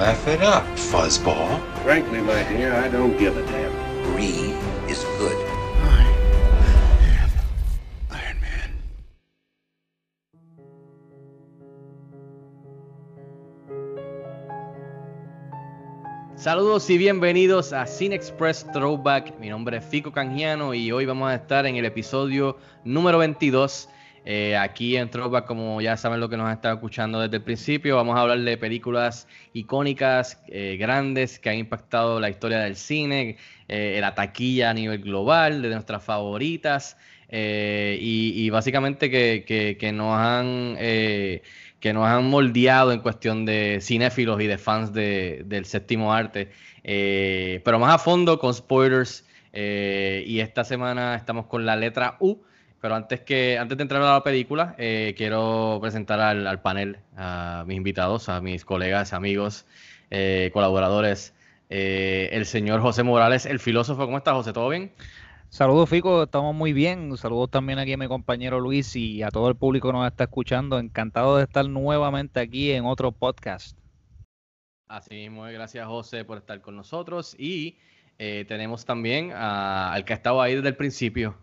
Laugh 0.00 0.28
it 0.28 0.40
up, 0.40 0.64
fuzzball. 0.76 1.60
Frankly, 1.82 2.22
my 2.22 2.42
dear, 2.44 2.72
I 2.72 2.88
don't 2.88 3.18
give 3.18 3.36
a 3.36 3.42
damn. 3.44 3.70
Greed 4.14 4.54
is 4.88 5.04
good. 5.18 5.36
I 5.84 6.06
am 7.20 7.30
Iron 8.08 8.40
Man. 8.40 8.70
Saludos 16.34 16.88
y 16.88 16.96
bienvenidos 16.96 17.74
a 17.74 17.86
Cine 17.86 18.14
Express 18.14 18.64
Throwback. 18.72 19.38
Mi 19.38 19.50
nombre 19.50 19.76
es 19.76 19.84
Fico 19.84 20.12
Canjiano 20.12 20.72
y 20.72 20.90
hoy 20.92 21.04
vamos 21.04 21.30
a 21.30 21.34
estar 21.34 21.66
en 21.66 21.76
el 21.76 21.84
episodio 21.84 22.56
número 22.84 23.18
22. 23.18 23.90
Eh, 24.24 24.54
aquí 24.56 24.96
en 24.96 25.08
Throwback, 25.10 25.46
como 25.46 25.80
ya 25.80 25.96
saben 25.96 26.20
lo 26.20 26.28
que 26.28 26.36
nos 26.36 26.46
han 26.46 26.52
estado 26.52 26.74
escuchando 26.74 27.20
desde 27.20 27.38
el 27.38 27.42
principio, 27.42 27.96
vamos 27.96 28.16
a 28.16 28.20
hablar 28.20 28.38
de 28.40 28.56
películas 28.58 29.26
icónicas, 29.54 30.42
eh, 30.48 30.76
grandes, 30.78 31.38
que 31.38 31.48
han 31.50 31.56
impactado 31.58 32.20
la 32.20 32.28
historia 32.28 32.58
del 32.60 32.76
cine, 32.76 33.38
eh, 33.68 33.98
la 34.00 34.14
taquilla 34.14 34.70
a 34.70 34.74
nivel 34.74 35.00
global, 35.02 35.62
de 35.62 35.70
nuestras 35.70 36.04
favoritas, 36.04 36.98
eh, 37.30 37.96
y, 38.00 38.50
básicamente 38.50 39.10
que, 39.10 39.44
que- 39.78 39.92
nos 39.92 40.16
han 40.18 40.76
que 41.80 41.92
nos 41.94 42.06
han 42.06 42.24
moldeado 42.28 42.92
en 42.92 43.00
cuestión 43.00 43.46
de 43.46 43.78
cinéfilos 43.80 44.38
y 44.42 44.46
de 44.46 44.58
fans 44.58 44.92
de- 44.92 45.42
del 45.46 45.64
séptimo 45.64 46.12
arte. 46.12 46.50
Pero 46.82 47.78
más 47.78 47.94
a 47.94 47.98
fondo 47.98 48.38
con 48.38 48.52
spoilers. 48.52 49.24
y 49.52 50.40
esta 50.40 50.62
semana 50.64 51.14
estamos 51.16 51.46
con 51.46 51.64
la 51.66 51.74
letra 51.76 52.16
U. 52.20 52.36
Pero 52.80 52.94
antes 52.94 53.20
que 53.20 53.58
antes 53.58 53.76
de 53.76 53.82
entrar 53.82 54.00
a 54.02 54.12
la 54.14 54.22
película, 54.22 54.74
eh, 54.78 55.14
quiero 55.16 55.78
presentar 55.82 56.18
al, 56.20 56.46
al 56.46 56.62
panel, 56.62 56.98
a 57.16 57.64
mis 57.66 57.76
invitados, 57.76 58.28
a 58.28 58.40
mis 58.40 58.64
colegas, 58.64 59.12
amigos, 59.12 59.66
eh, 60.10 60.50
colaboradores. 60.52 61.34
Eh, 61.68 62.30
el 62.32 62.46
señor 62.46 62.80
José 62.80 63.02
Morales, 63.02 63.46
el 63.46 63.58
filósofo. 63.60 64.04
¿Cómo 64.06 64.18
estás, 64.18 64.34
José? 64.34 64.52
¿Todo 64.52 64.68
bien? 64.70 64.92
Saludos, 65.50 65.90
Fico, 65.90 66.22
estamos 66.22 66.54
muy 66.54 66.72
bien. 66.72 67.16
Saludos 67.16 67.50
también 67.50 67.78
aquí 67.78 67.92
a 67.92 67.96
mi 67.98 68.06
compañero 68.08 68.60
Luis 68.60 68.96
y 68.96 69.22
a 69.22 69.28
todo 69.28 69.48
el 69.48 69.56
público 69.56 69.88
que 69.88 69.92
nos 69.92 70.06
está 70.06 70.24
escuchando. 70.24 70.78
Encantado 70.78 71.36
de 71.36 71.44
estar 71.44 71.68
nuevamente 71.68 72.40
aquí 72.40 72.72
en 72.72 72.86
otro 72.86 73.12
podcast. 73.12 73.76
Así 74.88 75.14
mismo, 75.14 75.46
es, 75.46 75.52
gracias 75.54 75.86
José 75.86 76.24
por 76.24 76.38
estar 76.38 76.60
con 76.60 76.76
nosotros. 76.76 77.36
Y 77.38 77.76
eh, 78.18 78.44
tenemos 78.48 78.84
también 78.84 79.32
a- 79.32 79.92
al 79.92 80.04
que 80.04 80.12
ha 80.12 80.16
estado 80.16 80.40
ahí 80.42 80.54
desde 80.56 80.68
el 80.68 80.76
principio, 80.76 81.36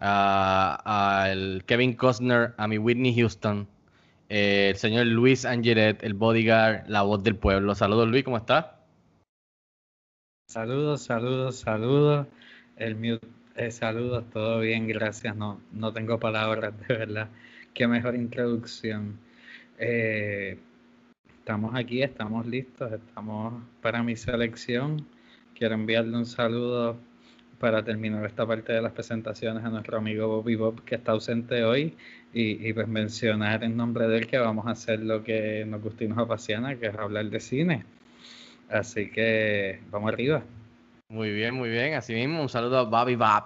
al 0.00 1.64
Kevin 1.66 1.94
Costner, 1.94 2.54
a 2.56 2.66
mi 2.66 2.78
Whitney 2.78 3.14
Houston, 3.14 3.68
eh, 4.28 4.70
el 4.70 4.76
señor 4.76 5.06
Luis 5.06 5.44
Angeret, 5.44 6.02
el 6.02 6.14
bodyguard, 6.14 6.88
la 6.88 7.02
voz 7.02 7.22
del 7.22 7.36
pueblo. 7.36 7.74
Saludos 7.74 8.08
Luis, 8.08 8.24
¿cómo 8.24 8.36
estás? 8.36 8.66
Saludos, 10.48 11.02
saludos, 11.02 11.56
saludos. 11.56 12.26
El 12.76 12.96
mute, 12.96 13.26
eh, 13.56 13.70
saludos, 13.70 14.24
todo 14.30 14.60
bien, 14.60 14.86
gracias. 14.88 15.36
No, 15.36 15.60
no 15.72 15.92
tengo 15.92 16.18
palabras, 16.18 16.72
de 16.88 16.96
verdad. 16.96 17.28
Qué 17.74 17.86
mejor 17.86 18.14
introducción. 18.14 19.18
Eh, 19.78 20.58
estamos 21.38 21.74
aquí, 21.74 22.02
estamos 22.02 22.46
listos, 22.46 22.92
estamos 22.92 23.62
para 23.82 24.02
mi 24.02 24.16
selección. 24.16 25.06
Quiero 25.54 25.74
enviarle 25.74 26.16
un 26.16 26.26
saludo 26.26 26.96
para 27.60 27.84
terminar 27.84 28.24
esta 28.24 28.46
parte 28.46 28.72
de 28.72 28.80
las 28.80 28.92
presentaciones 28.92 29.62
a 29.62 29.68
nuestro 29.68 29.98
amigo 29.98 30.26
Bobby 30.26 30.56
Bob, 30.56 30.82
que 30.82 30.94
está 30.94 31.12
ausente 31.12 31.62
hoy, 31.62 31.94
y, 32.32 32.66
y 32.66 32.72
pues 32.72 32.88
mencionar 32.88 33.62
en 33.62 33.76
nombre 33.76 34.08
de 34.08 34.18
él 34.18 34.26
que 34.26 34.38
vamos 34.38 34.66
a 34.66 34.70
hacer 34.70 35.00
lo 35.00 35.22
que 35.22 35.64
nos 35.66 35.82
gusta 35.82 36.04
y 36.04 36.08
nos 36.08 36.18
apasiona, 36.18 36.74
que 36.76 36.86
es 36.86 36.94
hablar 36.94 37.26
de 37.26 37.38
cine. 37.38 37.84
Así 38.70 39.10
que 39.10 39.80
vamos 39.90 40.12
arriba. 40.12 40.42
Muy 41.10 41.32
bien, 41.32 41.54
muy 41.54 41.68
bien. 41.68 41.94
Así 41.94 42.14
mismo, 42.14 42.40
un 42.40 42.48
saludo 42.48 42.78
a 42.78 42.84
Bobby 42.84 43.16
Bob. 43.16 43.44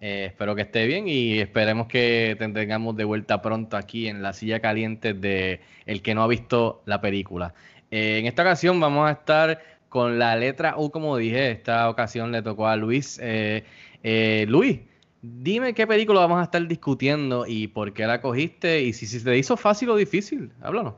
Eh, 0.00 0.26
espero 0.26 0.54
que 0.54 0.62
esté 0.62 0.86
bien 0.86 1.08
y 1.08 1.38
esperemos 1.38 1.86
que 1.86 2.36
te 2.38 2.46
tengamos 2.48 2.94
de 2.96 3.04
vuelta 3.04 3.40
pronto 3.40 3.78
aquí 3.78 4.08
en 4.08 4.20
la 4.20 4.34
silla 4.34 4.60
caliente 4.60 5.14
de 5.14 5.60
El 5.86 6.02
que 6.02 6.14
no 6.14 6.22
ha 6.22 6.26
visto 6.26 6.82
la 6.84 7.00
película. 7.00 7.54
Eh, 7.90 8.18
en 8.18 8.26
esta 8.26 8.42
ocasión 8.42 8.80
vamos 8.80 9.08
a 9.08 9.12
estar 9.12 9.73
con 9.94 10.18
la 10.18 10.34
letra 10.34 10.74
U, 10.76 10.90
como 10.90 11.16
dije. 11.16 11.52
Esta 11.52 11.88
ocasión 11.88 12.32
le 12.32 12.42
tocó 12.42 12.66
a 12.66 12.74
Luis. 12.74 13.20
Eh, 13.22 13.62
eh, 14.02 14.44
Luis, 14.48 14.80
dime 15.22 15.72
qué 15.72 15.86
película 15.86 16.18
vamos 16.18 16.40
a 16.40 16.42
estar 16.42 16.66
discutiendo 16.66 17.46
y 17.46 17.68
por 17.68 17.92
qué 17.92 18.04
la 18.04 18.20
cogiste 18.20 18.82
y 18.82 18.92
si, 18.92 19.06
si 19.06 19.22
te 19.22 19.38
hizo 19.38 19.56
fácil 19.56 19.90
o 19.90 19.96
difícil. 19.96 20.50
Háblanos. 20.62 20.94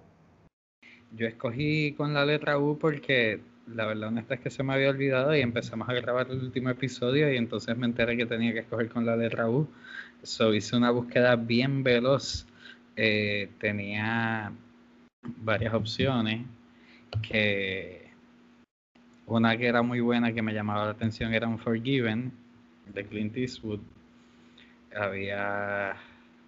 Yo 1.12 1.26
escogí 1.26 1.92
con 1.92 2.14
la 2.14 2.24
letra 2.24 2.58
U 2.58 2.78
porque 2.78 3.40
la 3.66 3.84
verdad 3.84 4.08
honesta 4.08 4.36
es 4.36 4.40
que 4.40 4.48
se 4.48 4.62
me 4.62 4.72
había 4.72 4.88
olvidado 4.88 5.36
y 5.36 5.42
empezamos 5.42 5.86
a 5.90 5.92
grabar 5.92 6.28
el 6.30 6.38
último 6.38 6.70
episodio 6.70 7.30
y 7.30 7.36
entonces 7.36 7.76
me 7.76 7.84
enteré 7.84 8.16
que 8.16 8.24
tenía 8.24 8.54
que 8.54 8.60
escoger 8.60 8.88
con 8.88 9.04
la 9.04 9.14
letra 9.14 9.46
U. 9.46 9.68
So 10.22 10.54
hice 10.54 10.74
una 10.74 10.90
búsqueda 10.90 11.36
bien 11.36 11.82
veloz. 11.82 12.46
Eh, 12.96 13.50
tenía 13.60 14.54
varias 15.42 15.74
opciones 15.74 16.46
que 17.20 18.05
una 19.26 19.56
que 19.56 19.66
era 19.66 19.82
muy 19.82 20.00
buena 20.00 20.32
que 20.32 20.42
me 20.42 20.52
llamaba 20.54 20.84
la 20.86 20.90
atención 20.92 21.34
era 21.34 21.48
Unforgiven 21.48 22.32
de 22.92 23.04
Clint 23.04 23.36
Eastwood. 23.36 23.80
Había 24.94 25.96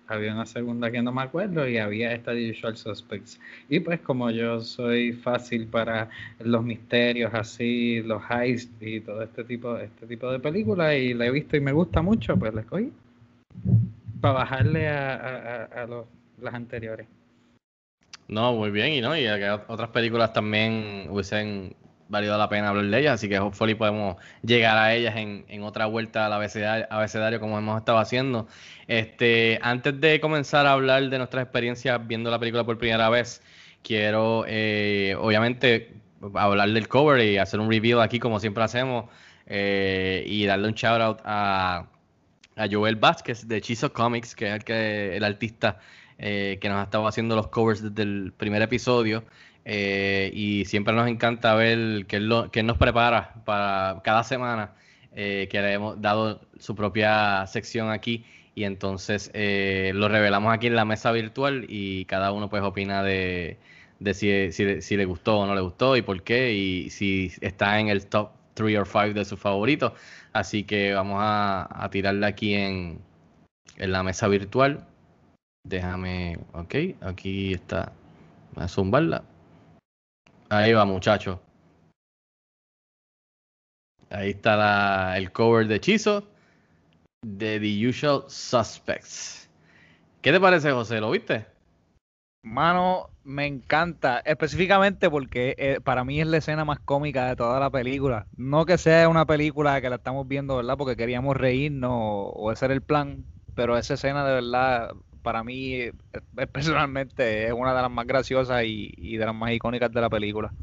había 0.07 0.33
una 0.33 0.47
segunda 0.47 0.91
que 0.91 1.03
no 1.03 1.13
me 1.13 1.21
acuerdo 1.23 1.69
y 1.69 1.77
había 1.77 2.15
esta 2.15 2.31
de 2.33 2.51
Usual 2.51 2.77
Suspects. 2.79 3.39
Y 3.69 3.81
pues 3.81 4.01
como 4.01 4.31
yo 4.31 4.61
soy 4.61 5.13
fácil 5.13 5.67
para 5.67 6.09
los 6.39 6.65
misterios 6.65 7.35
así, 7.35 8.01
los 8.03 8.23
heists 8.31 8.73
y 8.81 9.01
todo 9.01 9.23
este 9.23 9.45
tipo, 9.45 9.77
este 9.77 10.07
tipo 10.07 10.33
de 10.33 10.39
películas 10.39 10.95
y 10.95 11.13
la 11.13 11.27
he 11.27 11.31
visto 11.31 11.57
y 11.59 11.61
me 11.61 11.73
gusta 11.73 12.01
mucho, 12.01 12.39
pues 12.39 12.55
la 12.55 12.63
escogí 12.63 12.91
para 14.21 14.35
bajarle 14.35 14.89
a, 14.89 15.15
a- 15.15 15.65
a- 15.83 15.87
los- 15.87 16.07
las 16.41 16.55
anteriores. 16.55 17.07
No, 18.29 18.55
muy 18.55 18.71
bien, 18.71 18.93
y 18.93 19.01
no, 19.01 19.17
y 19.17 19.27
otras 19.27 19.89
películas 19.91 20.33
también 20.33 21.07
hubiesen 21.11 21.75
valido 22.09 22.37
la 22.39 22.49
pena 22.49 22.71
hablar 22.71 22.87
de 22.87 22.99
ellas, 23.01 23.15
así 23.15 23.29
que 23.29 23.39
hopefully 23.39 23.75
podemos 23.75 24.17
llegar 24.43 24.77
a 24.79 24.95
ellas 24.95 25.17
en, 25.17 25.45
en 25.49 25.63
otra 25.63 25.87
vuelta 25.87 26.27
al 26.27 26.33
abecedario, 26.33 26.87
abecedario 26.91 27.41
como 27.41 27.59
hemos 27.59 27.79
estado 27.79 27.99
haciendo. 27.99 28.49
Este, 28.87 29.59
antes 29.63 30.01
de 30.01 30.21
comenzar 30.21 30.67
a 30.67 30.73
hablar 30.73 31.09
de 31.09 31.19
nuestras 31.19 31.45
experiencias 31.45 32.07
viendo 32.07 32.31
la 32.31 32.39
película 32.39 32.65
por 32.65 32.79
primera 32.79 33.09
vez, 33.11 33.43
quiero 33.83 34.45
eh, 34.47 35.15
obviamente 35.19 35.95
hablar 36.35 36.71
del 36.71 36.89
cover 36.89 37.23
y 37.23 37.39
hacer 37.39 37.61
un 37.61 37.71
review 37.71 38.01
aquí 38.01 38.19
como 38.19 38.41
siempre 38.41 38.65
hacemos 38.65 39.07
eh, 39.47 40.25
y 40.27 40.47
darle 40.47 40.69
un 40.69 40.75
shout 40.75 41.01
out 41.01 41.21
a, 41.25 41.87
a 42.57 42.69
Joel 42.71 42.97
Vázquez 42.97 43.47
de 43.47 43.61
Chizo 43.61 43.93
Comics, 43.93 44.35
que 44.35 44.49
es 44.49 44.55
el, 44.55 44.65
que, 44.65 45.17
el 45.17 45.25
artista 45.25 45.79
eh, 46.19 46.59
que 46.61 46.69
nos 46.69 46.79
ha 46.79 46.83
estado 46.83 47.07
haciendo 47.07 47.37
los 47.37 47.47
covers 47.49 47.83
desde 47.83 48.03
el 48.03 48.33
primer 48.37 48.61
episodio. 48.63 49.25
Eh, 49.71 50.31
y 50.33 50.65
siempre 50.65 50.95
nos 50.95 51.09
encanta 51.09 51.55
ver 51.55 52.07
él 52.09 52.29
nos 52.65 52.79
prepara 52.79 53.35
para 53.45 54.01
cada 54.03 54.25
semana, 54.25 54.73
eh, 55.15 55.47
que 55.51 55.61
le 55.61 55.75
hemos 55.75 56.01
dado 56.01 56.41
su 56.59 56.75
propia 56.75 57.47
sección 57.47 57.91
aquí. 57.91 58.25
Y 58.55 58.65
entonces 58.65 59.31
eh, 59.35 59.93
lo 59.95 60.09
revelamos 60.09 60.55
aquí 60.55 60.69
en 60.69 60.75
la 60.75 60.87
mesa 60.87 61.13
virtual 61.13 61.67
y 61.69 62.07
cada 62.07 62.33
uno 62.33 62.49
pues 62.49 62.63
opina 62.63 63.03
de, 63.03 63.59
de 64.01 64.15
si, 64.15 64.53
si, 64.53 64.81
si 64.81 64.97
le 64.97 65.05
gustó 65.05 65.41
o 65.41 65.47
no 65.47 65.55
le 65.55 65.61
gustó 65.61 65.97
y 65.99 66.03
por 66.03 66.23
qué 66.23 66.55
y 66.55 66.89
si 66.91 67.31
está 67.43 67.79
en 67.79 67.89
el 67.89 68.07
top 68.07 68.31
3 68.55 68.79
o 68.79 68.85
5 68.87 69.13
de 69.13 69.25
sus 69.27 69.39
favoritos. 69.39 69.93
Así 70.33 70.65
que 70.65 70.95
vamos 70.95 71.19
a, 71.21 71.69
a 71.71 71.91
tirarla 71.91 72.29
aquí 72.29 72.55
en, 72.55 73.01
en 73.77 73.93
la 73.93 74.03
mesa 74.03 74.29
virtual. 74.29 74.87
Déjame, 75.65 76.39
ok, 76.55 76.75
aquí 77.03 77.53
está. 77.53 77.93
Voy 78.55 78.65
a 78.65 78.69
zumbarla. 78.69 79.25
Ahí 80.51 80.73
va, 80.73 80.85
muchachos. 80.85 81.39
Ahí 84.11 84.31
está 84.31 85.17
el 85.19 85.31
cover 85.31 85.67
de 85.67 85.77
hechizo 85.77 86.27
de 87.23 87.61
The 87.61 87.89
Usual 87.89 88.25
Suspects. 88.29 89.51
¿Qué 90.23 90.33
te 90.33 90.41
parece, 90.41 90.73
José? 90.73 91.01
¿Lo 91.01 91.11
viste? 91.11 91.47
Mano, 92.43 93.11
me 93.25 93.47
encanta, 93.47 94.21
específicamente 94.21 95.11
porque 95.11 95.55
eh, 95.59 95.81
para 95.83 96.05
mí 96.05 96.21
es 96.21 96.27
la 96.27 96.39
escena 96.39 96.65
más 96.65 96.79
cómica 96.81 97.27
de 97.27 97.37
toda 97.37 97.61
la 97.61 97.69
película. 97.69 98.27
No 98.37 98.65
que 98.65 98.79
sea 98.79 99.09
una 99.11 99.27
película 99.27 99.81
que 99.83 99.91
la 99.91 99.97
estamos 99.97 100.27
viendo, 100.27 100.57
¿verdad? 100.57 100.79
Porque 100.79 100.97
queríamos 100.97 101.37
reírnos 101.37 101.93
o 101.93 102.51
ese 102.51 102.65
era 102.65 102.75
el 102.75 102.81
plan, 102.81 103.27
pero 103.55 103.77
esa 103.77 103.95
escena 103.95 104.25
de 104.25 104.35
verdad, 104.35 104.93
para 105.29 105.45
mí, 105.45 105.75
eh, 105.75 105.93
personalmente, 106.53 107.47
es 107.49 107.53
una 107.53 107.75
de 107.75 107.83
las 107.83 107.91
más 107.91 108.07
graciosas 108.07 108.63
y, 108.65 109.19
de 109.19 109.27
las 109.27 109.35
más 109.35 109.53
icónicas 109.53 109.93
de 109.93 110.01
la 110.01 110.09
película. 110.09 110.55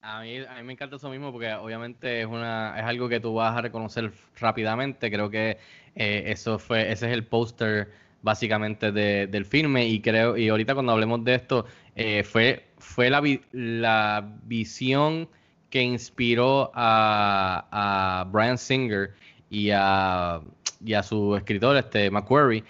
A 0.00 0.20
mí, 0.20 0.38
a 0.38 0.56
mí 0.56 0.64
me 0.64 0.72
encanta 0.72 0.96
eso 0.96 1.08
mismo 1.10 1.30
porque 1.30 1.52
obviamente 1.54 2.20
es 2.22 2.26
una 2.26 2.74
es 2.76 2.84
algo 2.84 3.08
que 3.08 3.20
tú 3.20 3.34
vas 3.34 3.56
a 3.56 3.62
reconocer 3.62 4.12
rápidamente. 4.40 5.10
Creo 5.12 5.30
que 5.30 5.58
eh, 5.94 6.24
eso 6.26 6.58
fue 6.58 6.90
ese 6.90 7.06
es 7.06 7.12
el 7.12 7.24
póster 7.24 7.92
básicamente 8.20 8.90
de- 8.90 9.28
del 9.28 9.44
filme 9.46 9.86
y 9.86 10.00
creo 10.00 10.36
y 10.36 10.48
ahorita 10.48 10.74
cuando 10.74 10.90
hablemos 10.92 11.22
de 11.24 11.34
esto 11.36 11.66
eh, 11.94 12.24
fue 12.24 12.64
fue 12.78 13.10
la, 13.10 13.22
la 13.52 14.28
visión 14.44 15.28
que 15.70 15.82
inspiró 15.82 16.70
a, 16.74 17.68
a 17.70 18.24
Brian 18.24 18.58
Singer 18.58 19.14
y 19.50 19.70
a, 19.72 20.40
y 20.84 20.94
a 20.94 21.02
su 21.02 21.36
escritor 21.36 21.76
este 21.76 22.10
McQuarrie 22.10 22.64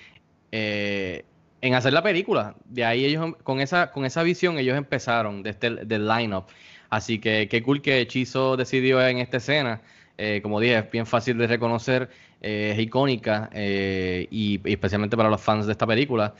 eh, 0.56 1.24
en 1.62 1.74
hacer 1.74 1.92
la 1.92 2.02
película. 2.02 2.54
De 2.64 2.84
ahí 2.84 3.04
ellos, 3.04 3.34
con 3.42 3.60
esa, 3.60 3.90
con 3.90 4.04
esa 4.04 4.22
visión, 4.22 4.56
ellos 4.56 4.76
empezaron 4.76 5.42
de 5.42 5.50
este, 5.50 5.68
del 5.84 6.06
line-up. 6.06 6.44
Así 6.90 7.18
que 7.18 7.48
qué 7.48 7.60
cool 7.60 7.82
que 7.82 8.06
Chizo 8.06 8.56
decidió 8.56 9.04
en 9.04 9.18
esta 9.18 9.38
escena. 9.38 9.82
Eh, 10.16 10.38
como 10.44 10.60
dije, 10.60 10.78
es 10.78 10.90
bien 10.92 11.06
fácil 11.06 11.38
de 11.38 11.48
reconocer, 11.48 12.08
eh, 12.40 12.70
es 12.72 12.78
icónica 12.78 13.50
y, 13.52 14.60
especialmente 14.64 15.16
para 15.16 15.28
los 15.28 15.40
fans 15.40 15.66
de 15.66 15.72
esta 15.72 15.88
película. 15.88 16.34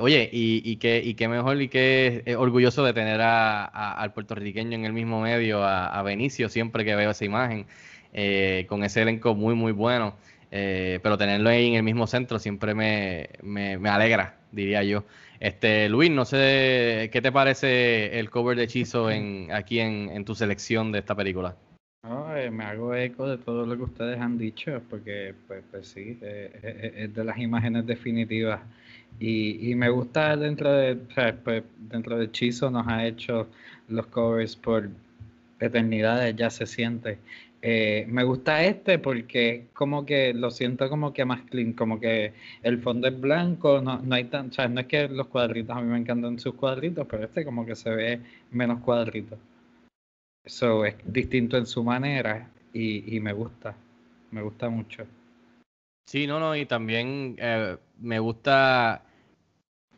Oye, 0.00 0.28
y, 0.32 0.62
y, 0.64 0.76
qué, 0.78 1.00
y 1.04 1.14
qué 1.14 1.28
mejor 1.28 1.62
y 1.62 1.68
qué 1.68 2.34
orgulloso 2.36 2.82
de 2.82 2.92
tener 2.94 3.20
a, 3.20 3.64
al 3.92 4.12
puertorriqueño 4.12 4.74
en 4.74 4.86
el 4.86 4.92
mismo 4.92 5.20
medio, 5.20 5.62
a, 5.62 5.86
a 5.86 6.02
Benicio, 6.02 6.48
siempre 6.48 6.84
que 6.84 6.96
veo 6.96 7.12
esa 7.12 7.24
imagen, 7.24 7.66
con 8.66 8.82
ese 8.82 9.02
elenco 9.02 9.36
muy, 9.36 9.54
muy 9.54 9.70
bueno. 9.70 10.16
Eh, 10.50 11.00
pero 11.02 11.18
tenerlo 11.18 11.50
ahí 11.50 11.68
en 11.68 11.74
el 11.74 11.82
mismo 11.82 12.06
centro 12.06 12.38
siempre 12.38 12.74
me, 12.74 13.28
me, 13.42 13.88
alegra, 13.88 14.36
diría 14.52 14.82
yo. 14.82 15.04
Este, 15.40 15.88
Luis, 15.88 16.10
no 16.10 16.24
sé 16.24 17.10
qué 17.12 17.20
te 17.20 17.32
parece 17.32 18.18
el 18.18 18.30
cover 18.30 18.56
de 18.56 18.64
Hechizo 18.64 19.10
en, 19.10 19.48
aquí 19.52 19.80
en, 19.80 20.10
en 20.10 20.24
tu 20.24 20.34
selección 20.34 20.92
de 20.92 21.00
esta 21.00 21.14
película. 21.14 21.56
No, 22.06 22.36
eh, 22.36 22.52
me 22.52 22.62
hago 22.62 22.94
eco 22.94 23.28
de 23.28 23.36
todo 23.36 23.66
lo 23.66 23.76
que 23.76 23.82
ustedes 23.82 24.20
han 24.20 24.38
dicho, 24.38 24.80
porque 24.88 25.34
pues, 25.48 25.64
pues 25.72 25.88
sí, 25.88 26.16
eh, 26.22 26.52
eh, 26.62 26.92
es 26.98 27.14
de 27.14 27.24
las 27.24 27.36
imágenes 27.38 27.84
definitivas. 27.84 28.60
Y, 29.18 29.70
y 29.70 29.74
me 29.74 29.88
gusta 29.88 30.36
dentro 30.36 30.72
de, 30.72 30.94
pues, 31.42 31.64
dentro 31.76 32.16
de 32.16 32.30
Chizo 32.30 32.70
nos 32.70 32.86
ha 32.86 33.04
hecho 33.04 33.48
los 33.88 34.06
covers 34.06 34.54
por 34.54 34.88
eternidades, 35.58 36.36
ya 36.36 36.48
se 36.48 36.66
siente. 36.66 37.18
Eh, 37.62 38.06
me 38.08 38.22
gusta 38.22 38.62
este 38.64 38.98
porque 38.98 39.66
como 39.72 40.04
que 40.04 40.34
lo 40.34 40.50
siento 40.50 40.88
como 40.88 41.12
que 41.12 41.24
más 41.24 41.42
clean, 41.42 41.72
como 41.72 41.98
que 41.98 42.32
el 42.62 42.78
fondo 42.80 43.08
es 43.08 43.20
blanco, 43.20 43.80
no, 43.80 43.98
no 44.00 44.14
hay 44.14 44.24
tan, 44.24 44.50
o 44.50 44.52
sea, 44.52 44.68
no 44.68 44.80
es 44.80 44.86
que 44.86 45.08
los 45.08 45.26
cuadritos, 45.28 45.76
a 45.76 45.80
mí 45.80 45.90
me 45.90 45.98
encantan 45.98 46.38
sus 46.38 46.54
cuadritos, 46.54 47.06
pero 47.10 47.24
este 47.24 47.44
como 47.44 47.64
que 47.64 47.74
se 47.74 47.90
ve 47.90 48.20
menos 48.50 48.80
cuadritos. 48.80 49.38
Eso 50.44 50.84
es 50.84 50.94
distinto 51.04 51.56
en 51.56 51.66
su 51.66 51.82
manera 51.82 52.48
y, 52.72 53.16
y 53.16 53.20
me 53.20 53.32
gusta, 53.32 53.74
me 54.30 54.42
gusta 54.42 54.68
mucho. 54.68 55.06
Sí, 56.08 56.26
no, 56.26 56.38
no, 56.38 56.54
y 56.54 56.66
también 56.66 57.36
eh, 57.38 57.76
me 57.98 58.20
gusta 58.20 59.02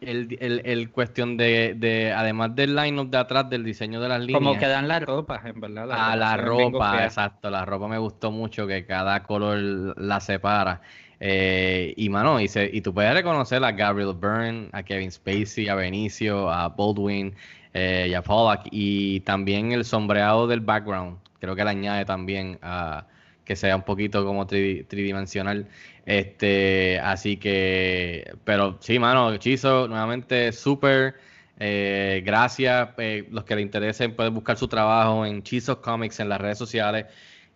el, 0.00 0.36
el, 0.40 0.62
el 0.64 0.90
cuestión 0.90 1.36
de, 1.36 1.74
de, 1.76 2.12
además 2.12 2.54
del 2.54 2.74
line-up 2.76 3.10
de 3.10 3.18
atrás, 3.18 3.48
del 3.50 3.64
diseño 3.64 4.00
de 4.00 4.08
las 4.08 4.20
líneas. 4.20 4.38
Como 4.40 4.58
quedan 4.58 4.88
las 4.88 5.02
ropas, 5.02 5.44
en 5.44 5.60
verdad. 5.60 5.88
Ah, 5.90 6.16
la 6.16 6.36
se 6.36 6.42
ven 6.42 6.56
bien 6.56 6.72
ropa, 6.72 7.04
exacto, 7.04 7.50
la 7.50 7.64
ropa 7.64 7.88
me 7.88 7.98
gustó 7.98 8.30
mucho, 8.30 8.66
que 8.66 8.84
cada 8.86 9.22
color 9.22 9.58
la 9.98 10.20
separa. 10.20 10.80
Eh, 11.20 11.94
y 11.96 12.08
mano, 12.10 12.40
y, 12.40 12.46
se- 12.48 12.70
y 12.72 12.80
tú 12.80 12.94
puedes 12.94 13.12
reconocer 13.12 13.62
a 13.64 13.72
Gabriel 13.72 14.14
Byrne, 14.14 14.68
a 14.72 14.82
Kevin 14.84 15.10
Spacey, 15.10 15.68
a 15.68 15.74
Benicio, 15.74 16.48
a 16.50 16.68
Baldwin 16.68 17.34
eh, 17.74 18.06
y 18.10 18.14
a 18.14 18.22
Pollack, 18.22 18.68
y 18.70 19.20
también 19.20 19.72
el 19.72 19.84
sombreado 19.84 20.46
del 20.46 20.60
background, 20.60 21.18
creo 21.40 21.56
que 21.56 21.64
le 21.64 21.70
añade 21.70 22.04
también 22.04 22.58
a 22.62 23.04
que 23.48 23.56
sea 23.56 23.74
un 23.76 23.82
poquito 23.82 24.24
como 24.26 24.46
tri- 24.46 24.86
tridimensional. 24.86 25.66
Este, 26.04 27.00
así 27.00 27.38
que, 27.38 28.30
pero 28.44 28.76
sí, 28.80 28.98
mano, 28.98 29.32
Hechizo, 29.32 29.88
nuevamente 29.88 30.52
súper. 30.52 31.14
eh, 31.58 32.22
gracias. 32.24 32.90
eh, 32.98 33.26
los 33.30 33.44
que 33.44 33.56
le 33.56 33.62
interesen 33.62 34.14
pueden 34.14 34.34
buscar 34.34 34.56
su 34.58 34.68
trabajo 34.68 35.24
en 35.26 35.42
Chizo 35.42 35.80
Comics 35.80 36.20
en 36.20 36.28
las 36.28 36.40
redes 36.40 36.58
sociales. 36.58 37.06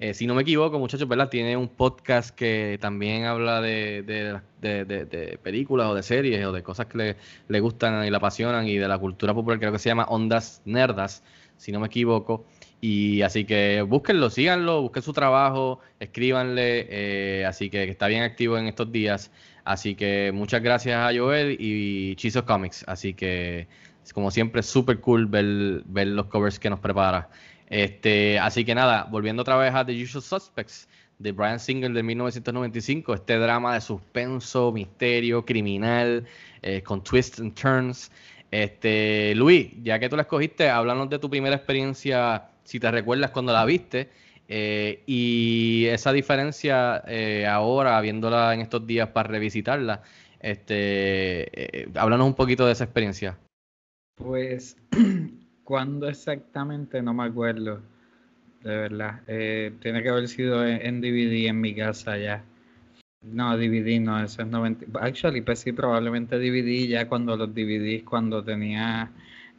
Eh, 0.00 0.14
si 0.14 0.26
no 0.26 0.34
me 0.34 0.42
equivoco, 0.42 0.78
muchachos, 0.78 1.06
¿verdad? 1.06 1.28
Tiene 1.28 1.56
un 1.56 1.68
podcast 1.68 2.34
que 2.34 2.78
también 2.80 3.24
habla 3.26 3.60
de- 3.60 4.02
de- 4.02 4.40
de 4.84 5.38
películas 5.42 5.86
o 5.88 5.94
de 5.94 6.02
series 6.02 6.44
o 6.46 6.52
de 6.52 6.62
cosas 6.62 6.86
que 6.86 6.98
le, 6.98 7.16
le 7.48 7.60
gustan 7.60 8.04
y 8.04 8.10
le 8.10 8.16
apasionan 8.16 8.66
y 8.66 8.76
de 8.78 8.88
la 8.88 8.98
cultura 8.98 9.34
popular, 9.34 9.58
creo 9.60 9.72
que 9.72 9.78
se 9.78 9.90
llama 9.90 10.06
Ondas 10.08 10.62
Nerdas, 10.64 11.22
si 11.56 11.70
no 11.70 11.78
me 11.80 11.86
equivoco. 11.86 12.46
Y 12.84 13.22
así 13.22 13.44
que 13.44 13.80
búsquenlo, 13.82 14.28
síganlo, 14.28 14.82
busquen 14.82 15.04
su 15.04 15.12
trabajo, 15.12 15.78
escríbanle. 16.00 16.88
eh, 16.90 17.44
así 17.46 17.70
que 17.70 17.84
está 17.84 18.08
bien 18.08 18.24
activo 18.24 18.58
en 18.58 18.66
estos 18.66 18.90
días. 18.90 19.30
Así 19.64 19.94
que 19.94 20.32
muchas 20.34 20.62
gracias 20.62 20.96
a 20.96 21.16
Joel 21.16 21.56
y 21.60 22.16
Chizo 22.16 22.44
Comics. 22.44 22.84
Así 22.88 23.14
que, 23.14 23.68
como 24.12 24.32
siempre, 24.32 24.64
súper 24.64 24.98
cool 25.00 25.26
ver, 25.26 25.82
ver 25.86 26.08
los 26.08 26.26
covers 26.26 26.58
que 26.58 26.70
nos 26.70 26.80
prepara. 26.80 27.30
Este, 27.68 28.40
así 28.40 28.64
que 28.64 28.74
nada, 28.74 29.06
volviendo 29.10 29.42
otra 29.42 29.56
vez 29.56 29.72
a 29.72 29.86
The 29.86 30.02
Usual 30.02 30.22
Suspects 30.22 30.88
de 31.20 31.30
Brian 31.30 31.60
Singer 31.60 31.92
de 31.92 32.02
1995, 32.02 33.14
este 33.14 33.36
drama 33.38 33.74
de 33.74 33.80
suspenso, 33.80 34.72
misterio, 34.72 35.44
criminal, 35.44 36.24
eh, 36.62 36.82
con 36.82 37.04
twists 37.04 37.38
and 37.38 37.54
turns. 37.54 38.10
Este, 38.50 39.34
Luis, 39.36 39.70
ya 39.84 40.00
que 40.00 40.08
tú 40.08 40.16
la 40.16 40.22
escogiste, 40.22 40.68
háblanos 40.68 41.08
de 41.08 41.18
tu 41.20 41.30
primera 41.30 41.54
experiencia, 41.56 42.48
si 42.64 42.80
te 42.80 42.90
recuerdas 42.90 43.30
cuando 43.30 43.52
la 43.52 43.64
viste, 43.64 44.10
eh, 44.48 45.02
y 45.06 45.86
esa 45.86 46.12
diferencia 46.12 47.02
eh, 47.06 47.46
ahora, 47.46 48.00
viéndola 48.00 48.52
en 48.54 48.60
estos 48.60 48.86
días 48.86 49.08
para 49.08 49.28
revisitarla. 49.28 50.02
Este, 50.40 51.82
eh, 51.82 51.88
háblanos 51.94 52.26
un 52.26 52.34
poquito 52.34 52.66
de 52.66 52.72
esa 52.72 52.84
experiencia. 52.84 53.38
Pues, 54.16 54.76
¿cuándo 55.64 56.08
exactamente? 56.08 57.00
No 57.00 57.14
me 57.14 57.24
acuerdo, 57.24 57.80
de 58.62 58.76
verdad. 58.76 59.20
Eh, 59.26 59.72
tiene 59.80 60.02
que 60.02 60.08
haber 60.08 60.28
sido 60.28 60.66
en, 60.66 60.84
en 60.84 61.00
DVD 61.00 61.48
en 61.48 61.60
mi 61.60 61.74
casa 61.74 62.18
ya. 62.18 62.44
No, 63.22 63.56
DVD 63.56 64.00
no, 64.00 64.22
eso 64.22 64.42
es 64.42 64.48
90. 64.48 64.98
Actually, 65.00 65.42
pues 65.42 65.60
sí, 65.60 65.72
probablemente 65.72 66.38
DVD 66.38 66.88
ya 66.88 67.08
cuando 67.08 67.36
los 67.36 67.54
DVDs, 67.54 68.02
cuando 68.02 68.42
tenía 68.42 69.10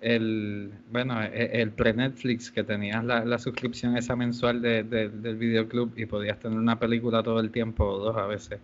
el, 0.03 0.71
bueno, 0.91 1.21
e- 1.23 1.61
el 1.61 1.71
pre-Netflix, 1.71 2.51
que 2.51 2.63
tenías 2.63 3.03
la, 3.03 3.23
la 3.25 3.39
suscripción 3.39 3.97
esa 3.97 4.15
mensual 4.15 4.61
de- 4.61 4.83
de- 4.83 5.09
del 5.09 5.37
videoclub 5.37 5.93
y 5.97 6.05
podías 6.05 6.39
tener 6.39 6.57
una 6.59 6.77
película 6.79 7.23
todo 7.23 7.39
el 7.39 7.51
tiempo 7.51 7.85
o 7.85 7.97
dos 7.99 8.17
a 8.17 8.27
veces. 8.27 8.59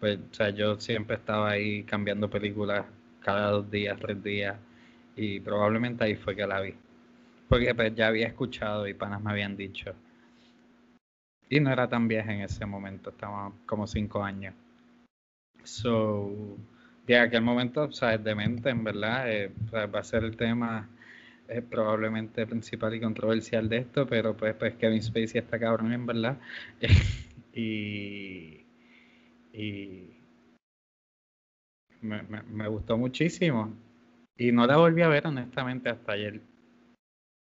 Pues, 0.00 0.18
o 0.18 0.34
sea, 0.34 0.50
yo 0.50 0.78
siempre 0.78 1.16
estaba 1.16 1.50
ahí 1.50 1.82
cambiando 1.84 2.30
películas 2.30 2.86
cada 3.20 3.50
dos 3.50 3.70
días, 3.70 3.98
tres 4.00 4.22
días 4.22 4.56
y 5.16 5.40
probablemente 5.40 6.04
ahí 6.04 6.14
fue 6.14 6.36
que 6.36 6.46
la 6.46 6.60
vi. 6.60 6.74
Porque 7.48 7.74
pues 7.74 7.94
ya 7.94 8.08
había 8.08 8.26
escuchado 8.28 8.86
y 8.86 8.94
panas 8.94 9.22
me 9.22 9.30
habían 9.30 9.56
dicho. 9.56 9.94
Y 11.48 11.60
no 11.60 11.70
era 11.72 11.88
tan 11.88 12.08
vieja 12.08 12.32
en 12.32 12.40
ese 12.42 12.66
momento, 12.66 13.10
estaba 13.10 13.52
como 13.66 13.86
cinco 13.86 14.22
años. 14.22 14.54
So, 15.64 16.56
de 17.06 17.18
aquel 17.18 17.42
momento, 17.42 17.84
o 17.84 17.92
sea, 17.92 18.14
es 18.14 18.24
demente, 18.24 18.70
en 18.70 18.84
verdad. 18.84 19.30
eh, 19.32 19.52
va 19.74 20.00
a 20.00 20.04
ser 20.04 20.24
el 20.24 20.36
tema 20.36 20.88
eh, 21.48 21.62
probablemente 21.62 22.46
principal 22.46 22.94
y 22.94 23.00
controversial 23.00 23.68
de 23.68 23.78
esto, 23.78 24.06
pero 24.06 24.36
pues, 24.36 24.54
pues 24.54 24.74
Kevin 24.76 25.02
Spacey 25.02 25.40
está 25.40 25.58
cabrón, 25.58 25.92
en 25.92 26.06
verdad. 26.06 26.38
y, 27.52 28.64
y 29.52 30.16
me, 32.00 32.22
me- 32.22 32.42
me 32.42 32.68
gustó 32.68 32.96
muchísimo. 32.96 33.70
Y 34.38 34.50
no 34.52 34.66
la 34.66 34.76
volví 34.78 35.02
a 35.02 35.08
ver 35.08 35.26
honestamente 35.26 35.90
hasta 35.90 36.12
ayer. 36.12 36.40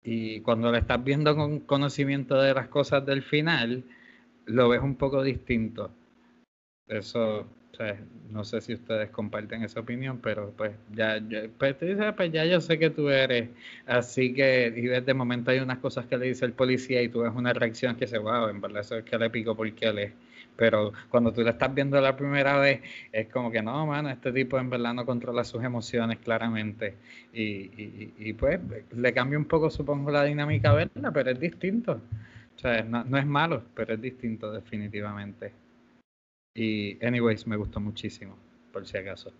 Y 0.03 0.41
cuando 0.41 0.71
la 0.71 0.79
estás 0.79 1.03
viendo 1.03 1.35
con 1.35 1.59
conocimiento 1.59 2.41
de 2.41 2.53
las 2.53 2.67
cosas 2.67 3.05
del 3.05 3.21
final, 3.21 3.83
lo 4.45 4.69
ves 4.69 4.81
un 4.81 4.95
poco 4.95 5.21
distinto. 5.23 5.91
Eso, 6.87 7.47
no 8.31 8.43
sé 8.43 8.61
si 8.61 8.73
ustedes 8.73 9.09
comparten 9.09 9.63
esa 9.63 9.79
opinión, 9.79 10.19
pero 10.21 10.51
pues 10.57 10.71
ya, 10.93 11.17
yo- 11.19 11.49
pues, 11.57 11.75
pues 12.15 12.31
ya 12.31 12.45
yo 12.45 12.61
sé 12.61 12.77
que 12.79 12.89
tú 12.89 13.09
eres. 13.09 13.49
Así 13.85 14.33
que, 14.33 14.73
y 14.75 14.81
de 14.87 15.13
momento 15.13 15.51
hay 15.51 15.59
unas 15.59 15.79
cosas 15.79 16.05
que 16.05 16.17
le 16.17 16.27
dice 16.27 16.45
el 16.45 16.53
policía 16.53 17.01
y 17.01 17.09
tú 17.09 17.21
ves 17.21 17.31
una 17.35 17.53
reacción 17.53 17.95
que 17.95 18.07
se 18.07 18.17
wow, 18.17 18.49
en 18.49 18.61
verdad 18.61 18.81
eso 18.81 18.97
es 18.97 19.03
que 19.05 19.17
le 19.17 19.29
pico 19.29 19.55
porque 19.55 19.85
él 19.87 19.99
es. 19.99 20.11
Pero 20.55 20.91
cuando 21.09 21.31
tú 21.31 21.41
la 21.41 21.51
estás 21.51 21.73
viendo 21.73 21.99
la 22.01 22.15
primera 22.17 22.57
vez, 22.59 22.81
es 23.11 23.27
como 23.29 23.51
que 23.51 23.61
no, 23.61 23.85
mano, 23.85 24.09
este 24.09 24.31
tipo 24.31 24.57
en 24.57 24.69
verdad 24.71 24.93
no 24.93 25.05
controla 25.05 25.43
sus 25.43 25.63
emociones 25.63 26.17
claramente. 26.19 26.95
Y, 27.33 28.11
y, 28.17 28.33
pues 28.33 28.59
le 28.95 29.13
cambia 29.13 29.37
un 29.37 29.45
poco, 29.45 29.69
supongo, 29.69 30.09
la 30.11 30.23
dinámica 30.23 30.73
verla, 30.73 31.11
pero 31.11 31.29
es 31.31 31.39
distinto. 31.39 32.01
No 32.87 33.17
es 33.17 33.25
malo, 33.25 33.63
pero 33.75 33.93
es 33.93 34.01
distinto 34.01 34.51
definitivamente. 34.51 35.53
Y, 36.57 36.97
anyways, 37.05 37.45
me 37.45 37.55
gustó 37.55 37.79
muchísimo, 37.79 38.35
por 38.73 38.87
si 38.87 38.97
acaso. 38.97 39.31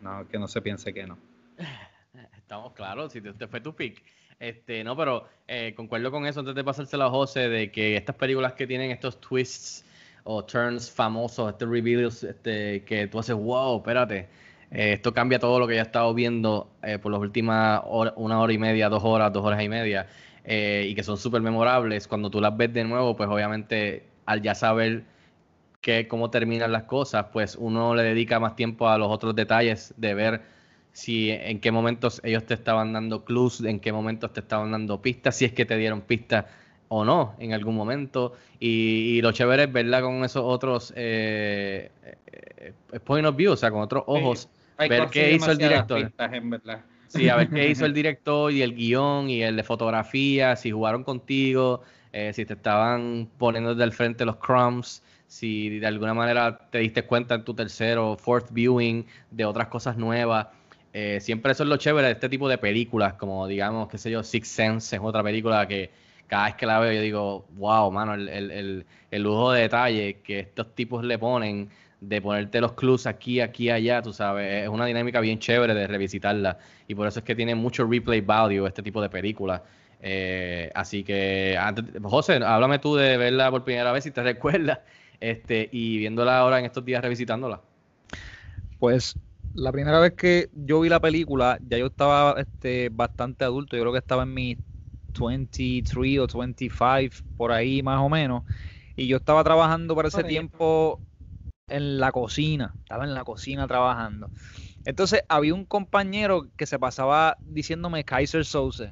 No, 0.00 0.26
que 0.26 0.40
no 0.40 0.48
se 0.48 0.60
piense 0.60 0.92
que 0.92 1.06
no. 1.06 1.16
Estamos 2.36 2.72
claros, 2.72 3.12
si 3.12 3.20
usted 3.20 3.48
fue 3.48 3.60
tu 3.60 3.76
pick. 3.76 4.02
Este, 4.40 4.82
no, 4.82 4.96
pero 4.96 5.28
eh, 5.46 5.72
concuerdo 5.76 6.10
con 6.10 6.26
eso 6.26 6.40
antes 6.40 6.56
de 6.56 6.64
pasárselo 6.64 7.04
a 7.04 7.10
José, 7.10 7.48
de 7.48 7.70
que 7.70 7.96
estas 7.96 8.16
películas 8.16 8.54
que 8.54 8.66
tienen 8.66 8.90
estos 8.90 9.20
twists 9.20 9.84
o 10.24 10.44
turns 10.44 10.90
famosos, 10.90 11.52
este 11.52 11.64
reveals, 11.64 12.24
este, 12.24 12.82
que 12.82 13.06
tú 13.06 13.20
haces, 13.20 13.36
wow, 13.36 13.76
espérate, 13.76 14.26
eh, 14.72 14.94
esto 14.94 15.14
cambia 15.14 15.38
todo 15.38 15.60
lo 15.60 15.68
que 15.68 15.76
ya 15.76 15.82
he 15.82 15.84
estado 15.84 16.12
viendo 16.12 16.68
eh, 16.82 16.98
por 16.98 17.12
las 17.12 17.20
últimas 17.20 17.82
una 18.16 18.40
hora 18.40 18.52
y 18.52 18.58
media, 18.58 18.88
dos 18.88 19.04
horas, 19.04 19.32
dos 19.32 19.44
horas 19.44 19.62
y 19.62 19.68
media, 19.68 20.08
y 20.44 20.92
que 20.92 21.04
son 21.04 21.18
súper 21.18 21.40
memorables. 21.40 22.08
Cuando 22.08 22.30
tú 22.30 22.40
las 22.40 22.56
ves 22.56 22.72
de 22.72 22.82
nuevo, 22.82 23.14
pues 23.16 23.28
obviamente 23.28 24.08
al 24.26 24.42
ya 24.42 24.56
saber 24.56 25.13
que 25.84 26.08
cómo 26.08 26.30
terminan 26.30 26.72
las 26.72 26.84
cosas, 26.84 27.26
pues 27.30 27.56
uno 27.56 27.94
le 27.94 28.02
dedica 28.02 28.40
más 28.40 28.56
tiempo 28.56 28.88
a 28.88 28.96
los 28.96 29.08
otros 29.10 29.36
detalles 29.36 29.92
de 29.98 30.14
ver 30.14 30.40
si 30.92 31.30
en 31.30 31.60
qué 31.60 31.70
momentos 31.72 32.22
ellos 32.24 32.46
te 32.46 32.54
estaban 32.54 32.94
dando 32.94 33.22
clues, 33.22 33.60
en 33.60 33.78
qué 33.80 33.92
momentos 33.92 34.32
te 34.32 34.40
estaban 34.40 34.70
dando 34.70 35.02
pistas, 35.02 35.36
si 35.36 35.44
es 35.44 35.52
que 35.52 35.66
te 35.66 35.76
dieron 35.76 36.00
pistas 36.00 36.46
o 36.88 37.04
no 37.04 37.34
en 37.38 37.52
algún 37.52 37.76
momento. 37.76 38.32
Y, 38.58 39.20
lo 39.20 39.32
chévere 39.32 39.64
es 39.64 39.72
verla 39.74 40.00
con 40.00 40.24
esos 40.24 40.42
otros 40.42 40.90
eh, 40.96 41.90
eh, 42.32 43.00
point 43.04 43.26
of 43.26 43.36
view, 43.36 43.52
o 43.52 43.56
sea, 43.56 43.70
con 43.70 43.82
otros 43.82 44.04
ojos, 44.06 44.48
ver 44.78 45.08
qué 45.10 45.32
hizo 45.32 45.50
el 45.50 45.58
director. 45.58 46.10
Sí, 47.08 47.28
a 47.28 47.36
ver 47.36 47.50
qué 47.50 47.68
hizo 47.68 47.84
el 47.84 47.92
director 48.00 48.50
y 48.50 48.62
el 48.62 48.74
guion 48.74 49.28
y 49.28 49.42
el 49.42 49.56
de 49.56 49.64
fotografía, 49.64 50.56
si 50.56 50.70
jugaron 50.70 51.04
contigo, 51.04 51.82
eh, 52.14 52.32
si 52.32 52.46
te 52.46 52.54
estaban 52.54 53.28
poniendo 53.36 53.74
del 53.74 53.92
frente 53.92 54.24
los 54.24 54.36
crumbs 54.36 55.02
si 55.34 55.80
de 55.80 55.86
alguna 55.88 56.14
manera 56.14 56.56
te 56.70 56.78
diste 56.78 57.02
cuenta 57.02 57.34
en 57.34 57.44
tu 57.44 57.54
tercero 57.54 58.16
fourth 58.16 58.52
viewing 58.52 59.04
de 59.32 59.44
otras 59.44 59.66
cosas 59.66 59.96
nuevas. 59.96 60.46
Eh, 60.92 61.18
siempre 61.20 61.50
eso 61.50 61.64
es 61.64 61.68
lo 61.68 61.76
chévere 61.76 62.06
de 62.06 62.12
este 62.12 62.28
tipo 62.28 62.48
de 62.48 62.56
películas, 62.56 63.14
como 63.14 63.48
digamos, 63.48 63.88
qué 63.88 63.98
sé 63.98 64.12
yo, 64.12 64.22
Six 64.22 64.46
Sense 64.46 64.94
es 64.94 65.02
otra 65.02 65.24
película 65.24 65.66
que 65.66 65.90
cada 66.28 66.44
vez 66.44 66.54
que 66.54 66.66
la 66.66 66.78
veo 66.78 66.92
yo 66.92 67.00
digo, 67.00 67.46
wow, 67.56 67.90
mano, 67.90 68.14
el, 68.14 68.28
el, 68.28 68.86
el, 69.10 69.22
lujo 69.22 69.50
de 69.50 69.62
detalle 69.62 70.20
que 70.22 70.38
estos 70.38 70.72
tipos 70.76 71.04
le 71.04 71.18
ponen 71.18 71.68
de 72.00 72.22
ponerte 72.22 72.60
los 72.60 72.74
clues 72.74 73.04
aquí, 73.08 73.40
aquí, 73.40 73.70
allá, 73.70 74.02
tú 74.02 74.12
sabes, 74.12 74.62
es 74.62 74.68
una 74.68 74.86
dinámica 74.86 75.18
bien 75.18 75.40
chévere 75.40 75.74
de 75.74 75.88
revisitarla 75.88 76.58
y 76.86 76.94
por 76.94 77.08
eso 77.08 77.18
es 77.18 77.24
que 77.24 77.34
tiene 77.34 77.56
mucho 77.56 77.84
replay 77.84 78.20
value 78.20 78.68
este 78.68 78.84
tipo 78.84 79.02
de 79.02 79.08
películas. 79.08 79.62
Eh, 80.00 80.70
así 80.76 81.02
que, 81.02 81.56
antes, 81.58 81.86
José, 82.04 82.36
háblame 82.36 82.78
tú 82.78 82.94
de 82.94 83.16
verla 83.16 83.50
por 83.50 83.64
primera 83.64 83.90
vez 83.90 84.04
si 84.04 84.12
te 84.12 84.22
recuerdas 84.32 84.78
este, 85.20 85.68
y 85.72 85.98
viéndola 85.98 86.38
ahora 86.38 86.58
en 86.58 86.64
estos 86.64 86.84
días 86.84 87.02
revisitándola. 87.02 87.60
Pues 88.78 89.16
la 89.54 89.72
primera 89.72 90.00
vez 90.00 90.12
que 90.12 90.50
yo 90.52 90.80
vi 90.80 90.88
la 90.88 91.00
película, 91.00 91.58
ya 91.66 91.78
yo 91.78 91.86
estaba 91.86 92.34
este, 92.38 92.88
bastante 92.90 93.44
adulto, 93.44 93.76
yo 93.76 93.82
creo 93.82 93.92
que 93.92 93.98
estaba 93.98 94.24
en 94.24 94.34
mi 94.34 94.58
23 95.18 96.18
o 96.18 96.38
25, 96.38 97.16
por 97.36 97.52
ahí 97.52 97.82
más 97.82 98.00
o 98.00 98.08
menos, 98.08 98.42
y 98.96 99.06
yo 99.06 99.16
estaba 99.16 99.44
trabajando 99.44 99.94
para 99.94 100.08
ese 100.08 100.24
tiempo 100.24 101.00
en 101.68 101.98
la 101.98 102.12
cocina, 102.12 102.74
estaba 102.82 103.04
en 103.04 103.14
la 103.14 103.24
cocina 103.24 103.66
trabajando. 103.66 104.30
Entonces 104.84 105.22
había 105.28 105.54
un 105.54 105.64
compañero 105.64 106.48
que 106.56 106.66
se 106.66 106.78
pasaba 106.78 107.36
diciéndome 107.40 108.04
Kaiser 108.04 108.44
Souse. 108.44 108.90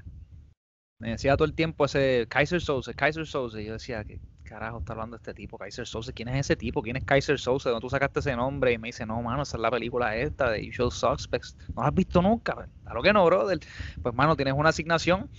Me 0.98 1.10
decía 1.10 1.36
todo 1.36 1.44
el 1.44 1.54
tiempo 1.54 1.84
ese 1.84 2.26
Kaiser 2.28 2.60
Souse, 2.60 2.92
Kaiser 2.96 3.26
Souse. 3.26 3.56
Y 3.56 3.66
yo 3.66 3.74
decía, 3.74 4.04
que 4.04 4.20
carajo 4.52 4.78
está 4.78 4.92
hablando 4.92 5.16
este 5.16 5.32
tipo, 5.34 5.56
Kaiser 5.56 5.86
Souse? 5.86 6.12
¿Quién 6.14 6.28
es 6.28 6.40
ese 6.40 6.56
tipo? 6.56 6.82
¿Quién 6.82 6.96
es 6.96 7.04
Kaiser 7.04 7.38
Souse? 7.38 7.64
¿De 7.64 7.70
dónde 7.70 7.80
tú 7.80 7.88
sacaste 7.88 8.20
ese 8.20 8.36
nombre? 8.36 8.72
Y 8.72 8.78
me 8.78 8.88
dice, 8.88 9.06
no, 9.06 9.20
mano, 9.22 9.42
esa 9.42 9.56
es 9.56 9.60
la 9.60 9.70
película 9.70 10.16
esta 10.16 10.50
de 10.50 10.68
Usual 10.68 10.90
Suspects. 10.90 11.56
¿No 11.74 11.82
la 11.82 11.88
has 11.88 11.94
visto 11.94 12.20
nunca? 12.20 12.68
Claro 12.82 13.02
que 13.02 13.12
no, 13.12 13.24
brother. 13.24 13.58
Pues, 14.02 14.14
mano, 14.14 14.36
tienes 14.36 14.54
una 14.54 14.68
asignación. 14.68 15.30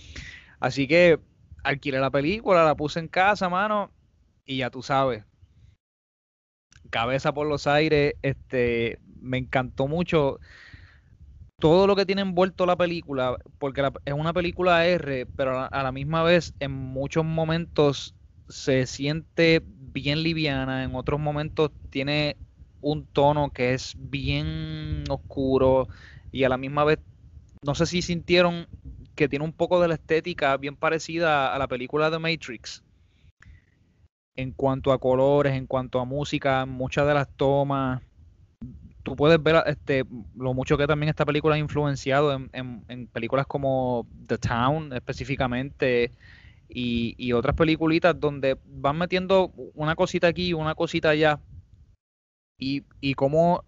Así 0.58 0.88
que 0.88 1.20
alquilé 1.62 2.00
la 2.00 2.10
película, 2.10 2.64
la 2.64 2.74
puse 2.74 2.98
en 2.98 3.08
casa, 3.08 3.48
mano, 3.48 3.92
y 4.44 4.58
ya 4.58 4.70
tú 4.70 4.82
sabes. 4.82 5.24
Cabeza 6.90 7.32
por 7.32 7.46
los 7.46 7.66
aires, 7.66 8.14
este, 8.22 8.98
me 9.20 9.38
encantó 9.38 9.86
mucho 9.86 10.40
todo 11.58 11.86
lo 11.86 11.96
que 11.96 12.04
tiene 12.04 12.22
envuelto 12.22 12.66
la 12.66 12.76
película, 12.76 13.38
porque 13.58 13.88
es 14.04 14.12
una 14.12 14.32
película 14.32 14.86
R, 14.86 15.26
pero 15.34 15.68
a 15.72 15.82
la 15.82 15.92
misma 15.92 16.22
vez 16.22 16.54
en 16.58 16.72
muchos 16.72 17.24
momentos 17.24 18.14
se 18.48 18.86
siente 18.86 19.62
bien 19.64 20.22
liviana, 20.22 20.84
en 20.84 20.94
otros 20.94 21.20
momentos 21.20 21.70
tiene 21.90 22.36
un 22.80 23.06
tono 23.06 23.50
que 23.50 23.74
es 23.74 23.94
bien 23.96 25.04
oscuro 25.08 25.88
y 26.30 26.44
a 26.44 26.48
la 26.48 26.58
misma 26.58 26.84
vez, 26.84 26.98
no 27.62 27.74
sé 27.74 27.86
si 27.86 28.02
sintieron 28.02 28.68
que 29.14 29.28
tiene 29.28 29.44
un 29.44 29.52
poco 29.52 29.80
de 29.80 29.88
la 29.88 29.94
estética 29.94 30.56
bien 30.56 30.76
parecida 30.76 31.54
a 31.54 31.58
la 31.58 31.68
película 31.68 32.10
de 32.10 32.18
Matrix. 32.18 32.82
En 34.36 34.50
cuanto 34.52 34.92
a 34.92 34.98
colores, 34.98 35.54
en 35.54 35.66
cuanto 35.66 36.00
a 36.00 36.04
música, 36.04 36.66
muchas 36.66 37.06
de 37.06 37.14
las 37.14 37.28
tomas, 37.36 38.02
tú 39.04 39.14
puedes 39.14 39.40
ver 39.40 39.62
este, 39.66 40.04
lo 40.36 40.54
mucho 40.54 40.76
que 40.76 40.86
también 40.86 41.10
esta 41.10 41.24
película 41.24 41.54
ha 41.54 41.58
influenciado 41.58 42.32
en, 42.32 42.84
en 42.88 43.06
películas 43.06 43.46
como 43.46 44.08
The 44.26 44.38
Town 44.38 44.92
específicamente, 44.92 46.10
y, 46.68 47.32
otras 47.32 47.56
peliculitas 47.56 48.18
donde 48.18 48.58
van 48.66 48.98
metiendo 48.98 49.52
una 49.74 49.94
cosita 49.94 50.28
aquí 50.28 50.48
y 50.48 50.52
una 50.52 50.74
cosita 50.74 51.10
allá. 51.10 51.40
Y, 52.58 52.84
y 53.00 53.14
como 53.14 53.64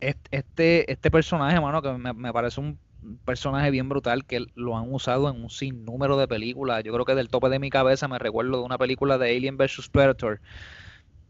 este, 0.00 0.90
este 0.90 1.10
personaje, 1.10 1.60
mano, 1.60 1.82
que 1.82 1.92
me, 1.92 2.32
parece 2.32 2.60
un 2.60 2.78
personaje 3.24 3.70
bien 3.70 3.88
brutal, 3.88 4.24
que 4.24 4.46
lo 4.54 4.76
han 4.76 4.92
usado 4.92 5.30
en 5.30 5.42
un 5.42 5.50
sinnúmero 5.50 6.16
de 6.18 6.28
películas. 6.28 6.82
Yo 6.84 6.92
creo 6.92 7.04
que 7.04 7.14
del 7.14 7.28
tope 7.28 7.48
de 7.48 7.58
mi 7.58 7.70
cabeza 7.70 8.08
me 8.08 8.18
recuerdo 8.18 8.58
de 8.58 8.64
una 8.64 8.78
película 8.78 9.18
de 9.18 9.36
Alien 9.36 9.56
vs. 9.56 9.88
Predator, 9.90 10.40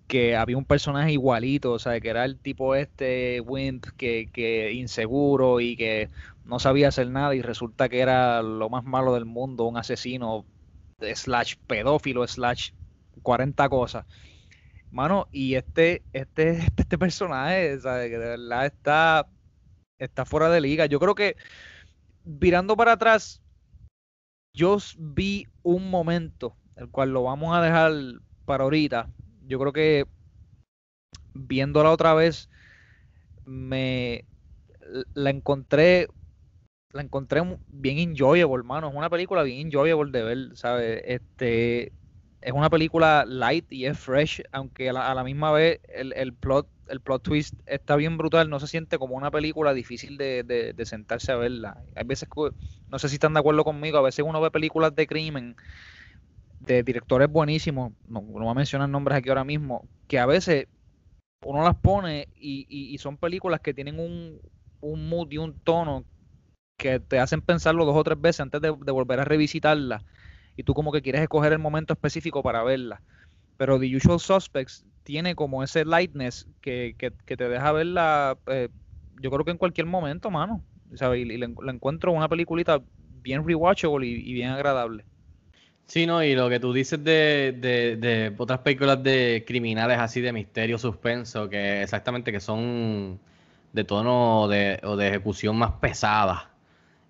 que 0.09 0.37
había 0.37 0.59
un 0.59 0.65
personaje 0.65 1.13
igualito, 1.13 1.73
o 1.73 1.79
sea, 1.79 2.01
que 2.01 2.09
era 2.09 2.25
el 2.25 2.39
tipo 2.39 2.75
este 2.75 3.41
Wimp, 3.41 3.87
que, 3.97 4.29
que 4.33 4.73
inseguro 4.73 5.61
y 5.61 5.77
que 5.77 6.09
no 6.45 6.59
sabía 6.59 6.89
hacer 6.89 7.09
nada 7.11 7.35
y 7.35 7.43
resulta 7.43 7.89
que 7.89 8.01
era 8.01 8.43
lo 8.43 8.69
más 8.69 8.85
malo 8.85 9.15
del 9.15 9.25
mundo, 9.25 9.65
un 9.65 9.77
asesino 9.77 10.45
slash 11.15 11.57
pedófilo, 11.67 12.27
slash 12.27 12.73
40 13.23 13.69
cosas. 13.69 14.07
Mano, 14.91 15.29
y 15.31 15.55
este, 15.55 16.03
este, 16.13 16.59
este 16.77 16.99
personaje, 16.99 17.79
¿sabe? 17.81 18.11
que 18.11 18.19
de 18.19 18.29
verdad 18.37 18.67
está, 18.67 19.29
está 19.99 20.25
fuera 20.25 20.49
de 20.51 20.61
liga. 20.61 20.87
Yo 20.87 20.99
creo 20.99 21.15
que, 21.15 21.37
virando 22.25 22.77
para 22.77 22.93
atrás, 22.93 23.41
yo 24.53 24.79
vi 24.99 25.47
un 25.63 25.91
momento, 25.91 26.57
el 26.77 26.89
cual 26.89 27.11
lo 27.11 27.23
vamos 27.23 27.57
a 27.57 27.63
dejar 27.63 27.93
para 28.45 28.65
ahorita. 28.65 29.09
Yo 29.47 29.59
creo 29.59 29.73
que 29.73 30.07
viéndola 31.35 31.91
otra 31.91 32.15
vez, 32.15 32.49
me 33.45 34.25
la 35.15 35.31
encontré 35.31 36.09
la 36.93 37.03
encontré 37.03 37.41
bien 37.69 37.99
enjoyable, 37.99 38.57
hermano. 38.57 38.89
Es 38.89 38.95
una 38.95 39.11
película 39.11 39.43
bien 39.43 39.67
enjoyable 39.67 40.11
de 40.11 40.23
ver, 40.25 40.57
¿sabes? 40.57 41.03
Este, 41.05 41.93
es 42.41 42.53
una 42.53 42.71
película 42.71 43.25
light 43.27 43.71
y 43.71 43.87
es 43.87 43.99
fresh, 43.99 44.43
aunque 44.53 44.89
a 44.91 45.15
la, 45.15 45.25
misma 45.25 45.53
vez 45.53 45.81
el, 45.89 46.33
plot 46.33 46.69
el 46.89 47.01
plot 47.01 47.23
twist 47.23 47.55
está 47.67 47.97
bien 47.97 48.17
brutal, 48.17 48.49
no 48.49 48.59
se 48.59 48.67
siente 48.67 48.99
como 48.99 49.15
una 49.15 49.31
película 49.31 49.75
difícil 49.75 50.17
de, 50.17 50.75
sentarse 50.85 51.33
a 51.33 51.37
verla. 51.37 51.83
Hay 51.95 52.05
veces 52.05 52.29
no 52.89 52.99
sé 52.99 53.09
si 53.09 53.15
están 53.15 53.35
de 53.35 53.41
acuerdo 53.41 53.63
conmigo, 53.63 53.99
a 53.99 54.03
veces 54.03 54.25
uno 54.27 54.41
ve 54.41 54.51
películas 54.51 54.95
de 54.95 55.07
crimen 55.07 55.57
de 56.59 56.83
directores 56.83 57.31
buenísimos, 57.31 57.93
no, 58.07 58.21
no 58.21 58.33
voy 58.33 58.49
a 58.49 58.55
mencionar 58.55 58.89
nombres 58.89 59.17
aquí 59.19 59.29
ahora 59.29 59.45
mismo, 59.45 59.89
que 60.09 60.19
a 60.19 60.27
veces 60.27 60.67
uno 61.43 61.63
las 61.63 61.77
pone 61.77 62.29
y, 62.35 62.67
y, 62.69 62.99
son 62.99 63.17
películas 63.17 63.61
que 63.61 63.73
tienen 63.73 63.99
un, 63.99 64.39
un 64.83 65.09
mood 65.09 65.31
y 65.31 65.39
un 65.39 65.55
tono 65.61 66.05
que 66.81 66.99
te 66.99 67.19
hacen 67.19 67.43
pensarlo 67.43 67.85
dos 67.85 67.95
o 67.95 68.03
tres 68.03 68.19
veces 68.19 68.41
antes 68.41 68.61
de, 68.63 68.71
volver 68.71 69.21
a 69.21 69.25
revisitarla 69.25 70.03
y 70.57 70.63
tú 70.63 70.73
como 70.73 70.91
que 70.91 71.03
quieres 71.03 71.21
escoger 71.21 71.53
el 71.53 71.59
momento 71.59 71.93
específico 71.93 72.43
para 72.43 72.63
verla. 72.63 73.03
Pero 73.59 73.79
The 73.79 73.97
Usual 73.97 74.19
Suspects 74.19 74.87
tiene 75.05 75.35
como 75.35 75.63
ese 75.63 75.85
lightness 75.85 76.49
que, 76.63 76.95
te 77.27 77.49
deja 77.49 77.73
verla, 77.73 78.39
eh, 78.47 78.71
yo 79.21 79.31
creo 79.31 79.45
que 79.45 79.51
en 79.51 79.59
cualquier 79.59 79.87
momento, 79.87 80.31
mano. 80.31 80.65
Y, 80.91 81.37
la, 81.37 81.47
encuentro 81.71 82.13
una 82.13 82.29
peliculita 82.29 82.81
bien 83.23 83.47
rewatchable 83.47 84.07
y, 84.07 84.33
bien 84.33 84.49
agradable. 84.49 85.05
Sí, 85.87 86.07
no, 86.07 86.23
y 86.23 86.35
lo 86.35 86.49
que 86.49 86.61
tú 86.61 86.73
dices 86.73 87.03
de, 87.05 87.55
de, 87.59 87.97
de 87.97 88.35
otras 88.39 88.61
películas 88.61 89.03
de 89.03 89.45
criminales 89.47 89.99
así 89.99 90.21
de 90.21 90.33
misterio, 90.33 90.79
suspenso, 90.79 91.49
que 91.51 91.83
exactamente 91.83 92.33
que 92.33 92.41
son 92.41 93.21
de 93.73 93.85
tono 93.85 94.49
de, 94.49 94.81
o 94.83 94.97
de 94.97 95.09
ejecución 95.09 95.57
más 95.57 95.73
pesada. 95.73 96.50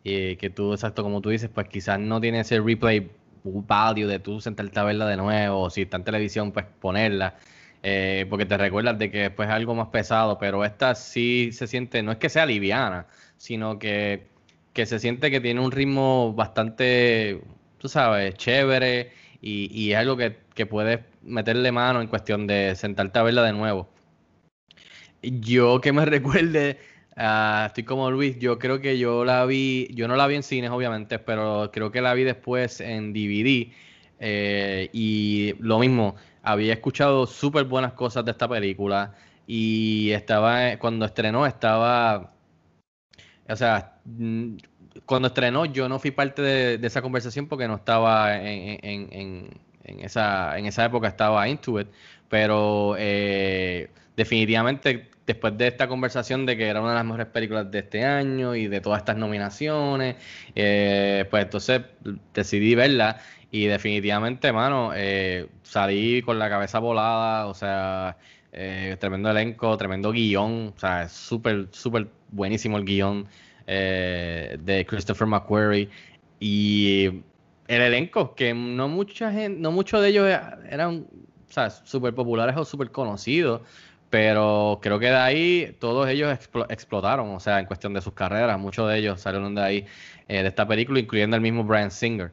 Y 0.03 0.37
que 0.37 0.51
tú, 0.51 0.73
exacto, 0.73 1.03
como 1.03 1.21
tú 1.21 1.31
dices, 1.31 1.51
pues 1.53 1.69
quizás 1.69 1.99
no 2.01 2.21
tiene 2.21 2.41
ese 2.41 2.61
replay 2.61 3.11
value 3.45 4.07
de 4.07 4.19
tú 4.19 4.41
sentarte 4.41 4.79
a 4.81 4.85
verla 4.85 5.07
de 5.07 5.17
nuevo, 5.17 5.61
o 5.63 5.71
si 5.71 5.83
está 5.83 5.97
en 5.99 6.05
televisión, 6.05 6.53
pues 6.53 6.67
ponerla. 6.81 7.37
eh, 7.83 8.27
porque 8.29 8.47
te 8.47 8.57
recuerdas 8.59 8.99
de 8.99 9.11
que 9.11 9.19
después 9.19 9.49
es 9.49 9.55
algo 9.55 9.75
más 9.75 9.89
pesado, 9.89 10.39
pero 10.39 10.65
esta 10.65 10.95
sí 10.95 11.51
se 11.53 11.67
siente, 11.67 12.03
no 12.03 12.13
es 12.13 12.19
que 12.19 12.29
sea 12.29 12.45
liviana, 12.47 13.07
sino 13.37 13.79
que, 13.79 14.27
que 14.75 14.87
se 14.87 14.99
siente 14.99 15.31
que 15.31 15.41
tiene 15.41 15.61
un 15.61 15.73
ritmo 15.73 16.33
bastante, 16.35 17.41
tú 17.79 17.89
sabes, 17.89 18.35
chévere 18.35 19.13
y, 19.41 19.71
y 19.73 19.93
es 19.93 19.99
algo 19.99 20.17
que, 20.17 20.39
que 20.55 20.67
puedes 20.67 21.01
meterle 21.23 21.73
mano 21.73 22.01
en 22.03 22.09
cuestión 22.09 22.47
de 22.47 22.75
sentarte 22.77 23.19
a 23.19 23.23
verla 23.23 23.43
de 23.45 23.53
nuevo. 23.53 23.89
Yo 25.23 25.81
que 25.81 25.93
me 25.93 26.05
recuerde, 26.07 26.79
ah, 27.21 27.65
estoy 27.69 27.85
como 27.85 28.11
Luis, 28.11 28.39
yo 28.39 28.59
creo 28.59 28.81
que 28.81 28.99
yo 28.99 29.25
la 29.25 29.45
vi, 29.47 29.89
yo 29.95 30.09
no 30.09 30.17
la 30.17 30.27
vi 30.27 30.37
en 30.37 30.43
cines 30.43 30.71
obviamente, 30.71 31.19
pero 31.19 31.71
creo 31.73 31.91
que 31.93 32.01
la 32.01 32.15
vi 32.15 32.25
después 32.25 32.81
en 32.81 33.13
DVD 33.13 33.73
eh, 34.21 34.91
y 34.93 35.55
lo 35.61 35.79
mismo, 35.79 36.17
había 36.43 36.73
escuchado 36.75 37.27
súper 37.27 37.65
buenas 37.65 37.93
cosas 37.95 38.25
de 38.25 38.33
esta 38.33 38.49
película 38.49 39.15
y 39.47 40.11
estaba, 40.13 40.77
cuando 40.79 41.07
estrenó 41.07 41.47
estaba, 41.47 42.33
o 43.49 43.57
sea, 43.57 44.01
mm, 44.05 44.57
cuando 45.07 45.29
estrenó 45.29 45.65
yo 45.67 45.89
no 45.89 45.99
fui 45.99 46.11
parte 46.11 46.43
de, 46.43 46.87
esa 46.87 47.03
conversación 47.03 47.47
porque 47.49 47.69
no 47.69 47.77
estaba 47.77 48.37
en, 48.37 48.79
en- 48.83 49.13
en- 49.13 49.61
en 49.85 50.01
esa, 50.01 50.57
en 50.59 50.67
esa 50.67 50.85
época, 50.85 51.09
estaba 51.09 51.49
into 51.49 51.81
it, 51.81 51.89
pero 52.29 52.95
eh, 52.99 53.91
definitivamente 54.17 55.10
después 55.31 55.57
de 55.57 55.69
esta 55.69 55.87
conversación 55.87 56.45
de 56.45 56.57
que 56.57 56.67
era 56.67 56.81
una 56.81 56.91
de 56.91 56.97
las 56.97 57.05
mejores 57.05 57.27
películas 57.27 57.71
de 57.71 57.79
este 57.81 58.05
año 58.05 58.55
y 58.57 58.67
de 58.67 58.81
todas 58.81 58.99
estas 58.99 59.17
nominaciones, 59.17 60.17
eh, 60.57 61.25
pues 61.31 61.45
entonces 61.45 61.83
decidí 62.35 62.75
verla 62.75 63.21
y 63.53 63.67
definitivamente, 63.67 64.53
mano, 64.53 64.93
eh, 64.95 65.49
salí 65.63 66.23
con 66.23 66.39
la 66.39 66.49
cabeza 66.49 66.81
volada, 66.81 67.47
o 67.47 67.55
sea, 67.55 68.17
eh, 68.53 68.97
tremendo 68.99 69.31
elenco, 69.31 69.77
tremendo 69.77 70.11
guion, 70.11 70.73
o 70.77 70.79
sea, 70.81 71.09
súper, 71.09 71.69
súper 71.71 72.09
buenísimo 72.31 72.77
el 72.77 72.85
guion 72.85 73.29
de 73.67 74.85
Christopher 74.89 75.29
McQuarrie 75.29 75.89
y 76.41 77.05
el 77.69 77.83
elenco, 77.83 78.35
que 78.35 78.53
no 78.53 78.89
mucha 78.89 79.31
gente, 79.31 79.61
no 79.61 79.71
muchos 79.71 80.03
de 80.03 80.09
ellos 80.09 80.27
eran, 80.69 81.07
o 81.49 81.53
sea, 81.53 81.71
súper 81.71 82.15
populares 82.17 82.57
o 82.57 82.65
súper 82.65 82.91
conocidos, 82.91 83.61
pero 84.11 84.79
creo 84.83 84.99
que 84.99 85.07
de 85.07 85.17
ahí 85.17 85.77
todos 85.81 86.09
ellos 86.09 86.31
explo- 86.33 86.67
explotaron, 86.71 87.31
o 87.35 87.41
sea, 87.41 87.61
en 87.61 87.67
cuestión 87.67 87.95
de 87.95 88.01
sus 88.03 88.13
carreras, 88.15 88.59
muchos 88.59 88.89
de 88.91 88.99
ellos 88.99 89.21
salieron 89.21 89.55
de 89.55 89.63
ahí, 89.63 89.87
eh, 90.29 90.43
de 90.43 90.49
esta 90.49 90.67
película, 90.67 90.99
incluyendo 91.01 91.37
el 91.37 91.43
mismo 91.43 91.65
Brian 91.65 91.91
Singer. 91.91 92.33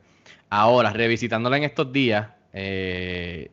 Ahora, 0.50 0.92
revisitándola 0.94 1.58
en 1.58 1.64
estos 1.64 1.92
días, 1.92 2.30
eh, 2.54 3.52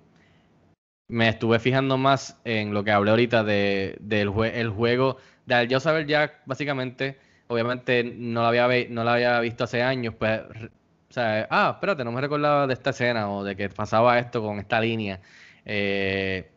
me 1.09 1.29
estuve 1.29 1.59
fijando 1.59 1.99
más 1.99 2.41
en 2.45 2.73
lo 2.75 2.83
que 2.85 2.91
hablé 2.91 3.11
ahorita 3.11 3.45
de, 3.45 3.97
del 4.01 4.29
jue- 4.31 4.53
el 4.55 4.71
juego, 4.71 5.19
de 5.47 5.55
al 5.55 5.81
saber 5.81 6.07
ya, 6.07 6.41
básicamente, 6.47 7.19
obviamente 7.49 8.05
no 8.05 8.43
la 8.43 8.49
había, 8.49 8.89
no 8.89 9.05
la 9.05 9.15
había 9.15 9.41
visto 9.41 9.65
hace 9.65 9.83
años, 9.83 10.15
pues, 10.19 10.41
o 11.11 11.13
sea, 11.13 11.47
ah, 11.51 11.73
espérate, 11.75 12.05
no 12.05 12.13
me 12.13 12.21
recordaba 12.21 12.67
de 12.67 12.75
esta 12.75 12.91
escena 12.91 13.31
o 13.31 13.45
de 13.45 13.55
que 13.57 13.69
pasaba 13.69 14.19
esto 14.19 14.43
con 14.43 14.59
esta 14.59 14.81
línea. 14.81 15.21
Eh, 15.65 16.51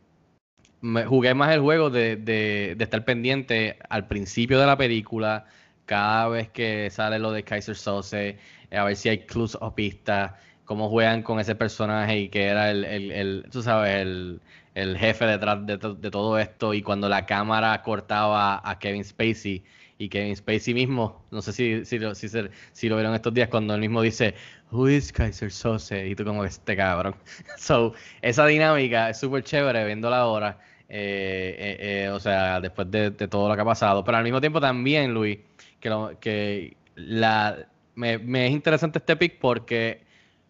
me- 0.82 1.06
jugué 1.06 1.34
más 1.34 1.54
el 1.54 1.62
juego 1.62 1.90
de, 1.90 2.16
de- 2.18 2.76
estar 2.80 3.06
pendiente 3.06 3.78
al 3.90 4.08
principio 4.08 4.60
de 4.60 4.66
la 4.66 4.78
película, 4.78 5.46
cada 5.86 6.28
vez 6.30 6.50
que 6.50 6.90
sale 6.92 7.20
lo 7.20 7.32
de 7.32 7.44
Kaiser 7.44 7.76
Sose, 7.76 8.38
a 8.72 8.84
ver 8.84 8.96
si 8.96 9.10
hay 9.10 9.26
clues 9.26 9.58
o 9.60 9.74
pistas, 9.76 10.34
cómo 10.66 10.90
juegan 10.90 11.24
con 11.24 11.40
ese 11.40 11.56
personaje 11.56 12.20
y 12.20 12.30
que 12.30 12.46
era 12.48 12.72
el, 12.72 12.84
el- 12.86 13.12
el, 13.12 13.46
tú 13.52 13.62
sabes, 13.64 13.96
el, 14.02 14.42
el 14.76 14.98
jefe 14.98 15.26
detrás 15.26 15.66
de, 15.66 15.78
de 15.78 16.12
todo 16.12 16.38
esto 16.40 16.74
y 16.74 16.82
cuando 16.82 17.10
la 17.10 17.26
cámara 17.26 17.82
cortaba 17.84 18.62
a 18.70 18.80
Kevin 18.80 19.04
Spacey 19.06 19.64
y 20.00 20.10
Kevin 20.10 20.36
Spacey 20.36 20.74
mismo, 20.74 21.24
no 21.32 21.42
sé 21.42 21.54
si, 21.54 21.86
si, 21.86 21.98
lo, 22.00 22.14
si, 22.16 22.28
si 22.72 22.90
lo 22.90 22.96
vieron 22.98 23.16
estos 23.16 23.34
días, 23.34 23.50
cuando 23.50 23.74
él 23.74 23.82
mismo 23.82 24.02
dice, 24.02 24.36
Who 24.72 24.90
is 24.90 25.12
Kaiser 25.12 25.52
Sose? 25.52 26.08
Y 26.08 26.16
tú 26.16 26.24
como 26.24 26.44
este 26.46 26.76
cabrón. 26.76 27.16
So, 27.58 27.94
esa 28.22 28.46
dinámica 28.46 29.10
es 29.10 29.20
súper 29.20 29.44
chévere 29.44 29.86
viéndola 29.86 30.20
ahora. 30.20 30.60
eh, 30.90 31.56
eh, 31.80 32.04
eh, 32.06 32.10
o 32.10 32.20
sea, 32.20 32.62
después 32.62 32.90
de, 32.92 33.12
todo 33.12 33.50
lo 33.50 33.56
que 33.56 33.62
ha 33.62 33.66
pasado. 33.66 34.04
Pero 34.04 34.18
al 34.18 34.24
mismo 34.24 34.40
tiempo 34.40 34.62
también, 34.62 35.14
Luis, 35.14 35.40
que, 35.80 35.90
lo- 35.90 36.20
que 36.20 36.78
la, 36.96 37.68
me, 37.96 38.18
me 38.20 38.48
es 38.48 38.52
interesante 38.54 39.00
este 39.00 39.16
pick 39.16 39.40
porque 39.40 40.02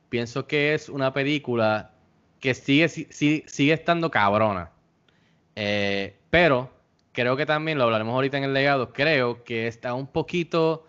pienso 0.10 0.46
que 0.48 0.74
es 0.74 0.90
una 0.90 1.14
película 1.14 1.92
que 2.40 2.54
sigue, 2.54 2.90
si- 2.90 3.08
si- 3.10 3.44
sigue 3.48 3.74
estando 3.74 4.12
cabrona. 4.12 4.72
Eh, 5.56 6.16
pero 6.30 6.72
creo 7.18 7.36
que 7.36 7.48
también, 7.48 7.80
lo 7.80 7.86
hablaremos 7.86 8.14
ahorita 8.14 8.38
en 8.38 8.44
el 8.44 8.54
legado, 8.54 8.94
creo 8.94 9.44
que 9.44 9.66
está 9.66 9.96
un 9.96 10.06
poquito, 10.06 10.86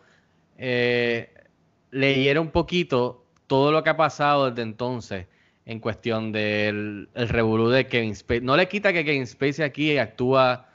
eh, 0.58 1.32
leyera 1.90 2.42
un 2.42 2.50
poquito 2.50 3.24
todo 3.46 3.72
lo 3.72 3.82
que 3.82 3.88
ha 3.88 3.96
pasado 3.96 4.50
desde 4.50 4.60
entonces 4.60 5.26
en 5.64 5.80
cuestión 5.80 6.30
del 6.30 7.08
el 7.14 7.28
revolú 7.30 7.70
de 7.70 7.86
Kevin 7.86 8.14
Spacey. 8.14 8.42
No 8.42 8.58
le 8.58 8.68
quita 8.68 8.92
que 8.92 9.06
Kevin 9.06 9.26
Spacey 9.26 9.64
aquí 9.64 9.96
actúa 9.96 10.68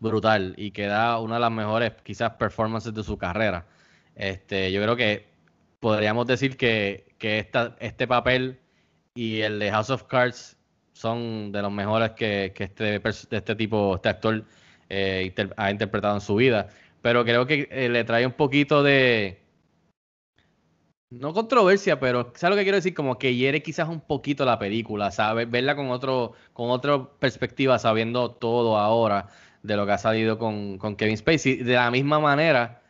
brutal 0.00 0.54
y 0.56 0.72
que 0.72 0.86
da 0.86 1.20
una 1.20 1.36
de 1.36 1.40
las 1.40 1.52
mejores 1.52 1.92
quizás 2.02 2.32
performances 2.32 2.92
de 2.92 3.04
su 3.04 3.16
carrera. 3.16 3.64
Este, 4.16 4.72
yo 4.72 4.82
creo 4.82 4.96
que 4.96 5.26
podríamos 5.78 6.26
decir 6.26 6.56
que, 6.56 7.14
que 7.18 7.38
esta, 7.38 7.76
este 7.78 8.08
papel 8.08 8.58
y 9.14 9.42
el 9.42 9.60
de 9.60 9.70
House 9.70 9.90
of 9.90 10.02
Cards 10.04 10.56
son 10.94 11.52
de 11.52 11.62
los 11.62 11.70
mejores 11.70 12.10
que, 12.12 12.52
que 12.56 12.64
este, 12.64 13.00
este 13.30 13.54
tipo, 13.54 13.94
este 13.94 14.08
actor 14.08 14.44
eh, 14.88 15.34
ha 15.56 15.70
interpretado 15.70 16.14
en 16.14 16.20
su 16.20 16.36
vida. 16.36 16.68
Pero 17.02 17.24
creo 17.24 17.46
que 17.46 17.68
eh, 17.70 17.88
le 17.88 18.04
trae 18.04 18.26
un 18.26 18.32
poquito 18.32 18.82
de, 18.82 19.38
no 21.10 21.32
controversia, 21.32 22.00
pero 22.00 22.32
¿sabes 22.34 22.56
lo 22.56 22.58
que 22.58 22.64
quiero 22.64 22.76
decir? 22.76 22.94
Como 22.94 23.18
que 23.18 23.34
hiere 23.34 23.62
quizás 23.62 23.88
un 23.88 24.00
poquito 24.00 24.44
la 24.44 24.58
película, 24.58 25.10
¿sabes? 25.10 25.48
Verla 25.50 25.76
con 25.76 25.90
otro, 25.90 26.32
con 26.52 26.70
otra 26.70 27.04
perspectiva, 27.18 27.78
sabiendo 27.78 28.32
todo 28.32 28.76
ahora 28.78 29.28
de 29.62 29.76
lo 29.76 29.86
que 29.86 29.92
ha 29.92 29.98
salido 29.98 30.38
con, 30.38 30.78
con 30.78 30.96
Kevin 30.96 31.16
Spacey. 31.16 31.56
De 31.56 31.74
la 31.74 31.90
misma 31.90 32.18
manera, 32.18 32.82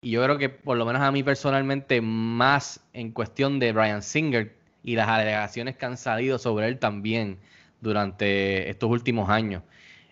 y 0.00 0.12
yo 0.12 0.22
creo 0.22 0.38
que 0.38 0.48
por 0.48 0.76
lo 0.76 0.86
menos 0.86 1.02
a 1.02 1.10
mí 1.10 1.22
personalmente, 1.22 2.00
más 2.00 2.80
en 2.92 3.12
cuestión 3.12 3.58
de 3.58 3.72
Brian 3.72 4.02
Singer 4.02 4.56
y 4.82 4.94
las 4.94 5.08
alegaciones 5.08 5.76
que 5.76 5.86
han 5.86 5.96
salido 5.96 6.38
sobre 6.38 6.68
él 6.68 6.78
también 6.78 7.38
durante 7.80 8.70
estos 8.70 8.90
últimos 8.90 9.28
años. 9.28 9.62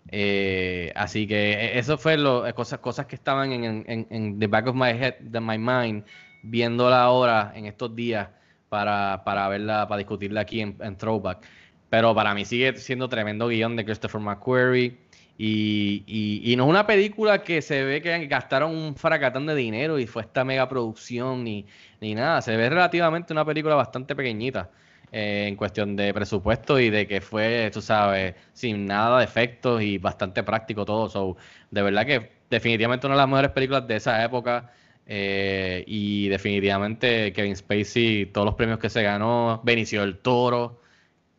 Eh, 0.08 0.92
así 0.96 1.26
que 1.26 1.52
eh, 1.52 1.78
eso 1.78 1.96
fue 1.98 2.16
lo, 2.16 2.46
eh, 2.46 2.52
cosas, 2.54 2.78
cosas 2.80 3.06
que 3.06 3.14
estaban 3.16 3.52
en, 3.52 3.64
en- 3.64 3.84
en- 3.88 4.06
en 4.10 4.38
the 4.38 4.46
back 4.46 4.66
of 4.68 4.74
my 4.76 4.90
head, 4.90 5.14
de 5.20 5.40
my 5.40 5.58
mind, 5.58 6.04
viéndola 6.42 7.02
ahora 7.02 7.52
en 7.56 7.66
estos 7.66 7.94
días 7.96 8.28
para, 8.68 9.22
para 9.24 9.48
verla, 9.48 9.88
para 9.88 9.98
discutirla 9.98 10.42
aquí 10.42 10.60
en, 10.60 10.76
en 10.80 10.96
Throwback. 10.96 11.46
Pero 11.88 12.14
para 12.14 12.34
mí 12.34 12.44
sigue 12.44 12.76
siendo 12.76 13.08
tremendo 13.08 13.48
guion 13.48 13.76
de 13.76 13.84
Christopher 13.84 14.20
McQuarrie. 14.20 14.98
Y, 15.36 16.04
y- 16.06 16.52
y 16.52 16.56
no 16.56 16.64
es 16.64 16.70
una 16.70 16.86
película 16.86 17.42
que 17.42 17.60
se 17.60 17.82
ve 17.84 18.00
que 18.00 18.26
gastaron 18.26 18.70
un 18.76 18.94
fracatán 18.96 19.46
de 19.46 19.54
dinero 19.56 19.98
y 19.98 20.06
fue 20.06 20.22
esta 20.22 20.44
mega 20.44 20.68
producción 20.68 21.42
ni, 21.42 21.66
ni 22.00 22.14
nada. 22.14 22.40
Se 22.42 22.56
ve 22.56 22.68
relativamente 22.70 23.32
una 23.32 23.44
película 23.44 23.74
bastante 23.74 24.14
pequeñita 24.14 24.70
eh, 25.14 25.46
en 25.48 25.56
cuestión 25.56 25.96
de 25.96 26.12
presupuesto 26.14 26.80
y 26.80 26.90
de 26.90 27.06
que 27.06 27.20
fue, 27.20 27.70
tú 27.72 27.80
sabes, 27.80 28.34
sin 28.52 28.86
nada 28.86 29.18
de 29.18 29.24
efectos 29.24 29.82
y 29.82 29.98
bastante 29.98 30.42
práctico 30.42 30.84
todo. 30.84 31.08
So, 31.08 31.36
de 31.70 31.82
verdad 31.82 32.06
que 32.06 32.32
definitivamente 32.50 33.06
una 33.06 33.14
de 33.16 33.20
las 33.22 33.28
mejores 33.28 33.50
películas 33.52 33.86
de 33.88 33.96
esa 33.96 34.24
época. 34.24 34.72
eh, 35.06 35.84
y 35.86 36.28
definitivamente 36.28 37.32
Kevin 37.34 37.56
Spacey, 37.56 38.26
todos 38.26 38.46
los 38.46 38.54
premios 38.54 38.78
que 38.78 38.88
se 38.90 39.02
ganó, 39.02 39.60
Benicio 39.64 40.00
del 40.00 40.18
Toro. 40.18 40.80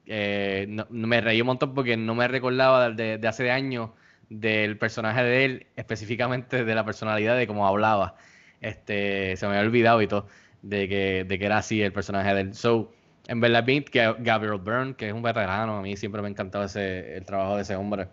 eh, 0.05 0.67
me 0.89 1.21
reí 1.21 1.41
un 1.41 1.47
montón 1.47 1.73
porque 1.73 1.97
no 1.97 2.15
me 2.15 2.27
recordaba 2.27 2.89
de, 2.91 3.17
de 3.17 3.27
hace 3.27 3.51
años 3.51 3.91
del 4.29 4.77
personaje 4.77 5.23
de 5.23 5.45
él, 5.45 5.67
específicamente 5.75 6.65
de 6.65 6.75
la 6.75 6.85
personalidad 6.85 7.37
de 7.37 7.47
cómo 7.47 7.67
hablaba. 7.67 8.15
Este, 8.61 9.35
se 9.37 9.47
me 9.47 9.55
había 9.57 9.67
olvidado 9.67 10.01
y 10.01 10.07
todo 10.07 10.27
de 10.61 10.87
que, 10.89 11.25
de 11.25 11.39
que 11.39 11.45
era 11.45 11.57
así 11.59 11.81
el 11.81 11.93
personaje 11.93 12.33
de 12.33 12.41
él. 12.41 12.53
So, 12.55 12.91
en 13.27 13.39
verdad, 13.39 13.63
bien 13.65 13.83
que 13.83 14.15
Gabriel 14.19 14.59
Byrne, 14.59 14.95
que 14.95 15.07
es 15.07 15.13
un 15.13 15.21
veterano, 15.23 15.77
a 15.79 15.81
mí 15.81 15.97
siempre 15.97 16.21
me 16.21 16.27
ha 16.27 16.31
encantado 16.31 16.65
ese, 16.65 17.17
el 17.17 17.25
trabajo 17.25 17.55
de 17.55 17.63
ese 17.63 17.75
hombre. 17.75 18.07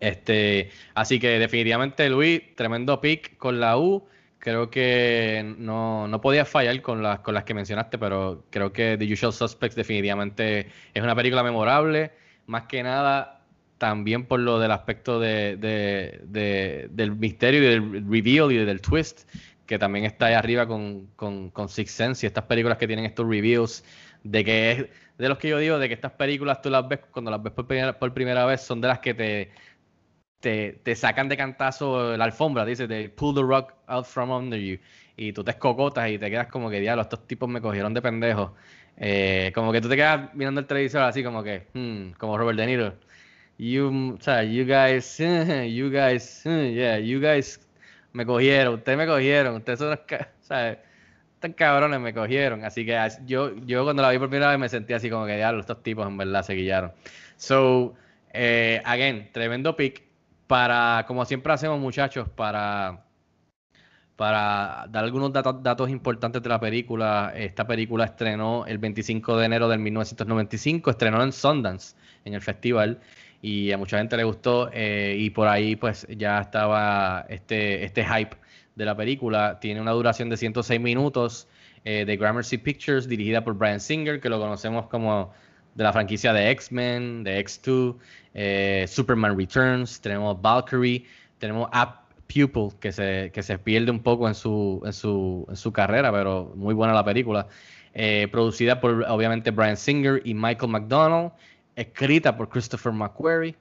Este, 0.00 0.70
así 0.94 1.18
que 1.20 1.38
definitivamente 1.38 2.08
Luis, 2.08 2.42
tremendo 2.56 3.00
pick 3.00 3.36
con 3.36 3.60
la 3.60 3.76
U. 3.78 4.06
creo 4.38 4.70
que 4.70 5.54
no, 5.58 6.08
no 6.08 6.20
podía 6.22 6.44
fallar 6.46 6.80
con 6.80 7.02
las, 7.02 7.20
con 7.20 7.34
las 7.34 7.44
que 7.44 7.52
mencionaste, 7.54 7.98
pero 7.98 8.44
creo 8.50 8.72
que 8.72 8.96
The 8.98 9.12
Usual 9.12 9.32
Suspects 9.34 9.76
definitivamente 9.76 10.68
es 10.94 11.02
una 11.02 11.14
película 11.14 11.42
memorable, 11.42 12.12
más 12.46 12.64
que 12.64 12.82
nada 12.82 13.42
también 13.78 14.26
por 14.26 14.40
lo 14.40 14.58
del 14.58 14.70
aspecto 14.72 15.20
de, 15.20 15.56
de- 15.56 16.20
de- 16.24 16.88
del 16.90 17.16
misterio 17.16 17.60
y 17.62 17.66
del 17.66 18.04
reveal 18.10 18.52
y 18.52 18.56
del 18.58 18.80
twist, 18.80 19.28
que 19.66 19.78
también 19.78 20.04
está 20.04 20.26
ahí 20.26 20.34
arriba 20.34 20.66
con, 20.66 21.06
con, 21.16 21.50
con 21.50 21.68
Sixth 21.68 21.94
Sense 21.96 22.26
y 22.26 22.28
estas 22.28 22.44
películas 22.44 22.78
que 22.78 22.86
tienen 22.86 23.04
estos 23.04 23.26
reveals, 23.28 23.84
de 24.24 24.44
que 24.44 24.70
es 24.72 24.86
de 25.18 25.28
los 25.28 25.38
que 25.38 25.48
yo 25.48 25.58
digo, 25.58 25.78
de 25.78 25.88
que 25.88 25.94
estas 25.94 26.12
películas 26.12 26.62
tú 26.62 26.70
las 26.70 26.88
ves 26.88 27.00
cuando 27.10 27.30
las 27.30 27.42
ves 27.42 27.52
por 27.52 27.66
primera, 27.66 27.98
por 27.98 28.12
primera 28.14 28.44
vez, 28.46 28.60
son 28.62 28.80
de 28.80 28.88
las 28.88 29.00
que 29.00 29.14
te, 29.14 29.50
te, 30.40 30.80
te 30.82 30.96
sacan 30.96 31.28
de 31.28 31.36
cantazo 31.36 32.16
la 32.16 32.24
alfombra, 32.24 32.64
dice, 32.64 32.86
de 32.86 33.08
pull 33.10 33.34
the 33.34 33.42
rug 33.42 33.66
out 33.86 34.06
from 34.06 34.30
under 34.30 34.58
you. 34.58 34.78
Y 35.16 35.32
tú 35.32 35.44
te 35.44 35.50
escocotas 35.52 36.10
y 36.10 36.18
te 36.18 36.30
quedas 36.30 36.46
como 36.48 36.70
que, 36.70 36.80
diablo, 36.80 37.02
estos 37.02 37.26
tipos 37.26 37.48
me 37.48 37.60
cogieron 37.60 37.92
de 37.94 38.02
pendejo. 38.02 38.54
Eh, 38.96 39.52
como 39.54 39.72
que 39.72 39.80
tú 39.80 39.88
te 39.88 39.96
quedas 39.96 40.34
mirando 40.34 40.60
el 40.60 40.66
televisor 40.66 41.02
así 41.02 41.22
como 41.22 41.42
que, 41.42 41.66
hmm, 41.74 42.12
como 42.18 42.38
Robert 42.38 42.58
De 42.58 42.66
Niro. 42.66 42.94
You, 43.58 44.16
o 44.18 44.22
sea, 44.22 44.42
you 44.44 44.64
guys, 44.64 45.18
you 45.18 45.90
guys, 45.90 46.42
yeah, 46.44 46.98
you 46.98 47.20
guys 47.20 47.60
me 48.12 48.24
cogieron, 48.26 48.74
ustedes 48.74 48.98
me 48.98 49.06
cogieron, 49.06 49.56
ustedes 49.56 49.78
son 49.78 49.98
ca- 50.06 50.30
o 50.40 50.44
sea, 50.44 50.82
estos 51.40 51.56
cabrones 51.56 51.98
me 52.00 52.12
cogieron. 52.12 52.64
Así 52.64 52.84
que 52.84 52.98
yo, 53.24 53.56
yo 53.64 53.84
cuando 53.84 54.02
la 54.02 54.10
vi 54.10 54.18
por 54.18 54.28
primera 54.28 54.50
vez 54.50 54.58
me 54.58 54.68
sentí 54.68 54.92
así 54.92 55.08
como 55.08 55.24
que, 55.24 55.42
estos 55.42 55.82
tipos 55.82 56.06
en 56.06 56.18
verdad 56.18 56.42
se 56.42 56.52
guillaron. 56.52 56.92
So, 57.36 57.94
eh, 58.32 58.82
again, 58.84 59.30
tremendo 59.32 59.74
pick 59.74 60.02
para, 60.46 61.04
como 61.06 61.24
siempre 61.24 61.52
hacemos 61.52 61.80
muchachos, 61.80 62.28
para, 62.28 63.04
para 64.16 64.86
dar 64.90 65.04
algunos 65.04 65.32
datos, 65.32 65.62
datos 65.62 65.88
importantes 65.88 66.42
de 66.42 66.48
la 66.50 66.60
película. 66.60 67.32
Esta 67.34 67.66
película 67.66 68.04
estrenó 68.04 68.66
el 68.66 68.76
25 68.76 69.38
de 69.38 69.46
enero 69.46 69.68
del 69.68 69.78
1995, 69.78 70.90
estrenó 70.90 71.22
en 71.22 71.32
Sundance, 71.32 71.96
en 72.26 72.34
el 72.34 72.42
festival, 72.42 73.00
y 73.40 73.72
a 73.72 73.78
mucha 73.78 73.96
gente 73.96 74.18
le 74.18 74.24
gustó, 74.24 74.68
eh, 74.74 75.16
y 75.18 75.30
por 75.30 75.48
ahí 75.48 75.74
pues 75.74 76.06
ya 76.10 76.40
estaba 76.40 77.24
este, 77.30 77.82
este 77.82 78.04
hype 78.04 78.36
de 78.80 78.86
la 78.86 78.96
película. 78.96 79.60
Tiene 79.60 79.80
una 79.80 79.92
duración 79.92 80.30
de 80.30 80.38
106 80.38 80.80
minutos, 80.80 81.46
eh, 81.84 82.04
de 82.06 82.16
Gramercy 82.16 82.56
Pictures, 82.58 83.06
dirigida 83.06 83.44
por 83.44 83.54
Brian 83.54 83.78
Singer, 83.78 84.20
que 84.20 84.30
lo 84.30 84.40
conocemos 84.40 84.86
como 84.86 85.32
de 85.74 85.84
la 85.84 85.92
franquicia 85.92 86.32
de 86.32 86.50
X-Men, 86.50 87.22
de 87.22 87.44
X2, 87.44 87.96
eh, 88.34 88.86
Superman 88.88 89.36
Returns, 89.38 90.00
tenemos 90.00 90.40
Valkyrie, 90.40 91.04
tenemos 91.38 91.68
App 91.72 92.10
Pupil, 92.26 92.70
que 92.80 92.90
se, 92.90 93.30
que 93.34 93.42
se 93.42 93.58
pierde 93.58 93.90
un 93.90 94.00
poco 94.00 94.26
en 94.26 94.34
su, 94.34 94.80
en 94.84 94.92
su, 94.92 95.46
en 95.48 95.56
su 95.56 95.72
carrera, 95.72 96.10
pero 96.10 96.52
muy 96.56 96.74
buena 96.74 96.94
la 96.94 97.04
película. 97.04 97.46
Eh, 97.92 98.28
producida 98.32 98.80
por 98.80 99.04
obviamente 99.08 99.50
Brian 99.50 99.76
Singer 99.76 100.22
y 100.24 100.32
Michael 100.32 100.72
McDonald, 100.72 101.32
escrita 101.76 102.34
por 102.36 102.48
Christopher 102.48 102.92
McQuarrie. 102.92 103.56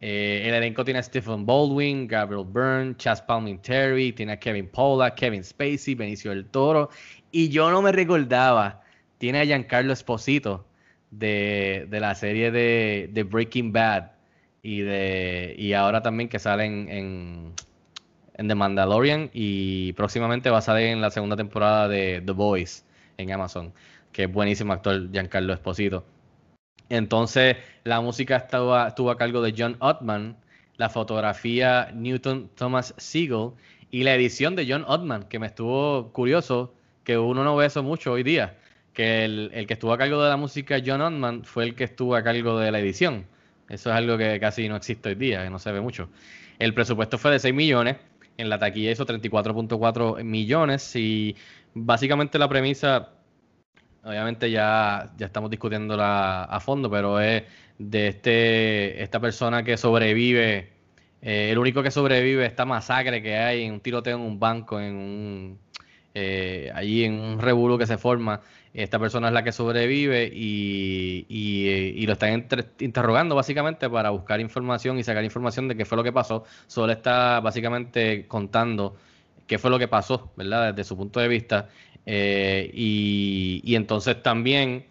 Eh, 0.00 0.42
el 0.46 0.54
elenco 0.54 0.84
tiene 0.84 1.00
a 1.00 1.02
Stephen 1.02 1.44
Baldwin, 1.44 2.06
Gabriel 2.06 2.44
Byrne, 2.46 2.96
Chas 2.96 3.20
Palminteri, 3.20 4.12
tiene 4.12 4.32
a 4.32 4.38
Kevin 4.38 4.68
Pola, 4.68 5.14
Kevin 5.14 5.42
Spacey, 5.42 5.94
Benicio 5.94 6.30
del 6.30 6.46
Toro. 6.46 6.90
Y 7.32 7.48
yo 7.48 7.70
no 7.70 7.82
me 7.82 7.90
recordaba, 7.92 8.82
tiene 9.18 9.40
a 9.40 9.44
Giancarlo 9.44 9.92
Esposito 9.92 10.64
de, 11.10 11.86
de 11.90 12.00
la 12.00 12.14
serie 12.14 12.50
de, 12.50 13.10
de 13.12 13.22
Breaking 13.24 13.72
Bad 13.72 14.12
y, 14.62 14.80
de, 14.80 15.54
y 15.58 15.72
ahora 15.72 16.02
también 16.02 16.28
que 16.28 16.38
sale 16.38 16.64
en, 16.64 16.88
en, 16.88 17.52
en 18.34 18.48
The 18.48 18.54
Mandalorian 18.54 19.30
y 19.32 19.92
próximamente 19.94 20.50
va 20.50 20.58
a 20.58 20.62
salir 20.62 20.86
en 20.88 21.00
la 21.00 21.10
segunda 21.10 21.36
temporada 21.36 21.88
de 21.88 22.22
The 22.24 22.32
Boys 22.32 22.84
en 23.16 23.32
Amazon, 23.32 23.72
que 24.12 24.24
es 24.24 24.32
buenísimo 24.32 24.72
actor 24.72 25.10
Giancarlo 25.10 25.52
Esposito. 25.52 26.04
Entonces, 26.88 27.56
la 27.84 28.00
música 28.00 28.36
estaba, 28.36 28.88
estuvo 28.88 29.10
a 29.10 29.16
cargo 29.18 29.42
de 29.42 29.54
John 29.56 29.76
Ottman, 29.80 30.36
la 30.76 30.88
fotografía 30.88 31.90
Newton 31.94 32.50
Thomas 32.54 32.94
Siegel 32.96 33.50
y 33.90 34.04
la 34.04 34.14
edición 34.14 34.56
de 34.56 34.66
John 34.68 34.84
Ottman, 34.86 35.24
que 35.24 35.38
me 35.38 35.46
estuvo 35.46 36.12
curioso, 36.12 36.74
que 37.04 37.18
uno 37.18 37.44
no 37.44 37.56
ve 37.56 37.66
eso 37.66 37.82
mucho 37.82 38.12
hoy 38.12 38.22
día, 38.22 38.56
que 38.94 39.24
el, 39.24 39.50
el 39.54 39.66
que 39.66 39.74
estuvo 39.74 39.92
a 39.92 39.98
cargo 39.98 40.22
de 40.22 40.28
la 40.28 40.36
música, 40.36 40.78
John 40.84 41.00
Ottman, 41.00 41.44
fue 41.44 41.64
el 41.64 41.74
que 41.74 41.84
estuvo 41.84 42.14
a 42.14 42.22
cargo 42.22 42.58
de 42.58 42.70
la 42.70 42.78
edición. 42.78 43.26
Eso 43.68 43.90
es 43.90 43.96
algo 43.96 44.16
que 44.16 44.40
casi 44.40 44.68
no 44.68 44.76
existe 44.76 45.10
hoy 45.10 45.14
día, 45.14 45.44
que 45.44 45.50
no 45.50 45.58
se 45.58 45.72
ve 45.72 45.80
mucho. 45.80 46.08
El 46.58 46.74
presupuesto 46.74 47.18
fue 47.18 47.32
de 47.32 47.38
6 47.38 47.54
millones, 47.54 47.96
en 48.38 48.48
la 48.48 48.58
taquilla 48.58 48.92
hizo 48.92 49.04
34.4 49.04 50.22
millones 50.22 50.96
y 50.96 51.36
básicamente 51.74 52.38
la 52.38 52.48
premisa 52.48 53.10
obviamente 54.04 54.50
ya, 54.50 55.12
ya 55.16 55.26
estamos 55.26 55.50
discutiéndola 55.50 56.44
a 56.44 56.60
fondo, 56.60 56.90
pero 56.90 57.20
es 57.20 57.44
de 57.78 58.08
este, 58.08 59.02
esta 59.02 59.20
persona 59.20 59.62
que 59.62 59.76
sobrevive, 59.76 60.72
eh, 61.22 61.50
el 61.50 61.58
único 61.58 61.82
que 61.82 61.90
sobrevive 61.90 62.46
esta 62.46 62.64
masacre 62.64 63.22
que 63.22 63.36
hay 63.36 63.64
en 63.64 63.74
un 63.74 63.80
tiroteo 63.80 64.16
en 64.16 64.22
un 64.22 64.38
banco, 64.38 64.80
en 64.80 64.94
un, 64.94 65.58
eh, 66.14 66.70
allí 66.74 67.04
en 67.04 67.14
un 67.14 67.38
revuelo 67.40 67.78
que 67.78 67.86
se 67.86 67.98
forma. 67.98 68.40
Esta 68.74 68.98
persona 68.98 69.28
es 69.28 69.34
la 69.34 69.42
que 69.42 69.50
sobrevive 69.52 70.30
y, 70.32 71.26
y, 71.28 71.68
eh, 71.68 71.92
y 71.96 72.06
lo 72.06 72.12
están 72.12 72.30
entre- 72.30 72.66
interrogando 72.80 73.34
básicamente 73.34 73.88
para 73.90 74.10
buscar 74.10 74.40
información 74.40 74.98
y 74.98 75.04
sacar 75.04 75.24
información 75.24 75.68
de 75.68 75.76
qué 75.76 75.84
fue 75.84 75.96
lo 75.96 76.04
que 76.04 76.12
pasó. 76.12 76.44
Solo 76.66 76.92
está 76.92 77.40
básicamente 77.40 78.26
contando 78.28 78.96
qué 79.46 79.58
fue 79.58 79.70
lo 79.70 79.78
que 79.78 79.88
pasó, 79.88 80.32
¿verdad? 80.36 80.74
Desde 80.74 80.88
su 80.88 80.96
punto 80.96 81.20
de 81.20 81.28
vista. 81.28 81.68
Eh, 82.06 82.70
y, 82.72 83.74
entonces 83.74 84.22
también 84.22 84.86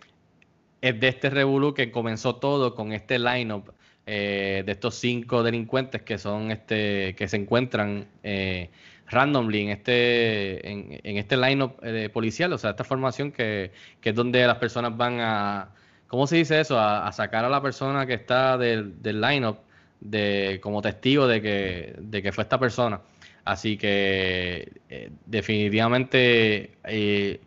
es 0.81 0.99
de 0.99 1.07
este 1.07 1.29
revolú 1.29 1.73
que 1.73 1.91
comenzó 1.91 2.35
todo 2.35 2.75
con 2.75 2.93
este 2.93 3.17
lineup 3.17 3.71
eh, 4.05 4.63
de 4.65 4.71
estos 4.71 4.95
cinco 4.95 5.43
delincuentes 5.43 6.01
que 6.03 6.17
son 6.17 6.51
este 6.51 7.15
que 7.15 7.27
se 7.27 7.37
encuentran 7.37 8.07
eh, 8.23 8.69
randomly 9.07 9.61
en 9.63 9.69
este 9.69 10.69
en, 10.69 10.99
en 11.03 11.17
este 11.17 11.37
lineup 11.37 11.79
eh, 11.83 12.09
policial, 12.09 12.53
o 12.53 12.57
sea, 12.57 12.71
esta 12.71 12.83
formación 12.83 13.31
que, 13.31 13.71
que 13.99 14.09
es 14.09 14.15
donde 14.15 14.45
las 14.45 14.57
personas 14.57 14.95
van 14.95 15.19
a 15.19 15.69
¿cómo 16.07 16.27
se 16.27 16.37
dice 16.37 16.59
eso? 16.59 16.79
A, 16.79 17.07
a 17.07 17.11
sacar 17.11 17.45
a 17.45 17.49
la 17.49 17.61
persona 17.61 18.05
que 18.05 18.13
está 18.13 18.57
del, 18.57 19.01
del 19.01 19.19
lineup 19.21 19.57
de 19.99 20.59
como 20.61 20.81
testigo 20.81 21.27
de 21.27 21.41
que 21.41 21.95
de 21.97 22.21
que 22.21 22.31
fue 22.31 22.43
esta 22.43 22.59
persona. 22.59 23.01
Así 23.47 23.77
que 23.77 24.73
eh, 24.89 25.09
definitivamente, 25.25 26.77
eh, 26.83 27.39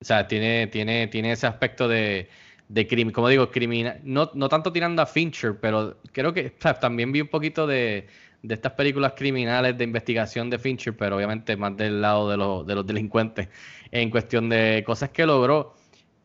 o 0.00 0.04
sea, 0.04 0.26
tiene, 0.26 0.66
tiene, 0.68 1.08
tiene 1.08 1.32
ese 1.32 1.46
aspecto 1.46 1.86
de, 1.88 2.30
de 2.68 2.86
crimen, 2.86 3.12
como 3.12 3.28
digo, 3.28 3.50
criminal, 3.50 4.00
no, 4.02 4.30
no 4.32 4.48
tanto 4.48 4.72
tirando 4.72 5.02
a 5.02 5.06
Fincher, 5.06 5.60
pero 5.60 5.98
creo 6.12 6.32
que 6.32 6.54
o 6.64 6.74
también 6.80 7.12
vi 7.12 7.20
un 7.20 7.28
poquito 7.28 7.66
de, 7.66 8.06
de 8.42 8.54
estas 8.54 8.72
películas 8.72 9.12
criminales 9.14 9.76
de 9.76 9.84
investigación 9.84 10.48
de 10.48 10.58
Fincher, 10.58 10.96
pero 10.96 11.16
obviamente 11.16 11.54
más 11.54 11.76
del 11.76 12.00
lado 12.00 12.30
de 12.30 12.38
los, 12.38 12.66
de 12.66 12.74
los 12.74 12.86
delincuentes, 12.86 13.48
en 13.90 14.08
cuestión 14.10 14.48
de 14.48 14.82
cosas 14.86 15.10
que 15.10 15.26
logró. 15.26 15.74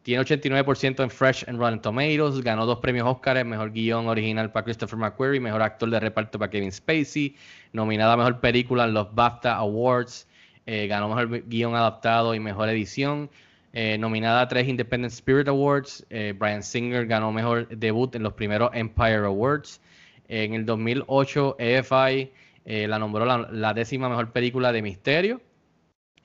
Tiene 0.03 0.23
89% 0.23 1.03
en 1.03 1.09
Fresh 1.09 1.45
and 1.47 1.59
Rotten 1.59 1.81
Tomatoes. 1.81 2.41
Ganó 2.41 2.65
dos 2.65 2.79
premios 2.79 3.07
Oscar, 3.07 3.43
mejor 3.45 3.71
guion 3.71 4.07
original 4.07 4.51
para 4.51 4.63
Christopher 4.63 4.97
McQuarrie, 4.97 5.39
mejor 5.39 5.61
actor 5.61 5.89
de 5.89 5.99
reparto 5.99 6.39
para 6.39 6.49
Kevin 6.49 6.71
Spacey, 6.71 7.35
nominada 7.73 8.13
a 8.13 8.17
mejor 8.17 8.39
película 8.39 8.85
en 8.85 8.93
los 8.93 9.13
BAFTA 9.13 9.55
Awards, 9.55 10.27
eh, 10.65 10.87
ganó 10.87 11.09
mejor 11.09 11.43
guion 11.47 11.75
adaptado 11.75 12.33
y 12.33 12.39
mejor 12.39 12.69
edición. 12.69 13.29
Eh, 13.73 13.97
nominada 13.99 14.41
a 14.41 14.47
tres 14.47 14.67
Independent 14.67 15.13
Spirit 15.13 15.47
Awards. 15.47 16.03
Eh, 16.09 16.33
Brian 16.37 16.63
Singer 16.63 17.05
ganó 17.05 17.31
mejor 17.31 17.67
debut 17.67 18.15
en 18.15 18.23
los 18.23 18.33
primeros 18.33 18.71
Empire 18.73 19.25
Awards. 19.25 19.79
En 20.27 20.53
el 20.53 20.65
2008, 20.65 21.55
EFI 21.59 22.31
eh, 22.65 22.87
la 22.87 22.97
nombró 22.97 23.25
la, 23.25 23.47
la 23.51 23.73
décima 23.73 24.09
mejor 24.09 24.31
película 24.31 24.71
de 24.71 24.81
misterio. 24.81 25.41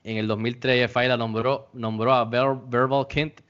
En 0.03 0.17
el 0.17 0.27
2003, 0.27 0.85
EFI 0.89 1.07
la 1.07 1.17
nombró, 1.17 1.67
nombró 1.73 2.13
a 2.13 2.25
Ver- 2.25 2.57
Verbal 2.67 3.07
Kint 3.07 3.41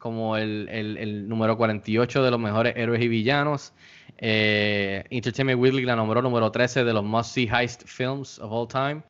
como 0.00 0.36
el, 0.36 0.68
el- 0.70 1.28
número 1.28 1.56
48 1.56 2.24
de 2.24 2.30
los 2.32 2.40
mejores 2.40 2.74
héroes 2.76 3.00
y 3.00 3.06
villanos. 3.06 3.72
Eh, 4.18 5.04
Entertainment 5.10 5.60
Weekly 5.60 5.84
la 5.84 5.94
nombró 5.94 6.20
número 6.22 6.50
13 6.50 6.82
de 6.84 6.92
los 6.92 7.04
Must 7.04 7.30
See 7.32 7.48
Heist 7.48 7.84
Films 7.86 8.40
of 8.40 8.50
All 8.50 8.66
Time. 8.66 9.02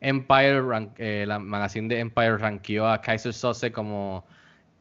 Empire, 0.00 0.62
eh, 0.98 1.24
la 1.26 1.38
magazine 1.38 1.88
de 1.88 2.00
Empire 2.00 2.38
ranqueó 2.38 2.86
a 2.86 3.00
Kaiser 3.00 3.32
Sose 3.34 3.72
como, 3.72 4.24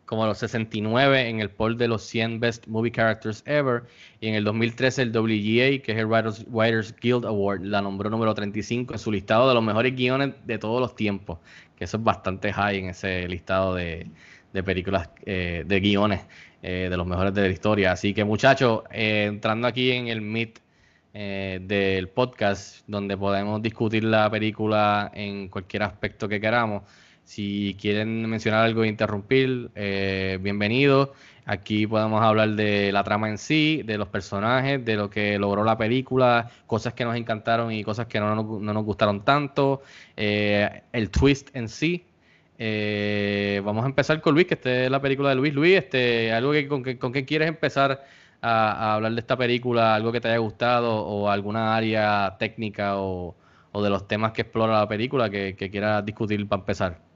como 0.06 0.28
los 0.28 0.38
69 0.38 1.28
en 1.28 1.40
el 1.40 1.50
poll 1.50 1.76
de 1.76 1.88
los 1.88 2.04
100 2.04 2.40
Best 2.40 2.68
Movie 2.68 2.92
Characters 2.92 3.42
Ever. 3.48 3.84
Y 4.22 4.28
en 4.28 4.36
el 4.36 4.44
2013 4.44 5.02
el 5.02 5.12
WGA, 5.12 5.82
que 5.82 5.92
es 5.92 5.98
el 5.98 6.06
Writers, 6.06 6.46
Writers 6.50 6.96
Guild 7.02 7.26
Award, 7.26 7.62
la 7.64 7.82
nombró 7.82 8.12
número 8.12 8.34
35 8.36 8.94
en 8.94 9.00
su 9.00 9.12
listado 9.12 9.48
de 9.50 9.56
los 9.56 9.64
mejores 9.64 9.96
guiones 9.96 10.36
de 10.46 10.60
todos 10.60 10.80
los 10.80 10.96
tiempos. 10.96 11.40
Que 11.76 11.86
eso 11.86 11.98
es 11.98 12.04
bastante 12.04 12.54
high 12.54 12.78
en 12.78 12.90
ese 12.90 13.28
listado 13.28 13.74
de, 13.76 14.08
de 14.54 14.64
películas, 14.64 15.10
eh, 15.26 15.64
de 15.66 15.80
guiones 15.80 16.22
eh, 16.64 16.88
de 16.90 16.98
los 16.98 17.06
mejores 17.06 17.34
de 17.36 17.42
la 17.42 17.48
historia. 17.50 17.92
Así 17.92 18.16
que 18.16 18.24
muchachos, 18.24 18.82
eh, 18.92 19.26
entrando 19.28 19.68
aquí 19.68 19.92
en 19.92 20.08
el 20.08 20.22
Meet, 20.22 20.60
eh, 21.14 21.60
del 21.62 22.10
podcast 22.10 22.84
donde 22.88 23.16
podemos 23.16 23.62
discutir 23.62 24.04
la 24.04 24.30
película 24.30 25.12
en 25.14 25.50
cualquier 25.50 25.84
aspecto 25.84 26.28
que 26.28 26.42
queramos. 26.42 26.82
Si 27.24 27.78
quieren 27.80 28.28
mencionar 28.28 28.66
algo 28.66 28.84
e 28.84 28.88
interrumpir, 28.88 29.70
bienvenido. 30.42 31.14
Aquí 31.46 31.86
podemos 31.86 32.22
hablar 32.22 32.50
de 32.52 32.92
la 32.92 33.04
trama 33.04 33.30
en 33.30 33.38
sí, 33.38 33.84
de 33.86 33.98
los 33.98 34.08
personajes, 34.08 34.84
de 34.84 34.96
lo 34.96 35.10
que 35.10 35.38
logró 35.38 35.64
la 35.64 35.78
película, 35.78 36.50
cosas 36.66 36.94
que 36.94 37.06
nos 37.06 37.16
encantaron 37.16 37.72
y 37.72 37.84
cosas 37.84 38.08
que 38.08 38.20
no 38.20 38.34
nos, 38.34 38.62
no 38.62 38.74
nos 38.74 38.84
gustaron 38.86 39.24
tanto, 39.24 39.84
el 40.16 41.10
twist 41.12 41.56
en 41.56 41.70
sí. 41.70 42.06
Eh, 42.60 43.62
vamos 43.64 43.84
a 43.84 43.88
empezar 43.88 44.22
con 44.22 44.34
Luis, 44.34 44.48
que 44.48 44.56
esta 44.56 44.86
es 44.86 44.92
la 44.92 45.02
película 45.02 45.30
de 45.30 45.36
Luis. 45.36 45.54
Luis, 45.54 45.78
este, 45.78 46.34
algo 46.34 46.52
que, 46.52 46.68
con, 46.68 46.84
que, 46.84 46.98
con 46.98 47.12
qué 47.14 47.26
quieres 47.26 47.48
empezar 47.50 48.04
a, 48.42 48.96
hablar 48.96 49.14
de 49.14 49.20
esta 49.20 49.38
película, 49.38 49.96
algo 49.96 50.12
que 50.12 50.22
te 50.22 50.30
haya 50.30 50.38
gustado 50.38 50.96
o 50.96 51.30
alguna 51.30 51.76
área 51.76 52.36
técnica 52.40 52.98
o, 52.98 53.36
o 53.72 53.84
de 53.84 53.90
los 53.90 54.08
temas 54.08 54.32
que 54.32 54.42
explora 54.44 54.80
la 54.80 54.88
película 54.88 55.30
que 55.30 55.56
quieras 55.56 56.06
discutir 56.06 56.48
para 56.48 56.62
empezar. 56.62 57.07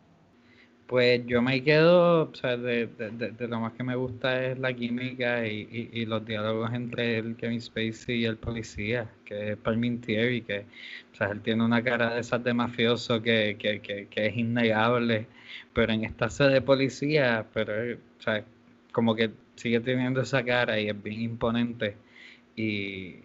Pues 0.91 1.25
yo 1.25 1.41
me 1.41 1.63
quedo, 1.63 2.23
o 2.23 2.35
sea, 2.35 2.57
de, 2.57 2.85
de, 2.87 3.31
de, 3.31 3.47
lo 3.47 3.61
más 3.61 3.71
que 3.73 3.83
me 3.83 3.95
gusta 3.95 4.45
es 4.45 4.59
la 4.59 4.73
química 4.73 5.47
y, 5.47 5.61
y, 5.71 6.01
y, 6.01 6.05
los 6.05 6.25
diálogos 6.25 6.73
entre 6.73 7.17
el 7.19 7.37
Kevin 7.37 7.61
Spacey 7.61 8.19
y 8.19 8.25
el 8.25 8.35
policía, 8.37 9.09
que 9.23 9.51
es 9.53 9.57
Parmentieri, 9.57 10.41
que 10.41 10.65
o 11.13 11.15
sea, 11.15 11.29
él 11.31 11.41
tiene 11.41 11.63
una 11.63 11.81
cara 11.81 12.13
de 12.13 12.19
esas 12.19 12.43
de 12.43 12.53
mafioso 12.53 13.21
que, 13.21 13.55
que, 13.57 13.79
que, 13.79 14.07
que 14.07 14.25
es 14.27 14.35
innegable, 14.35 15.27
pero 15.73 15.93
en 15.93 16.03
esta 16.03 16.29
sede 16.29 16.55
de 16.55 16.61
policía, 16.61 17.45
pero 17.53 17.73
o 18.19 18.21
sea, 18.21 18.43
como 18.91 19.15
que 19.15 19.31
sigue 19.55 19.79
teniendo 19.79 20.21
esa 20.21 20.43
cara 20.43 20.77
y 20.79 20.89
es 20.89 21.03
bien 21.03 21.21
imponente. 21.21 21.95
Y, 22.55 23.19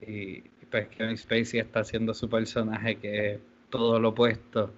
y 0.00 0.40
pues 0.70 0.88
Kevin 0.88 1.18
Spacey 1.18 1.60
está 1.60 1.80
haciendo 1.80 2.14
su 2.14 2.30
personaje 2.30 2.96
que 2.96 3.34
es 3.34 3.40
todo 3.70 4.00
lo 4.00 4.10
opuesto. 4.10 4.72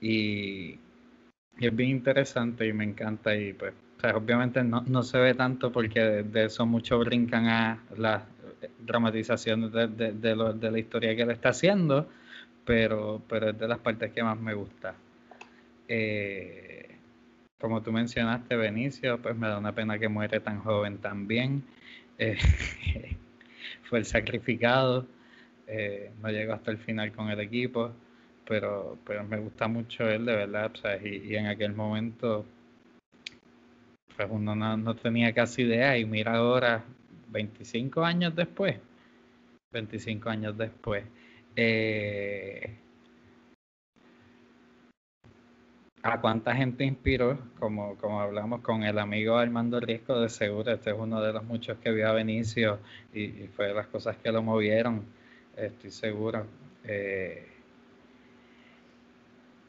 Y 0.00 0.78
y 1.60 1.66
es 1.66 1.76
bien 1.76 1.90
interesante 1.90 2.66
y 2.66 2.72
me 2.72 2.84
encanta 2.84 3.36
y 3.36 3.52
pues 3.52 3.74
obviamente 4.14 4.64
no, 4.64 4.80
no, 4.86 5.02
se 5.02 5.18
ve 5.18 5.34
tanto 5.34 5.70
porque 5.70 6.00
de, 6.00 6.44
eso 6.46 6.64
muchos 6.64 7.04
brincan 7.04 7.46
a 7.46 7.84
la 7.98 8.24
dramatización 8.78 9.70
de, 9.70 9.88
de, 9.88 10.12
de 10.12 10.70
la 10.70 10.78
historia 10.78 11.14
que 11.14 11.22
él 11.22 11.30
está 11.30 11.50
haciendo, 11.50 12.08
pero, 12.64 13.22
pero 13.28 13.50
es 13.50 13.58
de 13.58 13.68
las 13.68 13.78
partes 13.78 14.10
que 14.10 14.22
más 14.22 14.40
me 14.40 14.54
gusta. 14.54 14.94
Eh, 15.86 16.96
como 17.60 17.82
tú 17.82 17.92
mencionaste, 17.92 18.56
Benicio, 18.56 19.20
pues 19.20 19.36
me 19.36 19.48
da 19.48 19.58
una 19.58 19.74
pena 19.74 19.98
que 19.98 20.08
muere 20.08 20.40
tan 20.40 20.60
joven 20.60 20.98
también. 20.98 21.62
Eh, 22.16 22.38
fue 23.82 23.98
el 23.98 24.06
sacrificado, 24.06 25.06
eh, 25.66 26.10
no 26.22 26.30
llegó 26.30 26.54
hasta 26.54 26.70
el 26.70 26.78
final 26.78 27.12
con 27.12 27.28
el 27.28 27.40
equipo 27.40 27.92
pero, 28.46 28.98
pero 29.06 29.24
me 29.24 29.38
gusta 29.38 29.68
mucho 29.68 30.08
él 30.08 30.26
de 30.26 30.36
verdad, 30.36 30.72
¿sabes? 30.80 31.04
Y, 31.04 31.32
y, 31.32 31.36
en 31.36 31.46
aquel 31.46 31.74
momento, 31.74 32.44
pues 34.16 34.28
uno 34.30 34.54
no, 34.54 34.76
no, 34.76 34.96
tenía 34.96 35.32
casi 35.32 35.62
idea 35.62 35.96
y 35.98 36.04
mira 36.04 36.36
ahora, 36.36 36.84
25 37.28 38.04
años 38.04 38.34
después, 38.34 38.76
25 39.72 40.28
años 40.28 40.56
después, 40.58 41.04
eh, 41.56 42.76
a 46.02 46.20
cuánta 46.20 46.54
gente 46.56 46.84
inspiró, 46.84 47.38
como, 47.58 47.96
como 47.96 48.20
hablamos 48.20 48.62
con 48.62 48.82
el 48.82 48.98
amigo 48.98 49.36
Armando 49.36 49.80
Riesco, 49.80 50.18
de 50.20 50.28
seguro, 50.28 50.72
este 50.72 50.90
es 50.90 50.96
uno 50.98 51.20
de 51.20 51.32
los 51.32 51.44
muchos 51.44 51.78
que 51.78 51.90
vio 51.92 52.08
a 52.08 52.12
Benicio 52.12 52.78
y, 53.12 53.24
y 53.24 53.50
fue 53.54 53.68
de 53.68 53.74
las 53.74 53.86
cosas 53.86 54.16
que 54.16 54.32
lo 54.32 54.42
movieron, 54.42 55.04
estoy 55.56 55.90
seguro. 55.90 56.46
Eh, 56.84 57.49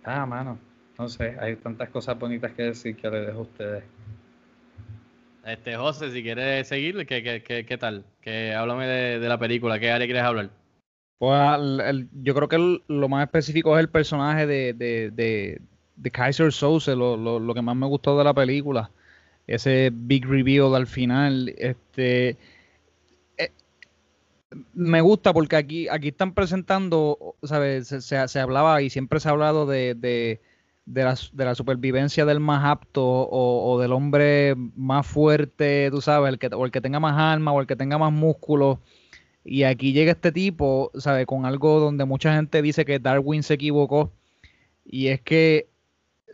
Ah, 0.03 0.25
mano, 0.25 0.57
no 0.97 1.07
sé, 1.07 1.37
hay 1.39 1.55
tantas 1.57 1.89
cosas 1.89 2.17
bonitas 2.17 2.51
que 2.53 2.63
decir 2.63 2.95
que 2.95 3.09
le 3.09 3.21
dejo 3.21 3.39
a 3.39 3.41
ustedes. 3.41 3.83
Este, 5.45 5.75
José, 5.75 6.11
si 6.11 6.21
quieres 6.21 6.67
seguir, 6.67 7.05
¿qué, 7.07 7.23
qué, 7.23 7.43
qué, 7.43 7.65
qué 7.65 7.77
tal? 7.77 8.05
Que 8.21 8.53
háblame 8.53 8.85
de, 8.87 9.19
de, 9.19 9.29
la 9.29 9.39
película, 9.39 9.79
¿qué 9.79 9.91
área 9.91 10.05
quieres 10.05 10.23
hablar? 10.23 10.49
Pues 11.17 11.59
el, 11.59 11.81
el, 11.81 12.09
yo 12.21 12.35
creo 12.35 12.47
que 12.47 12.55
el, 12.55 12.83
lo 12.87 13.09
más 13.09 13.23
específico 13.23 13.75
es 13.75 13.81
el 13.81 13.89
personaje 13.89 14.45
de, 14.45 14.73
de, 14.73 15.11
de, 15.11 15.61
de 15.95 16.11
Kaiser 16.11 16.51
Souse, 16.51 16.87
lo, 16.87 17.17
lo, 17.17 17.39
lo, 17.39 17.53
que 17.53 17.61
más 17.61 17.75
me 17.75 17.87
gustó 17.87 18.17
de 18.17 18.23
la 18.23 18.33
película. 18.33 18.91
Ese 19.47 19.91
big 19.91 20.25
reveal 20.25 20.75
al 20.75 20.87
final. 20.87 21.53
Este, 21.57 22.37
me 24.73 25.01
gusta 25.01 25.33
porque 25.33 25.55
aquí, 25.55 25.87
aquí 25.87 26.09
están 26.09 26.33
presentando, 26.33 27.35
¿sabes? 27.43 27.87
Se, 27.87 28.27
se, 28.27 28.39
hablaba 28.39 28.81
y 28.81 28.89
siempre 28.89 29.19
se 29.19 29.29
ha 29.29 29.31
hablado 29.31 29.65
de, 29.65 29.95
de, 29.95 30.41
de, 30.85 31.03
la, 31.03 31.55
supervivencia 31.55 32.25
del 32.25 32.39
más 32.39 32.65
apto 32.65 33.03
o, 33.05 33.71
o, 33.71 33.79
del 33.79 33.93
hombre 33.93 34.55
más 34.75 35.07
fuerte, 35.07 35.89
tú 35.91 36.01
sabes, 36.01 36.33
el 36.33 36.39
que, 36.39 36.47
o 36.47 36.65
el 36.65 36.71
que 36.71 36.81
tenga 36.81 36.99
más 36.99 37.17
alma 37.17 37.53
o 37.53 37.61
el 37.61 37.67
que 37.67 37.75
tenga 37.75 37.97
más 37.97 38.11
músculo. 38.11 38.81
Y 39.43 39.63
aquí 39.63 39.93
llega 39.93 40.11
este 40.11 40.31
tipo, 40.31 40.91
¿sabes? 40.95 41.25
Con 41.25 41.45
algo 41.45 41.79
donde 41.79 42.05
mucha 42.05 42.35
gente 42.35 42.61
dice 42.61 42.85
que 42.85 42.99
Darwin 42.99 43.43
se 43.43 43.55
equivocó. 43.55 44.11
Y 44.85 45.07
es 45.07 45.21
que 45.21 45.70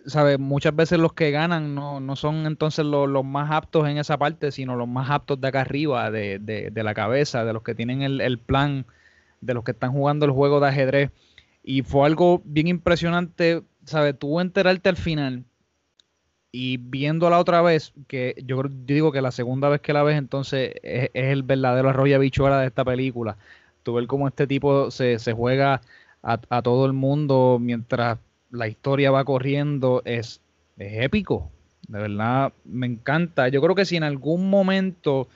¿sabes? 0.08 0.40
Muchas 0.40 0.76
veces 0.76 1.00
los 1.00 1.14
que 1.14 1.32
ganan 1.32 1.76
no, 1.76 2.00
no 2.00 2.16
son 2.16 2.48
entonces 2.48 2.86
los, 2.86 3.10
los, 3.10 3.26
más 3.26 3.52
aptos 3.52 3.88
en 3.88 3.98
esa 3.98 4.18
parte, 4.18 4.52
sino 4.52 4.76
los 4.76 4.88
más 4.88 5.10
aptos 5.12 5.40
de 5.40 5.48
acá 5.50 5.62
arriba, 5.62 6.10
de, 6.12 6.40
de, 6.40 6.72
de 6.72 6.84
la 6.84 6.94
cabeza, 6.94 7.46
de 7.46 7.54
los 7.54 7.64
que 7.64 7.76
tienen 7.76 8.02
el, 8.02 8.22
el, 8.22 8.40
plan, 8.40 8.86
de 9.42 9.54
los 9.54 9.64
que 9.64 9.72
están 9.72 9.92
jugando 9.92 10.26
el 10.26 10.32
juego 10.32 10.60
de 10.60 10.70
ajedrez. 10.70 11.12
Y 11.64 11.82
fue 11.84 12.06
algo 12.08 12.42
bien 12.46 12.68
impresionante, 12.68 13.64
¿sabes? 13.86 14.18
Tú 14.18 14.40
enterarte 14.40 14.90
al 14.90 14.98
final 14.98 15.44
y 16.52 16.78
viéndola 16.78 17.40
otra 17.40 17.62
vez, 17.62 17.94
que 18.08 18.36
yo, 18.46 18.64
digo 18.70 19.12
que 19.12 19.22
la 19.22 19.32
segunda 19.32 19.70
vez 19.70 19.82
que 19.82 19.94
la 19.94 20.04
ves 20.04 20.18
entonces 20.18 20.74
es, 20.84 21.10
es 21.14 21.26
el 21.32 21.44
verdadero 21.44 21.90
arroyo 21.90 22.20
bichuela 22.20 22.60
de 22.62 22.68
esta 22.68 22.86
película. 22.86 23.38
Tú 23.84 23.94
ver 23.96 24.08
cómo 24.08 24.28
este 24.28 24.48
tipo 24.48 24.90
se, 24.92 25.20
se 25.20 25.34
juega 25.34 25.82
a, 26.24 26.40
a 26.50 26.62
todo 26.62 26.86
el 26.86 26.94
mundo 26.94 27.58
mientras 27.62 28.20
la 28.52 28.68
historia 28.68 29.12
va 29.12 29.26
corriendo 29.26 30.02
es, 30.06 30.42
es, 30.78 31.04
épico. 31.04 31.52
De 31.88 32.00
verdad, 32.00 32.54
me 32.66 32.88
encanta. 32.88 33.48
Yo 33.48 33.62
creo 33.62 33.76
que 33.76 33.86
si 33.86 33.96
en 33.96 34.04
algún 34.04 34.50
momento 34.50 35.28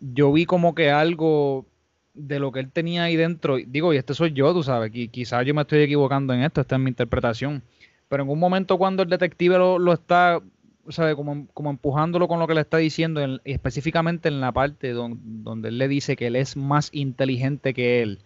yo 0.00 0.32
vi 0.32 0.44
como 0.46 0.74
que 0.74 0.90
algo 0.90 1.66
de 2.14 2.38
lo 2.38 2.52
que 2.52 2.60
él 2.60 2.70
tenía 2.70 3.04
ahí 3.04 3.16
dentro, 3.16 3.56
digo, 3.56 3.92
y 3.92 3.96
este 3.96 4.14
soy 4.14 4.32
yo, 4.32 4.52
tú 4.52 4.62
sabes, 4.62 4.92
que 4.92 5.08
quizás 5.08 5.44
yo 5.44 5.54
me 5.54 5.62
estoy 5.62 5.80
equivocando 5.80 6.32
en 6.32 6.42
esto, 6.42 6.60
esta 6.60 6.76
es 6.76 6.80
mi 6.80 6.90
interpretación, 6.90 7.62
pero 8.08 8.22
en 8.22 8.28
un 8.28 8.38
momento 8.38 8.78
cuando 8.78 9.02
el 9.02 9.08
detective 9.08 9.58
lo, 9.58 9.78
lo 9.78 9.92
está, 9.92 10.40
sabe, 10.88 11.16
como, 11.16 11.48
como 11.54 11.70
empujándolo 11.70 12.28
con 12.28 12.38
lo 12.38 12.46
que 12.46 12.54
le 12.54 12.60
está 12.60 12.76
diciendo, 12.76 13.20
en, 13.20 13.40
específicamente 13.44 14.28
en 14.28 14.40
la 14.40 14.52
parte 14.52 14.92
don, 14.92 15.18
donde 15.42 15.70
él 15.70 15.78
le 15.78 15.88
dice 15.88 16.14
que 16.14 16.28
él 16.28 16.36
es 16.36 16.56
más 16.56 16.90
inteligente 16.92 17.74
que 17.74 18.02
él, 18.02 18.20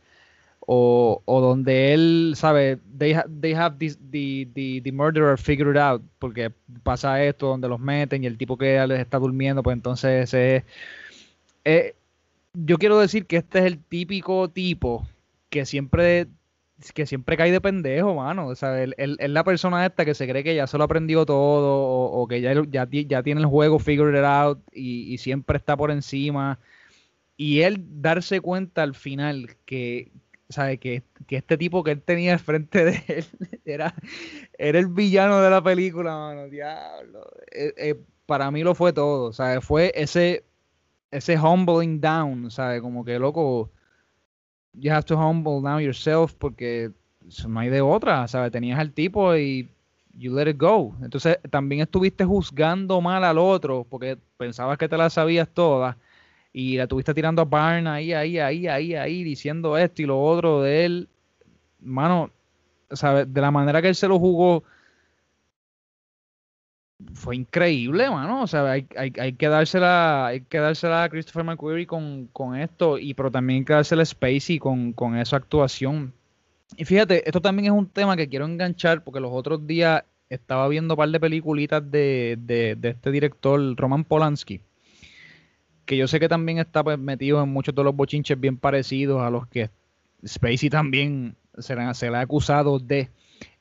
o, 0.71 1.23
o, 1.25 1.41
donde 1.41 1.95
él 1.95 2.35
sabe, 2.37 2.79
they, 2.99 3.15
ha, 3.15 3.25
they 3.41 3.55
have 3.55 3.79
this, 3.79 3.99
the, 4.11 4.47
the, 4.53 4.83
the, 4.83 4.93
murderer 4.93 5.39
figured 5.39 5.79
out, 5.79 6.03
porque 6.19 6.53
pasa 6.83 7.25
esto 7.25 7.47
donde 7.47 7.69
los 7.69 7.81
meten 7.81 8.23
y 8.23 8.27
el 8.27 8.37
tipo 8.37 8.59
que 8.59 8.87
les 8.87 9.01
está 9.01 9.19
durmiendo, 9.19 9.63
pues 9.63 9.73
entonces 9.73 10.35
eh, 10.35 10.67
eh, 11.65 11.95
yo 12.53 12.77
quiero 12.77 12.99
decir 12.99 13.25
que 13.25 13.39
este 13.39 13.61
es 13.61 13.65
el 13.65 13.79
típico 13.79 14.51
tipo 14.51 15.09
que 15.49 15.65
siempre 15.65 16.27
que 16.93 17.07
siempre 17.07 17.39
cae 17.39 17.51
de 17.51 17.63
pendejo, 17.63 18.15
mano. 18.15 18.49
O 18.49 18.55
sea, 18.55 18.83
él, 18.83 18.95
él, 18.99 19.17
él, 19.21 19.33
la 19.33 19.45
persona 19.45 19.87
esta 19.87 20.05
que 20.05 20.15
se 20.15 20.29
cree 20.29 20.45
que 20.45 20.55
ya 20.55 20.67
se 20.67 20.77
lo 20.77 20.85
aprendió 20.85 21.25
todo 21.25 21.79
o, 21.79 22.23
o 22.23 22.29
que 22.29 22.43
ya, 22.43 22.53
ya, 22.69 22.87
ya, 22.91 23.23
tiene 23.23 23.41
el 23.41 23.47
juego 23.47 23.79
figured 23.79 24.23
out 24.23 24.61
y, 24.75 25.15
y 25.15 25.17
siempre 25.17 25.57
está 25.57 25.79
por 25.79 25.91
encima. 25.91 26.59
Y 27.39 27.61
él 27.63 27.83
darse 28.03 28.43
cuenta 28.43 28.83
al 28.83 28.95
final 28.95 29.57
que, 29.65 30.11
que, 30.81 31.03
que, 31.27 31.37
este 31.37 31.59
tipo 31.59 31.85
que 31.85 31.91
él 31.91 32.03
tenía 32.03 32.33
al 32.33 32.39
frente 32.39 32.85
de 32.85 33.05
él 33.09 33.27
era, 33.65 33.95
era 34.57 34.79
el 34.79 34.87
villano 34.87 35.41
de 35.41 35.51
la 35.51 35.63
película, 35.63 36.17
mano, 36.17 36.49
diablo. 36.49 37.31
Eh, 37.51 37.75
eh, 37.77 37.95
para 38.27 38.51
mí 38.51 38.63
lo 38.63 38.75
fue 38.75 38.93
todo. 38.93 39.33
Fue 39.61 39.93
ese, 39.95 40.45
ese 41.11 41.39
humbling 41.39 42.01
down. 42.01 42.49
Como 42.81 43.05
que, 43.05 43.19
loco, 43.19 43.71
you 44.73 44.93
have 44.93 45.05
to 45.05 45.17
humble 45.17 45.61
down 45.63 45.83
yourself 45.83 46.35
porque 46.35 46.91
no 47.47 47.61
hay 47.61 47.69
de 47.69 47.81
otra. 47.81 48.27
Tenías 48.51 48.79
al 48.79 48.93
tipo 48.93 49.37
y 49.37 49.69
you 50.15 50.35
let 50.35 50.49
it 50.51 50.59
go. 50.59 50.95
Entonces, 51.03 51.39
también 51.51 51.83
estuviste 51.83 52.25
juzgando 52.25 53.01
mal 53.01 53.25
al 53.25 53.39
otro 53.39 53.87
porque 53.89 54.19
pensabas 54.37 54.79
que 54.79 54.89
te 54.89 54.97
la 54.97 55.11
sabías 55.11 55.49
todas 55.49 55.97
y 56.59 56.77
la 56.77 56.89
tuviste 56.89 57.15
tirando 57.15 57.41
a 57.41 57.45
Barn 57.45 57.87
ahí, 57.87 58.13
ahí, 58.13 58.37
ahí, 58.41 58.67
ahí, 58.67 58.93
ahí, 58.97 59.23
diciendo 59.23 59.79
esto 59.79 60.03
y 60.03 60.07
lo 60.07 60.21
otro 60.21 60.63
de 60.63 60.85
él. 60.85 61.09
Mano, 61.79 62.33
¿sabes? 62.91 63.33
De 63.33 63.41
la 63.41 63.53
manera 63.53 63.81
que 63.81 63.87
él 63.87 63.95
se 63.95 64.09
lo 64.09 64.19
jugó, 64.19 64.65
fue 67.15 67.37
increíble, 67.37 68.11
mano. 68.11 68.43
O 68.43 68.49
sea, 68.49 68.73
hay, 68.73 68.89
hay, 68.97 69.33
que 69.35 69.49
dársela, 69.49 70.27
hay 70.27 70.41
que 70.41 70.59
dársela 70.59 71.05
a 71.05 71.09
Christopher 71.09 71.45
McQuarrie 71.45 71.87
con, 71.87 72.27
con 72.33 72.57
esto, 72.57 72.99
y 72.99 73.15
pero 73.15 73.31
también 73.31 73.61
hay 73.61 73.65
que 73.65 73.75
dársela 73.75 74.03
a 74.03 74.07
Spacey 74.07 74.59
con, 74.59 74.93
con 74.93 75.17
esa 75.17 75.37
actuación. 75.37 76.13
Y 76.77 76.85
fíjate, 76.85 77.23
esto 77.25 77.41
también 77.41 77.67
es 77.67 77.79
un 77.79 77.87
tema 77.87 78.17
que 78.17 78.29
quiero 78.29 78.47
enganchar 78.47 79.05
porque 79.05 79.21
los 79.21 79.31
otros 79.33 79.65
días 79.65 80.03
estaba 80.29 80.67
viendo 80.67 80.95
un 80.95 80.99
par 80.99 81.09
de 81.09 81.21
peliculitas 81.21 81.89
de, 81.89 82.37
de, 82.41 82.75
de 82.75 82.89
este 82.89 83.13
director, 83.13 83.77
Roman 83.77 84.03
Polanski, 84.03 84.61
que 85.89 85.97
yo 85.97 86.07
sé 86.07 86.21
que 86.21 86.29
también 86.29 86.59
está 86.59 86.85
pues, 86.85 86.99
metido 86.99 87.43
en 87.43 87.49
muchos 87.49 87.75
de 87.75 87.83
los 87.83 87.97
bochinches 87.97 88.39
bien 88.39 88.59
parecidos 88.59 89.23
a 89.23 89.31
los 89.31 89.47
que 89.47 89.71
Spacey 90.25 90.69
también 90.69 91.35
se 91.57 91.75
le, 91.75 92.17
ha 92.17 92.21
acusado 92.21 92.79
de. 92.79 93.09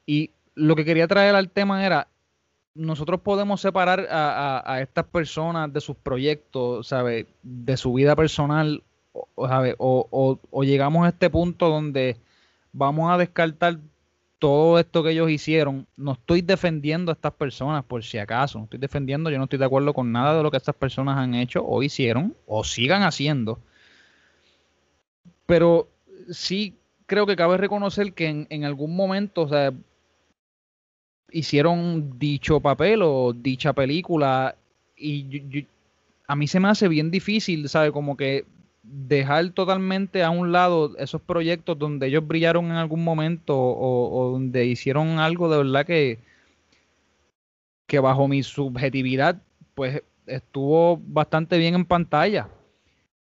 Y 0.05 0.31
lo 0.53 0.75
que 0.75 0.83
quería 0.83 1.07
traer 1.07 1.35
al 1.35 1.49
tema 1.49 1.85
era, 1.85 2.09
nosotros 2.75 3.21
podemos 3.21 3.61
separar 3.61 4.07
a, 4.11 4.81
estas 4.81 5.05
personas 5.05 5.71
de 5.71 5.79
sus 5.79 5.95
proyectos, 5.95 6.87
¿sabe? 6.87 7.27
De 7.43 7.77
su 7.77 7.93
vida 7.93 8.13
personal. 8.13 8.83
O, 9.13 9.47
o, 9.77 10.39
o, 10.51 10.63
llegamos 10.65 11.05
a 11.05 11.09
este 11.09 11.29
punto 11.29 11.69
donde 11.69 12.17
vamos 12.73 13.09
a 13.09 13.17
descartar 13.17 13.79
todo 14.39 14.79
esto 14.79 15.03
que 15.03 15.11
ellos 15.11 15.29
hicieron. 15.29 15.87
No 15.95 16.13
estoy 16.13 16.41
defendiendo 16.41 17.11
a 17.11 17.13
estas 17.13 17.33
personas, 17.33 17.83
por 17.83 18.03
si 18.03 18.17
acaso. 18.17 18.57
No 18.59 18.65
estoy 18.65 18.79
defendiendo, 18.79 19.29
yo 19.29 19.37
no 19.37 19.45
estoy 19.45 19.59
de 19.59 19.65
acuerdo 19.65 19.93
con 19.93 20.11
nada 20.11 20.35
de 20.35 20.43
lo 20.43 20.51
que 20.51 20.57
estas 20.57 20.75
personas 20.75 21.17
han 21.17 21.35
hecho 21.35 21.65
o 21.65 21.81
hicieron 21.83 22.35
o 22.45 22.63
sigan 22.63 23.03
haciendo. 23.03 23.59
Pero 25.45 25.87
sí 26.29 26.75
creo 27.05 27.25
que 27.25 27.35
cabe 27.35 27.57
reconocer 27.57 28.13
que 28.13 28.45
en, 28.49 28.65
algún 28.65 28.95
momento, 28.95 29.43
o 29.43 29.49
sea, 29.49 29.73
hicieron 31.31 32.19
dicho 32.19 32.59
papel 32.59 33.01
o 33.01 33.33
dicha 33.33 33.73
película 33.73 34.55
y 34.95 35.27
yo, 35.49 35.61
a 36.27 36.35
mí 36.35 36.47
se 36.47 36.59
me 36.59 36.67
hace 36.67 36.87
bien 36.87 37.09
difícil, 37.09 37.69
¿sabe? 37.69 37.91
Como 37.91 38.17
que 38.17 38.45
dejar 38.89 39.49
totalmente 39.51 40.23
a 40.23 40.29
un 40.29 40.51
lado 40.51 40.97
esos 40.97 41.21
proyectos 41.21 41.77
donde 41.77 42.07
ellos 42.07 42.25
brillaron 42.25 42.65
en 42.65 42.77
algún 42.77 43.03
momento 43.03 43.55
o, 43.57 44.31
donde 44.31 44.65
hicieron 44.65 45.19
algo 45.19 45.49
de 45.49 45.57
verdad 45.57 45.85
que, 45.85 46.19
que 47.85 47.99
bajo 47.99 48.27
mi 48.27 48.43
subjetividad 48.43 49.41
pues 49.75 50.01
estuvo 50.25 50.99
bastante 51.05 51.57
bien 51.57 51.75
en 51.75 51.85
pantalla. 51.85 52.49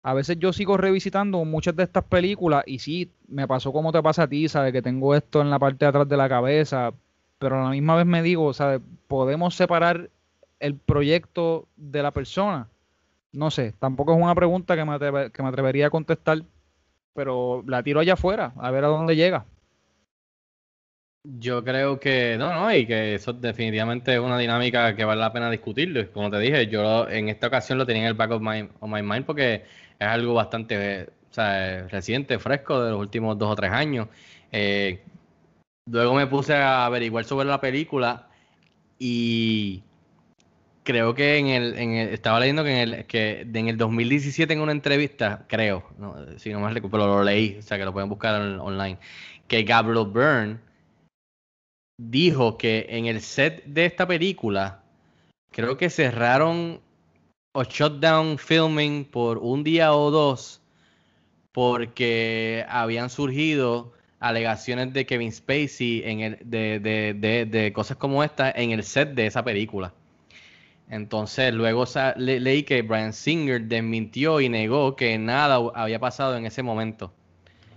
A 0.01 0.13
veces 0.13 0.37
yo 0.39 0.53
sigo 0.53 0.77
revisitando 0.77 1.43
muchas 1.43 1.75
de 1.75 1.83
estas 1.83 2.05
películas 2.05 2.63
y 2.65 2.79
sí, 2.79 3.11
me 3.27 3.47
pasó 3.47 3.73
como 3.73 3.91
te 3.91 4.01
pasa 4.01 4.23
a 4.23 4.27
ti, 4.27 4.47
¿sabes? 4.47 4.71
Que 4.71 4.81
tengo 4.81 5.13
esto 5.13 5.41
en 5.41 5.49
la 5.49 5.59
parte 5.59 5.85
de 5.85 5.89
atrás 5.89 6.07
de 6.07 6.17
la 6.17 6.29
cabeza, 6.29 6.93
pero 7.37 7.59
a 7.59 7.65
la 7.65 7.69
misma 7.71 7.97
vez 7.97 8.05
me 8.05 8.23
digo, 8.23 8.53
¿sabes? 8.53 8.81
Podemos 9.07 9.55
separar 9.55 10.09
el 10.59 10.75
proyecto 10.75 11.67
de 11.75 12.01
la 12.01 12.11
persona. 12.11 12.69
No 13.31 13.51
sé, 13.51 13.73
tampoco 13.79 14.13
es 14.13 14.21
una 14.21 14.35
pregunta 14.35 14.75
que 14.75 14.85
me, 14.85 15.31
que 15.31 15.43
me 15.43 15.49
atrevería 15.49 15.87
a 15.87 15.91
contestar, 15.91 16.43
pero 17.13 17.63
la 17.67 17.83
tiro 17.83 17.99
allá 17.99 18.13
afuera, 18.13 18.53
a 18.57 18.71
ver 18.71 18.83
a 18.85 18.87
dónde 18.87 19.15
llega. 19.15 19.45
Yo 21.23 21.63
creo 21.63 21.99
que 21.99 22.37
no, 22.39 22.53
no, 22.53 22.73
y 22.73 22.87
que 22.87 23.15
eso 23.15 23.33
definitivamente 23.33 24.13
es 24.13 24.19
una 24.19 24.37
dinámica 24.37 24.95
que 24.95 25.03
vale 25.03 25.19
la 25.19 25.33
pena 25.33 25.51
discutirlo. 25.51 26.09
Como 26.13 26.31
te 26.31 26.39
dije, 26.39 26.67
yo 26.67 27.07
en 27.09 27.27
esta 27.27 27.47
ocasión 27.47 27.77
lo 27.77 27.85
tenía 27.85 28.03
en 28.03 28.07
el 28.07 28.13
back 28.13 28.31
of 28.31 28.41
my, 28.41 28.61
of 28.79 28.89
my 28.89 29.01
mind 29.03 29.25
porque 29.25 29.65
es 29.99 30.07
algo 30.07 30.33
bastante 30.33 31.09
o 31.29 31.33
sea, 31.33 31.87
reciente, 31.89 32.39
fresco, 32.39 32.81
de 32.81 32.91
los 32.91 32.99
últimos 32.99 33.37
dos 33.37 33.51
o 33.51 33.55
tres 33.55 33.71
años. 33.71 34.07
Eh, 34.51 35.03
luego 35.85 36.13
me 36.15 36.27
puse 36.27 36.55
a 36.55 36.85
averiguar 36.85 37.25
sobre 37.25 37.47
la 37.47 37.59
película 37.61 38.29
y 38.97 39.83
creo 40.89 41.13
que 41.13 41.37
en 41.37 41.47
el, 41.49 41.77
en 41.77 41.91
el, 41.91 42.09
estaba 42.09 42.39
leyendo 42.39 42.63
que 42.63 42.81
en 42.81 42.93
el 42.93 43.05
que 43.05 43.41
en 43.41 43.67
el 43.67 43.77
2017 43.77 44.51
en 44.51 44.59
una 44.59 44.71
entrevista, 44.71 45.45
creo, 45.47 45.83
no, 45.99 46.15
si 46.39 46.51
no 46.51 46.59
me 46.59 46.73
recuerdo, 46.73 47.05
lo 47.05 47.23
leí, 47.23 47.57
o 47.59 47.61
sea 47.61 47.77
que 47.77 47.85
lo 47.85 47.93
pueden 47.93 48.09
buscar 48.09 48.41
online, 48.41 48.97
que 49.47 49.61
Gabriel 49.61 50.07
Byrne 50.07 50.57
dijo 51.99 52.57
que 52.57 52.87
en 52.89 53.05
el 53.05 53.21
set 53.21 53.63
de 53.65 53.85
esta 53.85 54.07
película 54.07 54.81
creo 55.51 55.77
que 55.77 55.91
cerraron 55.91 56.81
o 57.53 57.63
shut 57.63 57.99
down 57.99 58.39
filming 58.39 59.05
por 59.05 59.37
un 59.37 59.63
día 59.63 59.93
o 59.93 60.09
dos 60.09 60.59
porque 61.51 62.65
habían 62.67 63.11
surgido 63.11 63.93
alegaciones 64.19 64.91
de 64.91 65.05
Kevin 65.05 65.31
Spacey 65.31 66.01
en 66.03 66.21
el, 66.21 66.39
de, 66.43 66.79
de, 66.79 67.13
de, 67.13 67.45
de 67.45 67.73
cosas 67.73 67.95
como 67.97 68.23
esta 68.23 68.49
en 68.49 68.71
el 68.71 68.83
set 68.83 69.13
de 69.13 69.27
esa 69.27 69.43
película. 69.43 69.93
Entonces, 70.89 71.53
luego 71.53 71.85
le 72.17 72.39
leí 72.39 72.63
que 72.63 72.81
Brian 72.81 73.13
Singer 73.13 73.61
desmintió 73.61 74.41
y 74.41 74.49
negó 74.49 74.95
que 74.95 75.17
nada 75.19 75.59
había 75.75 75.99
pasado 75.99 76.35
en 76.35 76.47
ese 76.47 76.63
momento. 76.63 77.13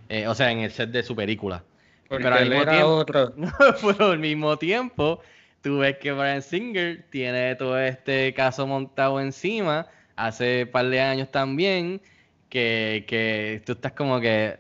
Eh, 0.08 0.26
o 0.26 0.34
sea, 0.34 0.50
en 0.50 0.60
el 0.60 0.70
set 0.70 0.90
de 0.90 1.02
su 1.02 1.14
película. 1.14 1.62
Porque 2.08 2.24
pero 2.24 2.36
al 2.36 2.48
mismo, 2.48 2.64
tiempo, 2.66 2.88
otro. 2.88 3.34
pero 3.98 4.10
al 4.12 4.18
mismo 4.18 4.56
tiempo, 4.58 5.20
tú 5.60 5.78
ves 5.78 5.98
que 5.98 6.12
Brian 6.12 6.42
Singer 6.42 7.06
tiene 7.10 7.54
todo 7.56 7.78
este 7.78 8.32
caso 8.34 8.66
montado 8.66 9.20
encima 9.20 9.86
hace 10.16 10.64
un 10.64 10.70
par 10.70 10.88
de 10.88 11.00
años 11.00 11.30
también, 11.30 12.00
que, 12.48 13.04
que 13.06 13.62
tú 13.64 13.72
estás 13.72 13.92
como 13.92 14.20
que 14.20 14.58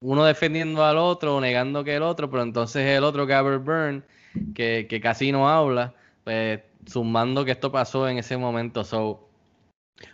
uno 0.00 0.24
defendiendo 0.24 0.84
al 0.84 0.98
otro, 0.98 1.40
negando 1.40 1.84
que 1.84 1.94
el 1.94 2.02
otro, 2.02 2.28
pero 2.28 2.42
entonces 2.42 2.86
el 2.86 3.04
otro, 3.04 3.26
Gabriel 3.26 3.60
Byrne, 3.60 4.02
que, 4.54 4.86
que 4.88 5.00
casi 5.00 5.30
no 5.30 5.48
habla, 5.48 5.94
pues 6.24 6.60
sumando 6.86 7.44
que 7.44 7.52
esto 7.52 7.72
pasó 7.72 8.08
en 8.08 8.18
ese 8.18 8.36
momento. 8.36 8.84
So, 8.84 9.28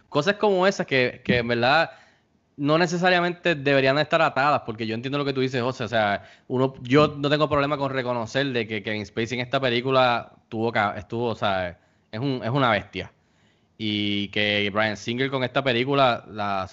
cosas 0.08 0.34
como 0.36 0.66
esas 0.66 0.86
que, 0.86 1.22
que 1.24 1.38
en 1.38 1.48
verdad 1.48 1.90
no 2.58 2.76
necesariamente 2.76 3.54
deberían 3.54 3.98
estar 3.98 4.20
atadas, 4.20 4.62
porque 4.66 4.86
yo 4.86 4.94
entiendo 4.94 5.16
lo 5.16 5.24
que 5.24 5.32
tú 5.32 5.40
dices, 5.40 5.62
José. 5.62 5.84
O 5.84 5.88
sea, 5.88 6.24
uno, 6.48 6.74
yo 6.82 7.08
no 7.16 7.30
tengo 7.30 7.48
problema 7.48 7.78
con 7.78 7.92
reconocer 7.92 8.46
de 8.48 8.66
que 8.66 8.82
Kevin 8.82 9.06
Spacey 9.06 9.38
en 9.38 9.44
esta 9.44 9.60
película 9.60 10.32
tuvo, 10.48 10.72
estuvo, 10.96 11.26
o 11.26 11.36
sea, 11.36 11.78
es, 12.10 12.20
un, 12.20 12.42
es 12.42 12.50
una 12.50 12.70
bestia. 12.70 13.12
Y 13.78 14.28
que 14.28 14.68
Brian 14.72 14.96
Singer 14.96 15.30
con 15.30 15.44
esta 15.44 15.62
película, 15.62 16.24
la, 16.28 16.64
o 16.64 16.68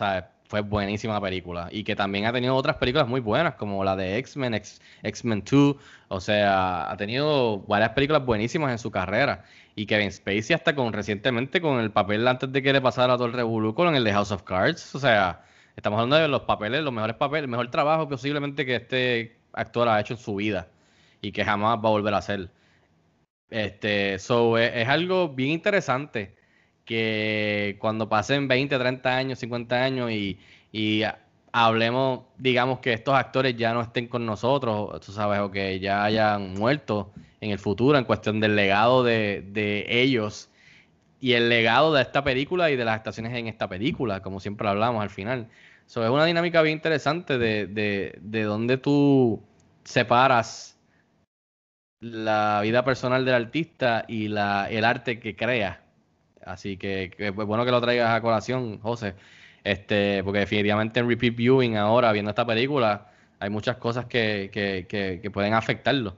fue 0.47 0.62
buenísima 0.62 1.19
película. 1.21 1.69
Y 1.71 1.84
que 1.84 1.95
también 1.95 2.25
ha 2.25 2.34
tenido 2.34 2.55
otras 2.55 2.77
películas 2.77 3.08
muy 3.08 3.21
buenas, 3.21 3.55
como 3.55 3.84
la 3.84 3.95
de 3.95 4.17
X-Men, 4.17 4.53
X-Men 5.03 5.43
2. 5.49 5.75
O 6.08 6.19
sea, 6.21 6.89
ha 6.91 6.97
tenido 6.97 7.60
varias 7.62 7.91
películas 7.91 8.25
buenísimas 8.25 8.71
en 8.71 8.77
su 8.77 8.91
carrera. 8.91 9.45
Y 9.75 9.86
Kevin 9.86 10.12
Spacey 10.12 10.53
hasta 10.53 10.75
con 10.75 10.93
recientemente 10.93 11.62
con 11.62 11.79
el 11.79 11.91
papel 11.91 12.27
antes 12.27 12.51
de 12.51 12.62
que 12.62 12.73
le 12.73 12.81
pasara 12.81 13.15
todo 13.15 13.27
el 13.27 13.34
revolú 13.34 13.73
con 13.73 13.95
el 13.95 14.03
de 14.03 14.13
House 14.13 14.31
of 14.31 14.43
Cards. 14.43 14.93
O 14.95 14.99
sea, 14.99 15.43
estamos 15.75 15.97
hablando 15.97 16.17
de 16.17 16.27
los 16.27 16.41
papeles, 16.43 16.84
los 16.84 16.93
mejores 16.93 17.15
papeles, 17.15 17.43
el 17.43 17.49
mejor 17.49 17.69
trabajo 17.71 18.08
posiblemente 18.08 18.65
que 18.65 18.75
este 18.75 19.38
actor 19.53 19.88
ha 19.89 19.99
hecho 19.99 20.13
en 20.13 20.19
su 20.19 20.36
vida. 20.36 20.67
Y 21.21 21.31
que 21.31 21.43
jamás 21.43 21.77
va 21.79 21.89
a 21.89 21.91
volver 21.91 22.13
a 22.13 22.17
hacer. 22.17 22.49
Este, 23.49 24.19
so, 24.19 24.58
es, 24.58 24.71
es 24.75 24.88
algo 24.89 25.29
bien 25.29 25.51
interesante 25.51 26.35
que 26.86 27.78
cuando 27.80 28.08
pasen 28.10 28.48
20, 28.48 28.78
30 28.78 29.17
años, 29.17 29.39
50 29.39 29.76
años 29.84 30.12
y, 30.12 30.39
y, 30.71 31.04
hablemos, 31.52 32.21
digamos 32.38 32.80
que 32.80 32.93
estos 32.93 33.15
actores 33.15 33.56
ya 33.56 33.74
no 33.74 33.82
estén 33.82 34.08
con 34.08 34.26
nosotros, 34.26 35.00
tú 35.06 35.12
sabes, 35.13 35.39
o 35.39 35.52
que 35.52 35.80
ya 35.80 36.04
hayan 36.04 36.54
muerto 36.54 37.13
en 37.39 37.52
el 37.52 37.60
futuro 37.60 37.98
en 37.98 38.04
cuestión 38.04 38.39
del 38.41 38.56
legado 38.56 39.04
de, 39.04 39.41
de 39.52 39.86
ellos 39.88 40.50
y 41.21 41.34
el 41.34 41.50
legado 41.50 41.93
de 41.93 42.02
esta 42.02 42.24
película 42.24 42.69
y 42.71 42.76
de 42.76 42.86
las 42.86 42.95
actuaciones 42.98 43.34
en 43.34 43.48
esta 43.48 43.69
película, 43.69 44.21
como 44.21 44.39
siempre 44.39 44.67
hablamos 44.67 45.02
al 45.02 45.10
final. 45.10 45.48
So, 45.86 46.04
es 46.04 46.10
una 46.10 46.26
dinámica 46.26 46.62
bien 46.62 46.78
interesante 46.78 47.38
de, 47.38 47.67
de, 47.67 48.17
de 48.21 48.43
donde 48.43 48.78
tú 48.78 49.41
separas 49.86 50.78
la 52.02 52.60
vida 52.63 52.84
personal 52.84 53.24
del 53.24 53.36
artista 53.36 54.06
y 54.08 54.28
la, 54.28 54.69
el 54.69 54.84
arte 54.84 55.19
que 55.19 55.36
crea. 55.36 55.85
Así 56.45 56.77
que, 56.77 57.12
es 57.17 57.36
bueno 57.36 57.65
que 57.65 57.71
lo 57.71 57.81
traigas 57.81 58.12
a 58.12 58.21
colación, 58.21 58.79
José. 58.79 59.15
Este, 59.63 60.23
porque 60.23 60.39
definitivamente 60.39 60.99
en 60.99 61.10
repeat 61.10 61.36
viewing 61.36 61.75
ahora, 61.77 62.12
viendo 62.12 62.29
esta 62.29 62.45
película, 62.45 63.12
hay 63.39 63.49
muchas 63.49 63.77
cosas 63.77 64.05
que, 64.05 64.49
que, 64.53 64.86
que, 64.88 65.19
que 65.21 65.31
pueden 65.31 65.53
afectarlo. 65.53 66.15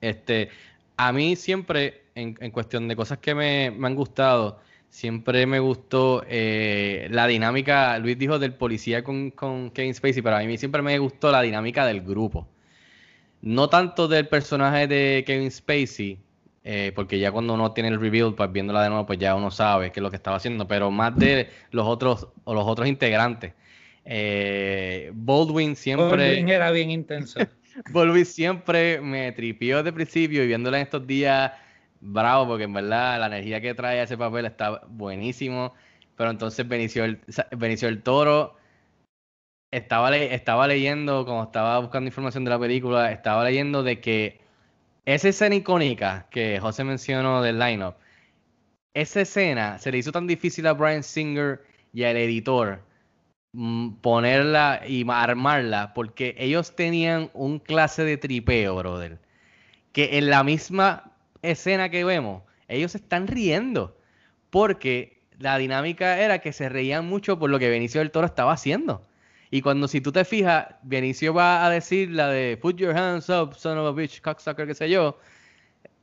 Este, 0.00 0.48
a 0.96 1.12
mí 1.12 1.36
siempre, 1.36 2.02
en, 2.14 2.36
en 2.40 2.50
cuestión 2.50 2.88
de 2.88 2.96
cosas 2.96 3.18
que 3.18 3.34
me, 3.34 3.70
me, 3.70 3.88
han 3.88 3.94
gustado, 3.96 4.60
siempre 4.90 5.46
me 5.46 5.58
gustó 5.58 6.24
eh, 6.28 7.08
la 7.10 7.26
dinámica, 7.26 7.98
Luis 7.98 8.18
dijo 8.18 8.38
del 8.38 8.54
policía 8.54 9.02
con, 9.02 9.30
con 9.30 9.70
Kevin 9.70 9.94
Spacey, 9.94 10.22
pero 10.22 10.36
a 10.36 10.40
mí 10.40 10.58
siempre 10.58 10.82
me 10.82 10.98
gustó 10.98 11.32
la 11.32 11.42
dinámica 11.42 11.86
del 11.86 12.02
grupo. 12.02 12.46
No 13.40 13.68
tanto 13.68 14.06
del 14.08 14.28
personaje 14.28 14.86
de 14.86 15.24
Kevin 15.26 15.50
Spacey, 15.50 16.18
eh, 16.64 16.92
porque 16.94 17.18
ya 17.18 17.32
cuando 17.32 17.54
uno 17.54 17.72
tiene 17.72 17.88
el 17.90 18.00
reveal, 18.00 18.34
pues 18.34 18.52
viéndola 18.52 18.82
de 18.82 18.88
nuevo, 18.90 19.06
pues 19.06 19.18
ya 19.18 19.34
uno 19.34 19.50
sabe 19.50 19.90
qué 19.92 20.00
es 20.00 20.02
lo 20.02 20.10
que 20.10 20.16
estaba 20.16 20.36
haciendo, 20.36 20.66
pero 20.68 20.90
más 20.90 21.18
de 21.18 21.48
los 21.70 21.86
otros 21.86 22.28
o 22.44 22.54
los 22.54 22.66
otros 22.66 22.88
integrantes. 22.88 23.52
Eh, 24.04 25.10
Baldwin 25.14 25.76
siempre. 25.76 26.08
Baldwin 26.08 26.48
era 26.48 26.70
bien 26.70 26.90
intenso. 26.90 27.40
Baldwin 27.92 28.26
siempre 28.26 29.00
me 29.00 29.32
tripió 29.32 29.82
de 29.82 29.92
principio 29.92 30.42
y 30.44 30.46
viéndola 30.46 30.78
en 30.78 30.84
estos 30.84 31.06
días 31.06 31.52
bravo, 32.00 32.46
porque 32.48 32.64
en 32.64 32.72
verdad 32.74 33.18
la 33.20 33.26
energía 33.26 33.60
que 33.60 33.74
trae 33.74 34.02
ese 34.02 34.18
papel 34.18 34.46
está 34.46 34.82
buenísimo. 34.88 35.74
Pero 36.16 36.30
entonces 36.30 36.66
Benicio 36.68 37.04
el, 37.04 37.20
Benicio 37.56 37.88
el 37.88 38.02
Toro 38.02 38.56
estaba, 39.70 40.10
le- 40.10 40.34
estaba 40.34 40.66
leyendo, 40.68 41.24
como 41.24 41.44
estaba 41.44 41.78
buscando 41.78 42.08
información 42.08 42.44
de 42.44 42.50
la 42.50 42.58
película, 42.58 43.12
estaba 43.12 43.44
leyendo 43.44 43.82
de 43.82 44.00
que 44.00 44.41
esa 45.06 45.28
escena 45.28 45.54
icónica 45.56 46.28
que 46.30 46.58
José 46.60 46.84
mencionó 46.84 47.42
del 47.42 47.58
lineup, 47.58 47.96
esa 48.94 49.22
escena 49.22 49.78
se 49.78 49.90
le 49.92 49.98
hizo 49.98 50.12
tan 50.12 50.26
difícil 50.26 50.66
a 50.66 50.72
Brian 50.74 51.02
Singer 51.02 51.62
y 51.92 52.04
al 52.04 52.16
editor 52.16 52.82
mm, 53.52 53.94
ponerla 54.02 54.82
y 54.86 55.04
ma- 55.04 55.22
armarla 55.22 55.94
porque 55.94 56.34
ellos 56.38 56.76
tenían 56.76 57.30
un 57.34 57.58
clase 57.60 58.04
de 58.04 58.18
tripeo, 58.18 58.76
brother, 58.76 59.20
que 59.92 60.18
en 60.18 60.30
la 60.30 60.44
misma 60.44 61.12
escena 61.42 61.90
que 61.90 62.04
vemos, 62.04 62.42
ellos 62.68 62.94
están 62.94 63.26
riendo 63.28 63.96
porque 64.50 65.22
la 65.38 65.58
dinámica 65.58 66.20
era 66.20 66.40
que 66.40 66.52
se 66.52 66.68
reían 66.68 67.06
mucho 67.08 67.38
por 67.38 67.50
lo 67.50 67.58
que 67.58 67.70
Benicio 67.70 68.00
del 68.00 68.10
Toro 68.12 68.26
estaba 68.26 68.52
haciendo. 68.52 69.06
Y 69.54 69.60
cuando 69.60 69.86
si 69.86 70.00
tú 70.00 70.12
te 70.12 70.24
fijas, 70.24 70.66
Benicio 70.82 71.34
va 71.34 71.66
a 71.66 71.68
decir 71.68 72.10
la 72.10 72.28
de 72.28 72.56
Put 72.56 72.78
your 72.78 72.96
hands 72.96 73.28
up, 73.28 73.54
son 73.54 73.76
of 73.76 73.86
a 73.86 73.92
bitch, 73.92 74.22
cocksucker, 74.22 74.66
qué 74.66 74.74
sé 74.74 74.88
yo. 74.88 75.18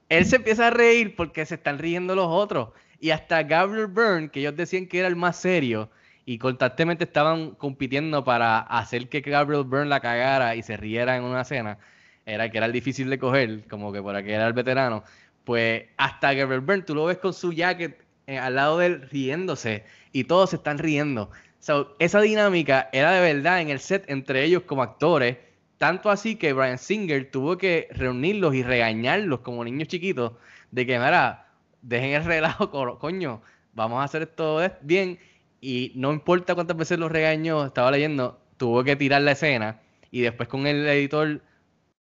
Él 0.07 0.25
se 0.25 0.35
empieza 0.35 0.67
a 0.67 0.69
reír 0.69 1.15
porque 1.15 1.43
se 1.47 1.55
están 1.55 1.79
riendo 1.79 2.13
los 2.13 2.27
otros. 2.27 2.69
Y 2.99 3.09
hasta 3.09 3.41
Gabriel 3.41 3.87
Byrne, 3.87 4.29
que 4.29 4.41
ellos 4.41 4.55
decían 4.55 4.85
que 4.85 4.99
era 4.99 5.07
el 5.07 5.15
más 5.15 5.35
serio, 5.35 5.89
y 6.25 6.37
constantemente 6.37 7.05
estaban 7.05 7.55
compitiendo 7.55 8.23
para 8.23 8.59
hacer 8.59 9.09
que 9.09 9.21
Gabriel 9.21 9.63
Byrne 9.63 9.89
la 9.89 9.99
cagara 9.99 10.55
y 10.55 10.61
se 10.61 10.77
riera 10.77 11.17
en 11.17 11.23
una 11.23 11.41
escena, 11.41 11.79
era 12.27 12.51
que 12.51 12.57
era 12.59 12.67
el 12.67 12.71
difícil 12.71 13.09
de 13.09 13.17
coger, 13.17 13.67
como 13.67 13.91
que 13.91 13.99
por 13.99 14.15
aquí 14.15 14.29
era 14.29 14.45
el 14.45 14.53
veterano. 14.53 15.03
Pues 15.43 15.85
hasta 15.97 16.35
Gabriel 16.35 16.61
Byrne, 16.61 16.83
tú 16.83 16.93
lo 16.93 17.05
ves 17.05 17.17
con 17.17 17.33
su 17.33 17.51
jacket 17.51 17.99
eh, 18.27 18.37
al 18.37 18.53
lado 18.53 18.77
de 18.77 18.85
él 18.85 19.09
riéndose 19.09 19.85
y 20.11 20.25
todos 20.25 20.51
se 20.51 20.57
están 20.57 20.77
riendo. 20.77 21.31
So, 21.59 21.95
esa 21.99 22.21
dinámica 22.21 22.89
era 22.93 23.11
de 23.11 23.21
verdad 23.33 23.61
en 23.61 23.69
el 23.69 23.79
set 23.79 24.05
entre 24.09 24.43
ellos 24.45 24.63
como 24.63 24.81
actores, 24.83 25.37
tanto 25.77 26.09
así 26.09 26.35
que 26.35 26.53
Brian 26.53 26.77
Singer 26.77 27.29
tuvo 27.31 27.57
que 27.57 27.87
reunirlos 27.91 28.55
y 28.55 28.63
regañarlos 28.63 29.41
como 29.41 29.63
niños 29.63 29.87
chiquitos 29.89 30.33
de 30.71 30.85
que, 30.85 30.97
mira, 30.99 31.47
dejen 31.81 32.11
el 32.13 32.23
relajo, 32.25 32.69
co- 32.71 32.97
coño, 32.99 33.41
vamos 33.73 33.99
a 34.01 34.03
hacer 34.05 34.23
esto 34.23 34.61
es- 34.63 34.71
bien 34.81 35.19
y 35.61 35.91
no 35.95 36.11
importa 36.13 36.55
cuántas 36.55 36.77
veces 36.77 36.97
los 36.99 37.11
regañó, 37.11 37.65
estaba 37.65 37.91
leyendo, 37.91 38.41
tuvo 38.57 38.83
que 38.83 38.95
tirar 38.95 39.21
la 39.21 39.31
escena 39.33 39.81
y 40.11 40.21
después 40.21 40.47
con 40.49 40.65
el 40.67 40.87
editor 40.87 41.41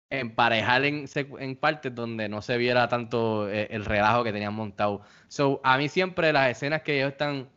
emparejar 0.09 0.83
en, 0.85 1.05
en 1.39 1.55
partes 1.55 1.93
donde 1.95 2.27
no 2.29 2.41
se 2.41 2.57
viera 2.57 2.87
tanto 2.89 3.49
eh, 3.49 3.67
el 3.71 3.85
relajo 3.85 4.23
que 4.23 4.33
tenían 4.33 4.53
montado. 4.53 5.01
So, 5.27 5.61
a 5.63 5.77
mí 5.77 5.87
siempre 5.89 6.33
las 6.33 6.49
escenas 6.51 6.81
que 6.81 6.97
ellos 6.97 7.11
están, 7.13 7.49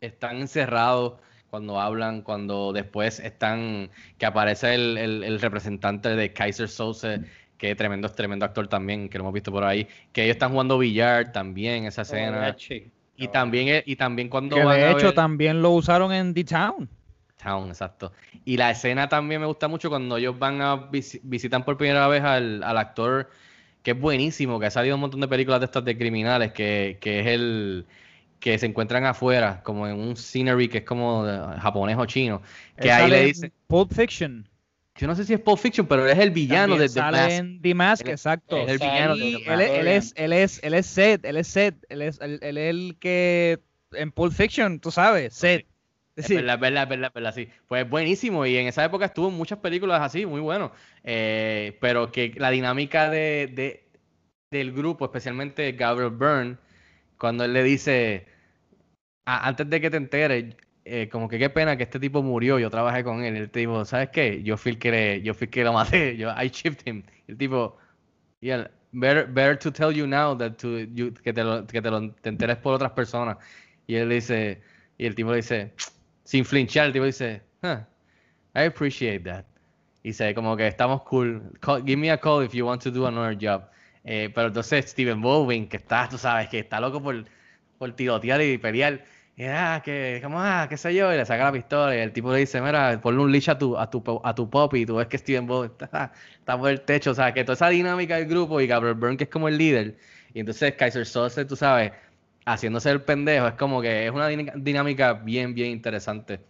están 0.00 0.36
encerrados 0.38 1.14
cuando 1.50 1.80
hablan, 1.80 2.22
cuando 2.22 2.72
después 2.72 3.20
están, 3.20 3.90
que 4.18 4.26
aparece 4.26 4.74
el, 4.74 4.98
el- 4.98 5.24
el 5.24 5.40
representante 5.40 6.14
de 6.14 6.32
Kaiser 6.32 6.68
Soze, 6.68 7.20
que 7.56 7.70
es 7.70 7.76
tremendo, 7.76 8.06
es 8.06 8.14
tremendo 8.14 8.44
actor 8.44 8.68
también, 8.68 9.08
que 9.08 9.18
lo 9.18 9.24
hemos 9.24 9.34
visto 9.34 9.50
por 9.50 9.64
ahí, 9.64 9.88
que 10.12 10.24
ellos 10.24 10.34
están 10.36 10.52
jugando 10.52 10.78
billar 10.78 11.32
también, 11.32 11.86
esa 11.86 12.02
escena. 12.02 12.32
Mariachi. 12.32 12.90
Y 13.16 13.28
también, 13.28 13.82
y 13.84 13.96
también 13.96 14.28
cuando 14.28 14.54
Que 14.56 14.62
van 14.62 14.78
de 14.78 14.90
hecho 14.92 15.06
ver- 15.06 15.14
también 15.14 15.60
lo 15.60 15.70
usaron 15.70 16.12
en 16.12 16.34
The 16.34 16.44
Town. 16.44 16.88
Town, 17.42 17.68
exacto. 17.68 18.12
Y 18.44 18.56
la 18.56 18.70
escena 18.70 19.08
también 19.08 19.40
me 19.40 19.46
gusta 19.46 19.66
mucho 19.66 19.88
cuando 19.88 20.16
ellos 20.18 20.38
van 20.38 20.60
a 20.60 20.76
vis- 20.76 21.20
visitan 21.24 21.64
por 21.64 21.76
primera 21.76 22.06
vez 22.06 22.22
al, 22.22 22.62
al 22.62 22.78
actor 22.78 23.28
que 23.82 23.92
es 23.92 23.98
buenísimo, 24.00 24.60
que 24.60 24.66
ha 24.66 24.70
salido 24.70 24.94
un 24.96 25.00
montón 25.00 25.20
de 25.20 25.28
películas 25.28 25.60
de 25.60 25.66
estas 25.66 25.84
de 25.84 25.96
criminales, 25.96 26.52
que, 26.52 26.98
que 27.00 27.20
es 27.20 27.26
el 27.26 27.86
que 28.40 28.58
se 28.58 28.66
encuentran 28.66 29.04
afuera, 29.04 29.60
como 29.64 29.86
en 29.88 29.96
un 29.98 30.16
scenery 30.16 30.68
que 30.68 30.78
es 30.78 30.84
como 30.84 31.24
de- 31.24 31.38
japonés 31.60 31.96
o 31.98 32.06
chino, 32.06 32.40
que 32.80 32.88
Él 32.88 32.94
ahí 32.94 33.10
le 33.10 33.20
en 33.20 33.26
dice, 33.26 33.52
Pulp 33.66 33.92
Fiction. 33.92 34.48
yo 34.96 35.06
no 35.06 35.14
sé 35.14 35.24
si 35.24 35.34
es 35.34 35.40
Pulp 35.40 35.58
Fiction, 35.58 35.86
pero 35.86 36.04
él 36.04 36.10
es 36.12 36.18
el 36.18 36.30
villano 36.30 36.74
También 36.76 36.80
de 36.80 36.88
The 36.88 37.00
sale 37.00 37.16
Mask. 37.18 37.30
en 37.38 37.62
The 37.62 37.74
Mask, 37.74 38.04
Él- 38.06 38.10
exacto. 38.12 38.56
él 38.56 38.62
es 38.64 38.70
el 38.72 38.78
villano 38.78 39.16
de 39.16 39.24
Y 39.26 39.32
The 39.44 39.52
él, 39.54 39.60
es- 39.60 39.70
él 39.70 39.84
Mask. 39.84 39.96
es, 39.96 40.12
él 40.16 40.32
es, 40.32 40.60
él 40.64 40.74
es 40.74 40.86
Seth, 40.86 41.24
él 41.24 41.36
es 41.36 41.46
Seth, 41.48 41.74
él 41.88 42.02
es, 42.02 42.20
él, 42.20 42.38
él 42.42 42.58
es 42.58 42.70
el 42.70 42.96
que 43.00 43.58
en 43.92 44.12
Pulp 44.12 44.32
Fiction, 44.32 44.78
tú 44.80 44.90
sabes, 44.90 45.34
Seth. 45.34 45.66
Es 46.16 46.26
Sí. 46.26 46.34
verdad, 46.34 46.54
es 46.56 46.60
verdad, 46.60 46.82
es 46.82 46.88
verdad, 46.88 47.06
es 47.08 47.14
verdad, 47.14 47.34
sí. 47.34 47.48
Pues 47.68 47.88
buenísimo. 47.88 48.44
Y 48.44 48.56
en 48.56 48.66
esa 48.66 48.84
época 48.84 49.04
estuvo 49.04 49.28
en 49.28 49.34
muchas 49.34 49.60
películas 49.60 50.00
así, 50.02 50.26
muy 50.26 50.40
bueno. 50.40 50.72
Eh, 51.04 51.76
pero 51.80 52.10
que 52.10 52.34
la 52.36 52.50
dinámica 52.50 53.08
de, 53.08 53.48
de- 53.54 53.84
del 54.50 54.72
grupo, 54.72 55.04
especialmente 55.04 55.70
Gabriel 55.72 56.10
Byrne, 56.10 56.56
cuando 57.18 57.44
él 57.44 57.52
le 57.52 57.62
dice, 57.62 58.26
"A- 59.26 59.46
antes 59.48 59.68
de 59.68 59.80
que 59.80 59.90
te 59.90 59.96
enteres, 59.96 60.56
eh, 60.84 61.08
como 61.10 61.28
que 61.28 61.38
qué 61.38 61.50
pena 61.50 61.76
que 61.76 61.82
este 61.84 62.00
tipo 62.00 62.22
murió, 62.22 62.58
yo 62.58 62.70
trabajé 62.70 63.04
con 63.04 63.22
él. 63.24 63.36
El 63.36 63.50
tipo, 63.50 63.84
¿sabes 63.84 64.08
qué? 64.10 64.42
Yo 64.42 64.56
fui 64.56 64.76
que, 64.76 64.90
le- 64.90 65.22
yo 65.22 65.34
fui 65.34 65.48
que 65.48 65.62
lo 65.64 65.72
maté, 65.72 66.16
yo, 66.16 66.30
I 66.42 66.50
chipped 66.50 66.86
him. 66.88 67.02
El 67.28 67.36
tipo, 67.36 67.76
yeah, 68.40 68.70
better, 68.92 69.26
better 69.26 69.58
to 69.58 69.72
tell 69.72 69.92
you 69.92 70.06
now 70.06 70.36
that 70.36 70.52
to, 70.58 70.78
you- 70.94 71.12
que, 71.14 71.32
te 71.32 71.44
lo, 71.44 71.66
que 71.66 71.82
te 71.82 71.90
lo 71.90 72.10
te 72.12 72.28
enteres 72.30 72.56
por 72.58 72.74
otras 72.74 72.92
personas. 72.92 73.36
Y 73.86 73.96
él 73.96 74.08
dice, 74.10 74.62
y 74.98 75.06
el 75.06 75.14
tipo 75.14 75.30
le 75.30 75.36
dice, 75.36 75.72
sin 76.24 76.44
flinchar, 76.44 76.86
el 76.86 76.92
tipo 76.92 77.04
dice, 77.04 77.42
huh, 77.62 77.80
I 78.54 78.64
appreciate 78.66 79.20
that. 79.24 79.44
Y 80.02 80.10
dice, 80.10 80.34
como 80.34 80.56
que 80.56 80.66
estamos 80.66 81.02
cool. 81.02 81.42
Call- 81.60 81.82
give 81.84 81.96
me 81.98 82.10
a 82.10 82.18
call 82.18 82.42
if 82.44 82.52
you 82.54 82.64
want 82.66 82.82
to 82.82 82.90
do 82.90 83.06
another 83.06 83.36
job. 83.38 83.68
Eh, 84.10 84.30
pero 84.34 84.48
entonces 84.48 84.86
Steven 84.90 85.20
Bowling, 85.20 85.68
que 85.68 85.76
está, 85.78 86.08
tú 86.08 86.16
sabes, 86.18 86.48
que 86.48 86.60
está 86.60 86.80
loco 86.80 87.02
por, 87.02 87.24
por 87.78 87.92
tirotear 87.94 88.40
y 88.42 88.56
pelear. 88.58 89.04
Y 89.36 89.44
ah, 89.44 89.80
que, 89.84 90.18
como, 90.22 90.40
ah, 90.40 90.66
qué 90.68 90.76
sé 90.76 90.94
yo, 90.94 91.12
y 91.12 91.16
le 91.16 91.24
saca 91.26 91.44
la 91.44 91.52
pistola 91.52 91.94
y 91.94 92.00
el 92.00 92.12
tipo 92.12 92.32
le 92.32 92.38
dice, 92.40 92.60
mira, 92.60 93.00
ponle 93.00 93.20
un 93.22 93.30
leash 93.30 93.50
a 93.50 93.58
tu, 93.58 93.76
a 93.78 93.88
tu, 93.90 94.02
a 94.24 94.34
tu 94.34 94.50
pop 94.50 94.74
y 94.74 94.84
tú 94.86 94.96
ves 94.96 95.06
que 95.08 95.18
Steven 95.18 95.46
Bowling 95.46 95.70
está, 95.78 96.12
está 96.38 96.58
por 96.58 96.70
el 96.70 96.80
techo, 96.80 97.12
o 97.12 97.14
sea, 97.14 97.32
que 97.32 97.44
toda 97.44 97.54
esa 97.54 97.68
dinámica 97.68 98.16
del 98.16 98.26
grupo 98.26 98.60
y 98.60 98.66
Gabriel 98.66 98.96
Byrne, 98.96 99.16
que 99.16 99.24
es 99.24 99.30
como 99.30 99.46
el 99.48 99.56
líder, 99.58 99.96
y 100.34 100.40
entonces 100.40 100.74
Kaiser 100.74 101.06
Soze, 101.06 101.44
tú 101.44 101.54
sabes, 101.56 101.92
haciéndose 102.46 102.90
el 102.90 103.02
pendejo, 103.02 103.46
es 103.48 103.54
como 103.54 103.80
que 103.82 104.06
es 104.06 104.10
una 104.12 104.28
diná- 104.28 104.54
dinámica 104.56 105.12
bien, 105.14 105.54
bien 105.54 105.70
interesante. 105.70 106.40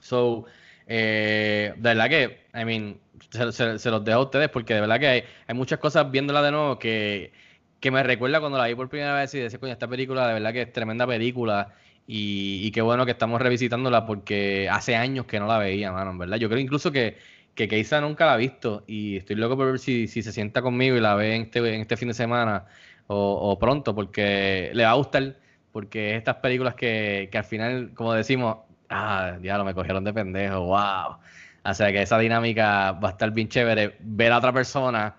So, 0.00 0.46
eh, 0.86 1.72
de 1.76 1.82
verdad 1.82 2.08
que, 2.08 2.46
I 2.54 2.64
mean, 2.64 3.00
se, 3.30 3.52
se- 3.52 3.78
se 3.78 3.90
los 3.90 4.04
dejo 4.04 4.18
a 4.20 4.22
ustedes 4.24 4.48
porque 4.50 4.74
de 4.74 4.80
verdad 4.80 5.00
que 5.00 5.06
hay, 5.08 5.22
hay 5.46 5.54
muchas 5.54 5.78
cosas 5.78 6.10
viéndola 6.10 6.42
de 6.42 6.50
nuevo 6.52 6.78
que, 6.78 7.32
que 7.80 7.90
me 7.90 8.02
recuerda 8.02 8.40
cuando 8.40 8.58
la 8.58 8.66
vi 8.66 8.74
por 8.74 8.88
primera 8.88 9.14
vez 9.14 9.34
y 9.34 9.38
decía, 9.40 9.58
coño, 9.58 9.72
esta 9.72 9.88
película 9.88 10.26
de 10.28 10.34
verdad 10.34 10.52
que 10.52 10.62
es 10.62 10.72
tremenda 10.72 11.06
película 11.06 11.74
y, 12.06 12.60
y 12.66 12.70
qué 12.72 12.82
bueno 12.82 13.04
que 13.04 13.12
estamos 13.12 13.40
revisitándola 13.40 14.06
porque 14.06 14.68
hace 14.70 14.96
años 14.96 15.26
que 15.26 15.40
no 15.40 15.46
la 15.46 15.58
veía, 15.58 15.92
mano, 15.92 16.16
verdad. 16.16 16.36
Yo 16.38 16.48
creo 16.48 16.60
incluso 16.60 16.92
que, 16.92 17.16
que 17.54 17.68
Keisa 17.68 18.00
nunca 18.00 18.26
la 18.26 18.34
ha 18.34 18.36
visto 18.36 18.84
y 18.86 19.16
estoy 19.16 19.36
loco 19.36 19.56
por 19.56 19.66
ver 19.66 19.78
si, 19.78 20.06
si 20.08 20.22
se 20.22 20.32
sienta 20.32 20.62
conmigo 20.62 20.96
y 20.96 21.00
la 21.00 21.14
ve 21.14 21.34
en 21.36 21.42
este, 21.42 21.58
en 21.74 21.80
este 21.82 21.96
fin 21.96 22.08
de 22.08 22.14
semana 22.14 22.66
o, 23.06 23.58
pronto 23.58 23.94
porque 23.94 24.70
le 24.74 24.84
va 24.84 24.90
a 24.90 24.94
gustar 24.94 25.36
porque 25.72 26.12
es 26.12 26.18
estas 26.18 26.36
películas 26.36 26.74
que, 26.74 27.28
que 27.30 27.38
al 27.38 27.44
final, 27.44 27.92
como 27.94 28.14
decimos, 28.14 28.58
ah, 28.90 29.36
diablo, 29.40 29.64
me 29.64 29.74
cogieron 29.74 30.04
de 30.04 30.12
pendejo, 30.12 30.66
wow. 30.66 31.16
O 31.64 31.74
sea 31.74 31.90
que 31.92 32.02
esa 32.02 32.18
dinámica 32.18 32.92
va 32.92 33.08
a 33.08 33.12
estar 33.12 33.30
bien 33.32 33.48
chévere. 33.48 33.96
Ver 34.00 34.32
a 34.32 34.38
otra 34.38 34.52
persona, 34.52 35.16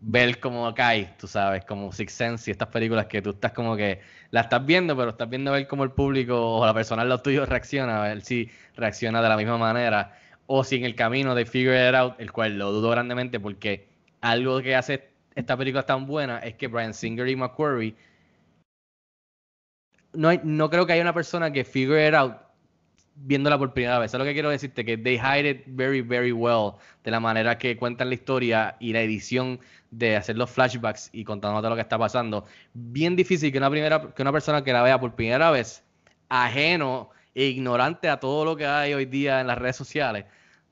ver 0.00 0.38
cómo 0.40 0.72
cae, 0.74 1.14
tú 1.18 1.26
sabes, 1.26 1.64
como 1.64 1.92
Six 1.92 2.12
Sense 2.12 2.50
y 2.50 2.52
estas 2.52 2.68
películas 2.68 3.06
que 3.06 3.22
tú 3.22 3.30
estás 3.30 3.52
como 3.52 3.76
que 3.76 4.00
la 4.30 4.42
estás 4.42 4.64
viendo, 4.64 4.96
pero 4.96 5.10
estás 5.10 5.28
viendo 5.28 5.52
ver 5.52 5.66
cómo 5.66 5.84
el 5.84 5.92
público 5.92 6.58
o 6.58 6.66
la 6.66 6.74
persona 6.74 7.02
al 7.02 7.08
lado 7.08 7.22
tuyo 7.22 7.46
reacciona, 7.46 8.04
a 8.04 8.08
ver 8.08 8.22
si 8.22 8.50
reacciona 8.76 9.22
de 9.22 9.28
la 9.28 9.36
misma 9.36 9.58
manera 9.58 10.14
o 10.46 10.64
si 10.64 10.76
en 10.76 10.84
el 10.84 10.94
camino 10.94 11.34
de 11.34 11.46
Figure 11.46 11.88
It 11.88 11.94
Out, 11.94 12.20
el 12.20 12.32
cual 12.32 12.58
lo 12.58 12.72
dudo 12.72 12.90
grandemente 12.90 13.40
porque 13.40 13.88
algo 14.20 14.60
que 14.62 14.76
hace 14.76 15.08
esta 15.34 15.56
película 15.56 15.84
tan 15.84 16.06
buena 16.06 16.38
es 16.40 16.54
que 16.54 16.68
Brian 16.68 16.94
Singer 16.94 17.28
y 17.28 17.36
McQuarrie 17.36 17.94
no, 20.12 20.32
no 20.42 20.70
creo 20.70 20.86
que 20.86 20.94
haya 20.94 21.02
una 21.02 21.14
persona 21.14 21.52
que 21.52 21.64
figure 21.64 22.08
it 22.08 22.14
out 22.14 22.47
viéndola 23.20 23.58
por 23.58 23.72
primera 23.72 23.98
vez. 23.98 24.12
Es 24.12 24.18
lo 24.18 24.24
que 24.24 24.32
quiero 24.32 24.50
decirte, 24.50 24.84
que 24.84 24.96
they 24.96 25.16
hide 25.16 25.48
it 25.48 25.64
very, 25.66 26.00
very 26.00 26.32
well 26.32 26.72
de 27.04 27.10
la 27.10 27.20
manera 27.20 27.58
que 27.58 27.76
cuentan 27.76 28.08
la 28.08 28.14
historia 28.14 28.76
y 28.80 28.92
la 28.92 29.00
edición 29.02 29.60
de 29.90 30.16
hacer 30.16 30.36
los 30.36 30.50
flashbacks 30.50 31.10
y 31.12 31.24
contándote 31.24 31.68
lo 31.68 31.74
que 31.74 31.82
está 31.82 31.98
pasando. 31.98 32.44
Bien 32.74 33.16
difícil 33.16 33.50
que 33.50 33.58
una, 33.58 33.70
primera, 33.70 34.12
que 34.14 34.22
una 34.22 34.32
persona 34.32 34.62
que 34.62 34.72
la 34.72 34.82
vea 34.82 35.00
por 35.00 35.14
primera 35.14 35.50
vez, 35.50 35.84
ajeno 36.28 37.10
e 37.34 37.44
ignorante 37.44 38.08
a 38.08 38.20
todo 38.20 38.44
lo 38.44 38.56
que 38.56 38.66
hay 38.66 38.94
hoy 38.94 39.06
día 39.06 39.40
en 39.40 39.46
las 39.46 39.58
redes 39.58 39.76
sociales, 39.76 40.24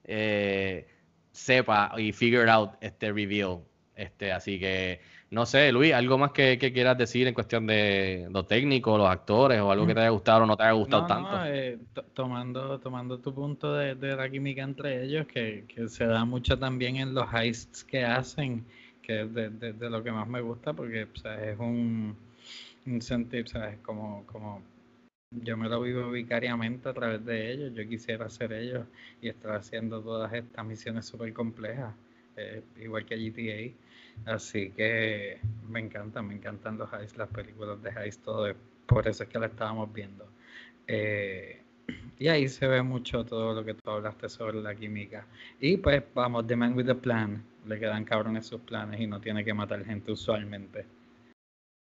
eh, 0.04 0.86
sepa 1.32 1.92
y 1.98 2.12
figure 2.12 2.50
out 2.50 2.72
este 2.80 3.12
reveal. 3.12 3.60
Este, 3.94 4.32
así 4.32 4.58
que, 4.58 5.00
no 5.36 5.46
sé, 5.46 5.72
Luis, 5.72 5.92
¿algo 5.94 6.18
más 6.18 6.32
que, 6.32 6.58
que 6.58 6.72
quieras 6.72 6.98
decir 6.98 7.26
en 7.28 7.34
cuestión 7.34 7.66
de 7.66 8.28
lo 8.30 8.44
técnico, 8.46 8.98
los 8.98 9.08
actores, 9.08 9.60
o 9.60 9.70
algo 9.70 9.86
que 9.86 9.94
te 9.94 10.00
haya 10.00 10.10
gustado 10.10 10.44
o 10.44 10.46
no 10.46 10.56
te 10.56 10.64
haya 10.64 10.72
gustado 10.72 11.04
No, 11.04 11.06
tanto? 11.06 11.42
no, 11.42 11.44
eh, 11.46 11.78
to- 11.94 12.04
tomando, 12.14 12.78
tomando 12.80 13.18
tu 13.18 13.34
punto 13.34 13.74
de, 13.74 13.94
de 13.96 14.14
la 14.16 14.30
química 14.30 14.62
entre 14.62 15.02
ellos, 15.04 15.26
que, 15.26 15.64
que 15.68 15.88
se 15.88 16.06
da 16.06 16.24
mucho 16.24 16.58
también 16.58 16.96
en 16.96 17.12
los 17.14 17.26
heists 17.34 17.84
que 17.84 18.04
hacen, 18.04 18.64
que 19.02 19.22
es 19.22 19.34
de, 19.34 19.50
de- 19.50 19.72
de 19.72 19.90
lo 19.90 20.02
que 20.04 20.12
más 20.12 20.28
me 20.28 20.40
gusta 20.40 20.72
porque 20.74 21.04
o 21.04 21.16
sea, 21.18 21.42
es 21.50 21.58
un, 21.58 22.16
un 22.86 23.02
sentir, 23.02 23.48
¿sabes? 23.48 23.78
Como, 23.82 24.24
como 24.26 24.62
yo 25.30 25.56
me 25.56 25.68
lo 25.68 25.80
vivo 25.82 26.10
vicariamente 26.10 26.88
a 26.88 26.94
través 26.94 27.24
de 27.24 27.52
ellos, 27.52 27.74
yo 27.74 27.88
quisiera 27.88 28.28
ser 28.30 28.52
ellos 28.52 28.86
y 29.22 29.28
estar 29.28 29.56
haciendo 29.56 30.00
todas 30.02 30.32
estas 30.34 30.64
misiones 30.66 31.06
súper 31.06 31.32
complejas, 31.32 31.94
eh, 32.36 32.62
igual 32.80 33.06
que 33.06 33.16
GTA. 33.16 33.85
Así 34.24 34.70
que 34.70 35.38
me 35.68 35.80
encantan, 35.80 36.26
me 36.26 36.34
encantan 36.34 36.78
los 36.78 36.92
Heist, 36.92 37.16
las 37.16 37.28
películas 37.28 37.80
de 37.82 37.90
Heist, 37.90 38.24
todo, 38.24 38.46
es- 38.48 38.56
por 38.86 39.06
eso 39.06 39.22
es 39.24 39.28
que 39.28 39.38
la 39.38 39.46
estábamos 39.46 39.92
viendo. 39.92 40.26
Eh, 40.88 41.60
y 42.18 42.28
ahí 42.28 42.48
se 42.48 42.66
ve 42.66 42.82
mucho 42.82 43.24
todo 43.24 43.54
lo 43.54 43.64
que 43.64 43.74
tú 43.74 43.90
hablaste 43.90 44.28
sobre 44.28 44.60
la 44.62 44.74
química. 44.74 45.26
Y 45.60 45.76
pues 45.76 46.02
vamos, 46.14 46.46
The 46.46 46.56
Man 46.56 46.76
with 46.76 46.86
the 46.86 46.94
Plan, 46.94 47.42
le 47.66 47.78
quedan 47.78 48.04
cabrones 48.04 48.46
sus 48.46 48.60
planes 48.62 49.00
y 49.00 49.06
no 49.06 49.20
tiene 49.20 49.44
que 49.44 49.54
matar 49.54 49.84
gente 49.84 50.12
usualmente. 50.12 50.86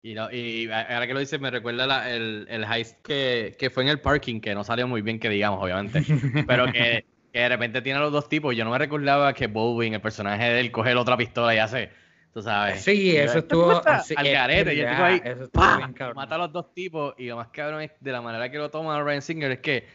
Y, 0.05 0.15
no- 0.15 0.29
y 0.31 0.69
ahora 0.69 1.07
que 1.07 1.13
lo 1.13 1.19
dices, 1.19 1.39
me 1.39 1.49
recuerda 1.49 1.87
la- 1.87 2.09
el, 2.13 2.45
el 2.49 2.63
heist 2.65 3.01
que, 3.01 3.55
que 3.57 3.69
fue 3.69 3.83
en 3.83 3.89
el 3.89 4.01
parking, 4.01 4.41
que 4.41 4.53
no 4.53 4.63
salió 4.63 4.87
muy 4.87 5.01
bien, 5.01 5.19
que 5.19 5.29
digamos, 5.29 5.63
obviamente. 5.63 6.01
Pero 6.47 6.65
que, 6.71 7.05
que 7.31 7.39
de 7.39 7.49
repente 7.49 7.81
tiene 7.81 7.99
a 7.99 8.01
los 8.01 8.11
dos 8.11 8.27
tipos. 8.27 8.55
Yo 8.55 8.65
no 8.65 8.71
me 8.71 8.77
recordaba 8.77 9.33
que 9.33 9.47
Bowling, 9.47 9.93
el 9.93 10.01
personaje 10.01 10.43
de 10.43 10.59
él, 10.59 10.71
coge 10.71 10.93
la 10.93 11.01
otra 11.01 11.15
pistola 11.15 11.55
y 11.55 11.59
hace, 11.59 11.89
tú 12.33 12.41
sabes. 12.41 12.81
Sí, 12.81 13.11
Y 13.11 13.17
eso 13.17 13.33
yo, 13.33 13.39
estuvo 13.39 13.71
al 13.71 14.27
garete. 14.31 14.73
Y 14.73 14.79
el 14.79 14.87
tipo 14.89 15.01
verdad, 15.01 15.05
ahí, 15.05 15.21
eso 15.23 15.43
estuvo 15.45 15.77
bien 15.77 15.93
cabrón. 15.93 16.15
mata 16.15 16.35
a 16.35 16.37
los 16.39 16.51
dos 16.51 16.73
tipos. 16.73 17.13
Y 17.17 17.27
lo 17.27 17.35
más 17.37 17.47
cabrón 17.49 17.81
es 17.81 17.91
de 17.99 18.11
la 18.11 18.21
manera 18.21 18.49
que 18.49 18.57
lo 18.57 18.69
toma 18.69 19.01
Ryan 19.03 19.21
Singer 19.21 19.51
es 19.51 19.59
que, 19.59 19.87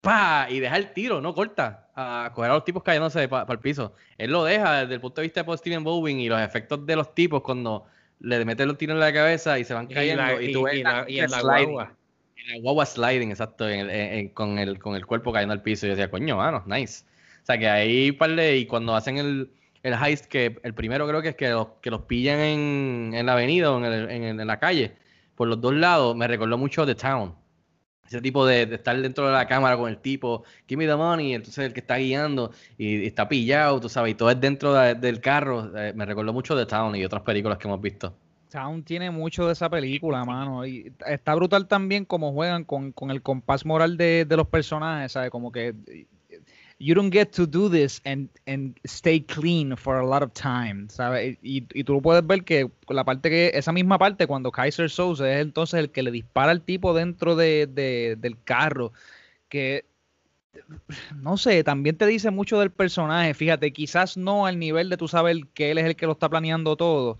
¡pa! 0.00 0.46
Y 0.48 0.60
deja 0.60 0.76
el 0.76 0.92
tiro, 0.92 1.20
no 1.20 1.34
corta. 1.34 1.88
A 1.94 2.30
coger 2.34 2.50
a 2.50 2.54
los 2.54 2.64
tipos 2.64 2.82
cayéndose 2.82 3.28
para 3.28 3.52
el 3.52 3.58
piso. 3.58 3.94
Él 4.16 4.30
lo 4.30 4.44
deja 4.44 4.82
desde 4.82 4.94
el 4.94 5.00
punto 5.00 5.20
de 5.20 5.26
vista 5.26 5.42
de 5.42 5.56
Steven 5.58 5.84
Bowling 5.84 6.16
y 6.16 6.28
los 6.28 6.40
efectos 6.40 6.86
de 6.86 6.96
los 6.96 7.14
tipos 7.14 7.42
cuando 7.42 7.86
le 8.20 8.44
meten 8.44 8.68
los 8.68 8.78
tiros 8.78 8.94
en 8.94 9.00
la 9.00 9.12
cabeza 9.12 9.58
y 9.58 9.64
se 9.64 9.74
van 9.74 9.86
Y 9.90 9.94
cayendo. 9.94 10.22
la- 10.22 10.42
Y, 10.42 10.52
tú 10.52 10.60
y- 10.60 10.64
ves 10.64 10.74
y 10.74 10.82
la- 10.82 11.04
y 11.08 11.18
en 11.20 11.30
la 11.30 11.40
sliding. 11.40 11.64
guagua. 11.72 11.94
En 12.36 12.48
la 12.52 12.58
guagua 12.62 12.86
sliding, 12.86 13.30
exacto, 13.30 13.68
en 13.68 13.80
el- 13.80 13.90
en- 13.90 14.12
en- 14.14 14.28
con, 14.30 14.58
el, 14.58 14.78
con 14.78 14.94
el 14.94 15.04
cuerpo 15.04 15.32
cayendo 15.32 15.52
al 15.52 15.62
piso. 15.62 15.84
Y 15.84 15.90
yo 15.90 15.96
decía, 15.96 16.10
coño, 16.10 16.36
mano, 16.38 16.62
nice. 16.66 17.04
O 17.42 17.46
sea, 17.46 17.58
que 17.58 17.68
ahí, 17.68 18.12
par 18.12 18.30
de- 18.34 18.56
y 18.58 18.66
cuando 18.66 18.94
hacen 18.94 19.18
el, 19.18 19.50
el 19.82 19.94
heist, 19.94 20.26
que 20.26 20.58
el 20.62 20.74
primero 20.74 21.06
creo 21.08 21.22
que 21.22 21.30
es 21.30 21.36
que 21.36 21.48
los, 21.50 21.68
que 21.80 21.90
los 21.90 22.02
pillan 22.02 22.38
en, 22.40 23.10
en 23.14 23.26
la 23.26 23.32
avenida 23.32 23.70
o 23.72 23.78
en, 23.78 23.84
el- 23.84 24.10
en, 24.40 24.46
la 24.46 24.58
calle, 24.58 24.92
por 25.34 25.48
los 25.48 25.60
dos 25.60 25.74
lados, 25.74 26.14
me 26.16 26.26
recordó 26.28 26.58
mucho 26.58 26.84
The 26.86 26.94
Town. 26.94 27.34
Ese 28.06 28.20
tipo 28.20 28.44
de, 28.44 28.66
de 28.66 28.74
estar 28.74 29.00
dentro 29.00 29.26
de 29.26 29.32
la 29.32 29.46
cámara 29.46 29.76
con 29.76 29.88
el 29.88 29.98
tipo, 29.98 30.42
give 30.68 30.76
me 30.84 30.86
the 30.90 30.96
money, 30.96 31.32
entonces 31.34 31.64
el 31.66 31.72
que 31.72 31.78
está 31.80 31.96
guiando 31.96 32.50
y, 32.76 32.96
y 33.02 33.06
está 33.06 33.28
pillado, 33.28 33.80
tú 33.80 33.88
sabes, 33.88 34.12
y 34.12 34.14
todo 34.16 34.30
es 34.30 34.40
dentro 34.40 34.74
de- 34.74 34.96
del 34.96 35.20
carro. 35.20 35.70
eh, 35.78 35.92
me 35.94 36.04
recordó 36.04 36.32
mucho 36.32 36.56
The 36.56 36.66
Town 36.66 36.96
y 36.96 37.04
otras 37.04 37.22
películas 37.22 37.56
que 37.58 37.68
hemos 37.68 37.80
visto. 37.80 38.12
Sound 38.48 38.84
tiene 38.84 39.12
mucho 39.12 39.46
de 39.46 39.52
esa 39.52 39.70
película, 39.70 40.24
mano. 40.24 40.66
Y 40.66 40.92
está 41.06 41.36
brutal 41.36 41.68
también 41.68 42.04
como 42.04 42.32
juegan 42.32 42.64
con, 42.64 42.90
con 42.90 43.12
el 43.12 43.22
compás 43.22 43.64
moral 43.64 43.96
de, 43.96 44.24
de 44.24 44.36
los 44.36 44.48
personajes, 44.48 45.12
¿sabes? 45.12 45.30
Como 45.30 45.52
que 45.52 45.72
you 46.80 46.94
don't 46.94 47.12
get 47.12 47.26
to 47.32 47.46
do 47.46 47.68
this 47.68 48.00
and, 48.06 48.28
and 48.46 48.74
stay 48.86 49.20
clean 49.20 49.76
for 49.76 49.98
a 49.98 50.06
lot 50.06 50.22
of 50.22 50.32
time, 50.32 50.88
¿sabes? 50.88 51.36
Y, 51.42 51.66
y 51.74 51.84
tú 51.84 52.00
puedes 52.00 52.26
ver 52.26 52.42
que 52.42 52.70
la 52.88 53.04
parte 53.04 53.28
que, 53.28 53.50
esa 53.54 53.70
misma 53.70 53.98
parte, 53.98 54.26
cuando 54.26 54.50
Kaiser 54.50 54.88
Soze 54.88 55.34
es 55.34 55.42
entonces 55.42 55.78
el 55.78 55.90
que 55.90 56.02
le 56.02 56.10
dispara 56.10 56.50
al 56.52 56.62
tipo 56.62 56.94
dentro 56.94 57.36
de, 57.36 57.66
de- 57.66 58.16
del 58.18 58.42
carro, 58.42 58.92
que 59.50 59.84
no 61.16 61.36
sé, 61.36 61.62
también 61.64 61.96
te 61.96 62.06
dice 62.06 62.30
mucho 62.30 62.58
del 62.58 62.70
personaje, 62.70 63.34
fíjate, 63.34 63.72
quizás 63.72 64.16
no 64.16 64.46
al 64.46 64.58
nivel 64.58 64.88
de 64.88 64.96
tú 64.96 65.06
saber 65.06 65.36
que 65.54 65.70
él 65.70 65.78
es 65.78 65.84
el 65.84 65.96
que 65.96 66.06
lo 66.06 66.12
está 66.12 66.28
planeando 66.28 66.76
todo, 66.76 67.18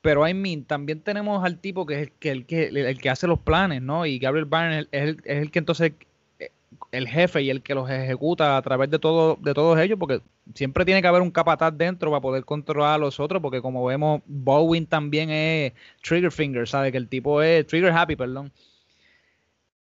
pero 0.00 0.26
I 0.28 0.34
mean, 0.34 0.64
también 0.64 1.00
tenemos 1.00 1.44
al 1.44 1.58
tipo 1.60 1.86
que 1.86 1.94
es 1.94 2.00
el 2.02 2.12
que, 2.12 2.30
el 2.30 2.46
que, 2.46 2.66
el 2.66 2.98
que 2.98 3.10
hace 3.10 3.26
los 3.28 3.38
planes, 3.38 3.80
¿no? 3.82 4.04
Y 4.06 4.18
Gabriel 4.18 4.46
Byrne 4.46 4.80
es, 4.80 4.88
el, 4.90 5.20
es 5.24 5.38
el 5.42 5.50
que 5.50 5.60
entonces 5.60 5.92
el 6.92 7.08
jefe 7.08 7.42
y 7.42 7.50
el 7.50 7.62
que 7.62 7.74
los 7.74 7.90
ejecuta 7.90 8.56
a 8.56 8.62
través 8.62 8.90
de 8.90 8.98
todo 8.98 9.36
de 9.40 9.54
todos 9.54 9.78
ellos, 9.80 9.98
porque 9.98 10.20
siempre 10.54 10.84
tiene 10.84 11.02
que 11.02 11.08
haber 11.08 11.22
un 11.22 11.30
capataz 11.30 11.76
dentro 11.76 12.10
para 12.10 12.20
poder 12.20 12.44
controlar 12.44 12.94
a 12.94 12.98
los 12.98 13.18
otros, 13.20 13.42
porque 13.42 13.62
como 13.62 13.84
vemos, 13.84 14.22
Bowen 14.26 14.86
también 14.86 15.30
es 15.30 15.72
Trigger 16.02 16.30
Finger, 16.32 16.68
¿sabe? 16.68 16.92
Que 16.92 16.98
el 16.98 17.08
tipo 17.08 17.42
es 17.42 17.66
Trigger 17.66 17.92
Happy, 17.92 18.16
perdón. 18.16 18.52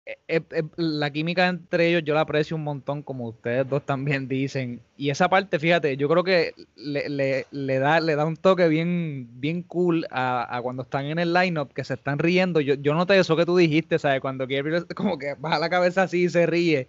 Eh, 0.07 0.17
eh, 0.29 0.41
eh, 0.53 0.63
la 0.77 1.11
química 1.11 1.47
entre 1.49 1.89
ellos 1.89 2.03
yo 2.05 2.15
la 2.15 2.23
aprecio 2.23 2.57
un 2.57 2.65
montón, 2.65 3.03
como 3.03 3.29
ustedes 3.29 3.69
dos 3.69 3.85
también 3.85 4.29
dicen. 4.29 4.81
Y 4.97 5.11
esa 5.11 5.29
parte, 5.29 5.59
fíjate, 5.59 5.97
yo 5.97 6.09
creo 6.09 6.25
que 6.25 6.55
le, 6.77 7.09
le- 7.09 7.47
le 7.51 7.79
da, 7.79 8.01
le 8.01 8.17
da 8.17 8.25
un 8.25 8.37
toque 8.37 8.67
bien, 8.69 9.29
bien 9.41 9.63
cool 9.63 10.07
a, 10.11 10.57
a 10.57 10.63
cuando 10.63 10.83
están 10.83 11.05
en 11.07 11.19
el 11.19 11.33
lineup, 11.35 11.73
que 11.73 11.85
se 11.85 11.95
están 11.95 12.19
riendo. 12.19 12.61
Yo, 12.61 12.75
yo 12.75 12.95
noté 12.95 13.19
eso 13.19 13.37
que 13.37 13.47
tú 13.47 13.57
dijiste, 13.57 13.99
¿sabes? 13.99 14.21
Cuando 14.21 14.47
Gabriel 14.47 14.87
como 14.97 15.19
que 15.19 15.35
baja 15.39 15.59
la 15.59 15.71
cabeza 15.71 16.03
así 16.05 16.25
y 16.25 16.29
se 16.31 16.47
ríe. 16.47 16.89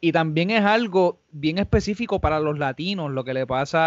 Y 0.00 0.12
también 0.12 0.50
es 0.50 0.62
algo 0.64 1.20
bien 1.32 1.58
específico 1.58 2.20
para 2.20 2.40
los 2.40 2.58
latinos, 2.58 3.10
lo 3.10 3.24
que 3.24 3.34
le 3.34 3.46
pasa 3.46 3.78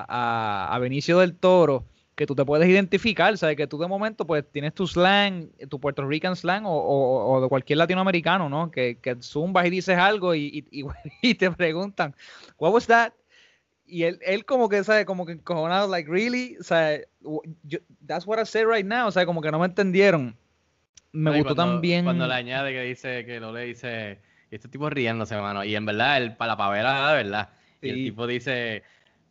a, 0.00 0.06
a- 0.08 0.74
a 0.74 0.78
Benicio 0.78 1.18
del 1.20 1.34
Toro, 1.36 1.84
que 2.20 2.26
tú 2.26 2.34
te 2.34 2.44
puedes 2.44 2.68
identificar, 2.68 3.38
¿sabes? 3.38 3.56
Que 3.56 3.66
tú 3.66 3.78
de 3.78 3.88
momento 3.88 4.26
pues 4.26 4.44
tienes 4.52 4.74
tu 4.74 4.86
slang, 4.86 5.48
tu 5.70 5.80
Puerto 5.80 6.06
Rican 6.06 6.36
slang 6.36 6.66
o, 6.66 6.70
o- 6.70 7.32
o 7.32 7.40
de 7.40 7.48
cualquier 7.48 7.78
latinoamericano, 7.78 8.50
¿no? 8.50 8.70
Que, 8.70 8.98
que 9.00 9.16
zumbas 9.22 9.64
y 9.66 9.70
dices 9.70 9.96
algo 9.96 10.34
y, 10.34 10.66
y- 10.70 10.84
y- 11.22 11.34
te 11.34 11.50
preguntan, 11.50 12.14
what 12.58 12.72
was 12.74 12.86
that? 12.88 13.14
Y 13.86 14.02
él, 14.02 14.18
él 14.20 14.44
como 14.44 14.68
que, 14.68 14.84
¿sabes? 14.84 15.06
Como 15.06 15.24
que 15.24 15.32
encojonado, 15.32 15.88
like, 15.88 16.10
really? 16.10 16.58
O 16.60 16.62
sea, 16.62 16.98
that's 18.06 18.26
what 18.26 18.38
I 18.38 18.44
said 18.44 18.66
right 18.66 18.84
now, 18.84 19.08
o 19.08 19.10
sea, 19.10 19.24
como 19.24 19.40
que 19.40 19.50
no 19.50 19.58
me 19.58 19.64
entendieron. 19.64 20.36
Me 21.12 21.30
No, 21.30 21.38
gustó 21.38 21.54
cuando- 21.56 21.72
también... 21.76 22.04
Cuando 22.04 22.26
le 22.28 22.34
añade 22.34 22.70
que 22.72 22.82
dice, 22.82 23.24
que 23.24 23.40
lo 23.40 23.50
le 23.50 23.62
dice, 23.64 24.18
y 24.50 24.56
este 24.56 24.68
tipo 24.68 24.90
riéndose, 24.90 25.34
hermano. 25.34 25.64
Y 25.64 25.74
en 25.74 25.86
verdad, 25.86 26.18
el, 26.18 26.36
para 26.36 26.52
la 26.52 26.56
pavera, 26.58 27.08
de 27.12 27.14
verdad. 27.22 27.48
Y 27.80 27.88
el 27.88 27.94
Sí. 27.96 28.04
tipo 28.04 28.26
dice, 28.26 28.82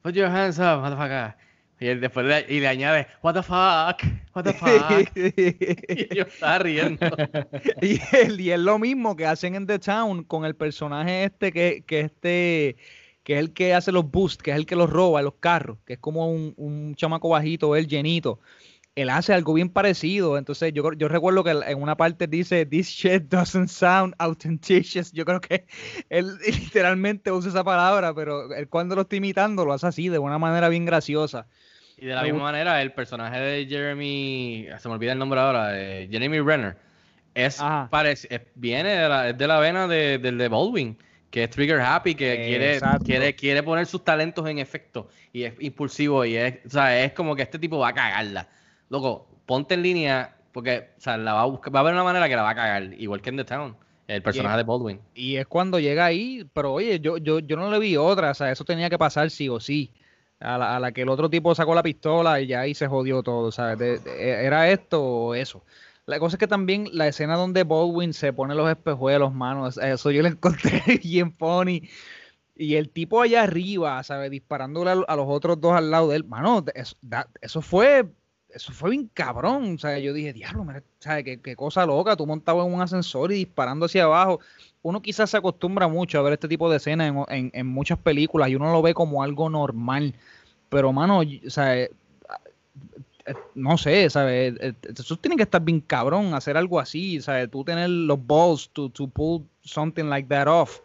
put 0.01 0.15
your 0.15 0.25
hands 0.25 0.57
up, 0.57 0.81
motherfucker. 0.81 1.35
Y 1.80 1.88
él 1.88 2.01
después 2.01 2.25
le, 2.25 2.45
y 2.53 2.59
le 2.59 2.67
añade, 2.67 3.07
what 3.23 3.34
the 3.36 3.43
fuck, 3.43 4.03
what 4.36 4.43
the 4.43 4.53
fuck. 4.53 5.09
y 5.15 6.13
yo 6.15 6.23
estaba 6.23 6.59
riendo. 6.59 7.21
y, 7.82 7.99
él- 8.11 8.39
y 8.41 8.51
es 8.51 8.59
lo 8.59 8.80
mismo 8.80 9.15
que 9.15 9.25
hacen 9.25 9.55
en 9.55 9.65
The 9.65 9.80
Town 9.80 10.23
con 10.25 10.45
el 10.45 10.55
personaje 10.55 11.23
este 11.25 11.51
que, 11.53 11.84
que 11.88 12.01
este 12.01 12.77
que 13.23 13.34
es 13.36 13.39
el 13.39 13.53
que 13.53 13.73
hace 13.75 13.91
los 13.91 14.09
boosts, 14.09 14.41
que 14.43 14.51
es 14.51 14.57
el 14.57 14.65
que 14.65 14.75
los 14.75 14.89
roba 14.89 15.21
los 15.21 15.36
carros, 15.36 15.77
que 15.86 15.93
es 15.93 15.99
como 15.99 16.32
un, 16.32 16.53
un 16.57 16.95
chamaco 16.95 17.30
bajito, 17.30 17.75
él 17.75 17.88
llenito. 17.88 18.39
Él 18.95 19.09
hace 19.09 19.34
algo 19.34 19.53
bien 19.53 19.69
parecido. 19.69 20.38
Entonces, 20.38 20.73
yo, 20.73 20.91
yo 20.93 21.07
recuerdo 21.07 21.43
que 21.43 21.51
en 21.51 21.82
una 21.82 21.95
parte 21.95 22.27
dice, 22.27 22.65
This 22.65 22.88
shit 22.89 23.23
doesn't 23.30 23.69
sound 23.69 24.13
authenticious. 24.19 25.11
Yo 25.13 25.25
creo 25.25 25.39
que 25.41 25.65
él 26.09 26.38
literalmente 26.47 27.32
usa 27.32 27.49
esa 27.51 27.63
palabra, 27.63 28.13
pero 28.13 28.51
él 28.53 28.67
cuando 28.67 28.95
lo 28.95 29.03
está 29.03 29.15
imitando 29.15 29.63
lo 29.65 29.73
hace 29.73 29.88
así, 29.88 30.09
de 30.09 30.19
una 30.19 30.38
manera 30.39 30.67
bien 30.69 30.86
graciosa. 30.86 31.47
Y 32.02 32.06
de 32.06 32.16
la 32.16 32.22
Me 32.22 32.32
misma 32.32 32.43
manera, 32.43 32.82
el 32.82 32.91
personaje 32.93 33.39
de 33.39 33.66
Jeremy, 33.68 34.68
se 34.78 34.88
me 34.88 34.93
olvida 34.95 35.12
el 35.12 35.20
nombre 35.20 35.39
ahora, 35.39 35.68
de 35.70 36.08
Jeremy 36.10 36.39
Renner, 36.39 36.78
es, 37.34 37.60
Ajá. 37.60 37.89
parec- 37.91 38.28
es- 38.30 38.41
viene 38.56 38.89
de 38.95 39.10
la, 39.10 39.30
es 39.30 39.38
de 39.38 39.47
la 39.47 39.60
vena 39.60 39.88
de, 39.88 40.18
del 40.18 40.38
de 40.38 40.47
Baldwin, 40.47 40.97
que 41.30 41.43
es 41.43 41.50
Trigger 41.50 41.82
Happy, 41.82 42.16
que 42.16 42.41
quiere, 42.45 42.74
Exacto. 42.76 43.06
quiere, 43.06 43.36
quiere 43.36 43.64
poner 43.64 43.86
sus 43.86 44.04
talentos 44.04 44.47
en 44.47 44.60
efecto, 44.60 45.10
y 45.34 45.43
es 45.43 45.54
impulsivo, 45.60 46.24
y 46.26 46.36
es, 46.38 46.56
o 46.66 46.70
sea, 46.70 47.04
es 47.04 47.14
como 47.14 47.36
que 47.36 47.41
este 47.43 47.60
tipo 47.60 47.78
va 47.78 47.89
a 47.89 47.93
cagarla. 47.93 48.47
Loco, 48.89 49.28
ponte 49.45 49.74
en 49.76 49.84
línea, 49.84 50.36
porque 50.52 50.89
o 50.97 51.02
sea, 51.02 51.18
la 51.18 51.34
va, 51.34 51.41
a 51.41 51.45
buscar, 51.45 51.74
va 51.74 51.80
a 51.80 51.82
haber 51.82 51.93
una 51.93 52.04
manera 52.04 52.28
que 52.30 52.36
la 52.36 52.43
va 52.43 52.52
a 52.52 52.56
cagar, 52.56 52.93
igual 52.97 53.22
que 53.22 53.30
en 53.30 53.38
The 53.38 53.43
Town, 53.43 53.76
el 54.08 54.24
personaje 54.24 54.58
de 54.58 54.64
Baldwin. 54.64 55.00
Y 55.14 55.36
es 55.36 55.45
cuando 55.47 55.80
llega 55.80 56.06
ahí, 56.06 56.47
pero 56.54 56.74
oye, 56.74 57.00
yo, 57.00 57.18
yo, 57.18 57.39
yo 57.39 57.56
no 57.58 57.70
le 57.70 57.78
vi 57.78 57.95
otra, 57.97 58.32
o 58.32 58.34
sea, 58.34 58.52
eso 58.52 58.64
tenía 58.66 58.89
que 58.89 58.97
pasar 58.97 59.30
sí 59.30 59.50
o 59.50 59.60
sí. 59.60 59.93
A 60.39 60.57
la, 60.57 60.75
a 60.75 60.79
la 60.79 60.91
que 60.93 61.01
el 61.01 61.09
otro 61.09 61.29
tipo 61.29 61.53
sacó 61.53 61.75
la 61.75 61.83
pistola 61.83 62.39
y 62.39 62.47
ya 62.47 62.61
ahí 62.61 62.73
se 62.73 62.87
jodió 62.87 63.23
todo, 63.23 63.51
¿sabes? 63.51 64.01
¿Era 64.05 64.69
esto 64.69 65.03
o 65.03 65.35
eso? 65.35 65.63
La 66.05 66.19
cosa 66.19 66.35
es 66.37 66.39
que 66.39 66.47
también 66.47 66.89
la 66.93 67.07
escena 67.07 67.35
donde 67.35 67.63
Baldwin 67.63 68.13
se 68.13 68.33
pone 68.33 68.55
los 68.55 68.69
espejuelos, 68.69 69.33
manos, 69.33 69.77
eso 69.77 70.11
yo 70.11 70.21
le 70.23 70.29
encontré 70.29 70.81
bien 71.03 71.33
funny. 71.37 71.89
Y 72.55 72.75
el 72.75 72.89
tipo 72.89 73.21
allá 73.21 73.43
arriba, 73.43 74.01
¿sabes? 74.03 74.31
Disparándole 74.31 74.91
a, 74.91 74.93
a 75.07 75.15
los 75.15 75.27
otros 75.29 75.61
dos 75.61 75.73
al 75.73 75.91
lado 75.91 76.09
de 76.09 76.17
él, 76.17 76.25
mano, 76.25 76.65
eso, 76.73 76.95
eso 77.41 77.61
fue 77.61 78.05
eso 78.49 78.73
fue 78.73 78.91
bien 78.91 79.09
cabrón. 79.13 79.75
O 79.75 79.77
sea, 79.77 79.99
yo 79.99 80.13
dije, 80.13 80.33
diablo, 80.33 80.65
¿sabes? 80.99 81.23
Qué, 81.23 81.41
qué 81.41 81.55
cosa 81.55 81.85
loca. 81.85 82.15
Tú 82.15 82.25
montado 82.25 82.65
en 82.65 82.73
un 82.73 82.81
ascensor 82.81 83.31
y 83.31 83.35
disparando 83.35 83.85
hacia 83.85 84.05
abajo. 84.05 84.39
Uno 84.82 85.01
quizás 85.01 85.30
se 85.30 85.38
acostumbra 85.38 85.88
mucho 85.88 86.19
a 86.19 86.21
ver 86.21 86.34
este 86.34 86.47
tipo 86.47 86.69
de 86.69 86.77
escenas 86.77 87.09
en, 87.09 87.36
en- 87.36 87.51
en 87.53 87.67
muchas 87.67 87.97
películas 87.99 88.49
y 88.49 88.55
uno 88.55 88.71
lo 88.71 88.82
ve 88.82 88.93
como 88.93 89.23
algo 89.23 89.49
normal. 89.49 90.13
Pero, 90.69 90.93
mano, 90.93 91.19
o 91.19 91.49
sea, 91.49 91.77
eh, 91.77 91.91
eh, 93.25 93.34
no 93.55 93.77
sé, 93.77 94.09
¿sabes? 94.09 94.55
Eh, 94.59 94.73
Eso 94.97 95.17
tiene 95.17 95.36
que 95.36 95.43
estar 95.43 95.61
bien 95.61 95.82
cabrón, 95.82 96.34
hacer 96.34 96.57
algo 96.57 96.80
así, 96.80 97.21
¿sabes? 97.21 97.49
Tú 97.51 97.63
tener 97.63 97.89
los 97.89 98.25
balls 98.25 98.69
to, 98.71 98.89
to 98.89 99.07
pull 99.07 99.45
something 99.61 100.05
like 100.05 100.27
that 100.30 100.47
off. 100.47 100.80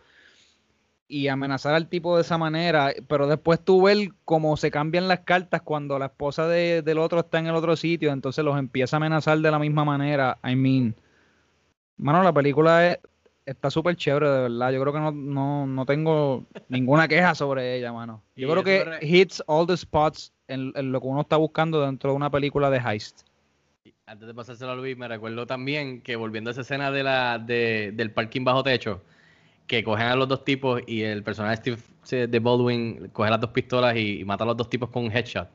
y 1.06 1.28
amenazar 1.28 1.74
al 1.74 1.88
tipo 1.88 2.16
de 2.16 2.22
esa 2.22 2.38
manera, 2.38 2.92
pero 3.08 3.26
después 3.26 3.60
tú 3.60 3.82
ves 3.82 4.08
cómo 4.24 4.56
se 4.56 4.70
cambian 4.70 5.06
las 5.06 5.20
cartas 5.20 5.60
cuando 5.62 5.98
la 5.98 6.06
esposa 6.06 6.48
de- 6.48 6.82
del 6.82 6.98
otro 6.98 7.20
está 7.20 7.38
en 7.38 7.46
el 7.46 7.54
otro 7.54 7.76
sitio, 7.76 8.10
entonces 8.10 8.44
los 8.44 8.58
empieza 8.58 8.96
a 8.96 8.98
amenazar 8.98 9.38
de 9.38 9.50
la 9.50 9.58
misma 9.58 9.84
manera. 9.84 10.38
I 10.42 10.56
mean, 10.56 10.94
mano, 11.96 12.22
la 12.22 12.32
película 12.32 12.92
es- 12.92 12.98
está 13.46 13.70
súper 13.70 13.96
chévere, 13.96 14.28
de 14.28 14.40
verdad. 14.42 14.72
Yo 14.72 14.80
creo 14.80 14.92
que 14.92 15.00
no, 15.00 15.10
no, 15.12 15.66
no 15.66 15.86
tengo 15.86 16.44
ninguna 16.68 17.08
queja 17.08 17.34
sobre 17.34 17.76
ella, 17.76 17.92
mano. 17.92 18.22
Yo 18.36 18.48
creo 18.50 18.64
que 18.64 18.84
re- 18.84 19.06
hits 19.06 19.42
all 19.46 19.66
the 19.66 19.76
spots 19.76 20.32
en, 20.48 20.72
en 20.74 20.92
lo 20.92 21.00
que 21.00 21.06
uno 21.06 21.20
está 21.22 21.36
buscando 21.36 21.80
dentro 21.84 22.10
de 22.10 22.16
una 22.16 22.30
película 22.30 22.70
de 22.70 22.78
heist. 22.78 23.22
Antes 24.06 24.26
de 24.26 24.34
pasárselo 24.34 24.72
a 24.72 24.76
Luis, 24.76 24.96
me 24.96 25.08
recuerdo 25.08 25.46
también 25.46 26.00
que 26.00 26.16
volviendo 26.16 26.50
a 26.50 26.52
esa 26.52 26.62
escena 26.62 26.90
de 26.90 27.02
la, 27.02 27.38
de- 27.38 27.92
del 27.94 28.10
parking 28.12 28.44
bajo 28.44 28.62
techo, 28.62 29.02
que 29.66 29.82
cogen 29.82 30.06
a 30.06 30.16
los 30.16 30.28
dos 30.28 30.44
tipos 30.44 30.82
y 30.86 31.02
el 31.02 31.22
personaje 31.22 31.56
Steve 31.56 32.26
de 32.26 32.38
Baldwin 32.38 33.08
coge 33.14 33.30
las 33.30 33.40
dos 33.40 33.50
pistolas 33.50 33.96
y, 33.96 34.20
y 34.20 34.24
mata 34.24 34.44
a 34.44 34.46
los 34.46 34.56
dos 34.56 34.68
tipos 34.68 34.90
con 34.90 35.04
un 35.04 35.10
headshot. 35.12 35.48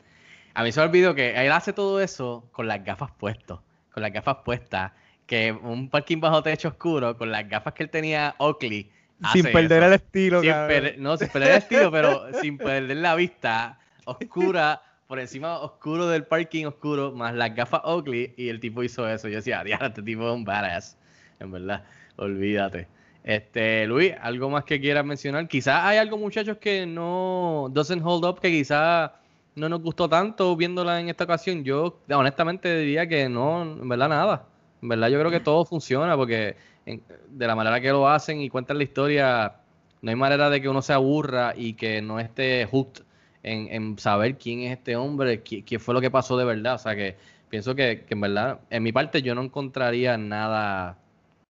A 0.55 0.63
mí 0.63 0.71
se 0.71 0.79
me 0.79 0.87
olvidó 0.87 1.13
que 1.13 1.35
él 1.45 1.51
hace 1.51 1.73
todo 1.73 2.01
eso 2.01 2.43
con 2.51 2.67
las 2.67 2.83
gafas 2.83 3.11
puestas, 3.11 3.59
con 3.93 4.01
las 4.01 4.11
gafas 4.11 4.37
puestas, 4.43 4.91
que 5.29 5.51
un 5.51 5.89
parking 5.91 6.19
bajo 6.19 6.41
techo 6.41 6.69
oscuro, 6.69 7.15
con 7.15 7.31
las 7.31 7.47
gafas 7.47 7.73
que 7.75 7.83
él 7.83 7.89
tenía 7.91 8.33
Oakley. 8.39 8.89
Sin 9.31 9.43
perder 9.43 9.83
eso. 9.83 9.87
el 9.87 9.93
estilo, 9.93 10.41
Sin 10.41 10.51
perder- 10.51 10.97
no, 10.97 11.17
sin 11.17 11.27
perder 11.27 11.51
el 11.51 11.57
estilo, 11.57 11.91
pero 11.91 12.33
sin 12.41 12.57
perder 12.57 12.97
la 12.97 13.13
vista 13.13 13.77
oscura, 14.05 14.81
por 15.05 15.19
encima 15.19 15.59
oscuro 15.59 16.07
del 16.07 16.23
parking 16.23 16.65
oscuro, 16.65 17.11
más 17.11 17.35
las 17.35 17.53
gafas 17.53 17.81
Oakley, 17.83 18.33
y 18.37 18.49
el 18.49 18.59
tipo 18.59 18.81
hizo 18.81 19.07
eso. 19.07 19.27
Yo 19.27 19.35
decía, 19.35 19.63
diablo, 19.63 19.87
este 19.87 20.01
tipo 20.01 20.27
es 20.27 20.33
un 20.33 20.43
badass. 20.45 20.97
En 21.39 21.51
verdad, 21.51 21.83
olvídate. 22.15 22.87
Este, 23.23 23.85
Luis, 23.85 24.13
¿algo 24.19 24.49
más 24.49 24.63
que 24.63 24.81
quieras 24.81 25.05
mencionar? 25.05 25.47
Quizás 25.47 25.83
hay 25.83 25.99
algo, 25.99 26.17
muchachos, 26.17 26.57
que 26.57 26.87
no 26.87 27.67
doesn't 27.71 28.01
hold 28.03 28.25
up, 28.25 28.39
que 28.39 28.49
quizás 28.49 29.11
no 29.53 29.69
nos 29.69 29.81
gustó 29.81 30.09
tanto 30.09 30.55
viéndola 30.55 30.99
en 30.99 31.09
esta 31.09 31.25
ocasión. 31.25 31.63
Yo, 31.63 31.99
honestamente, 32.09 32.79
diría 32.79 33.07
que 33.07 33.29
no, 33.29 33.61
en 33.61 33.87
verdad, 33.87 34.09
nada. 34.09 34.45
Verdad, 34.81 35.09
yo 35.09 35.19
creo 35.19 35.31
que 35.31 35.39
todo 35.39 35.65
funciona 35.65 36.15
porque 36.15 36.55
de 36.85 37.47
la 37.47 37.55
manera 37.55 37.79
que 37.81 37.89
lo 37.89 38.07
hacen 38.07 38.41
y 38.41 38.49
cuentan 38.49 38.77
la 38.77 38.83
historia, 38.83 39.55
no 40.01 40.09
hay 40.09 40.15
manera 40.15 40.49
de 40.49 40.61
que 40.61 40.69
uno 40.69 40.81
se 40.81 40.93
aburra 40.93 41.53
y 41.55 41.73
que 41.73 42.01
no 42.01 42.19
esté 42.19 42.65
hooked 42.71 43.03
en, 43.43 43.67
en 43.71 43.97
saber 43.99 44.37
quién 44.37 44.61
es 44.61 44.77
este 44.77 44.95
hombre, 44.95 45.41
qué, 45.43 45.79
fue 45.79 45.93
lo 45.93 46.01
que 46.01 46.11
pasó 46.11 46.37
de 46.37 46.45
verdad. 46.45 46.75
O 46.75 46.79
sea 46.79 46.95
que 46.95 47.15
pienso 47.49 47.75
que, 47.75 48.05
en 48.09 48.21
verdad, 48.21 48.59
en 48.69 48.83
mi 48.83 48.91
parte, 48.91 49.21
yo 49.21 49.35
no 49.35 49.43
encontraría 49.43 50.17
nada 50.17 50.97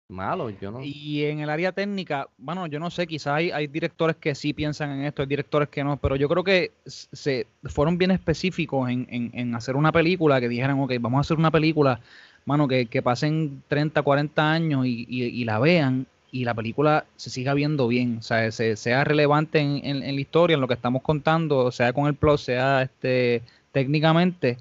malo. 0.08 0.50
Yo 0.50 0.70
no. 0.70 0.82
Y 0.82 1.24
en 1.24 1.40
el 1.40 1.48
área 1.48 1.72
técnica, 1.72 2.28
bueno, 2.36 2.66
yo 2.66 2.78
no 2.78 2.90
sé, 2.90 3.06
quizás 3.06 3.34
hay, 3.34 3.50
hay 3.50 3.66
directores 3.66 4.16
que 4.16 4.34
sí 4.34 4.52
piensan 4.52 4.90
en 4.90 5.04
esto, 5.04 5.22
hay 5.22 5.28
directores 5.28 5.68
que 5.68 5.82
no, 5.82 5.96
pero 5.96 6.16
yo 6.16 6.28
creo 6.28 6.44
que 6.44 6.72
se 6.84 7.46
fueron 7.64 7.96
bien 7.98 8.10
específicos 8.10 8.90
en, 8.90 9.06
en- 9.08 9.30
en 9.32 9.54
hacer 9.54 9.76
una 9.76 9.92
película, 9.92 10.40
que 10.40 10.48
dijeran, 10.48 10.78
ok, 10.80 10.92
vamos 11.00 11.18
a 11.18 11.20
hacer 11.22 11.38
una 11.38 11.50
película, 11.50 12.00
mano, 12.44 12.68
que, 12.68 12.86
que 12.86 13.02
pasen 13.02 13.62
30, 13.68 14.02
40 14.02 14.52
años 14.52 14.86
y, 14.86 15.06
y- 15.08 15.24
y 15.24 15.44
la 15.44 15.58
vean 15.58 16.06
y 16.30 16.44
la 16.44 16.54
película 16.54 17.04
se 17.16 17.30
siga 17.30 17.54
viendo 17.54 17.88
bien, 17.88 18.18
o 18.20 18.22
sea, 18.22 18.50
se- 18.52 18.76
sea 18.76 19.04
relevante 19.04 19.58
en, 19.60 19.80
en- 19.84 20.02
en 20.02 20.14
la 20.14 20.20
historia, 20.20 20.54
en 20.54 20.60
lo 20.60 20.68
que 20.68 20.74
estamos 20.74 21.02
contando, 21.02 21.70
sea 21.72 21.92
con 21.92 22.06
el 22.06 22.14
plot, 22.14 22.38
sea 22.38 22.82
este 22.82 23.42
técnicamente, 23.72 24.58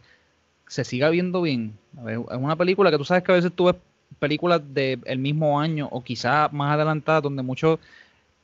se 0.67 0.83
siga 0.83 1.09
viendo 1.09 1.41
bien. 1.41 1.73
Es 2.07 2.17
una 2.37 2.55
película 2.55 2.91
que 2.91 2.97
tú 2.97 3.05
sabes 3.05 3.23
que 3.23 3.31
a 3.31 3.35
veces 3.35 3.51
tú 3.53 3.65
ves 3.65 3.75
películas 4.19 4.61
del 4.73 5.19
mismo 5.19 5.59
año 5.59 5.87
o 5.91 6.03
quizá 6.03 6.49
más 6.51 6.73
adelantadas 6.75 7.23
donde 7.23 7.43
muchos 7.43 7.79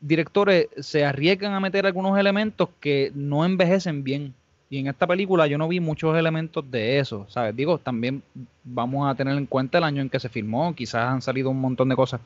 directores 0.02 0.68
se 0.80 1.06
arriesgan 1.06 1.54
a 1.54 1.60
meter 1.60 1.86
algunos 1.86 2.18
elementos 2.20 2.70
que 2.80 3.12
no 3.16 3.46
envejecen 3.46 4.04
bien. 4.04 4.34
Y 4.70 4.80
en 4.80 4.88
esta 4.88 5.08
película 5.08 5.48
yo 5.48 5.58
no 5.58 5.68
vi 5.68 5.80
muchos 5.80 6.18
elementos 6.18 6.70
de 6.70 7.00
eso, 7.00 7.26
¿sabes? 7.30 7.56
Digo, 7.56 7.78
también 7.78 8.22
vamos 8.64 9.10
a 9.10 9.16
tener 9.16 9.38
en 9.38 9.46
cuenta 9.46 9.78
el 9.78 9.86
año 9.86 10.02
en 10.02 10.10
que 10.10 10.20
se 10.20 10.30
filmó, 10.30 10.76
quizás 10.76 11.10
han 11.10 11.22
salido 11.22 11.50
un 11.50 11.62
montón 11.62 11.90
de 11.90 11.96
cosas 11.96 12.20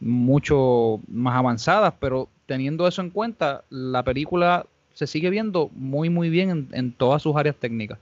mucho 0.00 1.00
más 1.08 1.36
avanzadas, 1.36 1.94
pero 1.98 2.28
teniendo 2.46 2.86
eso 2.86 3.00
en 3.00 3.10
cuenta, 3.10 3.64
la 3.70 4.02
película 4.02 4.66
se 4.92 5.06
sigue 5.06 5.30
viendo 5.30 5.70
muy, 5.72 6.10
muy 6.10 6.28
bien 6.28 6.50
en, 6.50 6.68
en 6.72 6.92
todas 6.92 7.22
sus 7.22 7.36
áreas 7.36 7.56
técnicas. 7.56 7.98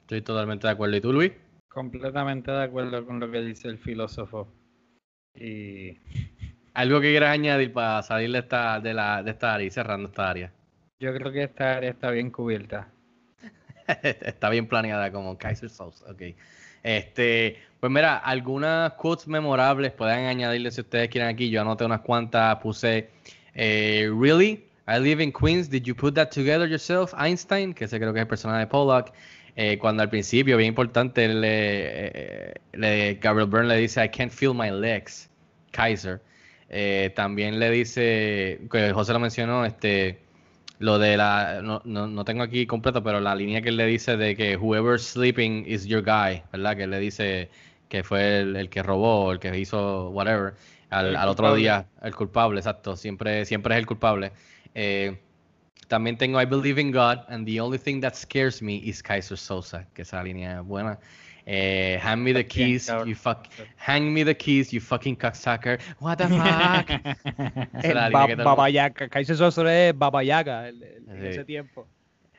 Estoy 0.00 0.22
totalmente 0.22 0.66
de 0.66 0.72
acuerdo. 0.72 0.96
¿Y 0.96 1.00
tú, 1.00 1.12
Luis? 1.12 1.32
Completamente 1.68 2.50
de 2.50 2.62
acuerdo 2.62 3.04
con 3.04 3.20
lo 3.20 3.30
que 3.30 3.42
dice 3.42 3.68
el 3.68 3.78
filósofo. 3.78 4.48
Y 5.34 5.98
¿Algo 6.74 7.00
que 7.00 7.10
quieras 7.10 7.30
añadir 7.30 7.72
para 7.72 8.02
salir 8.02 8.32
de 8.32 8.38
esta, 8.38 8.80
de 8.80 8.94
la, 8.94 9.22
de 9.22 9.32
esta 9.32 9.52
área 9.52 9.66
y 9.66 9.70
cerrando 9.70 10.08
esta 10.08 10.30
área? 10.30 10.52
yo 11.00 11.14
creo 11.14 11.32
que 11.32 11.44
esta 11.44 11.76
área 11.76 11.90
está 11.90 12.10
bien 12.10 12.30
cubierta. 12.30 12.88
Está 14.02 14.50
bien 14.50 14.66
planeada 14.66 15.10
como 15.10 15.36
Kaiser 15.38 15.70
Sauce. 15.70 16.04
Ok. 16.08 16.36
Este, 16.82 17.56
pues 17.80 17.90
mira, 17.92 18.16
algunas 18.18 18.92
quotes 18.94 19.26
memorables 19.26 19.92
pueden 19.92 20.26
añadirle 20.26 20.70
si 20.70 20.80
ustedes 20.80 21.08
quieren 21.08 21.28
aquí. 21.30 21.50
Yo 21.50 21.60
anoté 21.60 21.84
unas 21.84 22.00
cuantas, 22.00 22.56
puse 22.56 23.10
eh, 23.54 24.10
Really? 24.16 24.64
I 24.86 24.98
live 25.00 25.22
in 25.22 25.32
Queens. 25.32 25.68
Did 25.68 25.82
you 25.82 25.94
put 25.94 26.14
that 26.14 26.30
together 26.30 26.66
yourself? 26.68 27.12
Einstein, 27.16 27.74
que 27.74 27.84
ese 27.84 27.98
creo 27.98 28.12
que 28.12 28.20
es 28.20 28.22
el 28.22 28.28
personaje 28.28 28.60
de 28.60 28.66
Pollock. 28.68 29.12
Eh, 29.56 29.76
cuando 29.78 30.02
al 30.04 30.08
principio, 30.08 30.56
bien 30.56 30.68
importante, 30.68 31.26
le, 31.28 31.48
eh, 31.50 32.54
le- 32.74 33.14
Gabriel 33.16 33.50
Byrne 33.50 33.68
le 33.68 33.76
dice 33.76 34.02
I 34.04 34.08
can't 34.08 34.30
feel 34.32 34.54
my 34.54 34.70
legs. 34.70 35.28
Kaiser. 35.72 36.22
Eh, 36.70 37.12
también 37.16 37.58
le 37.58 37.70
dice, 37.70 38.60
que 38.70 38.92
José 38.92 39.12
lo 39.12 39.18
mencionó, 39.18 39.64
este, 39.64 40.20
lo 40.78 40.98
de 40.98 41.16
la, 41.16 41.60
no, 41.62 41.82
no, 41.84 42.06
no 42.06 42.24
tengo 42.24 42.42
aquí 42.42 42.66
completo, 42.66 43.02
pero 43.02 43.20
la 43.20 43.34
línea 43.34 43.60
que 43.60 43.70
él 43.70 43.76
le 43.76 43.86
dice 43.86 44.16
de 44.16 44.36
que 44.36 44.56
whoever's 44.56 45.02
sleeping 45.02 45.64
is 45.66 45.86
your 45.86 46.02
guy, 46.02 46.42
¿verdad? 46.52 46.76
Que 46.76 46.84
él 46.84 46.90
le 46.90 47.00
dice 47.00 47.50
que 47.88 48.04
fue 48.04 48.40
el, 48.40 48.56
el 48.56 48.68
que 48.68 48.82
robó, 48.82 49.32
el 49.32 49.38
que 49.38 49.58
hizo 49.58 50.10
whatever, 50.10 50.54
al, 50.90 51.16
al 51.16 51.28
otro 51.28 51.54
día, 51.54 51.86
el 52.02 52.14
culpable, 52.14 52.60
exacto, 52.60 52.96
siempre, 52.96 53.44
siempre 53.44 53.74
es 53.74 53.80
el 53.80 53.86
culpable. 53.86 54.32
Eh, 54.74 55.18
también 55.88 56.16
tengo 56.16 56.40
I 56.40 56.44
believe 56.44 56.80
in 56.80 56.92
God 56.92 57.18
and 57.28 57.46
the 57.46 57.60
only 57.60 57.78
thing 57.78 58.00
that 58.00 58.14
scares 58.14 58.62
me 58.62 58.76
is 58.76 59.02
Kaiser 59.02 59.38
Sosa, 59.38 59.86
que 59.94 60.02
esa 60.02 60.22
línea 60.22 60.60
es 60.60 60.66
buena. 60.66 60.98
Eh, 61.50 61.98
hand 61.98 62.22
me 62.22 62.32
the 62.34 62.44
keys, 62.44 62.90
you 63.06 63.14
fuck, 63.14 63.46
hang 63.76 64.12
me 64.12 64.22
the 64.22 64.34
keys, 64.34 64.70
you 64.70 64.80
fucking 64.80 65.16
cocksucker. 65.16 65.80
What 65.98 66.18
the 66.18 66.28
fuck? 66.28 66.90
Esa 67.74 67.88
es 67.88 67.94
la 67.94 68.10
línea 68.10 68.10
que 68.10 68.10
todo 68.10 68.26
el 68.26 68.36
mundo- 68.36 68.44
Babayaga, 68.44 69.08
Kaiser 69.08 69.34
Sosa 69.34 69.62
es 69.66 69.94
Babayaga 69.94 70.68
el- 70.68 70.82
el- 70.82 71.08
en 71.08 71.24
ese 71.26 71.44
tiempo. 71.46 71.86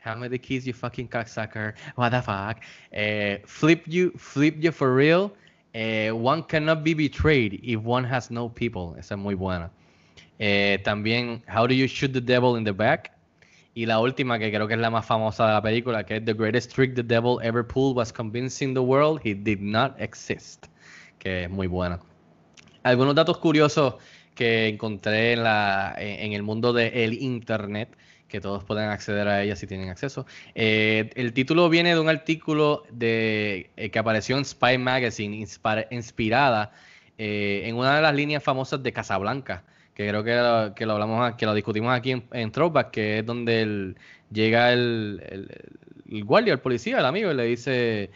Hand 0.04 0.20
me 0.20 0.28
the 0.28 0.38
keys, 0.38 0.64
you 0.64 0.72
fucking 0.72 1.08
cocksucker. 1.08 1.74
What 1.96 2.10
the 2.12 2.22
fuck? 2.22 2.62
Eh, 2.92 3.38
flip 3.46 3.82
you, 3.88 4.12
flip 4.16 4.54
you 4.62 4.70
for 4.70 4.94
real. 4.94 5.32
Eh, 5.74 6.10
one 6.12 6.44
cannot 6.44 6.84
be 6.84 6.94
betrayed 6.94 7.58
if 7.64 7.80
one 7.80 8.04
has 8.04 8.30
no 8.30 8.48
people. 8.48 8.94
Esa 8.96 9.14
es 9.14 9.18
muy 9.18 9.34
buena. 9.34 9.70
Eh, 10.38 10.78
también, 10.84 11.42
how 11.48 11.66
do 11.66 11.74
you 11.74 11.88
shoot 11.88 12.12
the 12.12 12.20
devil 12.20 12.54
in 12.56 12.62
the 12.64 12.72
back? 12.72 13.10
Y 13.74 13.86
la 13.86 14.00
última, 14.00 14.38
que 14.38 14.50
creo 14.50 14.66
que 14.66 14.74
es 14.74 14.80
la 14.80 14.90
más 14.90 15.06
famosa 15.06 15.46
de 15.46 15.52
la 15.52 15.62
película, 15.62 16.04
que 16.04 16.16
es 16.16 16.24
The 16.24 16.34
greatest 16.34 16.74
trick 16.74 16.94
the 16.94 17.02
devil 17.02 17.38
ever 17.42 17.64
pulled 17.64 17.96
was 17.96 18.12
convincing 18.12 18.74
the 18.74 18.80
world 18.80 19.20
he 19.24 19.34
did 19.34 19.60
not 19.60 20.00
exist. 20.00 20.66
Que 21.18 21.44
es 21.44 21.50
muy 21.50 21.66
buena. 21.66 22.00
Algunos 22.82 23.14
datos 23.14 23.38
curiosos 23.38 23.94
que 24.34 24.68
encontré 24.68 25.34
en, 25.34 25.44
la, 25.44 25.94
en 25.98 26.32
el 26.32 26.42
mundo 26.42 26.72
del 26.72 27.12
internet, 27.14 27.96
que 28.26 28.40
todos 28.40 28.64
pueden 28.64 28.88
acceder 28.88 29.28
a 29.28 29.42
ella 29.42 29.54
si 29.54 29.66
tienen 29.66 29.90
acceso. 29.90 30.24
Eh, 30.54 31.10
el 31.14 31.32
título 31.32 31.68
viene 31.68 31.94
de 31.94 32.00
un 32.00 32.08
artículo 32.08 32.84
de, 32.90 33.70
eh, 33.76 33.90
que 33.90 33.98
apareció 33.98 34.38
en 34.38 34.44
Spy 34.44 34.78
Magazine, 34.78 35.36
inspira- 35.36 35.86
inspirada 35.90 36.72
eh, 37.18 37.62
en 37.66 37.76
una 37.76 37.96
de 37.96 38.02
las 38.02 38.14
líneas 38.14 38.42
famosas 38.42 38.82
de 38.82 38.92
Casablanca, 38.92 39.64
que 40.00 40.08
creo 40.08 40.24
que 40.24 40.34
lo, 40.34 40.74
que 40.74 40.86
lo 40.86 40.92
hablamos, 40.94 41.34
que 41.34 41.46
lo 41.46 41.54
discutimos 41.54 41.94
aquí 41.94 42.12
en, 42.12 42.24
en 42.32 42.50
que 42.90 43.18
es 43.18 43.26
donde 43.26 43.94
llega 44.32 44.72
el, 44.72 45.22
el- 45.28 46.24
guardia, 46.24 46.54
el 46.54 46.60
policía, 46.60 46.98
el 46.98 47.04
amigo, 47.04 47.30
y 47.30 47.34
le 47.34 47.44
dice, 47.44 48.10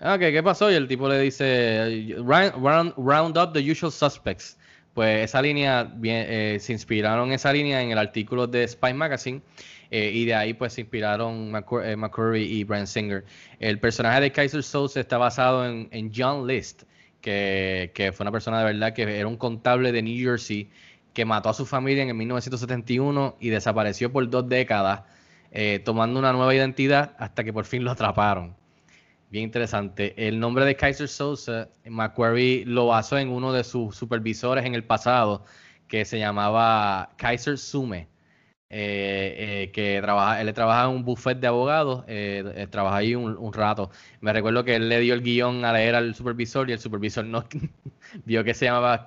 ah, 0.00 0.16
¿qué, 0.18 0.32
qué 0.32 0.42
pasó? 0.42 0.70
Y 0.70 0.74
el 0.74 0.86
tipo 0.86 1.08
le 1.08 1.18
dice, 1.20 2.14
round, 2.18 2.54
round, 2.56 2.94
round 2.96 3.36
up 3.36 3.52
the 3.52 3.60
usual 3.70 3.90
suspects. 3.92 4.56
Pues 4.94 5.24
esa 5.24 5.42
línea, 5.42 5.92
eh, 6.04 6.58
se 6.60 6.72
inspiraron 6.72 7.32
esa 7.32 7.52
línea 7.52 7.82
en 7.82 7.90
el 7.90 7.98
artículo 7.98 8.46
de 8.46 8.66
Spy 8.68 8.94
Magazine 8.94 9.42
eh, 9.90 10.12
y 10.14 10.24
de 10.24 10.34
ahí 10.36 10.54
pues 10.54 10.74
se 10.74 10.82
inspiraron 10.82 11.52
eh, 11.82 11.96
McCurry 11.96 12.42
y 12.44 12.62
Brian 12.62 12.86
Singer. 12.86 13.24
El 13.58 13.80
personaje 13.80 14.20
de 14.20 14.30
Kaiser 14.30 14.62
Soze 14.62 15.00
está 15.00 15.18
basado 15.18 15.66
en, 15.66 15.88
en 15.90 16.12
John 16.14 16.46
List, 16.46 16.84
que, 17.20 17.90
que 17.92 18.12
fue 18.12 18.22
una 18.22 18.30
persona 18.30 18.60
de 18.60 18.66
verdad 18.66 18.92
que 18.94 19.02
era 19.02 19.26
un 19.26 19.36
contable 19.36 19.90
de 19.90 20.00
New 20.02 20.16
Jersey 20.16 20.70
que 21.14 21.24
mató 21.24 21.50
a 21.50 21.54
su 21.54 21.66
familia 21.66 22.02
en 22.04 22.10
el 22.10 22.14
1971 22.16 23.36
y 23.40 23.50
desapareció 23.50 24.12
por 24.12 24.28
dos 24.30 24.48
décadas, 24.48 25.04
eh, 25.52 25.80
tomando 25.84 26.18
una 26.20 26.32
nueva 26.32 26.54
identidad 26.54 27.14
hasta 27.18 27.44
que 27.44 27.52
por 27.52 27.66
fin 27.66 27.84
lo 27.84 27.92
atraparon. 27.92 28.56
Bien 29.30 29.44
interesante. 29.44 30.28
El 30.28 30.38
nombre 30.40 30.64
de 30.64 30.76
Kaiser 30.76 31.08
Sosa, 31.08 31.70
Macquarie 31.84 32.64
lo 32.66 32.86
basó 32.88 33.18
en 33.18 33.30
uno 33.30 33.52
de 33.52 33.64
sus 33.64 33.96
supervisores 33.96 34.64
en 34.64 34.74
el 34.74 34.84
pasado, 34.86 35.44
que 35.88 36.04
se 36.04 36.18
llamaba 36.18 37.14
Kaiser 37.18 37.58
Sume. 37.58 38.10
eh, 38.70 39.64
eh, 39.68 39.72
que 39.72 40.00
trabaja, 40.02 40.40
él 40.40 40.52
trabaja 40.54 40.84
en 40.84 40.90
un 40.96 41.04
buffet 41.04 41.38
de 41.38 41.46
abogados, 41.46 42.04
eh, 42.08 42.42
eh, 42.56 42.66
trabaja 42.68 42.96
ahí 42.98 43.14
un, 43.14 43.36
un 43.36 43.52
rato. 43.52 43.90
Me 44.20 44.32
recuerdo 44.32 44.64
que 44.64 44.76
él 44.76 44.88
le 44.88 45.00
dio 45.00 45.14
el 45.14 45.22
guion 45.22 45.64
a 45.64 45.72
leer 45.72 45.94
al 45.94 46.14
supervisor 46.14 46.68
y 46.70 46.72
el 46.72 46.80
supervisor 46.80 47.24
no 47.24 47.44
vio 48.24 48.44
que 48.44 48.54
se 48.54 48.66
llamaba, 48.66 49.04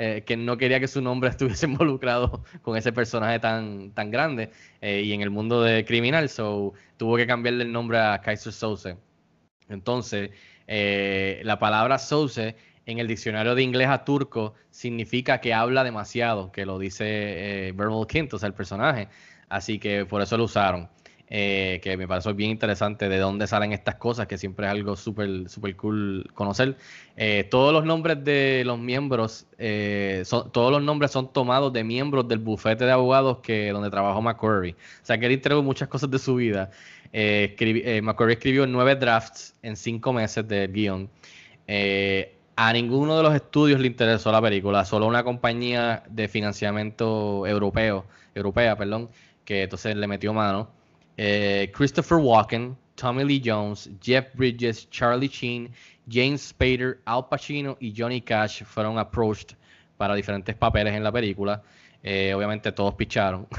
eh, 0.00 0.22
que 0.24 0.36
no 0.36 0.56
quería 0.56 0.78
que 0.78 0.86
su 0.86 1.02
nombre 1.02 1.28
estuviese 1.30 1.66
involucrado 1.66 2.44
con 2.62 2.76
ese 2.76 2.92
personaje 2.92 3.40
tan, 3.40 3.90
tan 3.94 4.12
grande 4.12 4.52
eh, 4.80 5.02
y 5.04 5.12
en 5.12 5.22
el 5.22 5.30
mundo 5.30 5.60
de 5.60 5.84
criminal, 5.84 6.28
so 6.28 6.72
tuvo 6.96 7.16
que 7.16 7.26
cambiarle 7.26 7.64
el 7.64 7.72
nombre 7.72 7.98
a 7.98 8.20
Kaiser 8.20 8.52
Souse. 8.52 8.96
Entonces, 9.68 10.30
eh, 10.68 11.40
la 11.42 11.58
palabra 11.58 11.98
Souse 11.98 12.54
en 12.86 12.98
el 13.00 13.08
diccionario 13.08 13.56
de 13.56 13.62
inglés 13.64 13.88
a 13.88 14.04
turco 14.04 14.54
significa 14.70 15.40
que 15.40 15.52
habla 15.52 15.82
demasiado, 15.82 16.52
que 16.52 16.64
lo 16.64 16.78
dice 16.78 17.72
Verbal 17.74 18.06
Kint, 18.06 18.32
o 18.34 18.38
sea, 18.38 18.46
el 18.46 18.54
personaje. 18.54 19.08
Así 19.48 19.80
que 19.80 20.06
por 20.06 20.22
eso 20.22 20.36
lo 20.36 20.44
usaron. 20.44 20.88
Eh, 21.30 21.80
que 21.82 21.94
me 21.98 22.08
pareció 22.08 22.32
bien 22.34 22.50
interesante 22.50 23.06
de 23.10 23.18
dónde 23.18 23.46
salen 23.46 23.74
estas 23.74 23.96
cosas, 23.96 24.26
que 24.26 24.38
siempre 24.38 24.64
es 24.64 24.72
algo 24.72 24.96
súper 24.96 25.48
super 25.50 25.76
cool 25.76 26.26
conocer. 26.32 26.76
Eh, 27.16 27.46
todos 27.50 27.72
los 27.72 27.84
nombres 27.84 28.24
de 28.24 28.62
los 28.64 28.78
miembros, 28.78 29.46
eh, 29.58 30.22
son, 30.24 30.50
todos 30.52 30.72
los 30.72 30.82
nombres 30.82 31.10
son 31.10 31.30
tomados 31.30 31.70
de 31.72 31.84
miembros 31.84 32.26
del 32.26 32.38
bufete 32.38 32.86
de 32.86 32.92
abogados 32.92 33.38
que 33.42 33.70
donde 33.72 33.90
trabajó 33.90 34.22
McQuarrie. 34.22 34.72
O 34.72 35.04
sea, 35.04 35.18
que 35.18 35.26
él 35.26 35.32
entregó 35.32 35.62
muchas 35.62 35.88
cosas 35.88 36.10
de 36.10 36.18
su 36.18 36.36
vida. 36.36 36.70
Escribi- 37.12 38.00
McQuarrie 38.00 38.34
escribió 38.34 38.66
nueve 38.66 38.96
drafts 38.96 39.54
en 39.62 39.76
cinco 39.76 40.14
meses 40.14 40.48
del 40.48 40.72
guion. 40.72 41.10
A 42.56 42.72
ninguno 42.72 43.16
de 43.16 43.22
los 43.22 43.34
estudios 43.34 43.80
le 43.80 43.86
interesó 43.86 44.32
la 44.32 44.40
película, 44.42 44.84
solo 44.84 45.06
una 45.06 45.22
compañía 45.22 46.02
de 46.08 46.26
financiamiento 46.26 47.46
europeo, 47.46 48.06
europea, 48.34 48.76
perdón, 48.76 49.10
que 49.44 49.64
entonces 49.64 49.94
le 49.94 50.06
metió 50.06 50.32
mano. 50.32 50.76
Eh, 51.18 51.70
Christopher 51.74 52.18
Walken, 52.18 52.76
Tommy 52.94 53.24
Lee 53.24 53.42
Jones, 53.44 53.90
Jeff 54.00 54.34
Bridges, 54.34 54.88
Charlie 54.88 55.28
Sheen, 55.28 55.70
James 56.08 56.40
Spader, 56.40 57.00
Al 57.04 57.28
Pacino 57.28 57.76
y 57.80 57.92
Johnny 57.94 58.20
Cash 58.22 58.62
fueron 58.64 58.98
approached 58.98 59.56
para 59.96 60.14
diferentes 60.14 60.54
papeles 60.54 60.94
en 60.94 61.02
la 61.04 61.12
película. 61.12 61.62
Eh, 62.02 62.32
obviamente 62.34 62.72
todos 62.72 62.94
picharon. 62.94 63.46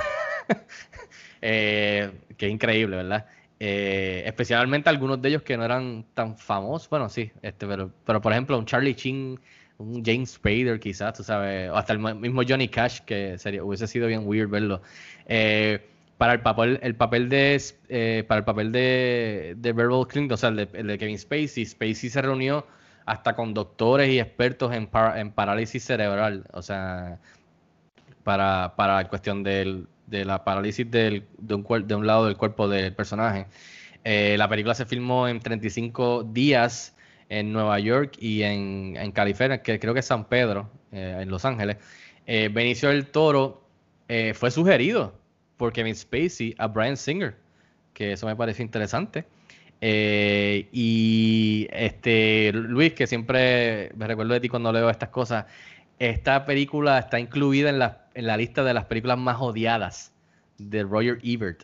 Eh, 1.41 2.11
que 2.35 2.49
increíble, 2.49 2.97
¿verdad? 2.97 3.25
Eh, 3.61 4.23
especialmente 4.25 4.89
algunos 4.89 5.21
de 5.21 5.29
ellos 5.29 5.41
que 5.41 5.55
no 5.55 5.63
eran 5.63 6.05
tan 6.13 6.37
famosos. 6.37 6.89
Bueno, 6.89 7.07
sí, 7.07 7.31
este, 7.41 7.65
pero, 7.65 7.91
pero 8.05 8.19
por 8.19 8.33
ejemplo, 8.33 8.57
un 8.57 8.65
Charlie 8.65 8.93
Sheen, 8.93 9.39
un 9.77 10.03
James 10.03 10.31
Spader, 10.31 10.81
quizás, 10.81 11.13
tú 11.13 11.23
sabes, 11.23 11.69
o 11.69 11.77
hasta 11.77 11.93
el 11.93 11.99
mismo 11.99 12.41
Johnny 12.45 12.67
Cash, 12.67 12.99
que 13.05 13.37
sería, 13.37 13.63
hubiese 13.63 13.87
sido 13.87 14.07
bien 14.07 14.23
weird 14.25 14.49
verlo. 14.49 14.81
Eh, 15.27 15.79
para 16.19 16.33
el 16.33 16.41
papel, 16.41 16.79
el 16.83 16.95
papel 16.95 17.29
de 17.29 17.61
eh, 17.87 18.25
para 18.27 18.39
el 18.39 18.43
papel 18.43 18.73
de, 18.73 19.55
de 19.57 19.71
Verbal 19.73 20.05
Clinton, 20.05 20.33
o 20.33 20.37
sea, 20.37 20.49
el 20.49 20.57
de, 20.57 20.69
el 20.73 20.87
de 20.87 20.97
Kevin 20.97 21.17
Spacey, 21.17 21.65
Spacey 21.65 22.09
se 22.09 22.21
reunió 22.21 22.67
hasta 23.05 23.35
con 23.37 23.53
doctores 23.53 24.09
y 24.09 24.19
expertos 24.19 24.73
en, 24.73 24.87
par- 24.87 25.17
en 25.17 25.31
parálisis 25.31 25.81
cerebral, 25.85 26.43
o 26.51 26.61
sea, 26.61 27.19
para, 28.23 28.73
para 28.75 28.95
la 28.95 29.07
cuestión 29.07 29.43
del, 29.43 29.87
de 30.07 30.25
la 30.25 30.43
parálisis 30.43 30.91
del, 30.91 31.25
de, 31.37 31.55
un, 31.55 32.05
lado 32.05 32.25
del 32.25 32.35
cuerpo 32.35 32.67
del 32.67 32.93
personaje. 32.93 33.47
Eh, 34.03 34.35
la 34.37 34.49
película 34.49 34.75
se 34.75 34.85
filmó 34.85 35.25
en 35.29 35.39
35 35.39 36.23
días 36.33 36.97
en 37.29 37.53
Nueva 37.53 37.79
York 37.79 38.17
y 38.19 38.43
en, 38.43 38.97
en 38.97 39.11
California, 39.13 39.61
que 39.61 39.79
creo 39.79 39.93
que 39.93 40.01
es 40.01 40.05
San 40.05 40.25
Pedro, 40.25 40.69
eh, 40.91 41.19
en 41.21 41.29
Los 41.29 41.45
Ángeles. 41.45 41.77
Benicio 42.27 42.89
del 42.89 43.07
Toro 43.07 43.63
fue 44.35 44.51
sugerido 44.51 45.13
por 45.59 45.73
Kevin 45.73 45.93
Spacey 45.95 46.55
a 46.57 46.67
Brian 46.67 46.95
Singer, 46.97 47.35
que 47.93 48.13
eso 48.13 48.25
me 48.25 48.35
parece 48.35 48.63
interesante. 48.63 49.25
Eh, 49.81 50.67
y 50.71 51.67
este 51.71 52.51
Luis, 52.53 52.93
que 52.93 53.07
siempre 53.07 53.91
me 53.95 54.07
recuerdo 54.07 54.33
de 54.33 54.39
ti 54.39 54.49
cuando 54.49 54.71
leo 54.71 54.89
estas 54.89 55.09
cosas, 55.09 55.45
esta 55.99 56.45
película 56.45 56.97
está 56.97 57.19
incluida 57.19 57.69
en 57.69 57.77
la, 57.79 58.05
en 58.13 58.25
la 58.25 58.37
lista 58.37 58.63
de 58.63 58.73
las 58.73 58.85
películas 58.85 59.17
más 59.17 59.37
odiadas 59.41 60.13
de 60.57 60.83
Roger 60.83 61.19
Ebert. 61.23 61.63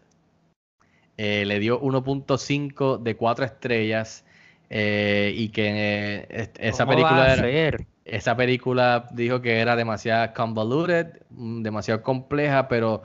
Eh, 1.18 1.46
le 1.46 1.60
dio 1.60 1.80
1.5 1.80 2.98
de 2.98 3.16
4 3.16 3.46
estrellas 3.46 4.26
eh, 4.70 5.32
y 5.34 5.48
que 5.50 6.28
esa 6.60 6.86
¿Cómo 6.86 6.92
va 6.92 6.96
película 6.96 7.34
era- 7.34 7.82
esa 8.04 8.36
película 8.36 9.08
dijo 9.14 9.42
que 9.42 9.60
era 9.60 9.76
demasiado 9.76 10.34
convoluted, 10.34 11.22
mm, 11.32 11.64
demasiado 11.64 12.04
compleja, 12.04 12.68
pero 12.68 13.02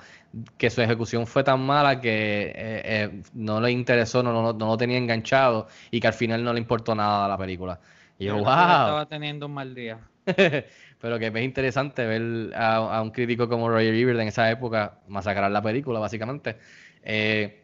que 0.57 0.71
su 0.71 0.81
ejecución 0.81 1.27
fue 1.27 1.43
tan 1.43 1.61
mala 1.61 2.01
que 2.01 2.49
eh, 2.49 2.53
eh, 2.55 3.23
no 3.35 3.61
le 3.61 3.71
interesó, 3.71 4.23
no, 4.23 4.33
no, 4.33 4.53
no 4.53 4.67
lo 4.67 4.77
tenía 4.77 4.97
enganchado 4.97 5.67
y 5.91 6.01
que 6.01 6.07
al 6.07 6.15
final 6.15 6.45
no 6.45 6.53
le 6.53 6.61
importó 6.61 6.95
nada 6.95 7.25
a 7.25 7.29
la 7.29 7.37
película. 7.37 7.81
Y 8.19 8.27
yo, 8.27 8.35
wow. 8.35 8.43
Estaba 8.43 9.07
teniendo 9.07 9.47
un 9.47 9.55
mal 9.55 9.75
día. 9.75 9.99
Pero 11.01 11.19
que 11.19 11.27
es 11.29 11.43
interesante 11.43 12.05
ver 12.05 12.55
a, 12.55 12.77
a 12.77 13.03
un 13.03 13.11
crítico 13.11 13.49
como 13.49 13.69
Roger 13.69 13.95
Ebert 13.95 14.21
en 14.21 14.29
esa 14.29 14.51
época 14.51 14.99
masacrar 15.09 15.51
la 15.51 15.63
película, 15.63 15.99
básicamente. 15.99 16.57
Eh, 17.03 17.60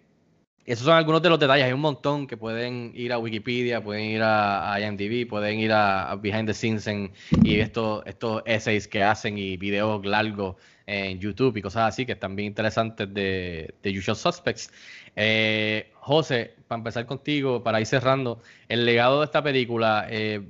esos 0.67 0.85
son 0.85 0.95
algunos 0.95 1.23
de 1.23 1.29
los 1.31 1.39
detalles. 1.39 1.65
Hay 1.67 1.73
un 1.73 1.81
montón 1.81 2.27
que 2.27 2.37
pueden 2.37 2.91
ir 2.95 3.13
a 3.13 3.19
Wikipedia, 3.19 3.83
pueden 3.83 4.05
ir 4.05 4.23
a, 4.23 4.73
a 4.73 4.81
IMDb, 4.81 5.29
pueden 5.29 5.61
ir 5.61 5.73
a, 5.73 6.17
Behind 6.17 6.47
the 6.47 6.55
Scenes 6.55 6.87
en- 6.89 7.13
y 7.45 7.61
estos, 7.61 8.03
estos 8.07 8.43
essays 8.47 8.89
que 8.89 9.03
hacen 9.03 9.39
y 9.39 9.57
videos 9.57 10.05
largos 10.05 10.57
en 10.87 11.19
YouTube 11.21 11.57
y 11.57 11.63
cosas 11.63 11.89
así 11.89 12.05
que 12.05 12.13
están 12.13 12.35
bien 12.37 12.49
interesantes 12.49 13.13
de, 13.13 13.75
de 13.83 13.99
Usual 13.99 14.17
Suspects. 14.17 14.71
Eh, 15.15 15.93
José, 15.95 16.55
para 16.67 16.79
empezar 16.79 17.07
contigo, 17.07 17.63
para 17.63 17.81
ir 17.81 17.87
cerrando, 17.87 18.41
el 18.69 18.85
legado 18.85 19.21
de 19.21 19.27
esta 19.27 19.43
película, 19.43 20.07
eh, 20.11 20.43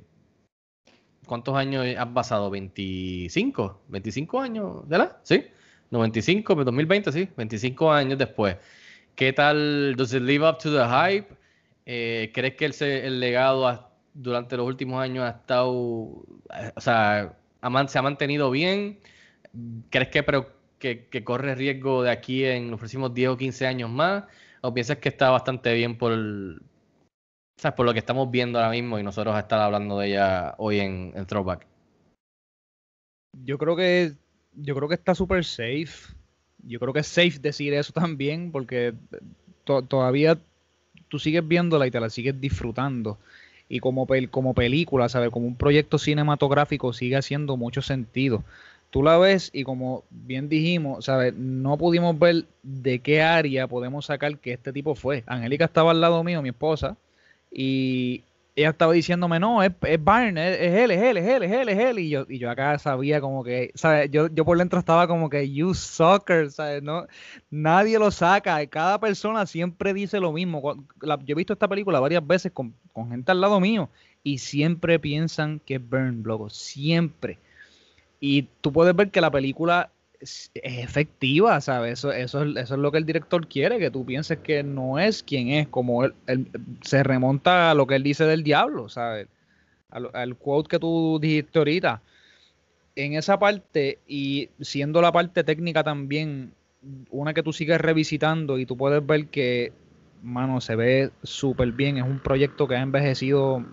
¿cuántos 1.27 1.55
años 1.55 1.85
has 1.97 2.13
basado? 2.13 2.49
¿25? 2.49 3.77
¿25 3.89 4.41
años? 4.41 4.87
¿Verdad? 4.87 5.17
¿Sí? 5.23 5.45
95, 5.89 6.55
2020, 6.55 7.11
sí, 7.11 7.29
25 7.37 7.91
años 7.91 8.17
después. 8.17 8.57
¿Qué 9.17 9.33
tal? 9.33 9.95
¿Does 9.95 10.13
it 10.13 10.21
live 10.21 10.47
up 10.47 10.59
to 10.59 10.69
the 10.71 10.85
hype? 10.85 11.27
Eh, 11.87 12.31
¿Crees 12.35 12.53
que 12.53 12.65
el, 13.03 13.19
legado 13.19 13.89
durante 14.13 14.55
los 14.55 14.67
últimos 14.67 15.01
años 15.01 15.25
ha 15.25 15.29
estado, 15.29 15.71
o 15.71 16.79
sea, 16.79 17.35
se 17.87 17.97
ha 17.97 18.01
mantenido 18.03 18.51
bien? 18.51 18.99
¿Crees 19.89 20.09
que, 20.09 20.21
pero, 20.21 20.53
que, 20.77 21.09
corre 21.23 21.55
riesgo 21.55 22.03
de 22.03 22.11
aquí 22.11 22.45
en 22.45 22.69
los 22.69 22.79
próximos 22.79 23.11
10 23.11 23.29
o 23.29 23.37
15 23.37 23.65
años 23.65 23.89
más? 23.89 24.25
¿O 24.61 24.71
piensas 24.71 24.97
que 24.97 25.09
está 25.09 25.31
bastante 25.31 25.73
bien 25.73 25.97
por, 25.97 26.13
sea, 27.57 27.73
por 27.73 27.87
lo 27.87 27.93
que 27.93 27.99
estamos 27.99 28.29
viendo 28.29 28.59
ahora 28.59 28.69
mismo 28.69 28.99
y 28.99 29.03
nosotros 29.03 29.35
estar 29.35 29.59
hablando 29.59 29.97
de 29.97 30.09
ella 30.09 30.53
hoy 30.59 30.79
en, 30.79 31.11
en 31.15 31.25
Throwback? 31.25 31.65
Yo 33.33 33.57
creo 33.57 33.75
que 33.75 34.13
yo 34.53 34.75
creo 34.75 34.87
que 34.87 34.95
está 34.95 35.15
súper 35.15 35.43
safe. 35.43 36.16
Yo 36.63 36.79
creo 36.79 36.93
que 36.93 36.99
es 37.01 37.07
safe 37.07 37.39
decir 37.39 37.73
eso 37.73 37.93
también 37.93 38.51
porque 38.51 38.93
to- 39.63 39.81
todavía 39.83 40.37
tú 41.09 41.19
sigues 41.19 41.47
viéndola 41.47 41.87
y 41.87 41.91
te 41.91 41.99
la 41.99 42.09
sigues 42.09 42.39
disfrutando. 42.39 43.17
Y 43.69 43.79
como, 43.79 44.07
pel- 44.07 44.29
como 44.29 44.53
película, 44.53 45.09
¿sabes? 45.09 45.29
Como 45.29 45.47
un 45.47 45.55
proyecto 45.55 45.97
cinematográfico 45.97 46.93
sigue 46.93 47.17
haciendo 47.17 47.57
mucho 47.57 47.81
sentido. 47.81 48.43
Tú 48.89 49.03
la 49.03 49.17
ves 49.17 49.49
y 49.53 49.63
como 49.63 50.03
bien 50.09 50.47
dijimos, 50.49 51.05
¿sabes? 51.05 51.33
No 51.35 51.77
pudimos 51.77 52.17
ver 52.17 52.45
de 52.63 52.99
qué 52.99 53.21
área 53.21 53.67
podemos 53.67 54.05
sacar 54.05 54.37
que 54.39 54.53
este 54.53 54.71
tipo 54.73 54.95
fue. 54.95 55.23
Angélica 55.27 55.65
estaba 55.65 55.91
al 55.91 55.99
lado 56.01 56.23
mío, 56.23 56.41
mi 56.41 56.49
esposa, 56.49 56.95
y 57.51 58.23
ella 58.57 58.71
estaba 58.71 58.91
diciéndome, 58.91 59.39
no, 59.39 59.61
es, 59.61 59.71
es 59.83 60.03
Byron, 60.03 60.39
es, 60.39 60.59
es 60.59 60.73
él, 60.73 60.89
es 60.89 60.99
él, 60.99 61.17
es 61.17 61.27
él, 61.27 61.43
es 61.43 61.51
él, 61.51 61.69
es 61.69 61.77
él. 61.77 61.99
Y 61.99 62.09
yo, 62.09 62.25
y 62.27 62.39
yo 62.39 62.49
acá 62.49 62.79
sabía 62.79 63.21
como 63.21 63.43
que, 63.43 63.71
¿sabes? 63.75 64.09
Yo, 64.09 64.29
yo 64.29 64.45
por 64.45 64.57
dentro 64.57 64.79
estaba 64.79 65.07
como 65.07 65.29
que, 65.29 65.51
you 65.53 65.75
sucker, 65.75 66.49
¿sabes? 66.49 66.81
No, 66.81 67.05
nadie 67.51 67.99
lo 67.99 68.09
saca. 68.09 68.65
Cada 68.65 68.99
persona 68.99 69.45
siempre 69.45 69.93
dice 69.93 70.19
lo 70.19 70.33
mismo. 70.33 70.75
Yo 71.03 71.17
he 71.27 71.35
visto 71.35 71.53
esta 71.53 71.67
película 71.67 71.99
varias 71.99 72.25
veces 72.25 72.51
con, 72.51 72.73
con 72.93 73.11
gente 73.11 73.31
al 73.31 73.41
lado 73.41 73.59
mío 73.59 73.89
y 74.23 74.39
siempre 74.39 74.97
piensan 74.97 75.59
que 75.59 75.75
es 75.75 75.89
Burn, 75.89 76.23
loco, 76.25 76.49
siempre. 76.49 77.37
Y 78.19 78.47
tú 78.61 78.73
puedes 78.73 78.95
ver 78.95 79.11
que 79.11 79.21
la 79.21 79.29
película 79.29 79.91
es, 80.19 80.51
efectiva, 80.55 81.59
¿sabes? 81.61 81.99
Eso, 81.99 82.11
eso, 82.11 82.43
es, 82.43 82.55
eso 82.57 82.73
es 82.75 82.79
lo 82.79 82.91
que 82.91 82.97
el 82.97 83.05
director 83.05 83.47
quiere, 83.47 83.79
que 83.79 83.91
tú 83.91 84.05
pienses 84.05 84.39
que 84.39 84.63
no 84.63 84.99
es 84.99 85.23
quien 85.23 85.49
es, 85.49 85.67
como 85.67 86.05
él- 86.05 86.13
se 86.81 87.03
remonta 87.03 87.71
a 87.71 87.73
lo 87.73 87.87
que 87.87 87.95
él 87.95 88.03
dice 88.03 88.25
del 88.25 88.43
diablo, 88.43 88.89
¿sabes? 88.89 89.27
Al, 89.89 90.09
al 90.13 90.35
quote 90.35 90.69
que 90.69 90.79
tú 90.79 91.19
dijiste 91.21 91.59
ahorita. 91.59 92.01
En 92.95 93.13
esa 93.13 93.37
parte, 93.37 93.99
y 94.07 94.49
siendo 94.59 95.01
la 95.01 95.11
parte 95.11 95.43
técnica 95.43 95.83
también, 95.83 96.51
una 97.11 97.33
que 97.33 97.43
tú 97.43 97.53
sigues 97.53 97.79
revisitando 97.79 98.57
y 98.57 98.65
tú 98.65 98.75
puedes 98.75 99.05
ver 99.05 99.27
que, 99.27 99.71
mano, 100.23 100.61
se 100.61 100.75
ve 100.75 101.11
súper 101.23 101.71
bien, 101.73 101.97
es 101.97 102.03
un 102.03 102.19
proyecto 102.19 102.67
que 102.67 102.75
ha 102.75 102.81
envejecido 102.81 103.63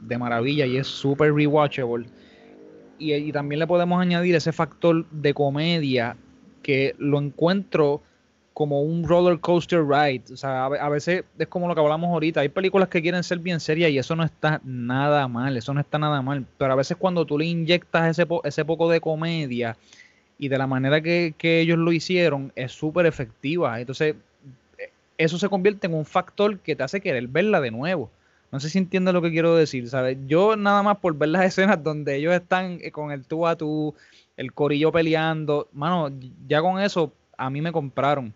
de 0.00 0.18
maravilla 0.18 0.66
y 0.66 0.78
es 0.78 0.88
súper 0.88 1.32
rewatchable 1.32 2.06
y, 2.98 3.32
también 3.32 3.58
le 3.58 3.66
podemos 3.66 4.00
añadir 4.00 4.34
ese 4.34 4.52
factor 4.52 5.06
de 5.10 5.34
comedia 5.34 6.16
que 6.62 6.94
lo 6.98 7.18
encuentro 7.18 8.02
como 8.52 8.82
un 8.82 9.04
roller 9.08 9.40
coaster 9.40 9.84
ride. 9.84 10.24
O 10.32 10.36
sea, 10.36 10.66
a, 10.66 10.88
veces 10.88 11.24
es 11.38 11.48
como 11.48 11.68
lo 11.68 11.74
que 11.74 11.80
hablamos 11.80 12.10
ahorita. 12.10 12.40
Hay 12.40 12.48
películas 12.48 12.88
que 12.88 13.02
quieren 13.02 13.22
ser 13.22 13.38
bien 13.38 13.60
serias 13.60 13.90
y 13.90 13.98
eso 13.98 14.14
no 14.14 14.24
está 14.24 14.60
nada 14.62 15.26
mal, 15.26 15.56
eso 15.56 15.74
no 15.74 15.80
está 15.80 15.98
nada 15.98 16.22
mal. 16.22 16.46
Pero 16.58 16.72
a 16.72 16.76
veces 16.76 16.96
cuando 16.96 17.24
tú 17.24 17.38
le 17.38 17.46
inyectas 17.46 18.10
ese, 18.10 18.26
po- 18.26 18.42
ese 18.44 18.64
poco 18.64 18.88
de 18.90 19.00
comedia 19.00 19.76
y 20.38 20.48
de 20.48 20.58
la 20.58 20.66
manera 20.66 21.00
que, 21.00 21.34
que 21.36 21.60
ellos 21.60 21.78
lo 21.78 21.92
hicieron, 21.92 22.52
es 22.54 22.72
súper 22.72 23.06
efectiva. 23.06 23.80
Entonces, 23.80 24.16
eh, 24.78 24.90
eso 25.16 25.38
se 25.38 25.48
convierte 25.48 25.86
en 25.86 25.94
un 25.94 26.04
factor 26.04 26.58
que 26.58 26.76
te 26.76 26.82
hace 26.82 27.00
querer 27.00 27.26
verla 27.28 27.60
de 27.60 27.70
nuevo. 27.70 28.10
No 28.52 28.60
sé 28.60 28.68
si 28.68 28.76
entiendes 28.76 29.14
lo 29.14 29.22
que 29.22 29.30
quiero 29.30 29.56
decir, 29.56 29.88
¿sabes? 29.88 30.18
Yo 30.26 30.56
nada 30.56 30.82
más 30.82 30.98
por 30.98 31.16
ver 31.16 31.30
las 31.30 31.44
escenas 31.46 31.82
donde 31.82 32.16
ellos 32.16 32.34
están 32.34 32.78
eh, 32.82 32.92
con 32.92 33.10
el 33.10 33.24
tú 33.24 33.46
a 33.46 33.56
tú, 33.56 33.94
el 34.36 34.52
corillo 34.52 34.92
peleando, 34.92 35.68
mano, 35.72 36.10
ya 36.46 36.60
con 36.60 36.78
eso 36.78 37.12
a 37.36 37.50
mí 37.50 37.60
me 37.62 37.72
compraron. 37.72 38.32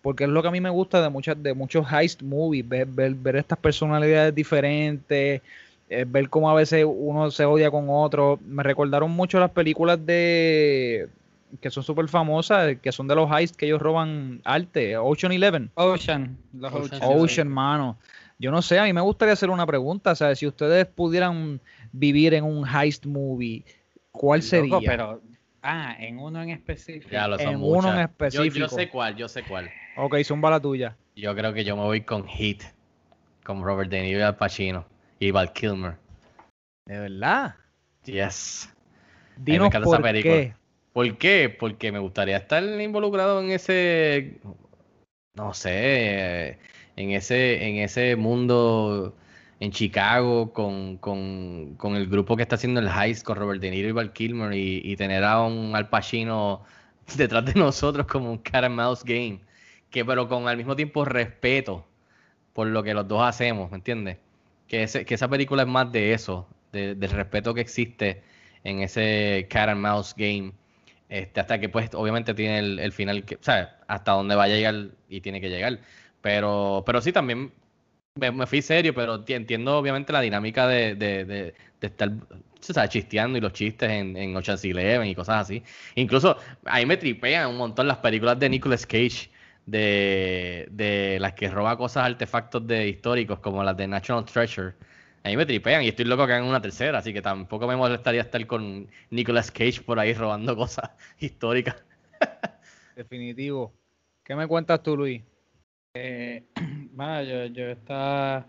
Porque 0.00 0.24
es 0.24 0.30
lo 0.30 0.40
que 0.40 0.48
a 0.48 0.52
mí 0.52 0.60
me 0.60 0.70
gusta 0.70 1.02
de 1.02 1.10
muchas, 1.10 1.42
de 1.42 1.52
muchos 1.52 1.86
heist 1.92 2.22
movies, 2.22 2.66
ver, 2.66 2.86
ver, 2.86 3.14
ver 3.14 3.36
estas 3.36 3.58
personalidades 3.58 4.34
diferentes, 4.34 5.42
eh, 5.90 6.04
ver 6.08 6.30
cómo 6.30 6.48
a 6.50 6.54
veces 6.54 6.86
uno 6.88 7.30
se 7.30 7.44
odia 7.44 7.70
con 7.70 7.86
otro. 7.88 8.38
Me 8.46 8.62
recordaron 8.62 9.10
mucho 9.10 9.38
las 9.38 9.50
películas 9.50 10.04
de 10.06 11.08
que 11.60 11.70
son 11.70 11.82
súper 11.82 12.08
famosas, 12.08 12.76
que 12.80 12.92
son 12.92 13.08
de 13.08 13.14
los 13.14 13.30
heists 13.30 13.56
que 13.56 13.66
ellos 13.66 13.82
roban 13.82 14.40
arte, 14.44 14.96
Ocean 14.96 15.32
Eleven. 15.32 15.70
Ocean, 15.74 16.38
los 16.52 16.72
Ocean, 16.72 17.02
Ocean. 17.02 17.20
Ocean, 17.20 17.48
mano. 17.48 17.96
Yo 18.40 18.50
no 18.52 18.62
sé, 18.62 18.78
a 18.78 18.84
mí 18.84 18.92
me 18.92 19.00
gustaría 19.00 19.32
hacer 19.34 19.50
una 19.50 19.66
pregunta, 19.66 20.12
o 20.12 20.14
sea, 20.14 20.34
si 20.36 20.46
ustedes 20.46 20.86
pudieran 20.86 21.60
vivir 21.92 22.34
en 22.34 22.44
un 22.44 22.64
heist 22.68 23.04
movie, 23.06 23.64
¿cuál 24.12 24.42
sería? 24.42 24.74
Loco, 24.74 24.84
pero, 24.86 25.22
ah, 25.62 25.96
en 25.98 26.18
uno 26.20 26.40
en 26.42 26.50
específico. 26.50 27.10
Ya 27.10 27.26
lo 27.26 27.36
son 27.38 27.48
En 27.48 27.56
uno 27.56 27.66
en 27.66 27.72
muchas. 27.72 27.94
Yo- 27.94 27.98
Yo, 27.98 28.44
específico. 28.44 28.68
sé 28.68 28.88
cuál, 28.88 29.16
yo 29.16 29.28
sé 29.28 29.42
cuál. 29.42 29.68
Ok, 29.96 30.16
zumba 30.22 30.50
la 30.50 30.60
tuya. 30.60 30.96
Yo 31.16 31.34
creo 31.34 31.52
que 31.52 31.64
yo 31.64 31.76
me 31.76 31.82
voy 31.82 32.02
con 32.02 32.28
Heat, 32.28 32.58
con 33.44 33.62
Robert 33.64 33.90
De 33.90 34.02
Niro 34.02 34.20
y 34.20 34.22
Al 34.22 34.36
Pacino 34.36 34.84
y 35.18 35.32
Val 35.32 35.52
Kilmer. 35.52 35.96
¿De 36.86 36.98
verdad? 37.00 37.56
Yes. 38.04 38.72
Dinos 39.36 39.66
encanta 39.66 39.88
esa 39.88 39.96
por 39.96 40.02
película. 40.02 40.34
qué. 40.34 40.54
¿Por 40.92 41.18
qué? 41.18 41.56
Porque 41.58 41.90
me 41.90 41.98
gustaría 41.98 42.36
estar 42.36 42.62
involucrado 42.62 43.40
en 43.40 43.50
ese, 43.50 44.38
no 45.34 45.54
sé, 45.54 46.58
en 46.98 47.10
ese, 47.12 47.66
en 47.68 47.76
ese 47.76 48.16
mundo 48.16 49.16
en 49.60 49.72
Chicago 49.72 50.52
con, 50.52 50.98
con, 50.98 51.74
con 51.76 51.96
el 51.96 52.06
grupo 52.08 52.36
que 52.36 52.42
está 52.42 52.56
haciendo 52.56 52.80
el 52.80 52.88
heist 52.88 53.24
con 53.24 53.36
Robert 53.36 53.60
De 53.60 53.70
Niro 53.70 53.88
y 53.88 53.92
Val 53.92 54.12
Kilmer 54.12 54.52
y, 54.54 54.80
y 54.84 54.96
tener 54.96 55.24
a 55.24 55.42
un 55.42 55.74
Al 55.76 55.88
Pacino 55.88 56.64
detrás 57.16 57.44
de 57.44 57.54
nosotros 57.54 58.06
como 58.06 58.30
un 58.30 58.38
cat 58.38 58.64
and 58.64 58.76
mouse 58.76 59.04
game, 59.04 59.40
que 59.90 60.04
pero 60.04 60.28
con 60.28 60.48
al 60.48 60.56
mismo 60.56 60.76
tiempo 60.76 61.04
respeto 61.04 61.86
por 62.52 62.66
lo 62.68 62.82
que 62.82 62.94
los 62.94 63.06
dos 63.08 63.22
hacemos, 63.22 63.70
¿me 63.70 63.76
entiendes? 63.76 64.18
Que, 64.66 64.86
que 65.06 65.14
esa 65.14 65.28
película 65.28 65.62
es 65.62 65.68
más 65.68 65.90
de 65.92 66.12
eso, 66.12 66.48
de- 66.72 66.94
del 66.94 67.10
respeto 67.10 67.54
que 67.54 67.60
existe 67.60 68.22
en 68.64 68.80
ese 68.82 69.46
cat 69.50 69.68
and 69.70 69.80
mouse 69.80 70.14
game, 70.16 70.52
este, 71.08 71.40
hasta 71.40 71.58
que 71.60 71.68
pues 71.68 71.90
obviamente 71.94 72.34
tiene 72.34 72.58
el, 72.58 72.78
el 72.80 72.92
final, 72.92 73.24
que, 73.24 73.38
sea, 73.40 73.78
hasta 73.88 74.12
donde 74.12 74.34
va 74.34 74.44
a 74.44 74.48
llegar 74.48 74.74
y 75.08 75.20
tiene 75.20 75.40
que 75.40 75.48
llegar. 75.48 75.78
Pero, 76.20 76.82
pero 76.86 77.00
sí, 77.00 77.12
también 77.12 77.52
me, 78.16 78.30
me 78.32 78.46
fui 78.46 78.62
serio, 78.62 78.94
pero 78.94 79.24
ti- 79.24 79.34
entiendo 79.34 79.78
obviamente 79.78 80.12
la 80.12 80.20
dinámica 80.20 80.66
de, 80.66 80.94
de, 80.94 81.24
de, 81.24 81.54
estar 81.80 82.10
o 82.10 82.62
sea, 82.62 82.88
chisteando 82.88 83.38
y 83.38 83.40
los 83.40 83.52
chistes 83.52 83.90
en, 83.90 84.16
en 84.16 84.36
Ocean's 84.36 84.64
Eleven 84.64 85.08
y 85.08 85.14
cosas 85.14 85.42
así. 85.42 85.62
Incluso 85.94 86.36
ahí 86.64 86.86
me 86.86 86.96
tripean 86.96 87.48
un 87.50 87.56
montón 87.56 87.86
las 87.88 87.98
películas 87.98 88.38
de 88.38 88.48
Nicolas 88.48 88.86
Cage, 88.86 89.30
de, 89.66 90.66
de 90.70 91.18
las 91.20 91.34
que 91.34 91.48
roba 91.50 91.76
cosas, 91.76 92.04
artefactos 92.06 92.66
de 92.66 92.88
históricos, 92.88 93.38
como 93.40 93.62
las 93.64 93.76
de 93.76 93.86
National 93.86 94.24
Treasure. 94.24 94.74
A 95.24 95.28
mí 95.28 95.36
me 95.36 95.46
tripean 95.46 95.82
y 95.82 95.88
estoy 95.88 96.04
loco 96.06 96.26
que 96.26 96.32
hagan 96.32 96.46
una 96.48 96.60
tercera, 96.60 96.98
así 96.98 97.12
que 97.12 97.22
tampoco 97.22 97.66
me 97.66 97.76
molestaría 97.76 98.22
estar 98.22 98.44
con 98.46 98.88
Nicolas 99.10 99.50
Cage 99.50 99.82
por 99.82 99.98
ahí 99.98 100.14
robando 100.14 100.56
cosas 100.56 100.90
históricas. 101.20 101.76
Definitivo. 102.94 103.74
¿Qué 104.22 104.34
me 104.36 104.46
cuentas 104.46 104.82
tú, 104.82 104.94
Luis? 104.96 105.22
Eh, 105.94 106.42
bueno, 106.92 107.22
yo, 107.22 107.46
yo 107.46 107.70
estaba, 107.70 108.46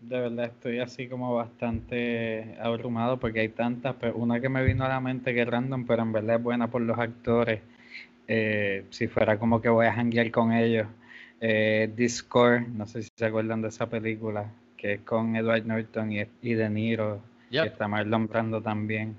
de 0.00 0.20
verdad 0.20 0.46
estoy 0.46 0.80
así 0.80 1.08
como 1.08 1.34
bastante 1.34 2.56
abrumado 2.60 3.18
porque 3.18 3.40
hay 3.40 3.48
tantas, 3.48 3.96
pero 4.00 4.16
una 4.16 4.40
que 4.40 4.48
me 4.48 4.64
vino 4.64 4.84
a 4.84 4.88
la 4.88 5.00
mente 5.00 5.34
que 5.34 5.42
es 5.42 5.48
random, 5.48 5.86
pero 5.86 6.02
en 6.02 6.12
verdad 6.12 6.36
es 6.36 6.42
buena 6.42 6.70
por 6.70 6.82
los 6.82 6.98
actores. 6.98 7.60
Eh, 8.28 8.84
si 8.90 9.08
fuera 9.08 9.38
como 9.38 9.60
que 9.60 9.68
voy 9.68 9.86
a 9.86 9.92
janguear 9.92 10.30
con 10.30 10.52
ellos. 10.52 10.86
Eh, 11.40 11.90
Discord, 11.96 12.68
no 12.68 12.86
sé 12.86 13.02
si 13.02 13.10
se 13.16 13.26
acuerdan 13.26 13.62
de 13.62 13.68
esa 13.68 13.88
película, 13.88 14.52
que 14.76 14.94
es 14.94 15.00
con 15.00 15.34
Edward 15.36 15.64
Norton 15.66 16.12
y, 16.12 16.24
y 16.42 16.54
De 16.54 16.68
Niro, 16.68 17.22
Yep. 17.50 17.62
que 17.62 17.68
está 17.68 17.88
Marlon 17.88 18.28
Brando 18.28 18.62
también. 18.62 19.16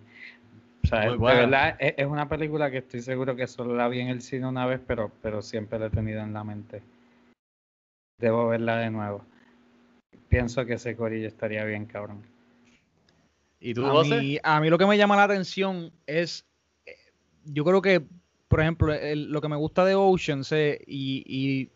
O 0.83 0.87
sea, 0.87 1.11
de 1.11 1.17
verdad 1.17 1.75
es, 1.79 1.95
es 1.97 2.05
una 2.05 2.29
película 2.29 2.71
que 2.71 2.77
estoy 2.77 3.01
seguro 3.01 3.35
que 3.35 3.47
solo 3.47 3.75
la 3.75 3.87
vi 3.89 3.99
en 3.99 4.07
el 4.07 4.21
cine 4.21 4.47
una 4.47 4.65
vez, 4.65 4.79
pero, 4.85 5.11
pero 5.21 5.41
siempre 5.41 5.77
la 5.79 5.87
he 5.87 5.89
tenido 5.89 6.21
en 6.21 6.33
la 6.33 6.43
mente. 6.43 6.81
Debo 8.21 8.47
verla 8.47 8.77
de 8.77 8.89
nuevo. 8.91 9.25
Pienso 10.29 10.65
que 10.65 10.73
ese 10.73 10.95
corillo 10.95 11.27
estaría 11.27 11.65
bien, 11.65 11.85
cabrón. 11.85 12.21
¿Y 13.59 13.73
tú, 13.73 13.85
A 13.85 14.01
mí, 14.03 14.37
a 14.41 14.59
mí 14.61 14.69
lo 14.69 14.77
que 14.77 14.85
me 14.85 14.97
llama 14.97 15.15
la 15.17 15.23
atención 15.23 15.91
es, 16.07 16.45
eh, 16.85 16.95
yo 17.45 17.63
creo 17.65 17.81
que, 17.81 18.01
por 18.47 18.61
ejemplo, 18.61 18.93
el- 18.93 19.31
lo 19.31 19.41
que 19.41 19.49
me 19.49 19.55
gusta 19.55 19.83
de 19.85 19.95
Oceans 19.95 20.51
eh, 20.51 20.79
y, 20.87 21.23
y 21.27 21.69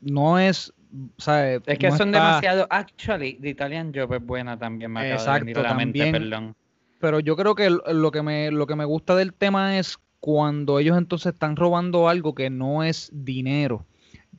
no 0.00 0.38
es, 0.38 0.72
¿sabes? 1.18 1.62
Es 1.66 1.78
que 1.78 1.88
no 1.88 1.96
son 1.96 2.08
está- 2.08 2.18
demasiado. 2.26 2.66
Actually, 2.70 3.34
The 3.40 3.48
Italian 3.48 3.92
Job 3.94 4.12
es 4.14 4.24
buena 4.24 4.58
también, 4.58 4.92
me 4.92 5.00
acaba 5.00 5.10
de 5.38 5.40
Exacto, 5.40 5.62
la 5.62 5.74
mente, 5.74 5.98
también. 5.98 6.12
perdón. 6.30 6.54
Pero 7.00 7.18
yo 7.18 7.34
creo 7.36 7.54
que 7.56 7.70
lo 7.70 8.10
que 8.12 8.22
me, 8.22 8.50
lo 8.52 8.66
que 8.66 8.76
me 8.76 8.84
gusta 8.84 9.16
del 9.16 9.32
tema 9.34 9.78
es 9.78 9.98
cuando 10.20 10.78
ellos 10.78 10.96
entonces 10.96 11.32
están 11.32 11.56
robando 11.56 12.08
algo 12.08 12.34
que 12.34 12.48
no 12.50 12.84
es 12.84 13.10
dinero. 13.12 13.84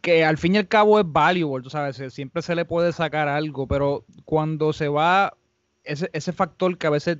Que 0.03 0.25
al 0.25 0.37
fin 0.37 0.55
y 0.55 0.57
al 0.59 0.67
cabo 0.67 0.99
es 0.99 1.05
valuable, 1.07 1.63
tú 1.63 1.69
sabes, 1.69 2.01
siempre 2.13 2.41
se 2.41 2.55
le 2.55 2.65
puede 2.65 2.91
sacar 2.91 3.29
algo, 3.29 3.67
pero 3.67 4.05
cuando 4.25 4.73
se 4.73 4.89
va 4.89 5.37
ese, 5.85 6.09
ese 6.13 6.33
factor 6.33 6.77
que 6.77 6.87
a 6.87 6.91
veces 6.91 7.19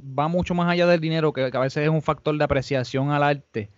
va 0.00 0.28
mucho 0.28 0.54
más 0.54 0.70
allá 0.70 0.86
del 0.86 1.00
dinero, 1.00 1.32
que, 1.34 1.50
a 1.52 1.60
veces 1.60 1.84
es 1.84 1.90
un 1.90 2.02
factor 2.02 2.36
de 2.38 2.44
apreciación 2.44 3.10
al 3.12 3.22
arte 3.24 3.70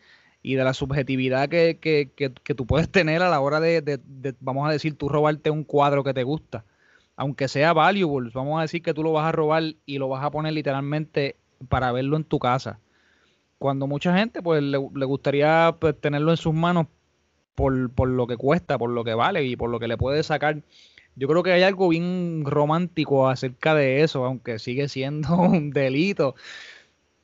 y 0.43 0.55
de 0.57 0.65
la 0.65 0.75
subjetividad 0.75 1.49
que, 1.51 1.79
que, 1.81 2.13
que- 2.17 2.33
que 2.33 2.55
tú 2.55 2.67
puedes 2.67 2.91
tener 2.91 3.23
a 3.23 3.31
la 3.31 3.41
hora 3.41 3.61
de, 3.61 3.83
de- 3.83 4.01
de, 4.05 4.35
vamos 4.41 4.69
a 4.69 4.73
decir, 4.73 4.97
tú 4.99 5.09
robarte 5.11 5.51
un 5.51 5.65
cuadro 5.65 6.05
que 6.05 6.15
te 6.15 6.25
gusta 6.25 6.65
aunque 7.17 7.49
sea 7.49 7.73
valuable, 7.75 8.31
vamos 8.35 8.59
a 8.59 8.63
decir 8.63 8.83
que 8.83 8.95
tú 8.95 9.03
lo 9.05 9.13
vas 9.13 9.27
a 9.27 9.33
robar 9.33 9.63
y 9.87 9.99
lo 9.99 10.09
vas 10.09 10.25
a 10.25 10.31
poner 10.33 10.55
literalmente 10.55 11.37
para 11.69 11.93
verlo 11.93 12.17
en 12.17 12.25
tu 12.25 12.39
casa. 12.41 12.81
Cuando 13.59 13.87
mucha 13.87 14.17
gente 14.17 14.43
pues 14.43 14.63
le, 14.63 14.79
le 14.95 15.05
gustaría 15.05 15.77
pues, 15.79 16.01
tenerlo 16.01 16.31
en 16.31 16.37
sus 16.39 16.55
manos 16.55 16.87
por, 17.61 17.91
por 17.93 18.09
lo 18.09 18.27
que 18.27 18.37
cuesta, 18.37 18.79
por 18.79 18.91
lo 18.91 19.05
que 19.05 19.15
vale 19.15 19.45
y 19.45 19.57
por 19.57 19.71
lo 19.71 19.79
que 19.81 19.89
le 19.89 19.97
puede 19.99 20.23
sacar. 20.23 20.63
Yo 21.17 21.29
creo 21.29 21.43
que 21.43 21.53
hay 21.53 21.63
algo 21.63 21.89
bien 21.89 22.45
romántico 22.47 23.29
acerca 23.29 23.75
de 23.75 24.03
eso, 24.03 24.25
aunque 24.25 24.59
sigue 24.59 24.89
siendo 24.89 25.35
un 25.39 25.71
delito. 25.71 26.35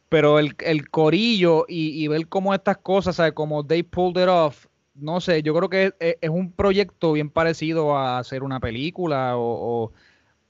Pero 0.09 0.39
el, 0.39 0.55
el 0.61 0.89
corillo 0.91 1.65
y, 1.69 2.03
y 2.03 2.09
ver 2.09 2.29
cómo 2.29 2.55
estas 2.55 2.79
cosas, 2.79 3.17
¿sabes? 3.17 3.33
Como 3.33 3.67
they 3.67 3.83
pulled 3.83 4.23
it 4.23 4.29
off, 4.29 4.67
no 4.95 5.21
sé, 5.21 5.43
yo 5.43 5.53
creo 5.55 5.69
que 5.69 5.93
es, 5.99 6.17
es 6.21 6.31
un 6.31 6.53
proyecto 6.53 7.13
bien 7.13 7.29
parecido 7.31 7.97
a 7.97 8.19
hacer 8.19 8.43
una 8.43 8.61
película 8.61 9.37
o, 9.37 9.85
o- 9.87 9.93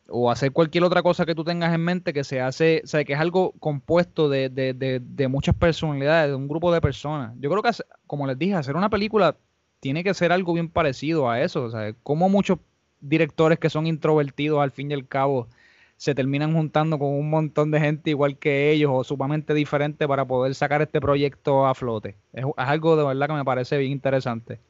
o 0.08 0.30
hacer 0.30 0.52
cualquier 0.52 0.84
otra 0.84 1.02
cosa 1.02 1.26
que 1.26 1.34
tú 1.34 1.44
tengas 1.44 1.74
en 1.74 1.82
mente 1.82 2.12
que 2.12 2.24
se 2.24 2.40
hace, 2.40 2.82
o 2.84 2.86
sea, 2.88 3.04
que 3.04 3.14
es 3.14 3.20
algo 3.20 3.52
compuesto 3.60 4.28
de, 4.28 4.48
de- 4.50 4.74
de- 4.74 5.00
de 5.00 5.28
muchas 5.28 5.54
personalidades, 5.56 6.30
de 6.30 6.36
un 6.36 6.48
grupo 6.48 6.72
de 6.72 6.80
personas. 6.80 7.34
Yo 7.40 7.50
creo 7.50 7.62
que, 7.62 7.70
como 8.06 8.26
les 8.26 8.38
dije, 8.38 8.54
hacer 8.54 8.76
una 8.76 8.90
película 8.90 9.36
tiene 9.80 10.04
que 10.04 10.14
ser 10.14 10.32
algo 10.32 10.54
bien 10.54 10.68
parecido 10.68 11.30
a 11.30 11.40
eso. 11.40 11.64
O 11.64 11.70
sea, 11.70 11.94
como 12.02 12.28
muchos 12.28 12.58
directores 13.00 13.58
que 13.58 13.70
son 13.70 13.86
introvertidos 13.86 14.60
al 14.60 14.72
fin 14.72 14.90
y 14.90 14.94
al 14.94 15.06
cabo 15.06 15.48
se 15.96 16.14
terminan 16.14 16.52
juntando 16.52 16.98
con 16.98 17.08
un 17.08 17.30
montón 17.30 17.70
de 17.70 17.80
gente 17.80 18.10
igual 18.10 18.38
que 18.38 18.70
ellos 18.70 18.90
o 18.92 19.04
sumamente 19.04 19.54
diferente 19.54 20.06
para 20.06 20.26
poder 20.26 20.54
sacar 20.54 20.82
este 20.82 21.00
proyecto 21.00 21.66
a 21.66 21.74
flote. 21.74 22.16
Es, 22.32 22.44
es 22.44 22.52
algo 22.56 22.96
de 22.96 23.04
verdad 23.04 23.28
que 23.28 23.32
me 23.34 23.44
parece 23.44 23.78
bien 23.78 23.92
interesante. 23.92 24.60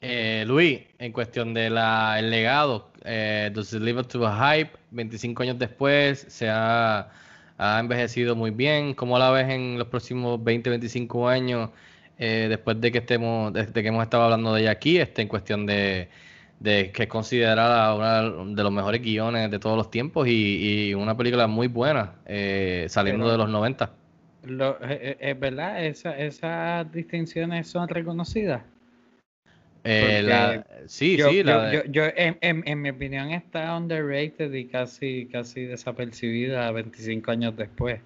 Eh, 0.00 0.44
Luis, 0.46 0.80
en 0.98 1.12
cuestión 1.12 1.54
del 1.54 1.76
el 1.76 2.30
legado, 2.30 2.92
eh, 3.04 3.50
Does 3.52 3.72
It 3.72 3.82
Live 3.82 4.00
Up 4.00 4.08
to 4.08 4.24
a 4.26 4.54
Hype? 4.54 4.70
25 4.92 5.42
años 5.42 5.58
después, 5.58 6.24
se 6.28 6.48
ha, 6.48 7.10
ha 7.58 7.80
envejecido 7.80 8.36
muy 8.36 8.52
bien. 8.52 8.94
¿Cómo 8.94 9.18
la 9.18 9.30
ves 9.30 9.48
en 9.48 9.76
los 9.76 9.88
próximos 9.88 10.42
20, 10.42 10.70
25 10.70 11.28
años? 11.28 11.70
Eh, 12.18 12.46
después 12.48 12.80
de 12.80 12.90
que 12.92 12.98
estemos, 12.98 13.52
desde 13.52 13.72
que 13.82 13.88
hemos 13.88 14.02
estado 14.02 14.24
hablando 14.24 14.52
de 14.54 14.62
ella 14.62 14.72
aquí, 14.72 14.98
este, 14.98 15.22
en 15.22 15.28
cuestión 15.28 15.66
de, 15.66 16.08
de 16.60 16.90
que 16.90 17.04
es 17.04 17.08
considerada 17.08 17.94
una 17.94 18.22
de 18.54 18.62
los 18.62 18.72
mejores 18.72 19.00
guiones 19.02 19.50
de 19.50 19.58
todos 19.58 19.76
los 19.76 19.90
tiempos 19.90 20.26
y, 20.28 20.88
y 20.88 20.94
una 20.94 21.16
película 21.16 21.46
muy 21.46 21.68
buena, 21.68 22.14
eh, 22.26 22.86
saliendo 22.88 23.24
Pero- 23.24 23.32
de 23.32 23.38
los 23.38 23.48
90. 23.50 23.92
Lo- 24.44 24.78
eh, 24.82 24.98
eh, 25.00 25.16
es 25.20 25.38
verdad, 25.40 25.84
Esa- 25.84 26.16
esas 26.18 26.90
distinciones 26.92 27.68
son 27.68 27.88
reconocidas. 27.88 28.62
Eh, 29.84 30.22
la- 30.24 30.66
sí, 30.86 31.16
yo, 31.16 31.30
sí, 31.30 31.38
yo- 31.38 31.44
la 31.44 31.64
de- 31.70 31.76
yo- 31.76 31.82
yo, 31.90 32.04
en, 32.16 32.36
en- 32.40 32.62
en 32.66 32.82
mi 32.82 32.90
opinión 32.90 33.30
está 33.30 33.76
underrated 33.76 34.52
y 34.52 34.66
casi, 34.66 35.26
casi 35.30 35.62
desapercibida 35.64 36.70
25 36.72 37.30
años 37.30 37.56
después. 37.56 38.00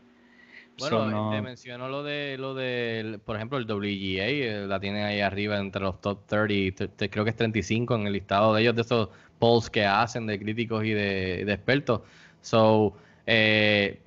Bueno, 0.83 0.99
So, 0.99 1.11
no- 1.11 1.29
te 1.29 1.41
menciono 1.43 1.89
lo 1.89 2.03
de, 2.03 2.37
lo 2.39 2.55
de, 2.55 3.21
por 3.25 3.37
ejemplo, 3.37 3.57
el 3.59 3.67
WGA, 3.67 4.27
eh, 4.29 4.67
la 4.67 4.81
tiene 4.81 5.05
ahí 5.05 5.21
arriba 5.21 5.59
entre 5.59 5.83
los 5.83 6.01
top 6.01 6.27
30, 6.27 6.75
te- 6.75 6.89
te- 6.89 7.11
creo 7.11 7.25
que 7.25 7.31
es 7.31 7.37
35 7.37 7.95
en 7.95 8.07
el 8.07 8.13
listado 8.15 8.55
de 8.55 8.63
ellos, 8.63 8.75
de 8.75 8.83
esos 8.83 9.09
polls 9.39 9.71
que 9.71 9.85
hacen 9.87 10.27
de 10.27 10.39
críticos 10.39 10.85
y 10.85 10.91
de, 10.91 11.45
de 11.45 11.53
expertos. 11.53 12.03
So, 12.41 12.97
eh, 13.27 14.01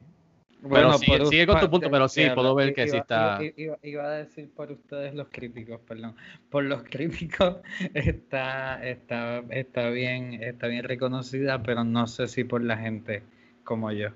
pero 0.71 0.91
Bueno, 0.91 0.93
sigue, 0.93 1.17
por 1.19 1.25
sigue 1.25 1.47
con 1.47 1.59
tu 1.59 1.69
punto, 1.69 1.89
pero 1.89 2.07
sí, 2.09 2.29
puedo 2.29 2.55
ver 2.55 2.73
que 2.73 2.87
sí 2.87 2.97
iba- 2.97 2.97
está... 2.97 3.47
Iba, 3.47 3.53
iba- 3.57 3.79
iba 3.83 4.03
a 4.05 4.11
decir 4.17 4.49
por 4.53 4.71
ustedes 4.71 5.13
los 5.13 5.27
críticos, 5.29 5.79
perdón. 5.87 6.15
Por 6.49 6.63
los 6.63 6.83
críticos 6.83 7.57
está, 7.93 8.83
está, 8.85 9.39
está 9.49 9.89
bien, 9.89 10.41
está 10.43 10.67
bien 10.67 10.83
reconocida, 10.83 11.61
pero 11.63 11.83
no 11.83 12.07
sé 12.07 12.27
si 12.27 12.43
por 12.43 12.63
la 12.63 12.77
gente 12.77 13.23
como 13.63 13.91
yo. 13.91 14.09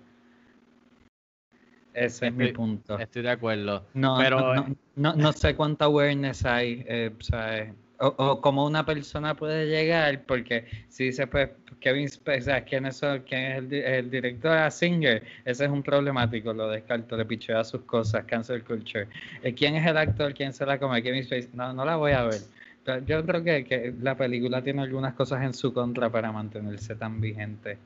Ese 1.93 2.27
es 2.27 2.33
mi 2.33 2.51
punto. 2.53 2.97
Estoy 2.99 3.23
de 3.23 3.31
acuerdo. 3.31 3.85
No, 3.93 4.15
pero, 4.17 4.39
no, 4.39 4.55
no, 4.67 4.75
no- 4.95 5.15
no 5.15 5.31
sé 5.33 5.55
cuánta 5.55 5.85
awareness 5.85 6.45
hay, 6.45 6.83
eh, 6.87 7.11
¿sabes? 7.19 7.73
O, 8.01 8.07
o 8.17 8.39
cómo 8.39 8.65
una 8.65 8.85
persona 8.85 9.35
puede 9.35 9.67
llegar, 9.67 10.21
porque 10.25 10.65
si 10.87 11.05
dice, 11.05 11.27
pues, 11.27 11.49
Kevin 11.81 12.07
Spacey. 12.09 12.61
¿quién 12.63 12.85
es, 12.85 13.01
quién 13.27 13.41
es 13.43 13.57
el, 13.57 13.73
el 13.73 14.09
director? 14.11 14.51
A 14.51 14.71
Singer, 14.71 15.21
ese 15.43 15.65
es 15.65 15.69
un 15.71 15.83
problemático, 15.83 16.53
lo 16.53 16.69
descarto, 16.69 17.17
le 17.17 17.25
pichea 17.25 17.63
sus 17.65 17.81
cosas, 17.81 18.23
cancel 18.25 18.63
culture. 18.63 19.07
Eh, 19.43 19.53
¿Quién 19.53 19.75
es 19.75 19.85
el 19.85 19.97
actor? 19.97 20.33
¿Quién 20.33 20.53
se 20.53 20.65
la 20.65 20.79
come? 20.79 21.03
Kevin 21.03 21.23
Spacey, 21.25 21.49
no, 21.53 21.73
no 21.73 21.83
la 21.83 21.97
voy 21.97 22.13
a 22.13 22.23
ver. 22.23 22.39
Pero 22.85 23.05
Yo 23.05 23.25
creo 23.25 23.43
que, 23.43 23.65
que 23.65 23.93
la 24.01 24.15
película 24.15 24.61
tiene 24.61 24.81
algunas 24.81 25.13
cosas 25.15 25.43
en 25.43 25.53
su 25.53 25.73
contra 25.73 26.09
para 26.09 26.31
mantenerse 26.31 26.95
tan 26.95 27.19
vigente. 27.19 27.77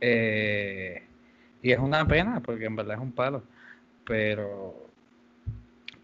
Eh, 0.00 1.02
y 1.62 1.72
es 1.72 1.78
una 1.78 2.06
pena, 2.06 2.40
porque 2.40 2.66
en 2.66 2.76
verdad 2.76 2.96
es 2.96 3.02
un 3.02 3.12
palo. 3.12 3.42
Pero 4.04 4.86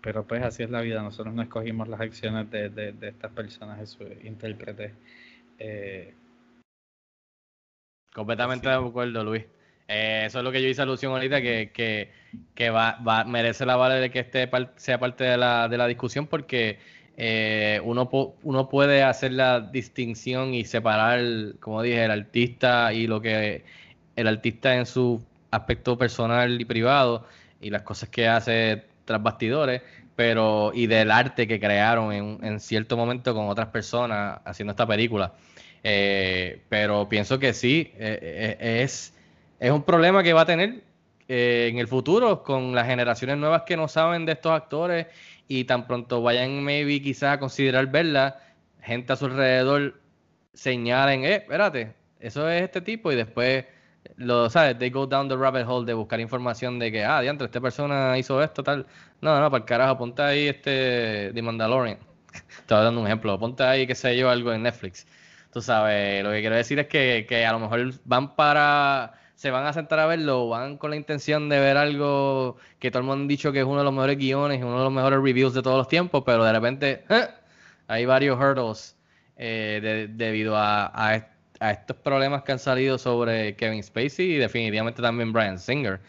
pero 0.00 0.24
pues 0.26 0.42
así 0.42 0.64
es 0.64 0.70
la 0.70 0.80
vida, 0.80 1.00
nosotros 1.00 1.32
no 1.32 1.42
escogimos 1.42 1.86
las 1.88 2.00
acciones 2.00 2.50
de, 2.50 2.68
de, 2.68 2.92
de 2.92 3.08
estas 3.08 3.30
personas, 3.30 3.80
esos 3.80 4.08
intérpretes. 4.24 4.92
Eh, 5.58 6.14
Completamente 8.12 8.68
de 8.68 8.74
acuerdo, 8.74 9.24
Luis. 9.24 9.44
Eh, 9.88 10.24
eso 10.26 10.38
es 10.38 10.44
lo 10.44 10.52
que 10.52 10.60
yo 10.60 10.68
hice 10.68 10.82
alusión 10.82 11.12
ahorita, 11.12 11.40
que, 11.40 11.70
que, 11.72 12.10
que 12.54 12.70
va, 12.70 12.98
va, 13.06 13.24
merece 13.24 13.64
la 13.64 13.76
vale 13.76 13.96
de 13.96 14.10
que 14.10 14.20
este 14.20 14.48
par- 14.48 14.72
sea 14.76 14.98
parte 14.98 15.24
de 15.24 15.36
la, 15.36 15.68
de 15.68 15.78
la 15.78 15.86
discusión, 15.86 16.26
porque 16.26 16.78
eh, 17.16 17.80
uno, 17.84 18.10
uno 18.42 18.68
puede 18.68 19.02
hacer 19.02 19.32
la 19.32 19.60
distinción 19.60 20.52
y 20.52 20.64
separar, 20.64 21.20
como 21.60 21.80
dije, 21.82 22.04
el 22.04 22.10
artista 22.10 22.92
y 22.92 23.06
lo 23.06 23.20
que 23.20 23.64
el 24.16 24.28
artista 24.28 24.76
en 24.76 24.84
su 24.84 25.24
aspecto 25.52 25.96
personal 25.96 26.60
y 26.60 26.64
privado 26.64 27.24
y 27.60 27.70
las 27.70 27.82
cosas 27.82 28.08
que 28.08 28.26
hace 28.26 28.84
tras 29.04 29.22
bastidores, 29.22 29.82
pero 30.16 30.72
y 30.74 30.88
del 30.88 31.12
arte 31.12 31.46
que 31.46 31.60
crearon 31.60 32.12
en, 32.12 32.60
cierto 32.60 32.96
momento 32.96 33.34
con 33.34 33.48
otras 33.48 33.68
personas 33.68 34.40
haciendo 34.44 34.72
esta 34.72 34.86
película. 34.86 35.34
Eh, 35.84 36.62
pero 36.68 37.08
pienso 37.08 37.38
que 37.38 37.54
sí, 37.54 37.92
eh, 37.96 38.58
eh, 38.60 38.82
es, 38.82 39.14
es 39.60 39.70
un 39.70 39.84
problema 39.84 40.22
que 40.24 40.32
va 40.32 40.40
a 40.40 40.46
tener 40.46 40.82
en 41.28 41.78
el 41.78 41.88
futuro 41.88 42.42
con 42.42 42.74
las 42.74 42.86
generaciones 42.86 43.38
nuevas 43.38 43.62
que 43.62 43.76
no 43.76 43.88
saben 43.88 44.26
de 44.26 44.32
estos 44.32 44.52
actores 44.52 45.06
y 45.48 45.64
tan 45.64 45.86
pronto 45.86 46.22
vayan 46.22 46.62
maybe 46.62 47.00
quizás 47.00 47.34
a 47.34 47.38
considerar 47.38 47.86
verla, 47.86 48.40
gente 48.80 49.12
a 49.12 49.16
su 49.16 49.26
alrededor 49.26 50.00
señalen, 50.54 51.24
eh, 51.24 51.36
espérate, 51.36 51.94
eso 52.20 52.48
es 52.48 52.62
este 52.62 52.80
tipo 52.80 53.12
y 53.12 53.16
después 53.16 53.64
lo 54.16 54.50
sabes, 54.50 54.78
they 54.78 54.90
go 54.90 55.06
down 55.06 55.28
the 55.28 55.36
rabbit 55.36 55.66
hole 55.66 55.84
de 55.86 55.94
buscar 55.94 56.20
información 56.20 56.78
de 56.78 56.90
que, 56.92 57.04
ah, 57.04 57.20
diantre, 57.20 57.46
esta 57.46 57.60
persona 57.60 58.16
hizo 58.18 58.42
esto, 58.42 58.62
tal. 58.62 58.86
No, 59.20 59.38
no, 59.40 59.50
para 59.50 59.62
el 59.62 59.66
carajo, 59.66 59.98
ponte 59.98 60.22
ahí 60.22 60.48
este 60.48 61.30
The 61.34 61.42
Mandalorian. 61.42 61.98
Estaba 62.58 62.82
dando 62.84 63.00
un 63.00 63.06
ejemplo, 63.06 63.38
ponte 63.38 63.62
ahí, 63.62 63.86
qué 63.86 63.94
sé 63.94 64.16
yo, 64.16 64.30
algo 64.30 64.52
en 64.52 64.62
Netflix. 64.62 65.06
Tú 65.52 65.60
sabes, 65.60 66.22
lo 66.24 66.30
que 66.30 66.40
quiero 66.40 66.56
decir 66.56 66.78
es 66.78 66.86
que, 66.88 67.26
que 67.28 67.44
a 67.44 67.52
lo 67.52 67.58
mejor 67.58 67.92
van 68.04 68.34
para, 68.36 69.12
se 69.34 69.50
van 69.50 69.66
a 69.66 69.72
sentar 69.74 69.98
a 69.98 70.06
verlo, 70.06 70.48
van 70.48 70.78
con 70.78 70.90
la 70.90 70.96
intención 70.96 71.48
de 71.48 71.60
ver 71.60 71.76
algo 71.76 72.56
que 72.78 72.90
todo 72.90 73.00
el 73.00 73.06
mundo 73.06 73.24
ha 73.24 73.28
dicho 73.28 73.52
que 73.52 73.60
es 73.60 73.64
uno 73.66 73.78
de 73.78 73.84
los 73.84 73.92
mejores 73.92 74.16
guiones 74.16 74.62
uno 74.62 74.78
de 74.78 74.84
los 74.84 74.92
mejores 74.92 75.20
reviews 75.20 75.52
de 75.54 75.62
todos 75.62 75.76
los 75.76 75.88
tiempos, 75.88 76.22
pero 76.24 76.42
de 76.44 76.52
repente 76.52 77.04
¡eh! 77.10 77.28
hay 77.86 78.06
varios 78.06 78.38
hurdles 78.40 78.96
eh, 79.36 79.80
de- 79.82 80.08
debido 80.08 80.56
a, 80.56 80.86
a, 80.86 81.26
a 81.62 81.70
estos 81.72 81.96
problemas 81.96 82.42
que 82.42 82.52
han 82.52 82.58
salido 82.58 82.98
sobre 82.98 83.56
Kevin 83.56 83.82
Spacey 83.82 84.32
y 84.34 84.36
definitivamente 84.38 85.00
también 85.02 85.32
Brian 85.32 85.58
Singer. 85.58 86.00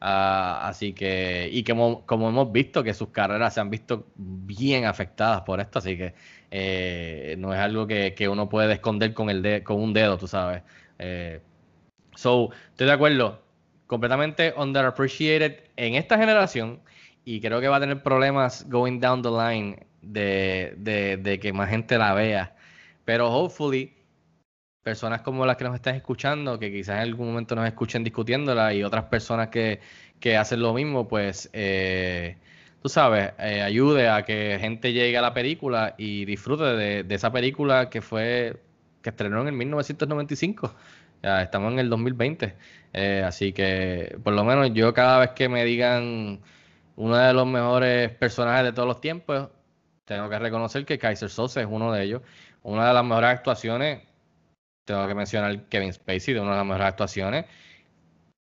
Ah, 0.00 0.66
así 0.68 0.94
que, 0.94 1.48
y 1.52 1.62
que 1.62 1.72
como, 2.06 2.28
hemos 2.28 2.52
visto 2.52 2.82
que 2.82 2.94
sus 2.94 3.08
carreras 3.10 3.54
se 3.54 3.60
han 3.60 3.68
visto 3.70 4.06
bien 4.16 4.86
afectadas 4.86 5.42
por 5.42 5.60
esto, 5.60 5.78
así 5.80 5.96
que 5.98 6.14
eh, 6.50 7.34
no 7.38 7.52
es 7.52 7.60
algo 7.60 7.86
que, 7.86 8.14
uno 8.30 8.48
puede 8.48 8.72
esconder 8.74 9.12
con, 9.12 9.28
el 9.30 9.42
de- 9.42 9.62
con 9.62 9.80
un 9.80 9.92
dedo, 9.92 10.16
tú 10.16 10.26
sabes. 10.26 10.62
Eh, 10.98 11.40
so, 12.14 12.50
estoy 12.70 12.86
de 12.86 12.92
acuerdo, 12.92 13.42
completamente 13.86 14.54
underappreciated 14.56 15.64
en 15.76 15.94
esta 15.96 16.18
generación 16.18 16.80
y 17.24 17.40
creo 17.40 17.60
que 17.60 17.68
va 17.68 17.76
a 17.76 17.80
tener 17.80 18.02
problemas 18.02 18.68
going 18.68 19.00
down 19.00 19.22
the 19.22 19.30
line 19.30 19.86
de, 20.02 20.74
de 21.20 21.40
que 21.40 21.52
más 21.52 21.68
gente 21.70 21.98
la 21.98 22.14
vea. 22.14 22.56
Pero 23.04 23.28
hopefully, 23.32 23.94
personas 24.90 25.22
como 25.22 25.46
las 25.46 25.56
que 25.56 25.62
nos 25.62 25.76
están 25.76 25.94
escuchando, 25.94 26.58
que 26.58 26.72
quizás 26.72 26.96
en 26.96 27.02
algún 27.02 27.28
momento 27.28 27.54
nos 27.54 27.64
escuchen 27.64 28.02
discutiéndola 28.02 28.74
y 28.74 28.82
otras 28.82 29.04
personas 29.04 29.46
que, 29.46 29.78
que 30.18 30.36
hacen 30.36 30.60
lo 30.60 30.74
mismo, 30.74 31.06
pues 31.06 31.48
eh, 31.52 32.36
tú 32.82 32.88
sabes, 32.88 33.30
eh, 33.38 33.62
ayude 33.62 34.08
a 34.08 34.24
que 34.24 34.58
gente 34.60 34.92
llegue 34.92 35.16
a 35.16 35.22
la 35.22 35.32
película 35.32 35.94
y 35.96 36.24
disfrute 36.24 36.64
de, 36.64 37.14
esa 37.14 37.30
película 37.30 37.88
que 37.88 38.02
fue, 38.02 38.60
que 39.00 39.10
estrenó 39.10 39.42
en 39.42 39.46
el 39.48 39.52
1995. 39.52 40.74
Ya 41.22 41.42
estamos 41.42 41.72
en 41.72 41.78
el 41.78 41.88
2020. 41.88 42.56
Eh, 42.92 43.22
así 43.24 43.52
que, 43.52 44.18
por 44.24 44.32
lo 44.32 44.42
menos 44.44 44.72
yo 44.74 44.92
cada 44.92 45.20
vez 45.20 45.30
que 45.36 45.48
me 45.48 45.64
digan 45.64 46.40
uno 46.96 47.16
de 47.16 47.32
los 47.32 47.46
mejores 47.46 48.10
personajes 48.10 48.64
de 48.64 48.72
todos 48.72 48.88
los 48.88 49.00
tiempos, 49.00 49.50
tengo 50.04 50.28
que 50.28 50.38
reconocer 50.40 50.84
que 50.84 50.98
Kaiser 50.98 51.30
Sosa 51.30 51.60
es 51.60 51.68
uno 51.70 51.92
de 51.92 52.02
ellos. 52.02 52.22
Una 52.64 52.88
de 52.88 52.94
las 52.94 53.04
mejores 53.04 53.30
actuaciones, 53.30 54.09
tengo 54.90 55.06
que 55.06 55.14
mencionar 55.14 55.62
Kevin 55.68 55.92
Spacey, 55.92 56.34
de 56.34 56.40
una 56.40 56.52
de 56.52 56.56
las 56.58 56.66
mejores 56.66 56.86
actuaciones. 56.88 57.46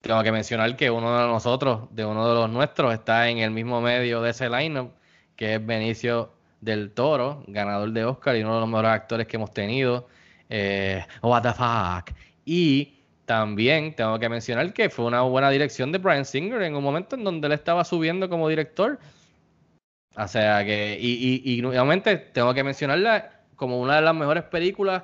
Tengo 0.01 0.23
que 0.23 0.33
mencionar 0.33 0.77
que 0.77 0.91
uno 0.91 1.19
de 1.19 1.27
nosotros, 1.27 1.89
de 1.91 2.05
uno 2.05 2.29
de 2.29 2.35
los 2.35 2.51
nuestros, 2.51 2.93
está 2.93 3.29
en 3.29 3.39
el 3.39 3.51
mismo 3.51 3.81
medio 3.81 4.23
de 4.23 4.31
ese 4.31 4.49
lineup, 4.49 4.93
que 5.35 5.55
es 5.55 5.67
Benicio 5.67 6.33
del 6.61 6.93
Toro, 6.93 7.43
ganador 7.49 7.91
de 7.91 8.05
Oscar 8.05 8.37
y 8.37 8.43
uno 8.43 8.55
de 8.55 8.61
los 8.61 8.69
mejores 8.69 8.93
actores 8.93 9.27
que 9.27 9.37
hemos 9.37 9.53
tenido. 9.53 10.09
Eh, 10.49 11.05
what 11.23 11.43
the 11.43 11.53
fuck. 11.53 12.17
Y 12.45 12.95
también 13.25 13.95
tengo 13.97 14.19
que 14.19 14.29
mencionar 14.29 14.73
que 14.73 14.89
fue 14.91 15.07
una 15.07 15.23
buena 15.23 15.51
dirección 15.51 15.91
de 15.91 15.99
Brian 15.99 16.25
Singer 16.25 16.63
en 16.63 16.77
un 16.77 16.85
momento 16.85 17.17
en 17.17 17.25
donde 17.25 17.47
él 17.49 17.53
estaba 17.53 17.85
subiendo 17.85 18.29
como 18.29 18.49
director. 18.49 18.99
O 20.17 20.29
sea 20.29 20.65
que, 20.65 20.97
y, 21.01 21.43
y, 21.45 21.59
y 21.59 21.63
nuevamente 21.63 22.17
tengo 22.17 22.55
que 22.55 22.63
mencionarla 22.63 23.43
como 23.57 23.81
una 23.81 23.97
de 23.97 24.03
las 24.03 24.15
mejores 24.15 24.45
películas 24.45 25.03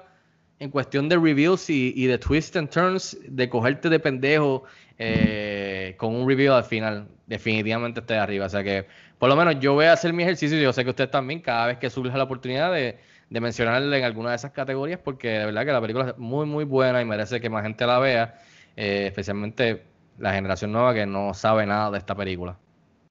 en 0.63 0.71
cuestión 0.71 1.09
de 1.09 1.17
reviews 1.17 1.69
y, 1.71 2.07
de 2.07 2.19
twists 2.19 2.57
and 2.57 2.71
turns, 2.71 3.19
de 3.27 3.49
cogerte 3.49 3.89
de 3.89 3.99
pendejo 3.99 4.63
eh, 4.97 5.97
con 5.99 6.15
un 6.15 6.29
review 6.29 6.53
al 6.53 6.63
final. 6.63 7.09
Definitivamente 7.27 7.99
está 7.99 8.15
de 8.15 8.21
arriba. 8.21 8.47
O 8.47 8.49
sea 8.49 8.63
que, 8.63 8.87
por 9.19 9.29
lo 9.29 9.35
menos 9.35 9.59
yo 9.59 9.75
voy 9.75 9.87
a 9.87 9.93
hacer 9.93 10.13
mi 10.13 10.23
ejercicio 10.23 10.57
y 10.57 10.63
yo 10.63 10.73
sé 10.73 10.85
que 10.85 10.91
ustedes 10.91 11.11
también, 11.11 11.41
cada 11.41 11.67
vez 11.67 11.79
que 11.79 11.91
surja 11.91 12.17
la 12.17 12.23
oportunidad 12.23 12.73
de, 12.73 12.97
de 13.29 13.41
mencionarle 13.41 13.99
en 13.99 14.05
alguna 14.05 14.31
de 14.31 14.37
esas 14.37 14.53
categorías, 14.53 15.01
porque 15.03 15.31
de 15.31 15.47
verdad 15.47 15.65
que 15.65 15.73
la 15.73 15.81
película 15.81 16.11
es 16.11 16.19
muy, 16.19 16.47
muy 16.47 16.65
buena 16.65 17.03
y 17.03 17.05
merece 17.07 17.41
que 17.41 17.51
más 17.51 17.65
gente 17.65 17.85
la 17.85 17.99
vea, 17.99 18.39
eh, 18.77 19.07
especialmente 19.09 19.83
la 20.19 20.33
generación 20.33 20.71
nueva 20.71 20.95
que 20.95 21.07
no 21.07 21.35
sabe 21.35 21.67
nada 21.67 21.91
de 21.91 21.99
esta 21.99 22.15
película. 22.15 22.57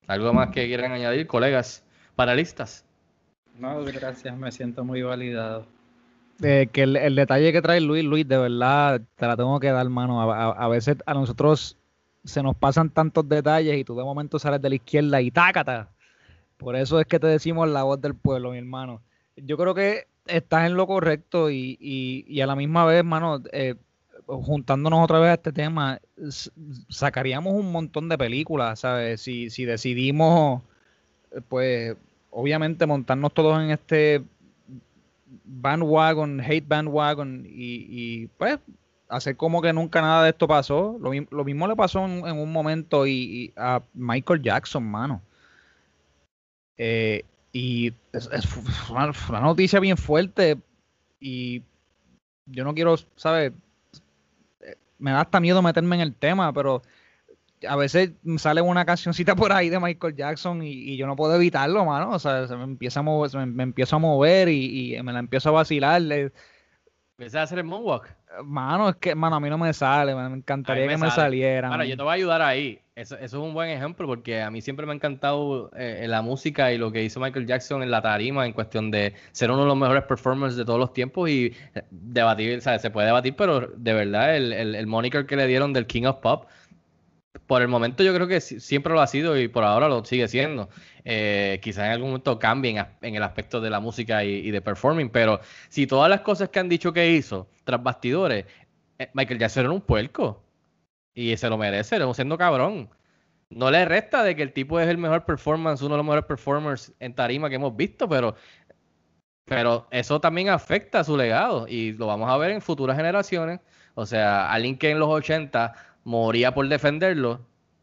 ¿Algo 0.07 0.31
más 0.31 0.51
que 0.51 0.67
quieran 0.67 0.93
añadir, 0.93 1.27
colegas 1.27 1.83
panelistas? 2.15 2.85
no, 3.59 3.83
gracias, 3.83 4.37
me 4.37 4.53
siento 4.53 4.85
muy 4.85 5.01
validado. 5.01 5.67
Que 6.41 6.69
el, 6.83 7.15
detalle 7.15 7.51
que 7.51 7.61
trae 7.61 7.79
Luis, 7.81 8.03
Luis, 8.03 8.27
de 8.27 8.37
verdad, 8.37 9.01
te 9.15 9.27
la 9.27 9.37
tengo 9.37 9.59
que 9.59 9.69
dar, 9.69 9.87
mano. 9.89 10.21
A, 10.31 10.49
a- 10.51 10.67
veces 10.67 10.97
a 11.05 11.13
nosotros 11.13 11.77
se 12.23 12.41
nos 12.41 12.55
pasan 12.55 12.89
tantos 12.89 13.27
detalles 13.29 13.77
y 13.77 13.83
tú 13.83 13.95
de 13.95 14.03
momento 14.03 14.39
sales 14.39 14.61
de 14.61 14.69
la 14.69 14.75
izquierda 14.75 15.21
y 15.21 15.31
tácata. 15.31 15.89
Por 16.57 16.75
eso 16.75 16.99
es 16.99 17.07
que 17.07 17.19
te 17.19 17.27
decimos 17.27 17.69
la 17.69 17.83
voz 17.83 18.01
del 18.01 18.15
pueblo, 18.15 18.51
mi 18.51 18.57
hermano. 18.57 19.01
Yo 19.35 19.57
creo 19.57 19.73
que 19.75 20.07
estás 20.27 20.65
en 20.67 20.75
lo 20.75 20.87
correcto 20.87 21.49
y, 21.49 21.77
y- 21.79 22.25
y 22.27 22.41
a 22.41 22.47
la 22.47 22.55
misma 22.55 22.85
vez, 22.85 23.03
mano, 23.03 23.41
eh, 23.51 23.75
juntándonos 24.25 25.03
otra 25.03 25.19
vez 25.19 25.29
a 25.31 25.33
este 25.35 25.51
tema, 25.51 25.99
sacaríamos 26.89 27.53
un 27.53 27.71
montón 27.71 28.09
de 28.09 28.17
películas, 28.17 28.79
¿sabes? 28.79 29.21
Si, 29.21 29.49
si 29.49 29.65
decidimos, 29.65 30.61
pues, 31.49 31.95
obviamente 32.29 32.85
montarnos 32.85 33.33
todos 33.33 33.61
en 33.61 33.71
este 33.71 34.23
bandwagon, 35.45 36.39
hate 36.41 36.67
bandwagon 36.67 37.45
y, 37.47 37.85
y, 37.89 38.27
pues 38.37 38.59
hacer 39.09 39.35
como 39.37 39.61
que 39.61 39.73
nunca 39.73 40.01
nada 40.01 40.23
de 40.23 40.29
esto 40.31 40.47
pasó. 40.47 40.97
Lo, 41.01 41.09
mi- 41.11 41.27
lo 41.31 41.43
mismo 41.43 41.67
le 41.67 41.75
pasó 41.75 42.05
en, 42.05 42.23
un 42.37 42.51
momento 42.51 43.05
y, 43.07 43.53
a 43.57 43.81
Michael 43.93 44.41
Jackson, 44.41 44.83
mano. 44.89 45.21
Eh, 46.77 47.23
y 47.53 47.93
es, 48.13 48.27
una, 48.89 49.11
una 49.29 49.39
noticia 49.41 49.79
bien 49.79 49.97
fuerte 49.97 50.57
y 51.19 51.61
yo 52.45 52.63
no 52.63 52.73
quiero, 52.73 52.95
¿sabes? 53.15 53.53
Eh, 54.61 54.75
Me 54.99 55.11
da 55.11 55.21
hasta 55.21 55.39
miedo 55.39 55.61
meterme 55.61 55.95
en 55.95 56.01
el 56.01 56.15
tema, 56.15 56.51
pero 56.53 56.81
a 57.67 57.75
veces 57.75 58.11
sale 58.37 58.61
una 58.61 58.85
cancioncita 58.85 59.35
por 59.35 59.51
ahí 59.51 59.69
de 59.69 59.79
Michael 59.79 60.15
Jackson 60.15 60.63
y, 60.63 60.71
y 60.71 60.97
yo 60.97 61.07
no 61.07 61.15
puedo 61.15 61.35
evitarlo, 61.35 61.85
mano. 61.85 62.11
O 62.11 62.19
sea, 62.19 62.47
se 62.47 62.55
me 62.55 62.63
empieza 62.63 63.01
a 63.01 63.03
mover, 63.03 63.29
se 63.29 63.37
me, 63.37 63.45
me 63.45 63.63
empiezo 63.63 63.95
a 63.95 63.99
mover 63.99 64.49
y, 64.49 64.95
y 64.95 65.03
me 65.03 65.13
la 65.13 65.19
empiezo 65.19 65.49
a 65.49 65.53
vacilar. 65.53 66.01
Empecé 66.01 67.37
a 67.37 67.43
hacer 67.43 67.59
el 67.59 67.65
moonwalk. 67.65 68.09
Mano, 68.43 68.89
es 68.89 68.95
que, 68.95 69.13
mano, 69.13 69.35
a 69.35 69.39
mí 69.39 69.49
no 69.49 69.57
me 69.57 69.73
sale, 69.73 70.15
me 70.15 70.37
encantaría 70.37 70.87
que 70.87 70.97
me 70.97 71.11
saliera. 71.11 71.67
Bueno, 71.67 71.83
yo 71.83 71.97
te 71.97 72.03
voy 72.03 72.11
a 72.11 72.13
ayudar 72.13 72.41
ahí. 72.41 72.79
Eso, 72.95 73.15
eso 73.15 73.37
es 73.37 73.43
un 73.43 73.53
buen 73.53 73.69
ejemplo 73.69 74.05
porque 74.07 74.41
a 74.41 74.51
mí 74.51 74.61
siempre 74.61 74.85
me 74.85 74.91
ha 74.91 74.95
encantado 74.95 75.71
eh, 75.75 76.05
la 76.07 76.21
música 76.21 76.71
y 76.71 76.77
lo 76.77 76.91
que 76.91 77.03
hizo 77.03 77.19
Michael 77.19 77.47
Jackson 77.47 77.83
en 77.83 77.89
la 77.89 78.01
tarima 78.01 78.45
en 78.45 78.53
cuestión 78.53 78.91
de 78.91 79.13
ser 79.31 79.49
uno 79.49 79.61
de 79.61 79.67
los 79.67 79.77
mejores 79.77 80.03
performers 80.03 80.55
de 80.55 80.65
todos 80.65 80.79
los 80.79 80.93
tiempos 80.93 81.29
y 81.29 81.53
eh, 81.73 81.83
debatir, 81.89 82.57
o 82.57 82.61
sea, 82.61 82.79
se 82.79 82.89
puede 82.89 83.07
debatir, 83.07 83.35
pero 83.35 83.61
de 83.61 83.93
verdad 83.93 84.35
el, 84.35 84.53
el, 84.53 84.75
el 84.75 84.87
moniker 84.87 85.25
que 85.25 85.35
le 85.35 85.47
dieron 85.47 85.73
del 85.73 85.87
King 85.87 86.03
of 86.03 86.17
Pop, 86.17 86.47
por 87.51 87.61
el 87.61 87.67
momento 87.67 88.01
yo 88.01 88.13
creo 88.13 88.29
que 88.29 88.39
si- 88.39 88.61
siempre 88.61 88.93
lo 88.93 89.01
ha 89.01 89.07
sido 89.07 89.37
y 89.37 89.49
por 89.49 89.65
ahora 89.65 89.89
lo 89.89 90.05
sigue 90.05 90.25
siendo. 90.29 90.69
Eh, 91.03 91.59
quizás 91.61 91.83
en 91.87 91.91
algún 91.91 92.07
momento 92.11 92.39
cambie 92.39 92.81
en, 93.01 93.15
el 93.15 93.23
aspecto 93.23 93.59
de 93.59 93.69
la 93.69 93.81
música 93.81 94.23
y, 94.23 94.35
y 94.35 94.51
de 94.51 94.61
performing, 94.61 95.09
pero 95.09 95.41
si 95.67 95.85
todas 95.85 96.09
las 96.09 96.21
cosas 96.21 96.47
que 96.47 96.59
han 96.59 96.69
dicho 96.69 96.93
que 96.93 97.11
hizo 97.11 97.49
tras 97.65 97.83
bastidores, 97.83 98.45
eh, 98.99 99.09
Michael 99.13 99.37
Jackson 99.37 99.65
era 99.65 99.73
un 99.73 99.81
puerco. 99.81 100.41
Y 101.13 101.35
se 101.37 101.49
lo 101.49 101.57
merece, 101.57 101.97
era 101.97 102.07
un 102.07 102.15
siendo 102.15 102.37
cabrón. 102.37 102.89
No 103.49 103.71
le 103.71 103.85
resta 103.85 104.23
de 104.23 104.35
que 104.37 104.43
el 104.43 104.53
tipo 104.53 104.79
es 104.79 104.87
el 104.89 104.97
mejor 104.97 105.25
performance, 105.25 105.81
uno 105.81 105.95
de 105.95 105.97
los 105.97 106.05
mejores 106.05 106.25
performers 106.25 106.93
en 106.99 107.15
tarima 107.15 107.49
que 107.49 107.55
hemos 107.55 107.75
visto, 107.75 108.07
pero, 108.09 108.35
pero 109.45 109.87
eso 109.91 110.21
también 110.21 110.49
afecta 110.49 111.01
a 111.01 111.03
su 111.03 111.17
legado 111.17 111.67
y 111.67 111.91
lo 111.93 112.07
vamos 112.07 112.29
a 112.29 112.37
ver 112.37 112.51
en 112.51 112.61
futuras 112.61 112.95
generaciones. 112.97 113.59
O 113.95 114.05
sea, 114.05 114.49
alguien 114.51 114.77
que 114.77 114.91
en 114.91 114.99
los 114.99 115.09
80 115.09 115.73
moría 116.03 116.53
por 116.53 116.67
defenderlo 116.67 117.41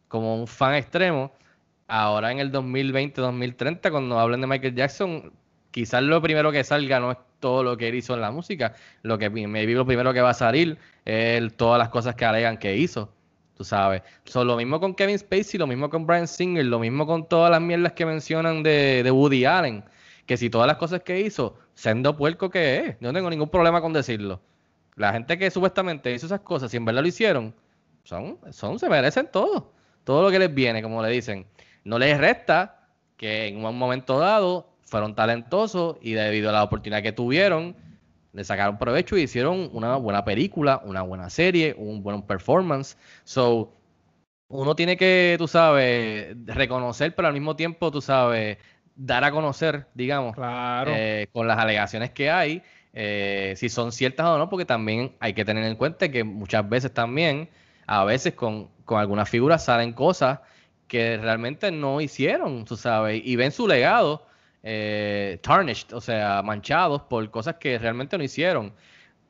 como 0.09 0.37
un 0.37 0.47
fan 0.47 0.75
extremo, 0.75 1.33
ahora 1.87 2.33
en 2.33 2.39
el 2.39 2.53
2020-2030, 2.53 3.91
cuando 3.91 4.19
hablen 4.19 4.41
de 4.41 4.47
Michael 4.47 4.75
Jackson, 4.75 5.33
quizás 5.71 6.03
lo 6.03 6.21
primero 6.23 6.53
que 6.53 6.65
salga 6.65 7.01
no 7.01 7.13
es 7.13 7.19
todo 7.41 7.63
lo 7.63 7.77
que 7.77 7.89
él 7.89 7.95
hizo 7.95 8.15
en 8.15 8.21
la 8.21 8.31
música, 8.31 8.75
lo 9.03 9.19
que 9.19 9.31
maybe 9.31 9.75
lo 9.75 9.87
primero 9.87 10.13
que 10.13 10.21
va 10.21 10.31
a 10.31 10.35
salir 10.35 10.79
es 11.05 11.57
todas 11.57 11.79
las 11.79 11.89
cosas 11.89 12.15
que 12.15 12.25
alegan 12.25 12.59
que 12.59 12.77
hizo, 12.77 13.13
tú 13.57 13.65
sabes. 13.65 14.03
So, 14.25 14.45
lo 14.45 14.57
mismo 14.57 14.81
con 14.81 14.95
Kevin 14.95 15.19
Spacey, 15.19 15.59
lo 15.59 15.67
mismo 15.67 15.91
con 15.91 16.07
Brian 16.07 16.27
Singer, 16.29 16.65
lo 16.65 16.79
mismo 16.79 17.07
con 17.07 17.29
todas 17.29 17.51
las 17.51 17.61
mierdas 17.61 17.93
que 17.93 18.07
mencionan 18.07 18.63
de, 18.63 19.03
de 19.03 19.11
Woody 19.11 19.45
Allen, 19.45 19.85
que 20.27 20.37
si 20.37 20.51
todas 20.51 20.67
las 20.67 20.77
cosas 20.77 21.03
que 21.03 21.21
hizo, 21.21 21.57
sendo 21.75 22.17
puerco 22.17 22.51
que 22.51 22.79
es, 22.79 22.97
no 23.01 23.13
tengo 23.13 23.31
ningún 23.31 23.49
problema 23.49 23.81
con 23.81 23.93
decirlo. 23.93 24.41
La 24.97 25.13
gente 25.13 25.39
que 25.39 25.51
supuestamente 25.51 26.13
hizo 26.13 26.27
esas 26.27 26.41
cosas, 26.41 26.71
si 26.71 26.77
en 26.77 26.85
verdad 26.85 27.03
lo 27.03 27.09
hicieron, 27.09 27.55
son, 28.09 28.39
son, 28.53 28.79
se 28.79 28.89
merecen 28.89 29.29
todo. 29.31 29.73
Todo 30.05 30.23
lo 30.23 30.31
que 30.31 30.39
les 30.39 30.53
viene, 30.53 30.83
como 30.83 31.03
le 31.03 31.11
dicen. 31.11 31.47
No 31.85 31.99
les 31.99 32.17
resta 32.17 32.89
que 33.19 33.49
en 33.49 33.63
un 33.63 33.77
momento 33.77 34.19
dado 34.19 34.71
fueron 34.83 35.15
talentosos 35.15 35.99
y 36.01 36.13
debido 36.13 36.49
a 36.49 36.53
la 36.53 36.63
oportunidad 36.63 37.03
que 37.03 37.13
tuvieron, 37.13 37.77
le 38.33 38.45
sacaron 38.45 38.79
provecho 38.79 39.19
y 39.19 39.23
hicieron 39.23 39.69
una 39.75 39.97
buena 39.97 40.25
película, 40.25 40.81
una 40.85 41.03
buena 41.03 41.29
serie, 41.29 41.75
un 41.77 42.03
buen 42.03 42.23
performance. 42.23 42.97
So, 43.25 43.75
uno 44.49 44.75
tiene 44.75 44.97
que, 44.97 45.35
tú 45.37 45.47
sabes, 45.47 46.35
reconocer, 46.47 47.15
pero 47.15 47.29
al 47.29 47.35
mismo 47.35 47.57
tiempo, 47.57 47.91
tú 47.91 48.01
sabes, 48.01 48.57
dar 48.95 49.23
a 49.25 49.31
conocer, 49.31 49.87
digamos, 49.93 50.35
Claro. 50.35 50.93
eh, 50.95 51.29
con 51.33 51.47
las 51.47 51.59
alegaciones 51.59 52.11
que 52.11 52.31
hay, 52.31 52.63
eh, 52.95 53.53
si 53.57 53.69
son 53.69 53.93
ciertas 53.93 54.27
o 54.27 54.39
no, 54.39 54.49
porque 54.49 54.65
también 54.65 55.15
hay 55.21 55.35
que 55.35 55.45
tener 55.45 55.65
en 55.65 55.77
cuenta 55.77 56.09
que 56.11 56.25
muchas 56.25 56.67
veces 56.67 56.95
también, 56.95 57.51
a 57.89 58.05
veces 58.05 58.35
con, 58.35 58.69
con 58.85 59.01
algunas 59.01 59.29
figuras 59.29 59.65
salen 59.65 59.93
cosas 59.93 60.41
que 60.87 61.17
realmente 61.17 61.71
no 61.73 62.01
hicieron, 62.01 62.65
tú 62.65 62.77
sabes, 62.77 63.21
y 63.25 63.37
ven 63.37 63.51
su 63.51 63.67
legado 63.67 64.27
eh, 64.63 65.39
tarnished, 65.43 65.93
o 65.93 66.01
sea, 66.01 66.43
manchados 66.43 67.03
por 67.03 67.31
cosas 67.31 67.57
que 67.57 67.79
realmente 67.79 68.19
no 68.19 68.25
hicieron. 68.25 68.75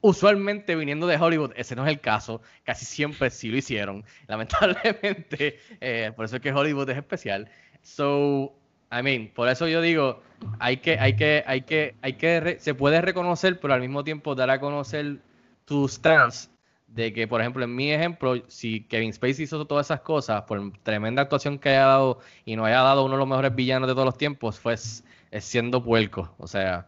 Usualmente 0.01 0.75
viniendo 0.77 1.07
de 1.07 1.17
Hollywood, 1.17 1.53
ese 1.57 1.77
no 1.77 1.85
es 1.85 1.91
el 1.91 2.01
caso, 2.01 2.43
casi 2.65 2.85
siempre 2.85 3.31
sí 3.31 3.49
lo 3.49 3.57
hicieron, 3.57 4.05
lamentablemente, 4.27 5.59
eh, 5.81 6.13
por 6.15 6.25
eso 6.25 6.37
es 6.37 6.43
que 6.43 6.53
Hollywood 6.53 6.91
es 6.91 6.97
especial. 6.97 7.49
So, 7.83 8.53
I 8.91 9.03
mean, 9.03 9.33
por 9.35 9.49
eso 9.49 9.69
yo 9.69 9.81
digo, 9.81 10.21
hay 10.59 10.79
que, 10.79 10.99
hay 10.99 11.15
que, 11.15 11.45
hay 11.47 11.63
que, 11.63 11.95
hay 12.03 12.15
que, 12.15 12.57
se 12.59 12.75
puede 12.75 13.01
reconocer, 13.03 13.61
pero 13.61 13.75
al 13.75 13.81
mismo 13.81 14.03
tiempo 14.03 14.35
dar 14.35 14.51
a 14.51 14.61
conocer 14.61 15.19
tu 15.65 15.87
stance 15.87 16.49
de 16.89 17.13
que, 17.13 17.29
por 17.29 17.41
ejemplo, 17.41 17.65
en 17.65 17.75
mi 17.75 17.93
ejemplo, 17.93 18.35
si 18.49 18.83
Kevin 18.85 19.13
Spacey 19.13 19.45
hizo 19.45 19.65
todas 19.67 19.87
esas 19.87 20.01
cosas, 20.01 20.43
por 20.43 20.73
tremenda 20.83 21.23
actuación 21.23 21.59
que 21.59 21.69
haya 21.71 21.87
dado 21.87 22.19
y 22.45 22.57
no 22.57 22.65
haya 22.65 22.81
dado 22.83 23.05
uno 23.05 23.15
de 23.15 23.19
los 23.19 23.29
mejores 23.29 23.55
villanos 23.55 23.89
de 23.89 23.95
todos 23.95 24.07
los 24.07 24.17
tiempos, 24.19 24.59
fue 24.59 24.77
siendo 24.77 25.83
puerco, 25.85 26.35
o 26.39 26.47
sea, 26.47 26.87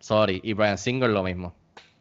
sorry, 0.00 0.40
y 0.42 0.54
Brian 0.54 0.78
Singer 0.78 1.10
lo 1.10 1.22
mismo. 1.22 1.54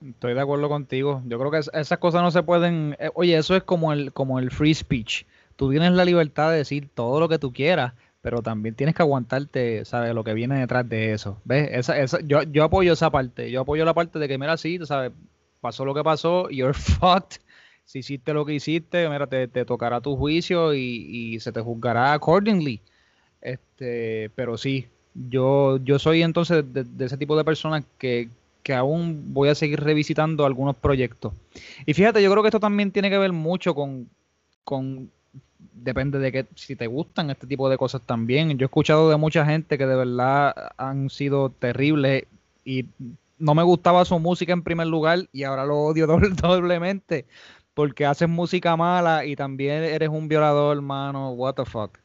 Estoy 0.04 0.34
de 0.34 0.42
acuerdo 0.42 0.68
contigo. 0.68 1.22
Yo 1.28 1.38
creo 1.38 1.52
que 1.52 1.60
es- 1.60 1.70
esas 1.74 2.00
cosas 2.00 2.24
no 2.24 2.32
se 2.32 2.42
pueden. 2.42 2.96
eh, 3.00 3.12
oye, 3.14 3.38
eso 3.38 3.56
es 3.56 3.62
como 3.64 3.94
el, 3.94 4.12
como 4.14 4.40
el 4.40 4.50
free 4.50 4.74
speech. 4.74 5.26
Tú 5.56 5.70
tienes 5.70 5.92
la 5.92 6.06
libertad 6.06 6.50
de 6.50 6.58
decir 6.58 6.90
todo 6.92 7.20
lo 7.20 7.30
que 7.30 7.38
tú 7.38 7.54
quieras, 7.54 7.94
pero 8.22 8.42
también 8.42 8.74
tienes 8.74 8.96
que 8.96 9.04
aguantarte, 9.04 9.86
¿sabes? 9.86 10.16
Lo 10.16 10.24
que 10.24 10.34
viene 10.34 10.58
detrás 10.60 10.90
de 10.90 11.14
eso. 11.14 11.40
¿Ves? 11.44 11.70
Esa, 11.72 12.00
esa, 12.00 12.20
yo, 12.22 12.42
yo 12.44 12.64
apoyo 12.64 12.94
esa 12.94 13.12
parte. 13.12 13.52
Yo 13.52 13.62
apoyo 13.62 13.86
la 13.86 13.94
parte 13.94 14.18
de 14.18 14.28
que, 14.28 14.40
mira, 14.40 14.58
sí, 14.58 14.80
sabes, 14.86 15.12
pasó 15.62 15.86
lo 15.86 15.94
que 15.94 16.04
pasó, 16.04 16.50
you're 16.50 16.74
fucked. 16.78 17.42
Si 17.86 18.00
hiciste 18.00 18.34
lo 18.34 18.46
que 18.46 18.54
hiciste, 18.54 19.08
mira, 19.10 19.28
te, 19.28 19.48
te 19.48 19.66
tocará 19.66 20.02
tu 20.02 20.16
juicio 20.16 20.74
y, 20.74 20.80
y 20.80 21.40
se 21.40 21.52
te 21.52 21.62
juzgará 21.62 22.14
accordingly. 22.14 22.80
Este, 23.42 24.30
pero 24.36 24.58
sí, 24.58 24.88
yo, 25.14 25.78
yo 25.78 26.00
soy 26.00 26.24
entonces 26.24 26.64
de, 26.74 26.84
de 26.84 27.06
ese 27.06 27.18
tipo 27.18 27.38
de 27.38 27.44
personas 27.44 27.84
que, 27.98 28.30
que 28.64 28.74
aún 28.74 29.34
voy 29.34 29.50
a 29.50 29.56
seguir 29.56 29.80
revisitando 29.80 30.46
algunos 30.46 30.76
proyectos. 30.76 31.34
Y 31.86 31.94
fíjate, 31.94 32.22
yo 32.22 32.32
creo 32.32 32.44
que 32.44 32.50
esto 32.50 32.60
también 32.60 32.92
tiene 32.92 33.10
que 33.10 33.18
ver 33.18 33.34
mucho 33.34 33.74
con, 33.74 34.10
con 34.64 35.10
depende 35.74 36.20
de 36.20 36.32
que 36.32 36.46
si 36.56 36.76
te 36.76 36.88
gustan 36.88 37.30
este 37.30 37.48
tipo 37.48 37.70
de 37.70 37.78
cosas 37.78 38.02
también. 38.02 38.58
Yo 38.58 38.66
he 38.66 38.68
escuchado 38.68 39.10
de 39.10 39.18
mucha 39.18 39.46
gente 39.46 39.78
que 39.78 39.86
de 39.86 39.96
verdad 39.96 40.54
han 40.78 41.10
sido 41.10 41.50
terribles 41.50 42.26
y 42.64 42.86
no 43.42 43.56
me 43.56 43.64
gustaba 43.64 44.06
su 44.06 44.18
música 44.20 44.54
en 44.54 44.64
primer 44.64 44.88
lugar 44.88 45.20
y 45.32 45.44
ahora 45.44 45.66
lo 45.66 45.78
odio 45.80 46.08
doble- 46.08 46.30
doblemente 46.36 47.26
porque 47.74 48.06
haces 48.06 48.28
música 48.30 48.76
mala 48.78 49.26
y 49.26 49.36
también 49.36 49.84
eres 49.84 50.10
un 50.10 50.28
violador, 50.28 50.76
hermano. 50.78 51.32
What 51.32 51.56
the 51.56 51.66
fuck. 51.66 51.98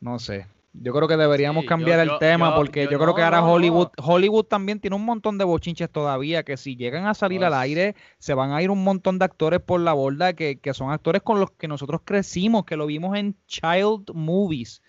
No 0.00 0.18
sé. 0.18 0.46
Yo 0.74 0.92
creo 0.94 1.08
que 1.08 1.16
deberíamos 1.16 1.62
Sí, 1.62 1.66
yo- 1.66 1.68
cambiar 1.68 2.00
el 2.00 2.08
yo- 2.08 2.18
tema 2.18 2.50
yo- 2.50 2.56
porque 2.56 2.86
yo 2.90 2.98
creo 2.98 3.14
que 3.14 3.22
ahora 3.22 3.42
Hollywood, 3.42 3.88
no. 3.98 4.04
Hollywood 4.06 4.44
también 4.44 4.78
tiene 4.80 4.94
un 4.96 5.04
montón 5.04 5.36
de 5.38 5.44
bochinches 5.44 5.90
todavía 5.90 6.44
que 6.44 6.56
si 6.56 6.76
llegan 6.76 7.06
a 7.06 7.14
salir 7.14 7.44
al 7.44 7.50
Pues- 7.52 7.60
aire 7.62 7.96
se 8.18 8.34
van 8.34 8.52
a 8.52 8.62
ir 8.62 8.70
un 8.70 8.84
montón 8.84 9.18
de 9.18 9.24
actores 9.24 9.60
por 9.60 9.80
la 9.80 9.92
borda 9.92 10.34
que, 10.34 10.60
que 10.60 10.74
son 10.74 10.92
actores 10.92 11.22
con 11.22 11.40
los 11.40 11.50
que 11.52 11.66
nosotros 11.68 12.02
crecimos, 12.04 12.64
que 12.64 12.76
lo 12.76 12.86
vimos 12.86 13.16
en 13.16 13.34
child 13.46 14.10
movies. 14.14 14.82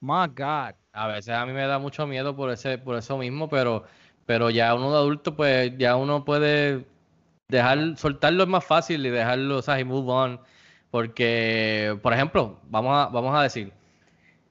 My 0.00 0.28
God. 0.28 0.74
A 0.92 1.08
veces 1.08 1.30
a 1.34 1.44
mí 1.46 1.52
me 1.52 1.66
da 1.66 1.78
mucho 1.78 2.06
miedo 2.06 2.36
por 2.36 2.50
ese, 2.50 2.78
por 2.78 2.96
eso 2.96 3.18
mismo, 3.18 3.48
pero, 3.48 3.84
pero 4.26 4.50
ya 4.50 4.74
uno 4.74 4.90
de 4.92 4.98
adulto, 4.98 5.36
pues 5.36 5.72
ya 5.78 5.96
uno 5.96 6.24
puede 6.24 6.86
dejar, 7.48 7.96
soltarlo 7.96 8.44
es 8.44 8.48
más 8.48 8.64
fácil 8.64 9.04
y 9.06 9.10
dejarlo, 9.10 9.58
o 9.58 9.62
sea, 9.62 9.80
y 9.80 9.84
move 9.84 10.10
on. 10.10 10.40
Porque, 10.90 11.98
por 12.02 12.12
ejemplo, 12.12 12.60
vamos 12.68 12.96
a, 12.96 13.08
vamos 13.08 13.34
a 13.36 13.42
decir, 13.42 13.72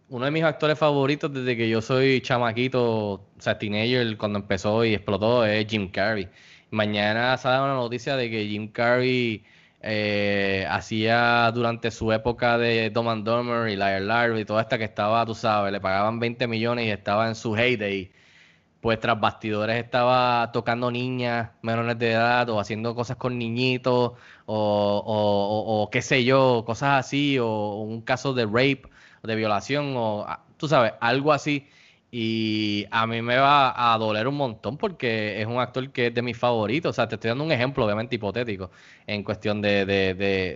uno 0.10 0.26
de 0.26 0.32
mis 0.32 0.44
actores 0.44 0.78
favoritos 0.78 1.34
desde 1.34 1.58
que 1.58 1.70
yo 1.70 1.82
soy 1.82 2.22
chamaquito, 2.22 2.84
o 3.14 3.28
sea, 3.40 3.58
teenager, 3.58 4.18
cuando 4.18 4.40
empezó 4.40 4.86
y 4.86 4.94
explotó, 4.94 5.46
es 5.46 5.66
Jim 5.68 5.90
Carrey. 5.90 6.30
Mañana 6.72 7.38
sale 7.38 7.64
una 7.64 7.76
noticia 7.76 8.16
de 8.16 8.30
que 8.30 8.46
Jim 8.48 8.68
Carrey 8.72 9.44
eh, 9.82 10.66
hacía 10.70 11.52
durante 11.54 11.92
su 11.92 12.12
época 12.12 12.58
de 12.58 12.90
Dumb 12.90 13.10
and 13.10 13.26
Dumber 13.26 13.70
y 13.70 13.76
Liar 13.76 14.02
Liar 14.02 14.38
y 14.40 14.46
toda 14.46 14.62
esta 14.62 14.78
que 14.78 14.86
estaba, 14.86 15.26
tú 15.26 15.36
sabes, 15.36 15.72
le 15.72 15.82
pagaban 15.82 16.20
20 16.20 16.48
millones 16.48 16.88
y 16.88 16.92
estaba 16.92 17.28
en 17.28 17.36
su 17.36 17.56
heyday. 17.56 18.12
Pues 18.84 19.00
tras 19.02 19.20
bastidores 19.20 19.84
estaba 19.84 20.52
tocando 20.54 20.92
niñas 20.92 21.52
menores 21.64 21.98
de 22.00 22.12
edad 22.14 22.50
o 22.52 22.60
haciendo 22.62 22.96
cosas 22.96 23.18
con 23.18 23.40
niñitos 23.40 24.14
o, 24.46 25.04
o- 25.06 25.84
o- 25.84 25.90
qué 25.90 26.02
sé 26.04 26.26
yo, 26.26 26.64
cosas 26.66 27.00
así 27.00 27.40
o 27.40 27.76
un 27.82 28.02
caso 28.02 28.34
de 28.34 28.46
rape, 28.46 28.84
de 29.24 29.36
violación 29.36 29.96
o 29.98 30.26
ah, 30.28 30.46
tú 30.58 30.68
sabes, 30.68 30.94
algo 31.02 31.32
así. 31.34 31.68
Y 32.12 32.86
a 32.92 33.08
mí 33.08 33.22
me 33.24 33.38
va 33.38 33.94
a 33.94 33.98
doler 33.98 34.28
un 34.28 34.36
montón 34.36 34.78
porque 34.78 35.42
es 35.42 35.48
un 35.48 35.60
actor 35.60 35.92
que 35.92 36.08
es 36.08 36.14
de 36.14 36.22
mis 36.22 36.38
favoritos. 36.38 36.92
O 36.92 36.94
sea, 36.94 37.08
te 37.08 37.16
estoy 37.16 37.30
dando 37.30 37.44
un 37.46 37.52
ejemplo, 37.54 37.86
obviamente 37.86 38.16
hipotético, 38.18 38.70
en 39.08 39.24
cuestión 39.24 39.62
de, 39.62 39.86
de, 39.86 40.14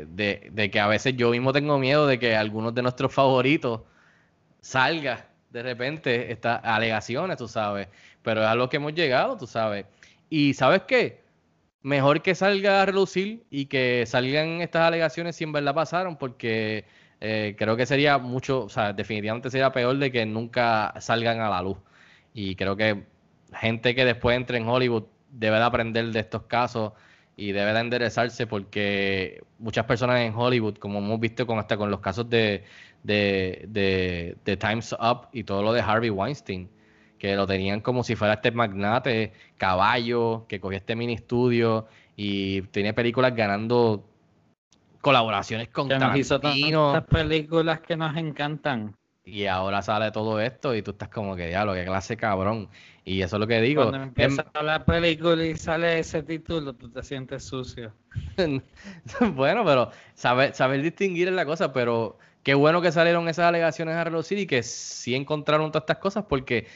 de, 0.07 0.49
de 0.51 0.69
que 0.71 0.79
a 0.79 0.87
veces 0.87 1.15
yo 1.17 1.31
mismo 1.31 1.53
tengo 1.53 1.79
miedo 1.79 2.05
de 2.07 2.19
que 2.19 2.35
algunos 2.35 2.75
de 2.75 2.83
nuestros 2.83 3.13
favoritos 3.13 3.81
salga 4.61 5.29
de 5.49 5.63
repente 5.63 6.31
estas 6.31 6.61
alegaciones, 6.63 7.37
tú 7.37 7.47
sabes. 7.47 7.87
Pero 8.27 8.41
es 8.41 8.47
a 8.49 8.55
lo 8.55 8.67
que 8.67 8.75
hemos 8.75 8.93
llegado, 8.93 9.37
tú 9.37 9.47
sabes. 9.47 9.85
Y 10.29 10.53
¿sabes 10.53 10.81
qué? 10.85 11.21
Mejor 11.81 12.21
que 12.21 12.35
salga 12.35 12.81
a 12.81 12.85
relucir 12.85 13.45
y 13.49 13.67
que 13.67 14.03
salgan 14.05 14.61
estas 14.61 14.81
alegaciones 14.81 15.37
si 15.37 15.45
en 15.45 15.53
verdad 15.53 15.73
pasaron, 15.73 16.17
porque 16.17 16.83
eh, 17.21 17.55
creo 17.57 17.77
que 17.77 17.85
sería 17.85 18.17
mucho, 18.17 18.65
o 18.65 18.69
sea, 18.69 18.91
definitivamente 18.91 19.49
sería 19.49 19.71
peor 19.71 19.97
de 19.97 20.11
que 20.11 20.25
nunca 20.25 20.93
salgan 20.99 21.39
a 21.39 21.49
la 21.49 21.61
luz. 21.61 21.77
Y 22.33 22.57
creo 22.57 22.75
que 22.75 23.05
gente 23.53 23.95
que 23.95 24.03
después 24.03 24.35
entre 24.35 24.57
en 24.57 24.67
Hollywood 24.67 25.05
debe 25.31 25.55
de 25.55 25.63
aprender 25.63 26.11
de 26.11 26.19
estos 26.19 26.43
casos 26.47 26.91
y 27.37 27.53
debe 27.53 27.71
de 27.71 27.79
enderezarse 27.79 28.45
porque 28.45 29.41
muchas 29.57 29.85
personas 29.85 30.19
en 30.19 30.35
Hollywood, 30.35 30.75
como 30.79 30.99
hemos 30.99 31.21
visto 31.21 31.47
con 31.47 31.59
hasta 31.59 31.77
con 31.77 31.89
los 31.91 32.01
casos 32.01 32.29
de, 32.29 32.65
de, 33.03 33.63
de, 33.69 34.35
de 34.43 34.57
Times 34.57 34.93
Up 34.99 35.29
y 35.31 35.45
todo 35.45 35.63
lo 35.63 35.71
de 35.71 35.79
Harvey 35.79 36.09
Weinstein, 36.09 36.69
que 37.17 37.35
lo 37.35 37.47
tenían 37.47 37.81
como 37.81 38.03
si 38.03 38.15
fuera 38.15 38.35
este 38.35 38.51
magnate, 38.51 39.33
caballo, 39.57 40.45
que 40.47 40.59
cogía 40.59 40.77
este 40.77 40.95
mini 40.95 41.13
estudio 41.13 41.87
y 42.15 42.61
tiene 42.63 42.93
películas 42.93 43.35
ganando 43.35 44.03
colaboraciones 45.01 45.69
con 45.69 45.87
Que 45.87 45.99
nos 45.99 46.17
hizo 46.17 46.39
tantas 46.39 47.05
películas 47.05 47.79
que 47.81 47.95
nos 47.95 48.15
encantan. 48.17 48.95
Y 49.23 49.45
ahora 49.45 49.81
sale 49.81 50.11
todo 50.11 50.39
esto 50.39 50.73
y 50.73 50.81
tú 50.81 50.91
estás 50.91 51.09
como 51.09 51.35
que, 51.35 51.47
diablo, 51.47 51.73
qué 51.73 51.83
clase 51.83 52.15
cabrón. 52.15 52.69
Y 53.03 53.21
eso 53.21 53.35
es 53.35 53.39
lo 53.41 53.47
que 53.47 53.59
digo. 53.59 53.83
Cuando 53.83 54.03
empieza 54.03 54.45
la 54.61 54.85
película 54.85 55.45
y 55.45 55.55
sale 55.57 55.99
ese 55.99 56.23
título, 56.23 56.73
tú 56.73 56.89
te 56.89 57.03
sientes 57.03 57.43
sucio. 57.43 57.93
Em, 58.37 58.61
bueno, 59.35 59.65
pero 59.65 59.91
saber, 60.13 60.53
saber 60.53 60.81
distinguir 60.81 61.27
es 61.27 61.33
la 61.33 61.45
cosa, 61.45 61.73
pero 61.73 62.17
qué 62.41 62.53
bueno 62.53 62.81
que 62.81 62.93
salieron 62.93 63.27
esas 63.27 63.45
alegaciones 63.45 63.95
a 63.95 64.05
relucir 64.05 64.37
y 64.39 64.47
que 64.47 64.63
sí 64.63 65.13
encontraron 65.13 65.71
todas 65.71 65.83
estas 65.83 65.97
cosas 65.97 66.25
porque 66.27 66.67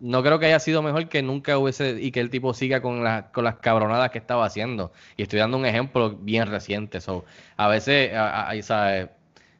no 0.00 0.22
creo 0.22 0.38
que 0.38 0.46
haya 0.46 0.60
sido 0.60 0.82
mejor 0.82 1.08
que 1.08 1.22
nunca 1.22 1.58
hubiese 1.58 2.00
y 2.00 2.10
que 2.12 2.20
el 2.20 2.30
tipo 2.30 2.54
siga 2.54 2.80
con, 2.82 3.02
las 3.04 3.24
con 3.32 3.44
las 3.44 3.56
cabronadas 3.56 4.10
que 4.10 4.18
estaba 4.18 4.44
haciendo. 4.46 4.92
Y 5.16 5.22
estoy 5.22 5.38
dando 5.40 5.56
un 5.58 5.66
ejemplo 5.66 6.10
bien 6.16 6.46
reciente. 6.48 7.00
So, 7.00 7.24
a 7.56 7.68
veces, 7.68 8.12
a, 8.14 8.52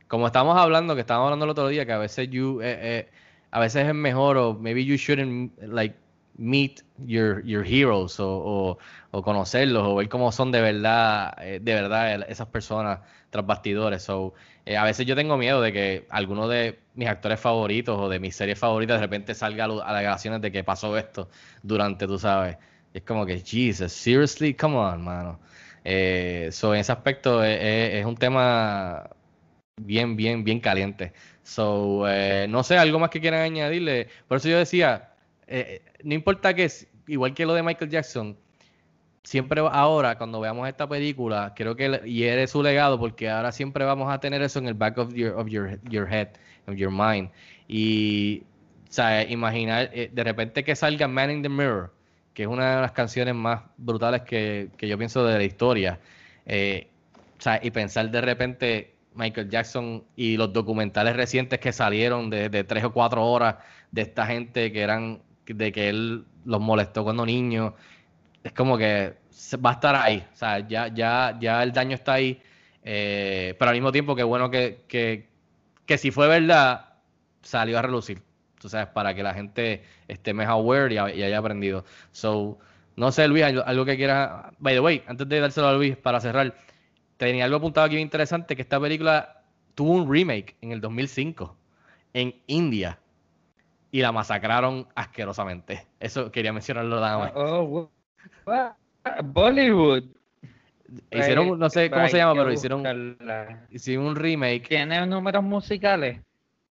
como 0.06 0.26
estamos 0.26 0.56
hablando, 0.58 0.94
que 0.94 1.00
estábamos 1.02 1.26
hablando 1.26 1.44
el 1.44 1.50
otro 1.50 1.68
día, 1.68 1.84
que 1.86 1.92
a 1.92 1.98
veces 1.98 2.28
you, 2.30 2.60
eh, 2.62 2.78
eh, 2.80 3.10
a 3.50 3.60
veces 3.60 3.86
es 3.86 3.94
mejor 3.94 4.36
o 4.36 4.54
maybe 4.54 4.84
you 4.84 4.96
shouldn't 4.96 5.52
like 5.62 5.96
meet 6.36 6.82
your, 6.98 7.44
your 7.44 7.64
heroes 7.64 8.18
o, 8.20 8.28
o, 8.28 8.78
o 9.10 9.22
conocerlos 9.22 9.82
o 9.86 9.96
ver 9.96 10.08
cómo 10.08 10.32
son 10.32 10.52
de 10.52 10.60
verdad, 10.60 11.34
eh, 11.42 11.60
de 11.60 11.74
verdad 11.74 12.14
el- 12.14 12.22
esas 12.24 12.46
personas 12.48 13.00
tras 13.30 13.46
bastidores. 13.46 14.02
So, 14.02 14.34
eh, 14.64 14.76
a 14.76 14.84
veces 14.84 15.06
yo 15.06 15.16
tengo 15.16 15.36
miedo 15.36 15.60
de 15.60 15.72
que 15.72 16.06
alguno 16.10 16.48
de 16.48 16.78
mis 16.94 17.08
actores 17.08 17.40
favoritos 17.40 17.98
o 17.98 18.08
de 18.08 18.20
mis 18.20 18.36
series 18.36 18.58
favoritas 18.58 18.96
de 18.98 19.02
repente 19.02 19.34
salga 19.34 19.64
a 19.64 19.68
a 19.68 19.88
alegaciones 19.90 20.40
de 20.40 20.52
que 20.52 20.64
pasó 20.64 20.96
esto 20.98 21.28
durante, 21.62 22.06
tú 22.06 22.18
sabes. 22.18 22.56
Es 22.94 23.02
como 23.02 23.26
que, 23.26 23.40
Jesus, 23.40 23.92
seriously, 23.92 24.54
come 24.54 24.76
on, 24.76 25.04
mano. 25.04 25.40
Eh, 25.84 26.48
so, 26.52 26.74
en 26.74 26.80
ese 26.80 26.92
aspecto 26.92 27.44
eh, 27.44 28.00
es 28.00 28.04
un 28.06 28.16
tema 28.16 29.08
bien, 29.76 30.16
bien, 30.16 30.44
bien 30.44 30.60
caliente. 30.60 31.12
So, 31.42 32.08
eh, 32.08 32.46
no 32.48 32.62
sé, 32.62 32.76
algo 32.78 32.98
más 32.98 33.10
que 33.10 33.20
quieran 33.20 33.40
añadirle. 33.42 34.08
Por 34.26 34.38
eso 34.38 34.48
yo 34.48 34.58
decía, 34.58 35.14
no 36.02 36.14
importa 36.14 36.54
que, 36.54 36.70
igual 37.06 37.34
que 37.34 37.46
lo 37.46 37.54
de 37.54 37.62
Michael 37.62 37.90
Jackson, 37.90 38.36
siempre 39.28 39.60
ahora, 39.60 40.16
cuando 40.16 40.40
veamos 40.40 40.66
esta 40.68 40.88
película, 40.88 41.52
creo 41.54 41.76
que 41.76 42.00
hiere 42.06 42.46
su 42.46 42.62
legado, 42.62 42.98
porque 42.98 43.28
ahora 43.28 43.52
siempre 43.52 43.84
vamos 43.84 44.10
a 44.10 44.20
tener 44.20 44.40
eso 44.40 44.58
en 44.58 44.66
el 44.68 44.74
back 44.74 44.96
of 44.96 45.12
your, 45.12 45.34
of 45.34 45.48
your, 45.48 45.78
your 45.90 46.08
head, 46.10 46.28
of 46.66 46.76
your 46.76 46.90
mind. 46.90 47.30
Y, 47.68 48.42
o 48.88 48.92
sea, 48.92 49.22
imaginar, 49.28 49.90
eh, 49.92 50.08
de 50.10 50.24
repente 50.24 50.64
que 50.64 50.74
salga 50.74 51.06
Man 51.08 51.30
in 51.30 51.42
the 51.42 51.48
Mirror, 51.50 51.92
que 52.32 52.44
es 52.44 52.48
una 52.48 52.76
de 52.76 52.80
las 52.80 52.92
canciones 52.92 53.34
más 53.34 53.60
brutales 53.76 54.22
que, 54.22 54.70
que 54.78 54.88
yo 54.88 54.96
pienso 54.96 55.22
de 55.26 55.36
la 55.36 55.44
historia. 55.44 56.00
eh, 56.46 56.88
o 57.38 57.42
sea, 57.42 57.60
y 57.62 57.70
pensar 57.70 58.10
de 58.10 58.20
repente 58.20 58.94
Michael 59.14 59.50
Jackson 59.50 60.04
y 60.16 60.36
los 60.38 60.52
documentales 60.52 61.14
recientes 61.16 61.58
que 61.60 61.72
salieron 61.72 62.30
de, 62.30 62.48
de 62.48 62.64
tres 62.64 62.82
o 62.84 62.92
cuatro 62.92 63.24
horas 63.26 63.56
de 63.92 64.02
esta 64.02 64.26
gente 64.26 64.72
que 64.72 64.80
eran, 64.80 65.20
de 65.46 65.70
que 65.70 65.88
él 65.90 66.24
los 66.44 66.60
molestó 66.60 67.04
cuando 67.04 67.26
niños, 67.26 67.74
es 68.42 68.52
como 68.52 68.78
que 68.78 69.16
va 69.64 69.70
a 69.70 69.72
estar 69.74 69.94
ahí, 69.96 70.26
o 70.32 70.36
sea, 70.36 70.66
ya, 70.66 70.88
ya, 70.88 71.36
ya 71.40 71.62
el 71.62 71.72
daño 71.72 71.94
está 71.94 72.14
ahí, 72.14 72.40
eh, 72.82 73.54
pero 73.58 73.70
al 73.70 73.76
mismo 73.76 73.92
tiempo 73.92 74.14
que 74.16 74.22
bueno 74.22 74.50
que, 74.50 74.84
que, 74.88 75.28
que 75.86 75.98
si 75.98 76.10
fue 76.10 76.28
verdad, 76.28 76.94
salió 77.42 77.78
a 77.78 77.82
relucir, 77.82 78.22
tú 78.60 78.68
sabes, 78.68 78.88
para 78.88 79.14
que 79.14 79.22
la 79.22 79.34
gente 79.34 79.84
esté 80.08 80.34
más 80.34 80.48
aware 80.48 80.94
y, 80.94 80.98
ha- 80.98 81.14
y 81.14 81.22
haya 81.22 81.38
aprendido. 81.38 81.84
So, 82.12 82.58
no 82.96 83.12
sé, 83.12 83.28
Luis, 83.28 83.44
algo, 83.44 83.84
que 83.84 83.96
quieras, 83.96 84.52
by 84.58 84.74
the 84.74 84.80
way, 84.80 85.02
antes 85.06 85.28
de 85.28 85.40
dárselo 85.40 85.68
a 85.68 85.72
Luis 85.74 85.96
para 85.96 86.20
cerrar, 86.20 86.54
tenía 87.16 87.44
algo 87.44 87.56
apuntado 87.58 87.86
aquí 87.86 87.96
interesante, 87.98 88.56
que 88.56 88.62
esta 88.62 88.80
película 88.80 89.42
tuvo 89.74 89.92
un 89.92 90.12
remake 90.12 90.56
en 90.60 90.72
el 90.72 90.80
2005 90.80 91.56
en 92.12 92.34
India 92.46 92.98
y 93.90 94.00
la 94.02 94.12
masacraron 94.12 94.86
asquerosamente. 94.94 95.86
Eso 96.00 96.30
quería 96.30 96.52
mencionarlo 96.52 97.00
nada 97.00 97.18
más. 97.18 97.32
Oh, 97.34 97.90
Bollywood. 99.24 100.04
Hicieron, 101.10 101.58
no 101.58 101.68
sé 101.70 101.90
cómo 101.90 102.02
Hay 102.04 102.10
se 102.10 102.16
llama, 102.18 102.34
pero 102.34 102.52
hicieron, 102.52 102.80
buscarla. 102.80 103.66
hicieron 103.70 104.06
un 104.06 104.16
remake. 104.16 104.68
¿Tiene 104.68 105.06
números 105.06 105.44
musicales? 105.44 106.20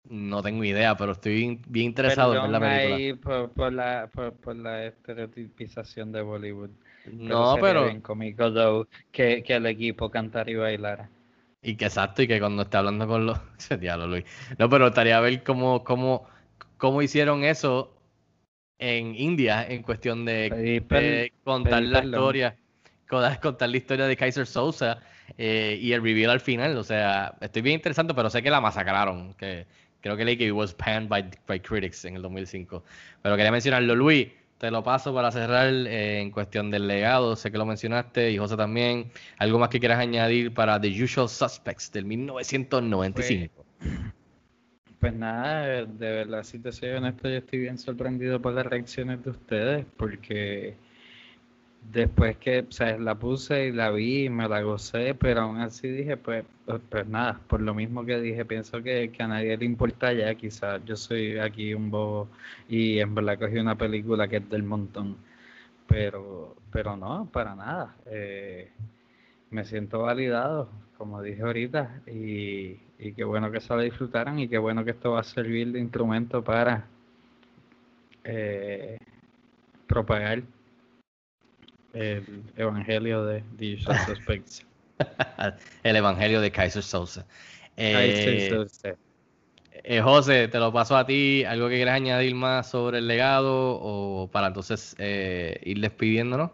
No 0.10 0.42
tengo 0.42 0.64
idea, 0.64 0.96
pero 0.96 1.12
estoy 1.12 1.34
bien- 1.36 1.62
interesado 1.86 2.34
en 2.36 2.42
ver 2.44 2.50
la 2.52 2.60
Perdón 2.60 2.76
película. 2.78 2.96
ahí 2.96 3.14
por, 3.14 3.52
por 3.52 3.74
la, 3.74 4.08
por, 4.12 4.34
por 4.34 4.56
la 4.56 4.86
estereotipización 4.86 6.12
de 6.12 6.22
Bollywood. 6.22 6.70
No, 7.06 7.56
sería 7.56 7.62
pero. 7.62 7.84
bien 7.86 8.02
cómico, 8.02 8.52
though, 8.52 8.88
que, 9.12 9.44
que 9.44 9.56
el 9.56 9.66
equipo 9.66 10.10
cantara 10.10 10.50
y 10.50 10.56
bailara. 10.56 11.10
Y 11.62 11.76
que 11.76 11.86
exacto, 11.86 12.22
y 12.22 12.28
que 12.28 12.40
cuando 12.40 12.64
esté 12.64 12.78
hablando 12.78 13.08
con 13.08 13.26
los. 13.26 13.40
Diablo, 13.80 14.08
Luis. 14.08 14.26
No, 14.58 14.70
pero 14.70 14.88
estaría 14.88 15.18
a 15.18 15.22
ver 15.22 15.44
cómo, 15.44 15.84
cómo, 15.84 16.28
cómo 16.78 17.02
hicieron 17.02 17.44
eso 17.44 17.97
en 18.80 19.16
India 19.16 19.66
en 19.68 19.84
cuestión 19.84 20.26
de 20.26 20.50
Pedir 20.50 20.84
eh, 20.92 21.32
contar 21.44 21.80
pedir 21.80 21.92
la 21.92 22.02
perdón. 22.02 22.14
historia, 22.14 22.56
contar, 23.08 23.40
contar 23.42 23.70
la 23.70 23.78
historia 23.78 24.06
de 24.06 24.16
Kaiser 24.16 24.46
Sousa 24.46 25.00
eh, 25.38 25.78
y 25.82 25.94
el 25.94 26.02
reveal 26.02 26.32
al 26.32 26.40
final. 26.40 26.78
O 26.78 26.84
sea, 26.84 27.36
estoy 27.42 27.62
bien 27.62 27.76
interesante, 27.76 28.14
pero 28.14 28.30
sé 28.30 28.42
que 28.42 28.50
la 28.50 28.62
masacraron. 28.62 29.34
Que 29.34 29.66
creo 30.02 30.16
que 30.16 30.26
leí 30.26 30.38
que 30.38 30.52
was 30.52 30.74
panned 30.74 31.10
by, 31.10 31.30
by 31.48 31.60
critics 31.60 32.06
en 32.06 32.16
el 32.16 32.22
2005. 32.22 32.84
Pero 33.22 33.36
quería 33.36 33.52
mencionarlo, 33.52 33.96
Luis. 33.96 34.28
Te 34.58 34.72
lo 34.72 34.84
paso 34.84 35.14
para 35.14 35.32
cerrar 35.32 35.68
eh, 35.68 36.20
en 36.20 36.32
cuestión 36.32 36.72
del 36.72 36.88
legado. 36.88 37.36
Sé 37.36 37.52
que 37.52 37.60
lo 37.60 37.66
mencionaste 37.66 38.32
y 38.32 38.38
José 38.40 38.58
también. 38.58 39.12
¿Algo 39.38 39.60
más 39.60 39.70
que 39.70 39.80
quieras 39.80 40.00
añadir 40.00 40.52
para 40.54 40.82
The 40.82 41.04
Usual 41.04 41.30
Suspects 41.30 41.92
del 41.92 42.06
1995? 42.06 43.66
Pues 43.80 44.17
nada, 45.02 45.66
de 45.68 45.86
de 45.86 46.12
verdad, 46.12 46.44
si 46.44 46.60
te 46.60 46.72
soy 46.72 46.90
honesto, 46.90 47.30
yo 47.30 47.38
estoy 47.38 47.60
bien 47.60 47.78
sorprendido 47.78 48.42
por 48.42 48.54
las 48.54 48.66
reacciones 48.66 49.24
de 49.24 49.30
ustedes, 49.32 49.86
porque 49.98 50.76
después 51.82 52.38
que, 52.38 52.60
o 52.60 52.72
sea, 52.72 52.98
la 52.98 53.16
puse 53.16 53.68
y 53.68 53.72
la 53.72 53.92
vi 53.92 54.26
y 54.26 54.30
me 54.30 54.48
la 54.50 54.62
gocé, 54.62 55.16
pero 55.16 55.42
aún 55.42 55.58
así 55.62 55.88
dije, 55.88 56.18
pues, 56.18 56.46
pues, 56.66 56.82
pues 56.90 57.08
nada, 57.08 57.40
por 57.48 57.62
lo 57.62 57.74
mismo 57.74 58.06
que 58.06 58.20
dije, 58.20 58.46
pienso 58.46 58.82
que, 58.84 59.12
que 59.12 59.24
a 59.24 59.28
nadie 59.28 59.58
le 59.58 59.66
importa 59.66 60.12
ya, 60.14 60.34
quizás 60.36 60.84
yo 60.86 60.96
soy 60.96 61.38
aquí 61.40 61.74
un 61.74 61.90
bobo 61.92 62.30
y 62.68 63.00
en 63.00 63.16
verdad 63.16 63.40
cogí 63.40 63.58
una 63.58 63.76
película 63.78 64.28
que 64.28 64.38
es 64.38 64.50
del 64.50 64.64
montón, 64.64 65.18
pero, 65.88 66.56
pero 66.72 66.98
no, 66.98 67.30
para 67.32 67.56
nada. 67.56 67.96
eh, 68.08 68.70
me 69.52 69.66
siento 69.66 70.00
validado, 70.02 70.70
como 70.98 71.22
dije 71.22 71.42
ahorita, 71.42 72.02
y, 72.08 72.80
y 73.00 73.14
qué 73.16 73.24
bueno 73.24 73.52
que 73.52 73.62
se 73.62 73.76
la 73.76 73.82
disfrutaran 73.82 74.40
y 74.40 74.48
qué 74.48 74.58
bueno 74.58 74.84
que 74.84 74.92
esto 74.92 75.12
va 75.12 75.22
a 75.22 75.24
servir 75.24 75.72
de 75.72 75.80
instrumento 75.80 76.44
para 76.44 76.86
eh, 78.24 78.98
propagar 79.88 80.44
el 81.94 82.44
evangelio 82.56 83.26
de 83.26 83.44
The 83.58 83.78
Suspects. 83.80 84.66
el 85.84 85.96
Evangelio 85.96 86.42
de 86.42 86.52
Kaiser 86.52 86.84
Sousa. 86.84 87.26
Eh, 87.76 88.50
eh, 89.84 90.02
José, 90.02 90.48
te 90.48 90.60
lo 90.60 90.74
paso 90.74 90.98
a 90.98 91.06
ti. 91.06 91.44
¿Algo 91.44 91.70
que 91.70 91.76
quieras 91.76 91.96
añadir 91.96 92.34
más 92.36 92.70
sobre 92.70 92.98
el 92.98 93.08
legado 93.08 93.80
o 93.80 94.30
para 94.32 94.48
entonces 94.48 94.96
eh, 94.98 95.60
ir 95.64 95.80
despidiéndonos? 95.80 96.52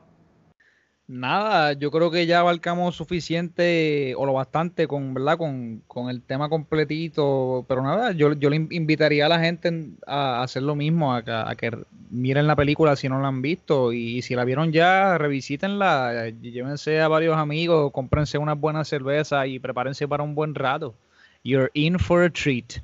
Nada, 1.05 1.73
yo 1.73 1.91
creo 1.91 2.09
que 2.11 2.25
ya 2.25 2.39
abarcamos 2.39 2.95
suficiente 2.95 4.15
o 4.17 4.25
lo 4.25 4.31
bastante 4.33 4.87
con, 4.87 5.13
¿verdad? 5.13 5.37
Con, 5.37 5.83
con 5.85 6.09
el 6.09 6.21
tema 6.21 6.47
completito, 6.49 7.65
pero 7.67 7.83
nada, 7.83 8.13
yo, 8.13 8.31
yo 8.33 8.49
le 8.49 8.55
in- 8.55 8.67
invitaría 8.71 9.25
a 9.25 9.29
la 9.29 9.39
gente 9.39 9.67
en- 9.67 9.97
a 10.07 10.41
hacer 10.41 10.63
lo 10.63 10.75
mismo, 10.75 11.13
a, 11.13 11.21
que- 11.23 11.31
a 11.31 11.55
que 11.57 11.71
miren 12.09 12.47
la 12.47 12.55
película 12.55 12.95
si 12.95 13.09
no 13.09 13.21
la 13.21 13.27
han 13.27 13.41
visto 13.41 13.91
y, 13.91 14.21
si 14.21 14.33
la 14.35 14.45
vieron 14.45 14.71
ya, 14.71 15.17
revisítenla, 15.17 16.27
eh, 16.29 16.35
llévense 16.41 17.01
a 17.01 17.09
varios 17.09 17.37
amigos, 17.37 17.91
cómprense 17.91 18.37
unas 18.37 18.57
buenas 18.59 18.87
cervezas 18.87 19.47
y 19.47 19.59
prepárense 19.59 20.07
para 20.07 20.23
un 20.23 20.35
buen 20.35 20.55
rato. 20.55 20.95
You're 21.43 21.69
in 21.73 21.99
for 21.99 22.23
a 22.23 22.29
treat. 22.31 22.75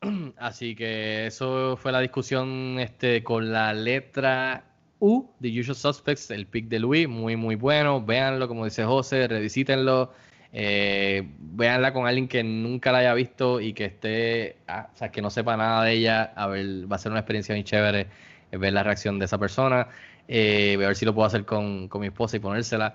Así 0.38 0.74
que 0.74 1.26
eso 1.26 1.76
fue 1.76 1.92
la 1.92 2.00
discusión 2.00 2.78
este, 2.80 3.22
con 3.22 3.52
la 3.52 3.72
letra 3.74 4.69
U 5.00 5.28
de 5.40 5.60
Usual 5.60 5.76
Suspects, 5.76 6.30
el 6.30 6.46
pick 6.46 6.68
de 6.68 6.78
Luis, 6.78 7.08
muy 7.08 7.36
muy 7.36 7.56
bueno, 7.56 8.04
véanlo 8.04 8.46
como 8.48 8.64
dice 8.64 8.84
José, 8.84 9.26
revisítenlo, 9.26 10.12
eh, 10.52 11.28
véanla 11.38 11.92
con 11.92 12.06
alguien 12.06 12.28
que 12.28 12.44
nunca 12.44 12.92
la 12.92 12.98
haya 12.98 13.14
visto 13.14 13.60
y 13.60 13.72
que 13.72 13.86
esté, 13.86 14.56
ah, 14.68 14.88
o 14.92 14.96
sea, 14.96 15.10
que 15.10 15.22
no 15.22 15.30
sepa 15.30 15.56
nada 15.56 15.84
de 15.84 15.92
ella, 15.92 16.32
a 16.36 16.46
ver, 16.46 16.90
va 16.90 16.96
a 16.96 16.98
ser 16.98 17.12
una 17.12 17.20
experiencia 17.20 17.54
muy 17.54 17.64
chévere 17.64 18.06
eh, 18.52 18.56
ver 18.56 18.72
la 18.72 18.82
reacción 18.82 19.18
de 19.18 19.24
esa 19.24 19.38
persona, 19.38 19.88
eh, 20.28 20.74
voy 20.76 20.84
a 20.84 20.88
ver 20.88 20.96
si 20.96 21.04
lo 21.04 21.14
puedo 21.14 21.26
hacer 21.26 21.44
con, 21.44 21.88
con 21.88 22.00
mi 22.00 22.06
esposa 22.06 22.36
y 22.36 22.40
ponérsela. 22.40 22.94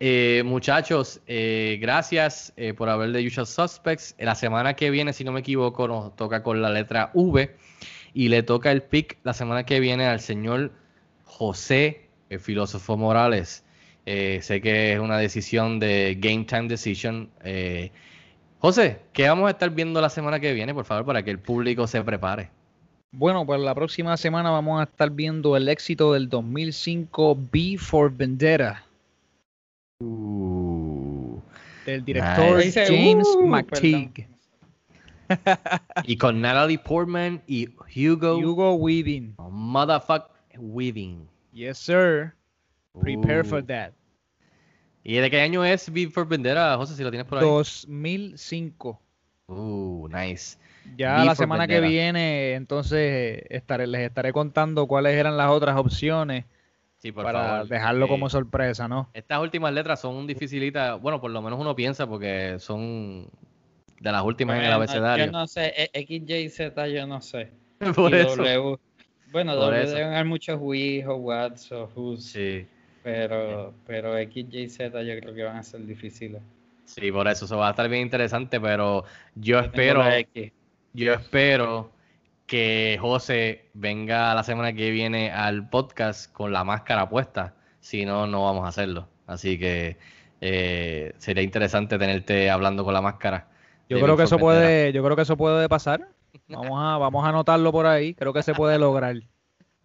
Eh, 0.00 0.42
muchachos, 0.44 1.20
eh, 1.26 1.78
gracias 1.80 2.52
por 2.76 2.90
haber 2.90 3.12
de 3.12 3.26
Usual 3.26 3.46
Suspects. 3.46 4.14
La 4.18 4.34
semana 4.34 4.74
que 4.74 4.90
viene, 4.90 5.12
si 5.12 5.24
no 5.24 5.32
me 5.32 5.40
equivoco, 5.40 5.88
nos 5.88 6.14
toca 6.16 6.42
con 6.42 6.60
la 6.60 6.68
letra 6.68 7.10
V 7.14 7.56
y 8.12 8.28
le 8.28 8.42
toca 8.42 8.70
el 8.70 8.82
pick 8.82 9.18
la 9.22 9.32
semana 9.32 9.64
que 9.64 9.80
viene 9.80 10.06
al 10.06 10.20
señor 10.20 10.72
José, 11.38 12.08
el 12.30 12.38
filósofo 12.38 12.96
Morales. 12.96 13.64
Eh, 14.06 14.38
sé 14.42 14.60
que 14.60 14.92
es 14.92 15.00
una 15.00 15.18
decisión 15.18 15.80
de 15.80 16.16
Game 16.20 16.44
Time 16.44 16.68
Decision. 16.68 17.28
Eh, 17.42 17.90
José, 18.60 19.00
¿qué 19.12 19.28
vamos 19.28 19.48
a 19.48 19.50
estar 19.50 19.68
viendo 19.70 20.00
la 20.00 20.10
semana 20.10 20.38
que 20.38 20.52
viene, 20.52 20.72
por 20.72 20.84
favor, 20.84 21.04
para 21.06 21.24
que 21.24 21.32
el 21.32 21.40
público 21.40 21.88
se 21.88 22.02
prepare? 22.04 22.50
Bueno, 23.10 23.44
pues 23.44 23.60
la 23.60 23.74
próxima 23.74 24.16
semana 24.16 24.50
vamos 24.50 24.80
a 24.80 24.84
estar 24.84 25.10
viendo 25.10 25.56
el 25.56 25.68
éxito 25.68 26.12
del 26.12 26.28
2005 26.28 27.36
B 27.52 27.76
for 27.78 28.12
Vendetta 28.14 28.84
Uh, 30.00 31.40
del 31.86 32.04
director 32.04 32.58
Nice. 32.58 32.84
James 32.86 33.26
"Uh", 33.36 33.46
McTeague. 33.46 34.28
y 36.04 36.16
con 36.16 36.40
Natalie 36.40 36.78
Portman 36.78 37.40
y 37.46 37.68
Hugo, 37.96 38.36
Hugo 38.36 38.74
Weaving. 38.74 39.34
Motherfuck 39.50 40.33
Weaving. 40.58 41.28
Yes, 41.52 41.78
sir. 41.78 42.34
Prepare 43.00 43.40
Uh. 43.40 43.44
for 43.44 43.64
that. 43.66 43.92
¿Y 45.02 45.16
de 45.16 45.30
qué 45.30 45.40
año 45.40 45.64
es 45.64 45.88
V 45.88 46.08
for 46.08 46.26
Vendetta, 46.26 46.76
José, 46.76 46.94
si 46.94 47.02
lo 47.02 47.10
tienes 47.10 47.26
por 47.26 47.38
ahí? 47.38 47.44
2005. 47.44 49.00
Uh, 49.48 50.08
nice. 50.08 50.56
Ya 50.96 51.24
la 51.24 51.34
semana 51.34 51.66
que 51.66 51.80
viene, 51.80 52.54
entonces 52.54 53.42
estaré, 53.50 53.86
les 53.86 54.02
estaré 54.02 54.32
contando 54.32 54.86
cuáles 54.86 55.14
eran 55.14 55.36
las 55.36 55.50
otras 55.50 55.76
opciones 55.76 56.44
Sí, 56.98 57.12
por 57.12 57.24
para 57.24 57.44
favor. 57.48 57.68
dejarlo 57.68 58.06
Sí. 58.06 58.10
como 58.12 58.30
sorpresa, 58.30 58.88
¿no? 58.88 59.10
Estas 59.12 59.40
últimas 59.40 59.72
letras 59.74 60.00
son 60.00 60.26
dificilitas, 60.26 60.98
bueno, 61.00 61.20
por 61.20 61.30
lo 61.30 61.42
menos 61.42 61.58
uno 61.60 61.74
piensa 61.76 62.06
porque 62.06 62.56
son 62.58 63.28
de 64.00 64.12
las 64.12 64.22
últimas 64.22 64.58
en 64.58 64.64
el 64.64 64.72
abecedario. 64.72 65.26
Yo 65.26 65.32
no 65.32 65.46
sé, 65.46 65.72
e- 65.76 65.90
X, 65.92 66.22
Y, 66.30 66.48
Z, 66.48 66.88
yo 66.88 67.06
no 67.06 67.20
sé. 67.20 67.52
por 67.94 68.12
Y 68.12 68.16
eso. 68.20 68.36
W, 68.36 68.78
bueno, 69.34 69.72
eso. 69.72 69.94
deben 69.94 70.12
haber 70.12 70.24
muchos 70.24 70.58
Wii 70.60 71.04
o 71.04 71.16
Whats 71.16 71.72
o 71.72 71.90
Who's, 71.94 72.24
Sí, 72.24 72.66
pero, 73.02 73.74
pero 73.86 74.16
X, 74.16 74.46
Y, 74.50 74.68
Z 74.68 75.02
yo 75.02 75.20
creo 75.20 75.34
que 75.34 75.42
van 75.42 75.56
a 75.56 75.62
ser 75.62 75.84
difíciles. 75.84 76.40
sí, 76.84 77.10
por 77.10 77.26
eso. 77.28 77.44
Eso 77.44 77.58
va 77.58 77.66
a 77.66 77.70
estar 77.70 77.88
bien 77.88 78.02
interesante, 78.02 78.60
pero 78.60 79.04
yo 79.34 79.58
espero, 79.58 80.04
yo 80.92 81.12
espero 81.12 81.90
que 82.46 82.96
José 83.00 83.66
venga 83.74 84.34
la 84.34 84.44
semana 84.44 84.72
que 84.72 84.90
viene 84.90 85.30
al 85.30 85.68
podcast 85.68 86.32
con 86.32 86.52
la 86.52 86.62
máscara 86.62 87.08
puesta. 87.08 87.54
Si 87.80 88.04
no, 88.04 88.26
no 88.26 88.44
vamos 88.44 88.64
a 88.64 88.68
hacerlo. 88.68 89.08
Así 89.26 89.58
que 89.58 89.96
eh, 90.40 91.12
sería 91.18 91.42
interesante 91.42 91.98
tenerte 91.98 92.50
hablando 92.50 92.84
con 92.84 92.94
la 92.94 93.02
máscara. 93.02 93.48
Yo 93.88 94.00
creo 94.00 94.16
que 94.16 94.22
eso 94.22 94.38
puede, 94.38 94.92
yo 94.92 95.02
creo 95.02 95.16
que 95.16 95.22
eso 95.22 95.36
puede 95.36 95.68
pasar. 95.68 96.08
Vamos 96.48 96.78
a, 96.82 96.98
vamos 96.98 97.24
a 97.24 97.28
anotarlo 97.28 97.72
por 97.72 97.86
ahí. 97.86 98.14
Creo 98.14 98.32
que 98.32 98.42
se 98.42 98.54
puede 98.54 98.78
lograr. 98.78 99.16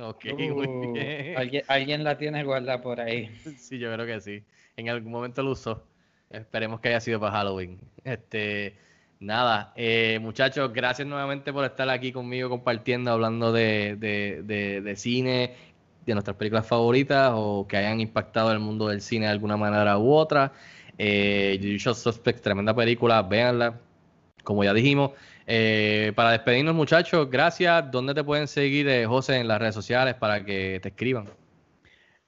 Ok, 0.02 0.28
Uh, 0.32 0.54
muy 0.56 0.68
bien. 0.94 1.38
alguien, 1.38 1.64
alguien 1.68 2.04
la 2.06 2.18
tiene 2.18 2.42
guardada 2.46 2.82
por 2.82 3.02
ahí. 3.02 3.30
Sí, 3.58 3.78
yo 3.80 3.92
creo 3.94 4.06
que 4.06 4.22
sí. 4.22 4.44
En 4.78 4.88
algún 4.88 5.12
momento 5.12 5.44
lo 5.44 5.52
usó. 5.52 5.84
Esperemos 6.30 6.80
que 6.80 6.88
haya 6.88 7.02
sido 7.02 7.20
para 7.20 7.34
Halloween. 7.34 7.82
Este, 8.06 8.78
nada, 9.20 9.74
eh, 9.76 10.18
muchachos, 10.22 10.72
gracias 10.72 11.06
nuevamente 11.06 11.52
por 11.52 11.66
estar 11.66 11.90
aquí 11.90 12.14
conmigo 12.14 12.48
compartiendo, 12.50 13.12
hablando 13.12 13.52
de, 13.52 13.98
de, 13.98 14.42
de, 14.44 14.80
de 14.80 14.96
cine, 14.96 15.56
de 16.06 16.14
nuestras 16.14 16.38
películas 16.38 16.66
favoritas 16.66 17.34
o 17.36 17.68
que 17.68 17.76
hayan 17.76 18.00
impactado 18.00 18.54
el 18.54 18.60
mundo 18.60 18.88
del 18.88 19.02
cine 19.02 19.26
de 19.26 19.34
alguna 19.34 19.58
manera 19.58 19.98
u 19.98 20.14
otra. 20.14 20.54
Eh, 20.98 21.60
Usual 21.76 21.96
Suspects, 21.96 22.42
tremenda 22.42 22.74
película, 22.74 23.22
véanla. 23.22 23.82
Como 24.46 24.64
ya 24.64 24.74
dijimos, 24.74 25.12
Eh, 25.52 26.14
para 26.16 26.30
despedirnos, 26.30 26.76
muchachos, 26.76 27.28
gracias. 27.28 27.90
¿Dónde 27.90 28.14
te 28.14 28.24
pueden 28.24 28.48
seguir, 28.48 28.88
eh, 28.88 29.08
José, 29.08 29.38
en 29.38 29.48
las 29.48 29.58
redes 29.60 29.74
sociales 29.74 30.14
para 30.14 30.46
que 30.46 30.80
te 30.80 30.90
escriban? 30.90 31.26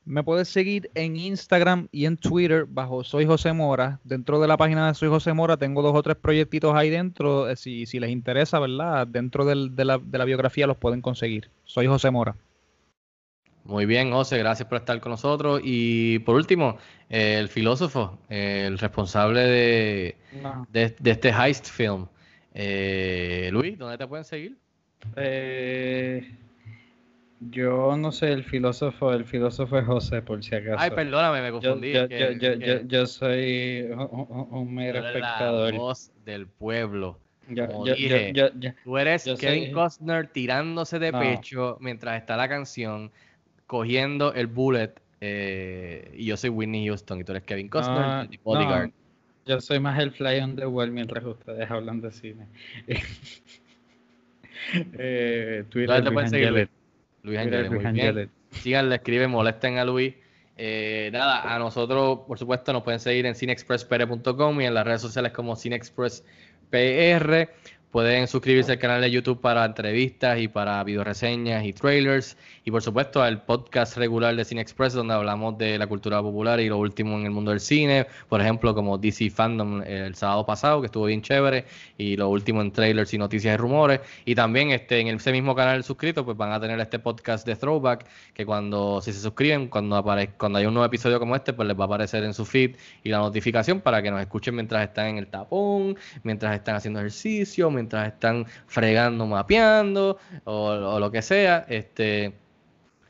Me 0.05 0.23
puedes 0.23 0.49
seguir 0.49 0.89
en 0.95 1.15
Instagram 1.15 1.87
y 1.91 2.05
en 2.05 2.17
Twitter 2.17 2.65
bajo 2.67 3.03
Soy 3.03 3.27
José 3.27 3.53
Mora. 3.53 3.99
Dentro 4.03 4.39
de 4.39 4.47
la 4.47 4.57
página 4.57 4.87
de 4.87 4.95
Soy 4.95 5.09
José 5.09 5.33
Mora 5.33 5.57
tengo 5.57 5.83
dos 5.83 5.95
o 5.95 6.01
tres 6.01 6.17
proyectitos 6.17 6.73
ahí 6.73 6.89
dentro. 6.89 7.47
eh, 7.47 7.55
Si, 7.55 7.85
si 7.85 7.99
les 7.99 8.09
interesa, 8.09 8.57
¿verdad? 8.59 9.05
Dentro 9.05 9.45
del- 9.45 9.75
de, 9.75 9.85
la, 9.85 9.99
de 9.99 10.17
la 10.17 10.25
biografía 10.25 10.65
los 10.65 10.77
pueden 10.77 11.01
conseguir. 11.03 11.51
Soy 11.63 11.85
José 11.85 12.09
Mora. 12.09 12.35
Muy 13.65 13.85
bien, 13.85 14.11
José, 14.11 14.39
gracias 14.39 14.67
por 14.67 14.79
estar 14.79 14.99
con 14.99 15.11
nosotros. 15.11 15.61
Y 15.63 16.17
por 16.19 16.35
último, 16.35 16.77
eh, 17.07 17.37
el 17.37 17.47
filósofo, 17.49 18.17
eh, 18.27 18.63
el 18.65 18.79
responsable 18.79 19.41
de, 19.41 20.15
No. 20.41 20.65
de, 20.71 20.95
de 20.99 21.11
este 21.11 21.29
heist 21.29 21.67
film. 21.67 22.07
Eh, 22.53 23.49
Luis, 23.51 23.77
¿dónde 23.77 23.97
te 23.97 24.07
pueden 24.07 24.25
seguir? 24.25 24.57
Eh, 25.15 26.35
yo 27.39 27.95
no 27.97 28.11
sé 28.11 28.31
el 28.31 28.43
filósofo, 28.43 29.13
el 29.13 29.25
filósofo 29.25 29.79
es 29.79 29.85
José, 29.85 30.21
por 30.21 30.43
si 30.43 30.53
acaso. 30.55 30.77
Ay, 30.79 30.91
perdóname, 30.91 31.41
me 31.41 31.47
Yo, 31.47 31.53
confundí. 31.53 31.93
yo, 31.93 32.07
que- 32.07 32.19
yo, 32.19 32.31
yo, 32.33 32.59
que 32.59 32.65
yo, 32.67 32.81
yo 32.87 33.07
soy 33.07 33.87
un, 33.91 34.47
un- 34.51 34.73
mero 34.73 34.99
eres 34.99 35.03
la 35.03 35.09
espectador. 35.29 35.73
voz 35.73 36.11
del 36.25 36.47
pueblo. 36.47 37.17
Yo, 37.49 37.67
como 37.67 37.87
yo, 37.87 37.95
yo, 37.95 37.99
dije. 38.15 38.31
yo, 38.35 38.49
yo- 38.59 38.71
Tú 38.83 38.97
eres 38.97 39.25
Yo 39.25 39.35
Kevin 39.37 39.63
soy- 39.65 39.71
Costner 39.73 40.27
tirándose 40.27 40.99
de 40.99 41.11
No. 41.11 41.19
pecho 41.19 41.77
mientras 41.81 42.17
está 42.21 42.37
la 42.37 42.47
canción, 42.47 43.11
cogiendo 43.67 44.33
el 44.33 44.47
bullet. 44.47 44.93
eh, 45.23 46.15
y 46.17 46.25
yo 46.25 46.35
soy 46.35 46.49
Whitney 46.49 46.87
Houston 46.87 47.19
y 47.19 47.23
tú 47.23 47.31
eres 47.33 47.43
Kevin 47.43 47.69
Costner, 47.69 48.27
no, 48.27 48.37
Bodyguard. 48.43 48.87
no, 48.87 48.93
yo 49.45 49.61
soy 49.61 49.79
más 49.79 49.99
el 49.99 50.11
fly 50.11 50.39
on 50.39 50.55
the 50.55 50.65
wall 50.65 50.91
mientras 50.91 51.23
ustedes 51.23 51.69
hablan 51.69 52.01
de 52.01 52.11
cine. 52.11 52.47
eh, 54.73 55.63
Twitter, 55.69 56.03
¿Dónde 56.03 56.09
te 56.09 56.15
Luis? 56.15 56.33
Angelet. 56.33 56.69
Luis 57.23 57.39
Luis 57.39 57.69
muy 57.69 57.79
bien. 57.93 58.29
Síganle, 58.51 58.95
escriben, 58.95 59.31
molesten 59.31 59.77
a 59.77 59.85
Luis. 59.85 60.13
Eh, 60.57 61.09
nada, 61.13 61.55
a 61.55 61.59
nosotros, 61.59 62.19
por 62.27 62.37
supuesto, 62.37 62.73
nos 62.73 62.83
pueden 62.83 62.99
seguir 62.99 63.25
en 63.25 63.33
cinexpresspr.com 63.35 64.61
y 64.61 64.65
en 64.65 64.73
las 64.73 64.85
redes 64.85 65.01
sociales 65.01 65.31
como 65.31 65.55
cinexpresspr. 65.55 67.49
Pueden 67.91 68.27
suscribirse 68.27 68.73
al 68.73 68.79
canal 68.79 69.01
de 69.01 69.11
YouTube 69.11 69.41
para 69.41 69.65
entrevistas 69.65 70.39
y 70.39 70.47
para 70.47 70.83
videoreseñas 70.83 71.65
y 71.65 71.73
trailers. 71.73 72.37
Y 72.63 72.69
por 72.69 72.83
supuesto 72.83 73.23
al 73.23 73.41
podcast 73.43 73.97
regular 73.97 74.35
de 74.35 74.45
Cine 74.45 74.61
Express, 74.61 74.93
donde 74.93 75.15
hablamos 75.15 75.57
de 75.57 75.79
la 75.79 75.87
cultura 75.87 76.21
popular 76.21 76.59
y 76.59 76.69
lo 76.69 76.77
último 76.77 77.17
en 77.17 77.25
el 77.25 77.31
mundo 77.31 77.49
del 77.49 77.59
cine. 77.59 78.05
Por 78.29 78.39
ejemplo, 78.39 78.75
como 78.75 78.99
DC 78.99 79.31
Fandom 79.31 79.81
eh, 79.81 80.05
el 80.05 80.13
sábado 80.13 80.45
pasado, 80.45 80.79
que 80.79 80.85
estuvo 80.85 81.05
bien 81.05 81.23
chévere. 81.23 81.65
Y 81.97 82.17
lo 82.17 82.29
último 82.29 82.61
en 82.61 82.71
trailers 82.71 83.15
y 83.15 83.17
noticias 83.17 83.55
y 83.55 83.57
rumores. 83.57 84.01
Y 84.25 84.35
también 84.35 84.69
este, 84.69 84.99
en 84.99 85.07
ese 85.07 85.31
mismo 85.31 85.55
canal 85.55 85.83
suscrito, 85.83 86.23
pues 86.23 86.37
van 86.37 86.51
a 86.51 86.59
tener 86.59 86.79
este 86.79 86.99
podcast 86.99 87.47
de 87.47 87.55
Throwback, 87.55 88.05
que 88.35 88.45
cuando 88.45 89.01
si 89.01 89.11
se 89.11 89.21
suscriben, 89.21 89.67
cuando 89.67 89.95
aparezca, 89.95 90.37
cuando 90.37 90.59
hay 90.59 90.67
un 90.67 90.75
nuevo 90.75 90.85
episodio 90.85 91.19
como 91.19 91.35
este, 91.35 91.53
pues 91.53 91.67
les 91.67 91.75
va 91.75 91.85
a 91.85 91.87
aparecer 91.87 92.23
en 92.23 92.35
su 92.35 92.45
feed 92.45 92.75
y 93.03 93.09
la 93.09 93.17
notificación 93.17 93.81
para 93.81 94.03
que 94.03 94.11
nos 94.11 94.21
escuchen 94.21 94.53
mientras 94.53 94.87
están 94.87 95.07
en 95.07 95.17
el 95.17 95.27
tapón, 95.27 95.97
mientras 96.21 96.53
están 96.53 96.75
haciendo 96.75 96.99
ejercicio, 96.99 97.71
mientras 97.71 98.07
están 98.13 98.45
fregando, 98.67 99.25
mapeando 99.25 100.19
o, 100.43 100.67
o 100.67 100.99
lo 100.99 101.09
que 101.09 101.23
sea. 101.23 101.65
Este, 101.67 102.33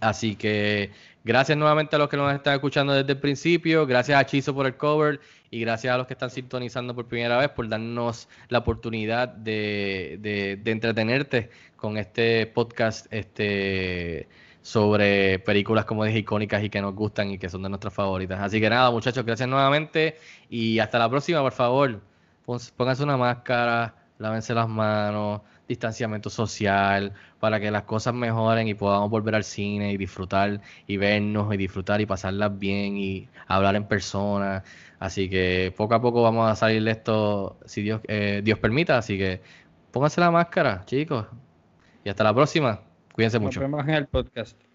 así 0.02 0.36
que 0.36 0.92
gracias 1.24 1.58
nuevamente 1.58 1.96
a 1.96 2.00
los 2.00 2.10
que 2.10 2.18
nos 2.18 2.34
están 2.34 2.56
escuchando 2.56 2.94
desde 2.94 3.14
el 3.14 3.20
principio, 3.20 3.86
gracias 3.86 4.20
a 4.20 4.26
Chizo 4.26 4.54
por 4.54 4.66
el 4.66 4.76
cover 4.76 5.20
y 5.50 5.60
gracias 5.62 5.94
a 5.94 5.98
los 5.98 6.08
que 6.08 6.14
están 6.14 6.30
sintonizando 6.30 6.94
por 6.96 7.06
primera 7.08 7.38
vez 7.38 7.50
por 7.50 7.68
darnos 7.70 8.28
la 8.50 8.60
oportunidad 8.60 9.30
de, 9.30 10.18
de- 10.22 10.58
de 10.62 10.72
entretenerte 10.72 11.50
con 11.76 11.98
este 11.98 12.46
podcast 12.48 13.08
este, 13.12 14.28
sobre 14.62 15.40
películas, 15.40 15.86
como 15.86 16.06
dije, 16.06 16.20
icónicas 16.20 16.64
y 16.64 16.70
que 16.70 16.82
nos 16.82 16.94
gustan 16.96 17.32
y 17.32 17.38
que 17.38 17.50
son 17.50 17.64
de 17.64 17.70
nuestras 17.70 17.94
favoritas. 17.94 18.40
Así 18.40 18.60
que 18.62 18.70
nada, 18.70 18.92
muchachos, 18.92 19.26
gracias 19.26 19.50
nuevamente 19.50 20.18
y 20.50 20.80
hasta 20.80 21.00
la 21.00 21.10
próxima, 21.10 21.42
por 21.42 21.54
favor. 21.54 22.02
Pónganse 22.76 23.04
una 23.04 23.18
máscara, 23.18 23.96
lávense 24.20 24.54
las 24.54 24.68
manos, 24.68 25.42
distanciamiento 25.72 26.30
social, 26.30 27.14
para 27.40 27.60
que 27.60 27.72
las 27.72 27.84
cosas 27.84 28.14
mejoren 28.14 28.68
y 28.68 28.74
podamos 28.74 29.10
volver 29.10 29.36
al 29.36 29.44
cine 29.44 29.92
y 29.92 29.98
disfrutar 29.98 30.62
y 30.88 30.98
vernos 30.98 31.54
y 31.54 31.58
disfrutar 31.58 32.02
y 32.02 32.06
pasarlas 32.06 32.58
bien 32.58 32.98
y 32.98 33.28
hablar 33.48 33.76
en 33.76 33.88
persona. 33.88 34.64
Así 35.00 35.30
que 35.30 35.74
poco 35.76 35.96
a 35.96 36.02
poco 36.02 36.22
vamos 36.22 36.52
a 36.52 36.56
salir 36.56 36.84
de 36.84 36.92
esto, 36.92 37.58
si 37.66 37.82
Dios, 37.82 38.02
eh, 38.08 38.42
Dios 38.44 38.60
permita. 38.60 38.98
Así 38.98 39.18
que 39.18 39.42
pónganse 39.92 40.22
la 40.22 40.32
máscara, 40.32 40.84
chicos. 40.86 41.26
Y 42.04 42.10
hasta 42.10 42.24
la 42.24 42.34
próxima. 42.34 42.82
Cuídense 43.14 43.40
mucho. 43.40 43.60
Nos 43.60 43.70
vemos 43.70 43.88
en 43.88 43.96
el 43.96 44.08
podcast. 44.08 44.71